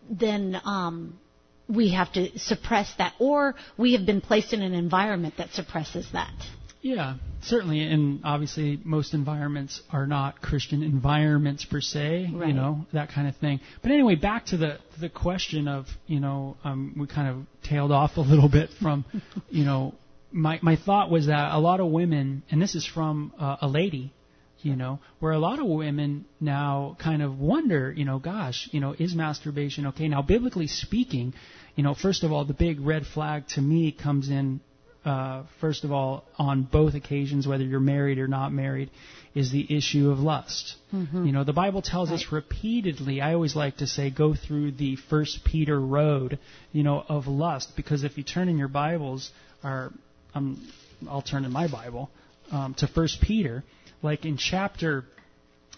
then 0.09 0.59
um, 0.63 1.19
we 1.67 1.93
have 1.93 2.11
to 2.13 2.37
suppress 2.39 2.93
that, 2.97 3.13
or 3.19 3.55
we 3.77 3.93
have 3.93 4.05
been 4.05 4.21
placed 4.21 4.53
in 4.53 4.61
an 4.61 4.73
environment 4.73 5.35
that 5.37 5.51
suppresses 5.51 6.07
that. 6.13 6.33
Yeah, 6.81 7.15
certainly, 7.41 7.81
and 7.81 8.21
obviously 8.23 8.79
most 8.83 9.13
environments 9.13 9.81
are 9.91 10.05
not 10.05 10.41
Christian 10.41 10.83
environments 10.83 11.65
per 11.65 11.81
se, 11.81 12.29
right. 12.33 12.47
you 12.47 12.53
know 12.53 12.85
that 12.93 13.09
kind 13.09 13.27
of 13.27 13.35
thing. 13.37 13.59
But 13.81 13.91
anyway, 13.91 14.15
back 14.15 14.47
to 14.47 14.57
the 14.57 14.77
the 14.99 15.09
question 15.09 15.67
of 15.67 15.87
you 16.05 16.19
know 16.19 16.57
um, 16.63 16.95
we 16.97 17.07
kind 17.07 17.27
of 17.27 17.67
tailed 17.67 17.91
off 17.91 18.17
a 18.17 18.21
little 18.21 18.49
bit 18.49 18.69
from 18.81 19.05
you 19.49 19.65
know 19.65 19.95
my 20.31 20.59
my 20.61 20.75
thought 20.75 21.09
was 21.09 21.27
that 21.27 21.53
a 21.53 21.59
lot 21.59 21.79
of 21.79 21.87
women, 21.87 22.43
and 22.51 22.61
this 22.61 22.75
is 22.75 22.85
from 22.85 23.33
uh, 23.39 23.57
a 23.61 23.67
lady, 23.67 24.13
you 24.61 24.75
know, 24.75 24.99
where 25.19 25.31
a 25.31 25.39
lot 25.39 25.59
of 25.59 25.67
women 25.67 26.25
now 26.39 26.97
kind 26.99 27.21
of 27.21 27.39
wonder, 27.39 27.93
you 27.95 28.05
know, 28.05 28.19
gosh, 28.19 28.69
you 28.71 28.79
know, 28.79 28.95
is 28.97 29.15
masturbation 29.15 29.87
okay? 29.87 30.07
Now, 30.07 30.21
biblically 30.21 30.67
speaking, 30.67 31.33
you 31.75 31.83
know, 31.83 31.93
first 31.93 32.23
of 32.23 32.31
all, 32.31 32.45
the 32.45 32.53
big 32.53 32.79
red 32.79 33.05
flag 33.05 33.47
to 33.49 33.61
me 33.61 33.91
comes 33.91 34.29
in 34.29 34.59
uh, 35.07 35.43
first 35.61 35.85
of 35.85 35.91
all, 35.93 36.25
on 36.37 36.63
both 36.63 36.93
occasions, 36.93 37.47
whether 37.47 37.63
you're 37.63 37.79
married 37.79 38.19
or 38.19 38.27
not 38.27 38.51
married, 38.51 38.89
is 39.33 39.51
the 39.51 39.65
issue 39.73 40.11
of 40.11 40.19
lust. 40.19 40.75
Mm-hmm. 40.93 41.25
You 41.25 41.31
know, 41.31 41.45
the 41.45 41.53
Bible 41.53 41.81
tells 41.81 42.09
right. 42.09 42.19
us 42.19 42.27
repeatedly. 42.29 43.21
I 43.21 43.33
always 43.33 43.55
like 43.55 43.77
to 43.77 43.87
say, 43.87 44.09
go 44.09 44.33
through 44.35 44.73
the 44.73 44.97
First 45.09 45.45
Peter 45.45 45.79
road, 45.79 46.39
you 46.73 46.83
know, 46.83 47.05
of 47.07 47.27
lust, 47.27 47.71
because 47.77 48.03
if 48.03 48.17
you 48.17 48.23
turn 48.23 48.49
in 48.49 48.57
your 48.57 48.67
Bibles, 48.67 49.31
or 49.63 49.93
um, 50.35 50.69
I'll 51.09 51.21
turn 51.21 51.45
in 51.45 51.53
my 51.53 51.69
Bible 51.69 52.09
um, 52.51 52.73
to 52.79 52.87
First 52.87 53.21
Peter, 53.21 53.63
like 54.01 54.25
in 54.25 54.37
chapter. 54.37 55.05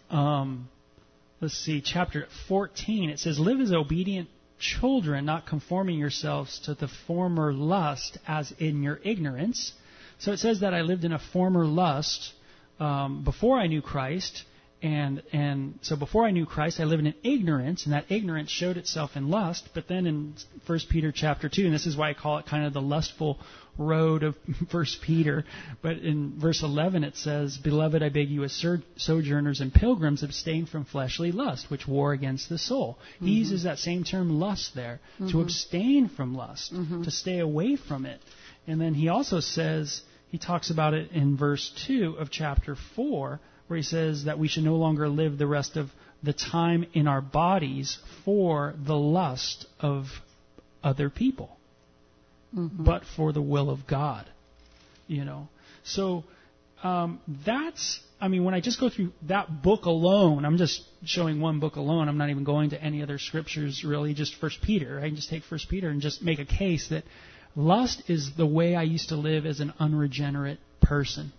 Um, 0.09 0.69
let's 1.41 1.53
see, 1.53 1.81
chapter 1.81 2.27
14, 2.47 3.09
it 3.09 3.19
says, 3.19 3.39
Live 3.39 3.59
as 3.59 3.71
obedient 3.71 4.29
children, 4.59 5.25
not 5.25 5.45
conforming 5.45 5.97
yourselves 5.97 6.59
to 6.65 6.73
the 6.73 6.89
former 7.07 7.53
lust 7.53 8.17
as 8.27 8.51
in 8.59 8.83
your 8.83 8.99
ignorance. 9.03 9.73
So 10.19 10.31
it 10.33 10.39
says 10.39 10.59
that 10.59 10.73
I 10.73 10.81
lived 10.81 11.05
in 11.05 11.13
a 11.13 11.19
former 11.19 11.65
lust 11.65 12.33
um, 12.79 13.23
before 13.23 13.57
I 13.57 13.67
knew 13.67 13.81
Christ, 13.81 14.43
and 14.81 15.21
and 15.33 15.79
so 15.81 15.97
before 15.97 16.25
I 16.25 16.31
knew 16.31 16.45
Christ, 16.45 16.79
I 16.79 16.85
lived 16.85 17.05
in 17.05 17.13
ignorance, 17.23 17.85
and 17.85 17.93
that 17.93 18.05
ignorance 18.09 18.49
showed 18.49 18.77
itself 18.77 19.11
in 19.15 19.29
lust. 19.29 19.69
But 19.73 19.87
then 19.87 20.05
in 20.05 20.35
First 20.65 20.89
Peter 20.89 21.11
chapter 21.11 21.49
two, 21.49 21.65
and 21.65 21.73
this 21.73 21.85
is 21.85 21.97
why 21.97 22.09
I 22.09 22.13
call 22.13 22.37
it 22.37 22.45
kind 22.45 22.65
of 22.65 22.71
the 22.71 22.81
lustful 22.81 23.39
road 23.77 24.23
of 24.23 24.37
First 24.71 25.01
Peter. 25.01 25.43
But 25.81 25.97
in 25.97 26.39
verse 26.39 26.63
11 26.63 27.03
it 27.03 27.17
says, 27.17 27.57
"Beloved, 27.57 28.01
I 28.01 28.07
beg 28.07 28.29
you, 28.29 28.45
as 28.45 28.65
sojourners 28.95 29.59
and 29.59 29.73
pilgrims, 29.73 30.23
abstain 30.23 30.65
from 30.65 30.85
fleshly 30.85 31.33
lust, 31.33 31.69
which 31.69 31.85
war 31.85 32.13
against 32.13 32.47
the 32.47 32.57
soul." 32.57 32.97
Mm-hmm. 33.15 33.25
He 33.25 33.33
uses 33.33 33.63
that 33.63 33.79
same 33.79 34.05
term 34.05 34.39
"lust" 34.39 34.75
there 34.75 35.01
mm-hmm. 35.15 35.29
to 35.31 35.41
abstain 35.41 36.07
from 36.07 36.35
lust, 36.35 36.73
mm-hmm. 36.73 37.03
to 37.03 37.11
stay 37.11 37.39
away 37.39 37.75
from 37.75 38.05
it. 38.05 38.21
And 38.65 38.79
then 38.79 38.93
he 38.93 39.09
also 39.09 39.41
says 39.41 40.03
he 40.29 40.37
talks 40.37 40.69
about 40.69 40.93
it 40.93 41.11
in 41.11 41.35
verse 41.35 41.69
two 41.87 42.15
of 42.17 42.29
chapter 42.29 42.77
four 42.95 43.41
where 43.69 43.77
he 43.77 43.83
says 43.83 44.25
that 44.25 44.39
we 44.39 44.47
should 44.47 44.63
no 44.63 44.75
longer 44.75 45.07
live 45.07 45.37
the 45.37 45.47
rest 45.47 45.77
of 45.77 45.91
the 46.23 46.33
time 46.33 46.85
in 46.93 47.07
our 47.07 47.21
bodies 47.21 47.99
for 48.25 48.73
the 48.83 48.95
lust 48.95 49.67
of 49.79 50.07
other 50.83 51.09
people, 51.09 51.55
mm-hmm. 52.53 52.83
but 52.83 53.03
for 53.15 53.31
the 53.31 53.41
will 53.41 53.69
of 53.69 53.85
God. 53.85 54.25
You 55.07 55.23
know, 55.23 55.49
so 55.83 56.23
um, 56.83 57.21
that's. 57.45 57.99
I 58.19 58.27
mean, 58.27 58.43
when 58.43 58.53
I 58.53 58.59
just 58.59 58.79
go 58.79 58.89
through 58.89 59.13
that 59.27 59.61
book 59.61 59.85
alone, 59.85 60.45
I'm 60.45 60.57
just 60.57 60.83
showing 61.05 61.39
one 61.39 61.59
book 61.59 61.75
alone. 61.77 62.09
I'm 62.09 62.17
not 62.17 62.31
even 62.31 62.43
going 62.43 62.71
to 62.71 62.83
any 62.83 63.03
other 63.03 63.19
scriptures 63.19 63.85
really. 63.85 64.15
Just 64.15 64.35
First 64.35 64.61
Peter. 64.63 64.99
I 64.99 65.03
can 65.03 65.15
just 65.15 65.29
take 65.29 65.43
First 65.43 65.69
Peter 65.69 65.89
and 65.89 66.01
just 66.01 66.23
make 66.23 66.39
a 66.39 66.45
case 66.45 66.89
that 66.89 67.03
lust 67.55 68.01
is 68.09 68.31
the 68.35 68.47
way 68.47 68.75
I 68.75 68.83
used 68.83 69.09
to 69.09 69.15
live 69.15 69.45
as 69.45 69.59
an 69.59 69.73
unregenerate 69.79 70.59
person. 70.81 71.31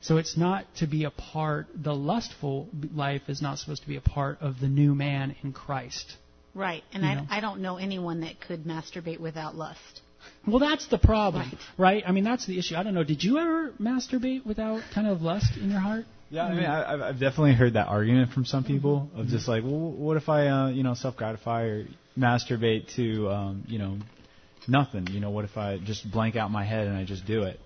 So 0.00 0.18
it's 0.18 0.36
not 0.36 0.66
to 0.76 0.86
be 0.86 1.04
a 1.04 1.10
part, 1.10 1.66
the 1.74 1.94
lustful 1.94 2.68
life 2.94 3.22
is 3.28 3.42
not 3.42 3.58
supposed 3.58 3.82
to 3.82 3.88
be 3.88 3.96
a 3.96 4.00
part 4.00 4.38
of 4.40 4.60
the 4.60 4.68
new 4.68 4.94
man 4.94 5.34
in 5.42 5.52
Christ. 5.52 6.16
Right. 6.54 6.84
And 6.92 7.04
I, 7.04 7.26
I 7.28 7.40
don't 7.40 7.60
know 7.60 7.76
anyone 7.76 8.20
that 8.20 8.40
could 8.40 8.64
masturbate 8.64 9.20
without 9.20 9.56
lust. 9.56 10.00
Well, 10.46 10.58
that's 10.58 10.86
the 10.88 10.98
problem, 10.98 11.50
right. 11.50 11.60
right? 11.78 12.04
I 12.06 12.12
mean, 12.12 12.24
that's 12.24 12.46
the 12.46 12.58
issue. 12.58 12.76
I 12.76 12.82
don't 12.82 12.94
know. 12.94 13.04
Did 13.04 13.22
you 13.22 13.38
ever 13.38 13.72
masturbate 13.80 14.44
without 14.46 14.82
kind 14.94 15.06
of 15.06 15.22
lust 15.22 15.56
in 15.56 15.70
your 15.70 15.80
heart? 15.80 16.04
Yeah, 16.30 16.46
I 16.46 16.54
mean, 16.54 16.64
I, 16.64 17.08
I've 17.08 17.20
definitely 17.20 17.54
heard 17.54 17.74
that 17.74 17.86
argument 17.86 18.32
from 18.32 18.44
some 18.44 18.64
people 18.64 19.08
of 19.14 19.28
just 19.28 19.46
like, 19.46 19.62
well, 19.62 19.92
what 19.92 20.16
if 20.16 20.28
I, 20.28 20.48
uh, 20.48 20.68
you 20.68 20.82
know, 20.82 20.94
self-gratify 20.94 21.62
or 21.62 21.86
masturbate 22.18 22.94
to, 22.96 23.30
um, 23.30 23.64
you 23.68 23.78
know, 23.78 23.98
nothing? 24.66 25.06
You 25.08 25.20
know, 25.20 25.30
what 25.30 25.44
if 25.44 25.56
I 25.56 25.78
just 25.78 26.10
blank 26.10 26.34
out 26.34 26.50
my 26.50 26.64
head 26.64 26.88
and 26.88 26.96
I 26.96 27.04
just 27.04 27.26
do 27.26 27.44
it? 27.44 27.60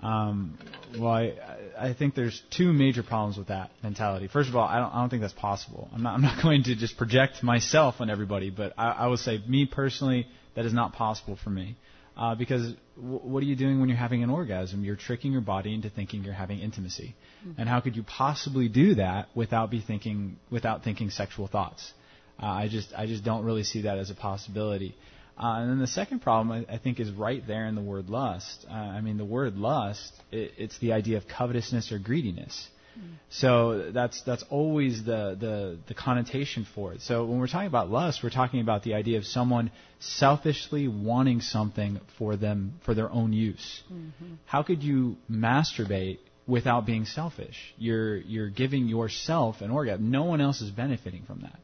Um, 0.00 0.58
well, 0.98 1.10
I, 1.10 1.34
I 1.78 1.92
think 1.94 2.14
there's 2.14 2.42
two 2.50 2.72
major 2.72 3.02
problems 3.02 3.38
with 3.38 3.48
that 3.48 3.70
mentality. 3.82 4.28
First 4.28 4.48
of 4.48 4.56
all, 4.56 4.66
I 4.66 4.78
don't, 4.78 4.92
I 4.92 5.00
don't 5.00 5.08
think 5.08 5.22
that's 5.22 5.32
possible. 5.32 5.88
I'm 5.94 6.02
not, 6.02 6.14
I'm 6.14 6.22
not 6.22 6.42
going 6.42 6.64
to 6.64 6.74
just 6.74 6.96
project 6.96 7.42
myself 7.42 7.96
on 8.00 8.10
everybody, 8.10 8.50
but 8.50 8.74
I, 8.76 8.90
I 8.90 9.06
will 9.06 9.16
say, 9.16 9.40
me 9.46 9.66
personally, 9.66 10.26
that 10.56 10.64
is 10.64 10.72
not 10.72 10.92
possible 10.92 11.38
for 11.42 11.50
me. 11.50 11.76
Uh, 12.16 12.34
because 12.36 12.74
w- 12.96 13.18
what 13.18 13.42
are 13.42 13.46
you 13.46 13.56
doing 13.56 13.80
when 13.80 13.88
you're 13.88 13.98
having 13.98 14.22
an 14.22 14.30
orgasm? 14.30 14.84
You're 14.84 14.94
tricking 14.94 15.32
your 15.32 15.40
body 15.40 15.74
into 15.74 15.90
thinking 15.90 16.22
you're 16.22 16.32
having 16.32 16.60
intimacy. 16.60 17.16
Mm-hmm. 17.44 17.60
And 17.60 17.68
how 17.68 17.80
could 17.80 17.96
you 17.96 18.04
possibly 18.04 18.68
do 18.68 18.96
that 18.96 19.28
without 19.34 19.70
be 19.70 19.80
thinking, 19.80 20.36
without 20.48 20.84
thinking 20.84 21.10
sexual 21.10 21.48
thoughts? 21.48 21.92
Uh, 22.40 22.46
I 22.46 22.68
just, 22.68 22.92
I 22.96 23.06
just 23.06 23.24
don't 23.24 23.44
really 23.44 23.64
see 23.64 23.82
that 23.82 23.98
as 23.98 24.10
a 24.10 24.14
possibility. 24.14 24.94
Uh, 25.36 25.56
and 25.58 25.70
then 25.70 25.78
the 25.80 25.86
second 25.86 26.20
problem, 26.20 26.66
I, 26.68 26.74
I, 26.74 26.78
think, 26.78 27.00
is 27.00 27.10
right 27.10 27.44
there 27.44 27.66
in 27.66 27.74
the 27.74 27.82
word 27.82 28.08
lust. 28.08 28.66
Uh, 28.70 28.74
I 28.74 29.00
mean, 29.00 29.16
the 29.16 29.24
word 29.24 29.56
lust, 29.56 30.12
it, 30.30 30.52
it's 30.58 30.78
the 30.78 30.92
idea 30.92 31.16
of 31.16 31.26
covetousness 31.26 31.90
or 31.90 31.98
greediness. 31.98 32.68
Mm. 32.96 33.14
So 33.30 33.90
that's 33.90 34.22
that's 34.22 34.44
always 34.50 35.04
the, 35.04 35.36
the 35.38 35.78
the 35.88 35.94
connotation 35.94 36.66
for 36.74 36.92
it. 36.92 37.02
So 37.02 37.24
when 37.24 37.40
we're 37.40 37.48
talking 37.48 37.66
about 37.66 37.90
lust, 37.90 38.22
we're 38.22 38.30
talking 38.30 38.60
about 38.60 38.84
the 38.84 38.94
idea 38.94 39.18
of 39.18 39.24
someone 39.24 39.72
selfishly 39.98 40.86
wanting 40.86 41.40
something 41.40 42.00
for 42.18 42.36
them 42.36 42.74
for 42.84 42.94
their 42.94 43.10
own 43.10 43.32
use. 43.32 43.82
Mm-hmm. 43.92 44.34
How 44.46 44.62
could 44.62 44.82
you 44.84 45.16
masturbate 45.28 46.18
without 46.46 46.86
being 46.86 47.04
selfish? 47.06 47.74
You're 47.76 48.16
you're 48.18 48.50
giving 48.50 48.86
yourself 48.86 49.60
an 49.60 49.72
orgasm. 49.72 50.12
No 50.12 50.24
one 50.24 50.40
else 50.40 50.60
is 50.60 50.70
benefiting 50.70 51.24
from 51.24 51.40
that. 51.40 51.58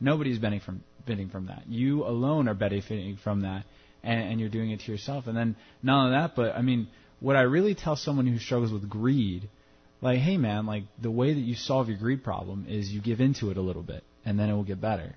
Nobody's 0.00 0.38
benefiting 0.38 0.64
from 0.64 0.82
from 1.30 1.46
that. 1.46 1.62
You 1.68 2.04
alone 2.04 2.48
are 2.48 2.54
benefiting 2.54 3.16
from 3.22 3.42
that, 3.42 3.64
and, 4.02 4.20
and 4.20 4.40
you're 4.40 4.48
doing 4.48 4.70
it 4.70 4.80
to 4.80 4.92
yourself. 4.92 5.26
And 5.26 5.36
then 5.36 5.56
not 5.82 6.06
only 6.06 6.16
that, 6.18 6.34
but 6.34 6.56
I 6.56 6.62
mean, 6.62 6.88
what 7.20 7.36
I 7.36 7.42
really 7.42 7.74
tell 7.74 7.96
someone 7.96 8.26
who 8.26 8.38
struggles 8.38 8.72
with 8.72 8.88
greed, 8.88 9.48
like, 10.02 10.18
hey 10.18 10.36
man, 10.36 10.66
like 10.66 10.84
the 11.00 11.10
way 11.10 11.32
that 11.32 11.40
you 11.40 11.54
solve 11.54 11.88
your 11.88 11.98
greed 11.98 12.24
problem 12.24 12.66
is 12.68 12.90
you 12.90 13.00
give 13.00 13.20
into 13.20 13.50
it 13.50 13.56
a 13.56 13.60
little 13.60 13.82
bit, 13.82 14.02
and 14.24 14.38
then 14.38 14.50
it 14.50 14.54
will 14.54 14.64
get 14.64 14.80
better. 14.80 15.14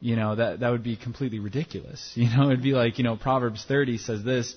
You 0.00 0.16
know 0.16 0.34
that 0.34 0.60
that 0.60 0.70
would 0.70 0.82
be 0.82 0.96
completely 0.96 1.38
ridiculous. 1.38 2.12
You 2.16 2.28
know, 2.36 2.46
it'd 2.46 2.62
be 2.62 2.72
like 2.72 2.98
you 2.98 3.04
know 3.04 3.16
Proverbs 3.16 3.64
30 3.66 3.98
says 3.98 4.22
this: 4.22 4.54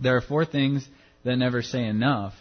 there 0.00 0.16
are 0.16 0.20
four 0.20 0.44
things 0.44 0.86
that 1.24 1.36
never 1.36 1.62
say 1.62 1.84
enough, 1.84 2.34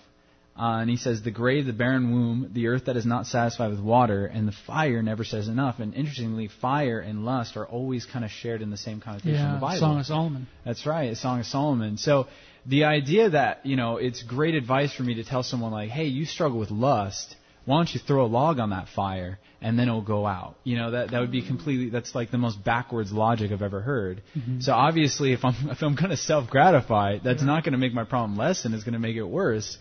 uh, 0.62 0.80
and 0.80 0.92
he 0.92 0.96
says, 0.96 1.24
the 1.24 1.32
grave, 1.32 1.66
the 1.66 1.74
barren 1.74 2.12
womb, 2.12 2.52
the 2.54 2.68
earth 2.68 2.86
that 2.86 2.96
is 2.96 3.04
not 3.04 3.26
satisfied 3.26 3.72
with 3.72 3.80
water, 3.80 4.28
and 4.28 4.48
the 4.48 4.54
fire 4.68 5.02
never 5.02 5.24
says 5.24 5.48
enough. 5.48 5.80
And 5.80 5.96
interestingly, 5.96 6.50
fire 6.50 7.00
and 7.00 7.26
lust 7.26 7.58
are 7.58 7.66
always 7.66 8.06
kind 8.06 8.24
of 8.24 8.30
shared 8.30 8.62
in 8.62 8.70
the 8.70 8.78
same 8.78 9.02
connotation 9.02 9.34
yeah, 9.34 9.48
in 9.48 9.54
the 9.56 9.60
Bible. 9.60 9.80
Song 9.80 10.00
of 10.00 10.06
Solomon. 10.06 10.48
That's 10.64 10.86
right, 10.86 11.12
a 11.14 11.16
Song 11.16 11.40
of 11.40 11.48
Solomon. 11.48 11.98
So 11.98 12.28
the 12.68 12.84
idea 12.84 13.32
that, 13.32 13.66
you 13.66 13.76
know, 13.76 13.98
it's 13.98 14.22
great 14.22 14.54
advice 14.54 14.94
for 14.94 15.02
me 15.02 15.16
to 15.16 15.24
tell 15.24 15.42
someone 15.42 15.72
like, 15.72 15.90
hey, 15.90 16.06
you 16.06 16.26
struggle 16.26 16.60
with 16.60 16.70
lust, 16.70 17.36
why 17.66 17.78
don't 17.78 17.92
you 17.92 18.00
throw 18.00 18.24
a 18.24 18.28
log 18.28 18.60
on 18.60 18.70
that 18.70 18.88
fire 18.88 19.40
and 19.62 19.80
then 19.80 19.88
it'll 19.88 20.04
go 20.04 20.28
out? 20.28 20.58
You 20.64 20.78
know, 20.78 20.92
that, 20.92 21.10
that 21.10 21.22
would 21.22 21.32
be 21.32 21.42
completely, 21.42 21.90
that's 21.90 22.14
like 22.14 22.30
the 22.30 22.38
most 22.38 22.64
backwards 22.64 23.12
logic 23.12 23.52
I've 23.52 23.64
ever 23.64 23.82
heard. 23.82 24.22
Mm-hmm. 24.38 24.60
So 24.60 24.74
obviously 24.74 25.34
if 25.34 25.44
I'm, 25.44 25.56
if 25.72 25.82
I'm 25.82 25.96
gonna 25.96 26.18
self-gratify, 26.18 27.20
that's 27.24 27.42
not 27.42 27.64
gonna 27.64 27.80
make 27.80 27.96
my 27.96 28.04
problem 28.04 28.38
less 28.38 28.66
and 28.66 28.76
it's 28.76 28.84
gonna 28.84 29.00
make 29.00 29.16
it 29.16 29.24
worse. 29.24 29.80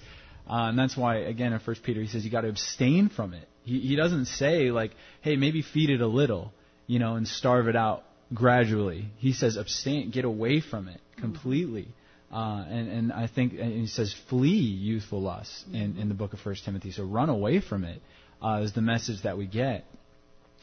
Uh, 0.49 0.69
and 0.69 0.79
that's 0.79 0.97
why, 0.97 1.19
again, 1.19 1.53
in 1.53 1.59
First 1.61 1.83
Peter, 1.83 2.01
he 2.01 2.09
says 2.09 2.25
you 2.25 2.31
got 2.31 2.43
to 2.43 2.49
abstain 2.49 3.09
from 3.09 3.35
it. 3.35 3.49
He, 3.65 3.81
he 3.81 3.97
doesn't 3.97 4.27
say 4.27 4.71
like, 4.71 4.93
hey, 5.21 5.37
maybe 5.37 5.63
feed 5.63 5.91
it 5.91 6.01
a 6.01 6.07
little, 6.07 6.53
you 6.87 6.99
know, 6.99 7.15
and 7.15 7.27
starve 7.27 7.69
it 7.69 7.77
out 7.77 8.03
gradually. 8.33 9.07
He 9.19 9.33
says 9.33 9.57
abstain, 9.57 10.11
get 10.11 10.25
away 10.25 10.61
from 10.61 10.89
it 10.89 11.01
completely. 11.19 11.89
Uh, 12.33 12.65
and, 12.69 12.89
and 12.89 13.13
I 13.13 13.27
think 13.27 13.55
and 13.55 13.73
he 13.73 13.87
says 13.89 14.15
flee 14.29 14.51
youthful 14.51 15.21
lust 15.21 15.67
in, 15.73 15.99
in 15.99 16.09
the 16.09 16.15
book 16.15 16.33
of 16.33 16.41
First 16.41 16.65
Timothy. 16.65 16.93
So 16.93 17.03
run 17.05 17.29
away 17.29 17.61
from 17.61 17.85
it 17.85 18.01
uh, 18.41 18.61
is 18.63 18.73
the 18.73 18.83
message 18.83 19.23
that 19.23 19.37
we 19.37 19.47
get. 19.47 19.85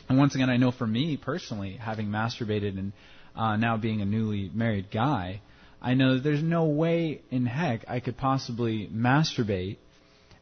And 0.07 0.17
once 0.17 0.36
again, 0.36 0.49
I 0.49 0.57
know 0.57 0.71
for 0.71 0.88
me 0.88 1.17
personally, 1.17 1.73
having 1.73 2.07
masturbated 2.07 2.78
and 2.78 2.93
uh, 3.36 3.57
now 3.57 3.75
being 3.75 4.01
a 4.01 4.05
newly 4.05 4.49
married 4.53 4.89
guy, 4.91 5.41
I 5.82 5.93
know 5.93 6.15
that 6.15 6.23
there's 6.23 6.43
no 6.43 6.65
way 6.65 7.21
in 7.30 7.45
heck 7.45 7.86
I 7.88 7.99
could 7.99 8.17
possibly 8.17 8.88
masturbate 8.88 9.78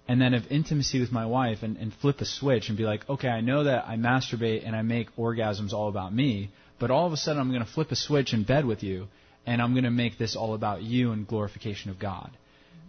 and 0.07 0.21
then 0.21 0.33
have 0.33 0.45
intimacy 0.49 0.99
with 0.99 1.11
my 1.11 1.25
wife 1.25 1.63
and, 1.63 1.77
and 1.77 1.93
flip 1.93 2.21
a 2.21 2.25
switch 2.25 2.69
and 2.69 2.77
be 2.77 2.83
like, 2.83 3.09
okay, 3.09 3.27
I 3.27 3.41
know 3.41 3.63
that 3.63 3.85
I 3.87 3.95
masturbate 3.95 4.65
and 4.65 4.75
I 4.75 4.81
make 4.81 5.15
orgasms 5.15 5.73
all 5.73 5.89
about 5.89 6.13
me, 6.13 6.51
but 6.79 6.91
all 6.91 7.07
of 7.07 7.13
a 7.13 7.17
sudden 7.17 7.41
I'm 7.41 7.49
going 7.49 7.65
to 7.65 7.71
flip 7.71 7.91
a 7.91 7.95
switch 7.95 8.33
in 8.33 8.43
bed 8.43 8.65
with 8.65 8.83
you 8.83 9.07
and 9.45 9.61
I'm 9.61 9.73
going 9.73 9.83
to 9.83 9.91
make 9.91 10.17
this 10.17 10.35
all 10.35 10.53
about 10.53 10.81
you 10.81 11.11
and 11.11 11.27
glorification 11.27 11.91
of 11.91 11.99
God. 11.99 12.31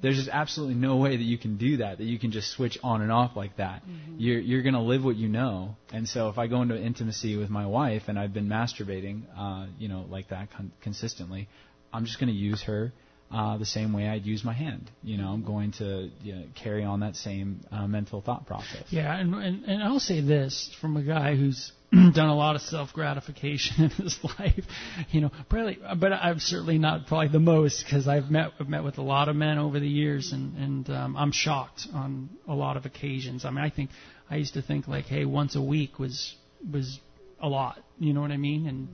There's 0.03 0.16
just 0.16 0.28
absolutely 0.28 0.74
no 0.74 0.97
way 0.97 1.16
that 1.16 1.22
you 1.22 1.38
can 1.38 1.57
do 1.57 1.78
that, 1.78 1.99
that 1.99 2.05
you 2.05 2.18
can 2.18 2.30
just 2.30 2.51
switch 2.51 2.76
on 2.82 3.01
and 3.01 3.11
off 3.11 3.34
like 3.34 3.57
that. 3.57 3.82
Mm-hmm. 3.82 4.16
You're, 4.18 4.40
you're 4.40 4.62
going 4.62 4.74
to 4.74 4.80
live 4.80 5.03
what 5.03 5.16
you 5.16 5.28
know. 5.28 5.76
And 5.90 6.07
so 6.07 6.28
if 6.28 6.36
I 6.36 6.49
go 6.49 6.61
into 6.61 6.78
intimacy 6.78 7.36
with 7.36 7.49
my 7.49 7.66
wife 7.66 8.03
and 8.09 8.18
I've 8.18 8.34
been 8.34 8.47
masturbating, 8.47 9.22
uh, 9.36 9.66
you 9.78 9.88
know, 9.88 10.05
like 10.11 10.28
that 10.28 10.53
con- 10.53 10.72
consistently, 10.82 11.49
I'm 11.93 12.05
just 12.05 12.18
going 12.20 12.28
to 12.28 12.39
use 12.39 12.62
her 12.64 12.93
uh, 13.32 13.57
the 13.59 13.66
same 13.66 13.93
way 13.93 14.09
I'd 14.09 14.24
use 14.24 14.45
my 14.45 14.53
hand. 14.53 14.91
You 15.03 15.16
know, 15.18 15.28
I'm 15.28 15.45
going 15.45 15.72
to 15.72 16.11
you 16.22 16.34
know, 16.34 16.45
carry 16.55 16.84
on 16.84 17.01
that 17.01 17.16
same 17.16 17.61
uh, 17.72 17.87
mental 17.87 18.20
thought 18.20 18.47
process. 18.47 18.84
Yeah, 18.91 19.14
and, 19.16 19.34
and 19.34 19.64
and 19.64 19.82
I'll 19.82 20.01
say 20.01 20.20
this 20.20 20.74
from 20.80 20.97
a 20.97 21.03
guy 21.03 21.34
who's 21.34 21.72
done 21.93 22.28
a 22.28 22.37
lot 22.37 22.55
of 22.55 22.62
self 22.62 22.93
gratification 22.93 23.84
in 23.84 23.91
his 23.91 24.18
life. 24.39 24.64
You 25.11 25.22
know, 25.22 25.30
probably, 25.49 25.78
but 25.99 26.12
I'm 26.12 26.39
certainly 26.39 26.78
not 26.78 27.07
probably 27.07 27.28
the 27.28 27.41
most 27.41 27.84
because 27.84 28.07
I've 28.07 28.30
met 28.30 28.53
I've 28.61 28.68
met 28.68 28.84
with 28.84 28.99
a 28.99 29.03
lot 29.03 29.28
of 29.28 29.37
men 29.37 29.59
over 29.59 29.80
the 29.80 29.89
years, 29.89 30.32
and 30.32 30.57
and 30.57 30.91
um, 30.91 31.16
I'm 31.16 31.32
shocked 31.32 31.89
on 31.93 32.30
a 32.47 32.55
lot 32.55 32.76
of 32.76 32.87
occasions. 32.87 33.45
I 33.45 33.51
mean, 33.51 33.64
I 33.64 33.70
think 33.70 33.91
I 34.30 34.37
used 34.37 34.55
to 34.55 34.62
think 34.62 34.87
like, 34.87 35.07
hey, 35.07 35.24
once 35.24 35.57
a 35.57 35.62
week 35.62 35.99
was 35.99 36.34
was 36.72 37.01
a 37.41 37.49
lot. 37.49 37.78
You 37.99 38.12
know 38.12 38.20
what 38.20 38.30
I 38.30 38.37
mean? 38.37 38.66
And 38.66 38.89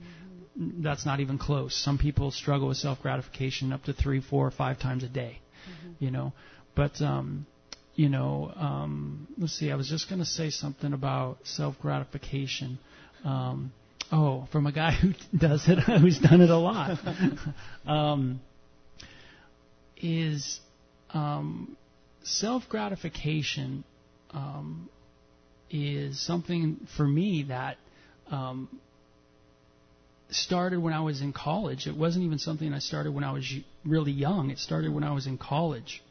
that's 0.55 1.05
not 1.05 1.19
even 1.19 1.37
close. 1.37 1.75
Some 1.75 1.97
people 1.97 2.31
struggle 2.31 2.67
with 2.67 2.77
self 2.77 3.01
gratification 3.01 3.73
up 3.73 3.83
to 3.83 3.93
three, 3.93 4.21
four, 4.21 4.47
or 4.47 4.51
five 4.51 4.79
times 4.79 5.03
a 5.03 5.09
day. 5.09 5.39
Mm-hmm. 5.69 6.03
You 6.03 6.11
know, 6.11 6.33
but 6.75 7.01
um, 7.01 7.45
you 7.95 8.09
know, 8.09 8.51
um, 8.55 9.27
let's 9.37 9.53
see. 9.53 9.71
I 9.71 9.75
was 9.75 9.87
just 9.87 10.09
going 10.09 10.19
to 10.19 10.25
say 10.25 10.49
something 10.49 10.93
about 10.93 11.37
self 11.43 11.79
gratification. 11.79 12.79
Um, 13.23 13.71
oh, 14.11 14.47
from 14.51 14.67
a 14.67 14.71
guy 14.71 14.91
who 15.01 15.13
does 15.37 15.63
it, 15.67 15.79
who's 15.79 16.19
done 16.19 16.41
it 16.41 16.49
a 16.49 16.57
lot, 16.57 16.97
um, 17.87 18.41
is 19.97 20.59
um, 21.13 21.77
self 22.23 22.63
gratification 22.69 23.83
um, 24.31 24.89
is 25.69 26.19
something 26.19 26.87
for 26.97 27.07
me 27.07 27.45
that 27.49 27.77
um, 28.31 28.67
started 30.35 30.79
when 30.79 30.93
I 30.93 31.01
was 31.01 31.21
in 31.21 31.33
college. 31.33 31.87
It 31.87 31.95
wasn't 31.95 32.25
even 32.25 32.39
something 32.39 32.73
I 32.73 32.79
started 32.79 33.13
when 33.13 33.23
I 33.23 33.31
was 33.31 33.51
really 33.85 34.11
young. 34.11 34.49
It 34.49 34.59
started 34.59 34.93
when 34.93 35.03
I 35.03 35.13
was 35.13 35.27
in 35.27 35.37
college. 35.37 36.03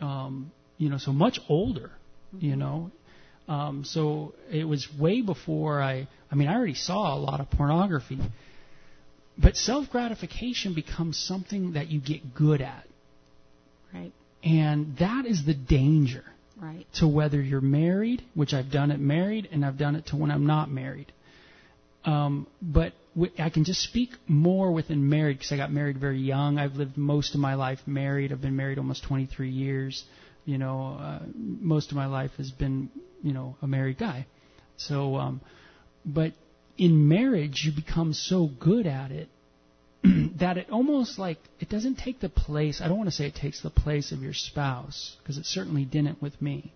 Um, 0.00 0.52
you 0.78 0.88
know, 0.88 0.98
so 0.98 1.12
much 1.12 1.40
older. 1.48 1.90
You 2.38 2.56
know, 2.56 2.90
um, 3.48 3.84
so 3.84 4.34
it 4.50 4.64
was 4.64 4.86
way 4.98 5.22
before 5.22 5.80
I. 5.80 6.08
I 6.30 6.34
mean, 6.34 6.48
I 6.48 6.54
already 6.54 6.74
saw 6.74 7.14
a 7.14 7.18
lot 7.18 7.40
of 7.40 7.50
pornography, 7.50 8.18
but 9.38 9.56
self 9.56 9.88
gratification 9.90 10.74
becomes 10.74 11.16
something 11.16 11.74
that 11.74 11.88
you 11.88 12.00
get 12.00 12.34
good 12.34 12.60
at. 12.60 12.86
Right. 13.94 14.12
And 14.42 14.96
that 14.98 15.24
is 15.26 15.44
the 15.46 15.54
danger. 15.54 16.24
Right. 16.60 16.86
To 16.94 17.06
whether 17.06 17.40
you're 17.40 17.60
married, 17.60 18.22
which 18.34 18.54
I've 18.54 18.70
done 18.70 18.90
it 18.90 18.98
married, 18.98 19.48
and 19.52 19.64
I've 19.64 19.76
done 19.76 19.94
it 19.94 20.06
to 20.06 20.16
when 20.16 20.30
I'm 20.30 20.46
not 20.46 20.70
married. 20.70 21.12
Um, 22.06 22.46
but 22.62 22.92
I 23.38 23.48
can 23.48 23.64
just 23.64 23.80
speak 23.80 24.10
more 24.26 24.72
within 24.72 25.08
married 25.08 25.38
because 25.38 25.52
I 25.52 25.56
got 25.56 25.72
married 25.72 25.98
very 25.98 26.20
young. 26.20 26.58
I've 26.58 26.74
lived 26.74 26.98
most 26.98 27.34
of 27.34 27.40
my 27.40 27.54
life 27.54 27.78
married. 27.86 28.30
I've 28.30 28.42
been 28.42 28.56
married 28.56 28.78
almost 28.78 29.04
23 29.04 29.48
years. 29.48 30.04
You 30.44 30.58
know, 30.58 30.98
uh, 31.00 31.20
most 31.34 31.90
of 31.90 31.96
my 31.96 32.06
life 32.06 32.32
has 32.36 32.50
been, 32.50 32.90
you 33.22 33.32
know, 33.32 33.56
a 33.62 33.66
married 33.66 33.98
guy. 33.98 34.26
So, 34.76 35.16
um, 35.16 35.40
but 36.04 36.34
in 36.76 37.08
marriage, 37.08 37.64
you 37.64 37.72
become 37.72 38.12
so 38.12 38.50
good 38.60 38.86
at 38.86 39.10
it 39.10 39.28
that 40.38 40.58
it 40.58 40.68
almost 40.70 41.18
like 41.18 41.38
it 41.58 41.70
doesn't 41.70 41.96
take 41.96 42.20
the 42.20 42.28
place. 42.28 42.82
I 42.82 42.88
don't 42.88 42.98
want 42.98 43.08
to 43.08 43.16
say 43.16 43.26
it 43.26 43.34
takes 43.34 43.62
the 43.62 43.70
place 43.70 44.12
of 44.12 44.22
your 44.22 44.34
spouse 44.34 45.16
because 45.22 45.38
it 45.38 45.46
certainly 45.46 45.86
didn't 45.86 46.20
with 46.20 46.40
me. 46.42 46.74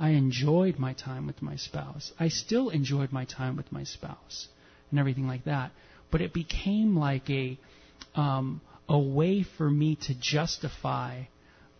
I 0.00 0.10
enjoyed 0.10 0.78
my 0.78 0.94
time 0.94 1.26
with 1.26 1.42
my 1.42 1.56
spouse. 1.56 2.12
I 2.18 2.28
still 2.28 2.70
enjoyed 2.70 3.12
my 3.12 3.26
time 3.26 3.56
with 3.56 3.70
my 3.70 3.84
spouse 3.84 4.48
and 4.90 5.00
everything 5.00 5.26
like 5.26 5.44
that. 5.44 5.72
But 6.10 6.20
it 6.20 6.32
became 6.32 6.96
like 6.96 7.28
a 7.30 7.58
um, 8.14 8.60
a 8.88 8.98
way 8.98 9.42
for 9.42 9.68
me 9.68 9.96
to 10.02 10.14
justify 10.14 11.24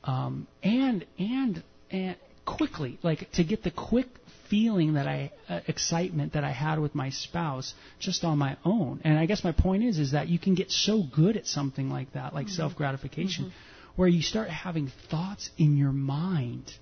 um, 0.04 0.46
and 0.62 1.04
and 1.18 1.62
and 1.90 2.16
quickly, 2.44 2.98
like 3.02 3.30
to 3.32 3.44
get 3.44 3.62
the 3.62 3.70
quick 3.70 4.06
feeling 4.48 4.94
that 4.94 5.08
I 5.08 5.32
uh, 5.48 5.60
excitement 5.66 6.34
that 6.34 6.44
I 6.44 6.52
had 6.52 6.78
with 6.78 6.94
my 6.94 7.10
spouse 7.10 7.74
just 7.98 8.24
on 8.24 8.38
my 8.38 8.56
own. 8.64 9.00
And 9.04 9.18
I 9.18 9.26
guess 9.26 9.42
my 9.42 9.52
point 9.52 9.82
is 9.82 9.98
is 9.98 10.12
that 10.12 10.28
you 10.28 10.38
can 10.38 10.54
get 10.54 10.70
so 10.70 11.02
good 11.02 11.36
at 11.36 11.46
something 11.46 11.90
like 11.90 12.12
that, 12.12 12.34
like 12.34 12.46
mm-hmm. 12.46 12.54
self 12.54 12.76
gratification, 12.76 13.46
mm-hmm. 13.46 13.92
where 13.96 14.08
you 14.08 14.22
start 14.22 14.48
having 14.48 14.92
thoughts 15.10 15.50
in 15.58 15.76
your 15.76 15.92
mind 15.92 16.72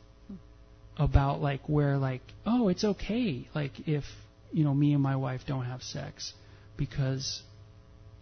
about 0.97 1.41
like 1.41 1.61
where 1.69 1.99
like 1.99 2.23
oh 2.47 2.69
it's 2.69 2.85
okay 2.85 3.49
like 3.53 3.73
if 3.89 4.05
you 4.55 4.65
know 4.65 4.73
me 4.73 4.95
and 4.95 5.03
my 5.03 5.17
wife 5.17 5.43
don't 5.47 5.65
have 5.65 5.83
sex 5.83 6.33
because 6.77 7.43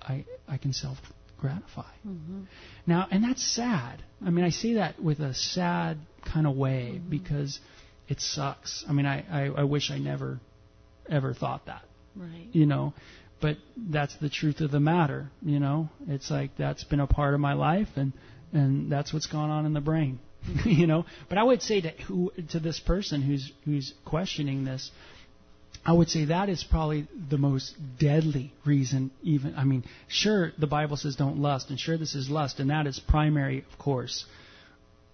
I 0.00 0.24
I 0.48 0.56
can 0.56 0.72
self 0.72 0.98
gratify. 1.38 1.90
Mm-hmm. 2.06 2.42
Now, 2.86 3.06
and 3.10 3.22
that's 3.22 3.44
sad. 3.44 4.02
I 4.24 4.30
mean, 4.30 4.44
I 4.44 4.50
say 4.50 4.74
that 4.74 5.02
with 5.02 5.20
a 5.20 5.34
sad 5.34 5.98
kind 6.24 6.46
of 6.46 6.56
way 6.56 6.94
mm-hmm. 6.94 7.10
because 7.10 7.60
it 8.08 8.20
sucks. 8.20 8.84
I 8.88 8.92
mean, 8.92 9.06
I, 9.06 9.24
I 9.30 9.60
I 9.60 9.64
wish 9.64 9.90
I 9.90 9.98
never 9.98 10.40
ever 11.08 11.34
thought 11.34 11.66
that. 11.66 11.82
Right. 12.16 12.48
You 12.52 12.66
know, 12.66 12.94
but 13.40 13.56
that's 13.76 14.16
the 14.16 14.30
truth 14.30 14.60
of 14.60 14.70
the 14.70 14.80
matter. 14.80 15.30
You 15.42 15.60
know, 15.60 15.90
it's 16.08 16.30
like 16.30 16.56
that's 16.56 16.84
been 16.84 17.00
a 17.00 17.06
part 17.06 17.34
of 17.34 17.40
my 17.40 17.52
life, 17.52 17.88
and 17.96 18.12
and 18.52 18.90
that's 18.90 19.12
what's 19.12 19.26
gone 19.26 19.50
on 19.50 19.66
in 19.66 19.74
the 19.74 19.80
brain. 19.80 20.18
you 20.64 20.86
know, 20.86 21.04
but 21.28 21.38
I 21.38 21.42
would 21.42 21.62
say 21.62 21.80
to 21.80 21.90
who 22.06 22.32
to 22.50 22.60
this 22.60 22.80
person 22.80 23.22
who's 23.22 23.52
who's 23.64 23.94
questioning 24.04 24.64
this, 24.64 24.90
I 25.84 25.92
would 25.92 26.08
say 26.08 26.26
that 26.26 26.48
is 26.48 26.62
probably 26.62 27.08
the 27.28 27.38
most 27.38 27.74
deadly 27.98 28.52
reason, 28.64 29.10
even. 29.22 29.56
I 29.56 29.64
mean, 29.64 29.84
sure, 30.06 30.52
the 30.56 30.68
Bible 30.68 30.96
says 30.96 31.16
don't 31.16 31.38
lust, 31.38 31.70
and 31.70 31.80
sure, 31.80 31.98
this 31.98 32.14
is 32.14 32.30
lust, 32.30 32.60
and 32.60 32.70
that 32.70 32.86
is 32.86 33.00
primary, 33.00 33.64
of 33.70 33.78
course. 33.78 34.24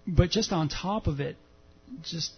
But 0.06 0.30
just 0.30 0.52
on 0.52 0.68
top 0.68 1.06
of 1.06 1.20
it, 1.20 1.36
just 2.02 2.32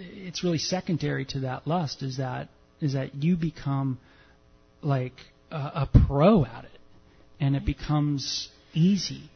it's 0.00 0.42
really 0.42 0.58
secondary 0.58 1.26
to 1.26 1.40
that 1.40 1.66
lust 1.66 2.02
is 2.02 2.16
that 2.16 2.48
is 2.80 2.94
that 2.94 3.14
you 3.14 3.36
become 3.36 3.98
like 4.80 5.16
a, 5.50 5.56
a 5.56 5.88
pro 6.06 6.46
at 6.46 6.64
it, 6.64 6.80
and 7.40 7.54
it 7.54 7.66
becomes 7.66 8.48
easy 8.72 9.30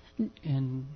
and 0.44 0.86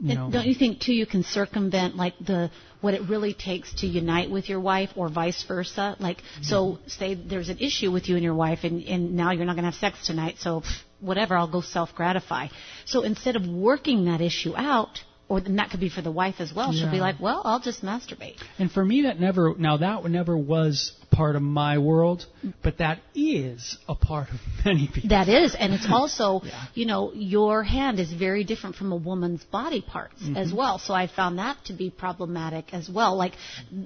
you 0.00 0.14
know, 0.14 0.30
don't 0.30 0.46
you 0.46 0.54
think 0.54 0.80
too 0.80 0.94
you 0.94 1.06
can 1.06 1.22
circumvent 1.22 1.96
like 1.96 2.14
the 2.18 2.50
what 2.80 2.94
it 2.94 3.02
really 3.08 3.34
takes 3.34 3.72
to 3.80 3.86
unite 3.86 4.30
with 4.30 4.48
your 4.48 4.60
wife 4.60 4.90
or 4.96 5.08
vice 5.08 5.42
versa 5.46 5.96
like 5.98 6.18
mm-hmm. 6.18 6.42
so 6.42 6.78
say 6.86 7.14
there's 7.14 7.50
an 7.50 7.58
issue 7.58 7.90
with 7.90 8.08
you 8.08 8.14
and 8.16 8.24
your 8.24 8.34
wife 8.34 8.60
and 8.62 8.82
and 8.84 9.14
now 9.14 9.30
you're 9.30 9.44
not 9.44 9.54
going 9.54 9.64
to 9.64 9.70
have 9.70 9.74
sex 9.74 10.06
tonight 10.06 10.36
so 10.38 10.62
whatever 11.00 11.36
I'll 11.36 11.50
go 11.50 11.60
self 11.60 11.94
gratify 11.94 12.48
so 12.86 13.02
instead 13.02 13.36
of 13.36 13.46
working 13.46 14.06
that 14.06 14.20
issue 14.20 14.54
out 14.56 15.00
or 15.30 15.38
and 15.38 15.58
that 15.60 15.70
could 15.70 15.78
be 15.80 15.88
for 15.88 16.02
the 16.02 16.10
wife 16.10 16.34
as 16.40 16.52
well. 16.52 16.72
She'll 16.72 16.90
be 16.90 16.98
like, 16.98 17.20
well, 17.20 17.40
I'll 17.44 17.60
just 17.60 17.82
masturbate. 17.84 18.36
And 18.58 18.70
for 18.70 18.84
me, 18.84 19.02
that 19.02 19.20
never, 19.20 19.54
now 19.56 19.76
that 19.76 20.04
never 20.10 20.36
was 20.36 20.92
part 21.12 21.36
of 21.36 21.42
my 21.42 21.78
world, 21.78 22.26
but 22.64 22.78
that 22.78 22.98
is 23.14 23.78
a 23.88 23.94
part 23.94 24.28
of 24.30 24.40
many 24.64 24.88
people. 24.92 25.10
That 25.10 25.28
is, 25.28 25.54
and 25.54 25.72
it's 25.72 25.86
also, 25.90 26.42
you 26.74 26.84
know, 26.84 27.12
your 27.14 27.62
hand 27.62 28.00
is 28.00 28.12
very 28.12 28.42
different 28.42 28.74
from 28.74 28.90
a 28.90 28.96
woman's 28.96 29.44
body 29.44 29.80
parts 29.80 30.10
Mm-hmm. 30.20 30.36
as 30.36 30.52
well. 30.52 30.78
So 30.78 30.92
I 30.92 31.06
found 31.06 31.38
that 31.38 31.56
to 31.66 31.72
be 31.72 31.88
problematic 31.88 32.74
as 32.74 32.90
well. 32.90 33.16
Like, 33.16 33.34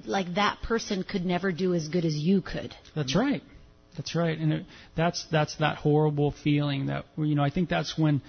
like 0.05 0.35
that 0.35 0.61
person 0.63 1.03
could 1.03 1.23
never 1.23 1.51
do 1.51 1.73
as 1.75 1.87
good 1.87 2.03
as 2.03 2.15
you 2.15 2.41
could. 2.41 2.73
That's 2.95 3.15
right. 3.15 3.43
That's 3.95 4.15
right. 4.15 4.37
And 4.37 4.51
it, 4.51 4.65
that's 4.95 5.25
that's 5.31 5.55
that 5.57 5.77
horrible 5.77 6.33
feeling 6.43 6.87
that 6.87 7.05
you 7.17 7.35
know. 7.35 7.43
I 7.43 7.49
think 7.49 7.69
that's 7.69 7.97
when, 7.97 8.21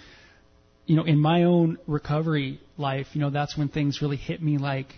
you 0.86 0.96
know, 0.96 1.04
in 1.04 1.18
my 1.18 1.44
own 1.44 1.78
recovery 1.86 2.60
life, 2.76 3.08
you 3.12 3.20
know, 3.20 3.30
that's 3.30 3.56
when 3.56 3.68
things 3.68 4.00
really 4.00 4.16
hit 4.16 4.42
me. 4.42 4.58
Like, 4.58 4.94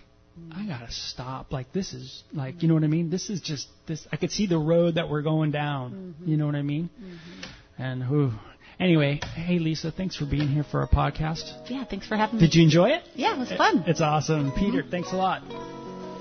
I 0.51 0.65
gotta 0.65 0.91
stop. 0.91 1.51
Like 1.51 1.71
this 1.73 1.93
is 1.93 2.23
like, 2.33 2.61
you 2.61 2.67
know 2.67 2.73
what 2.73 2.83
I 2.83 2.87
mean? 2.87 3.09
This 3.09 3.29
is 3.29 3.41
just 3.41 3.67
this. 3.87 4.07
I 4.11 4.17
could 4.17 4.31
see 4.31 4.47
the 4.47 4.57
road 4.57 4.95
that 4.95 5.09
we're 5.09 5.21
going 5.21 5.51
down. 5.51 6.15
Mm-hmm. 6.19 6.31
You 6.31 6.37
know 6.37 6.45
what 6.45 6.55
I 6.55 6.61
mean? 6.61 6.89
Mm-hmm. 6.97 7.81
And 7.81 8.03
who. 8.03 8.31
Anyway, 8.79 9.19
hey 9.35 9.59
Lisa, 9.59 9.91
thanks 9.91 10.15
for 10.15 10.25
being 10.25 10.47
here 10.47 10.63
for 10.63 10.79
our 10.79 10.87
podcast. 10.87 11.69
Yeah, 11.69 11.83
thanks 11.83 12.07
for 12.07 12.15
having 12.15 12.35
me. 12.35 12.41
Did 12.41 12.55
you 12.55 12.63
enjoy 12.63 12.91
it? 12.91 13.03
Yeah, 13.13 13.35
it 13.35 13.39
was 13.39 13.51
fun. 13.51 13.83
It's 13.87 14.01
awesome. 14.01 14.51
Peter, 14.53 14.81
mm-hmm. 14.81 14.91
thanks 14.91 15.11
a 15.11 15.17
lot. 15.17 15.41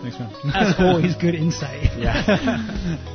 Thanks, 0.02 0.18
man. 0.18 0.32
As 0.54 0.74
always, 0.78 1.14
good 1.16 1.34
insight. 1.34 1.90
Yeah. 1.98 3.14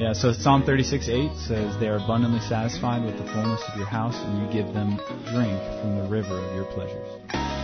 Yeah, 0.00 0.14
so 0.14 0.32
Psalm 0.32 0.62
36:8 0.62 1.36
says, 1.46 1.76
They 1.78 1.86
are 1.86 1.96
abundantly 1.96 2.40
satisfied 2.40 3.04
with 3.04 3.18
the 3.18 3.24
fullness 3.34 3.60
of 3.68 3.76
your 3.76 3.86
house, 3.86 4.16
and 4.16 4.40
you 4.40 4.50
give 4.50 4.72
them 4.72 4.98
drink 5.26 5.60
from 5.82 5.96
the 5.98 6.08
river 6.08 6.38
of 6.38 6.54
your 6.54 6.64
pleasures. 6.64 7.59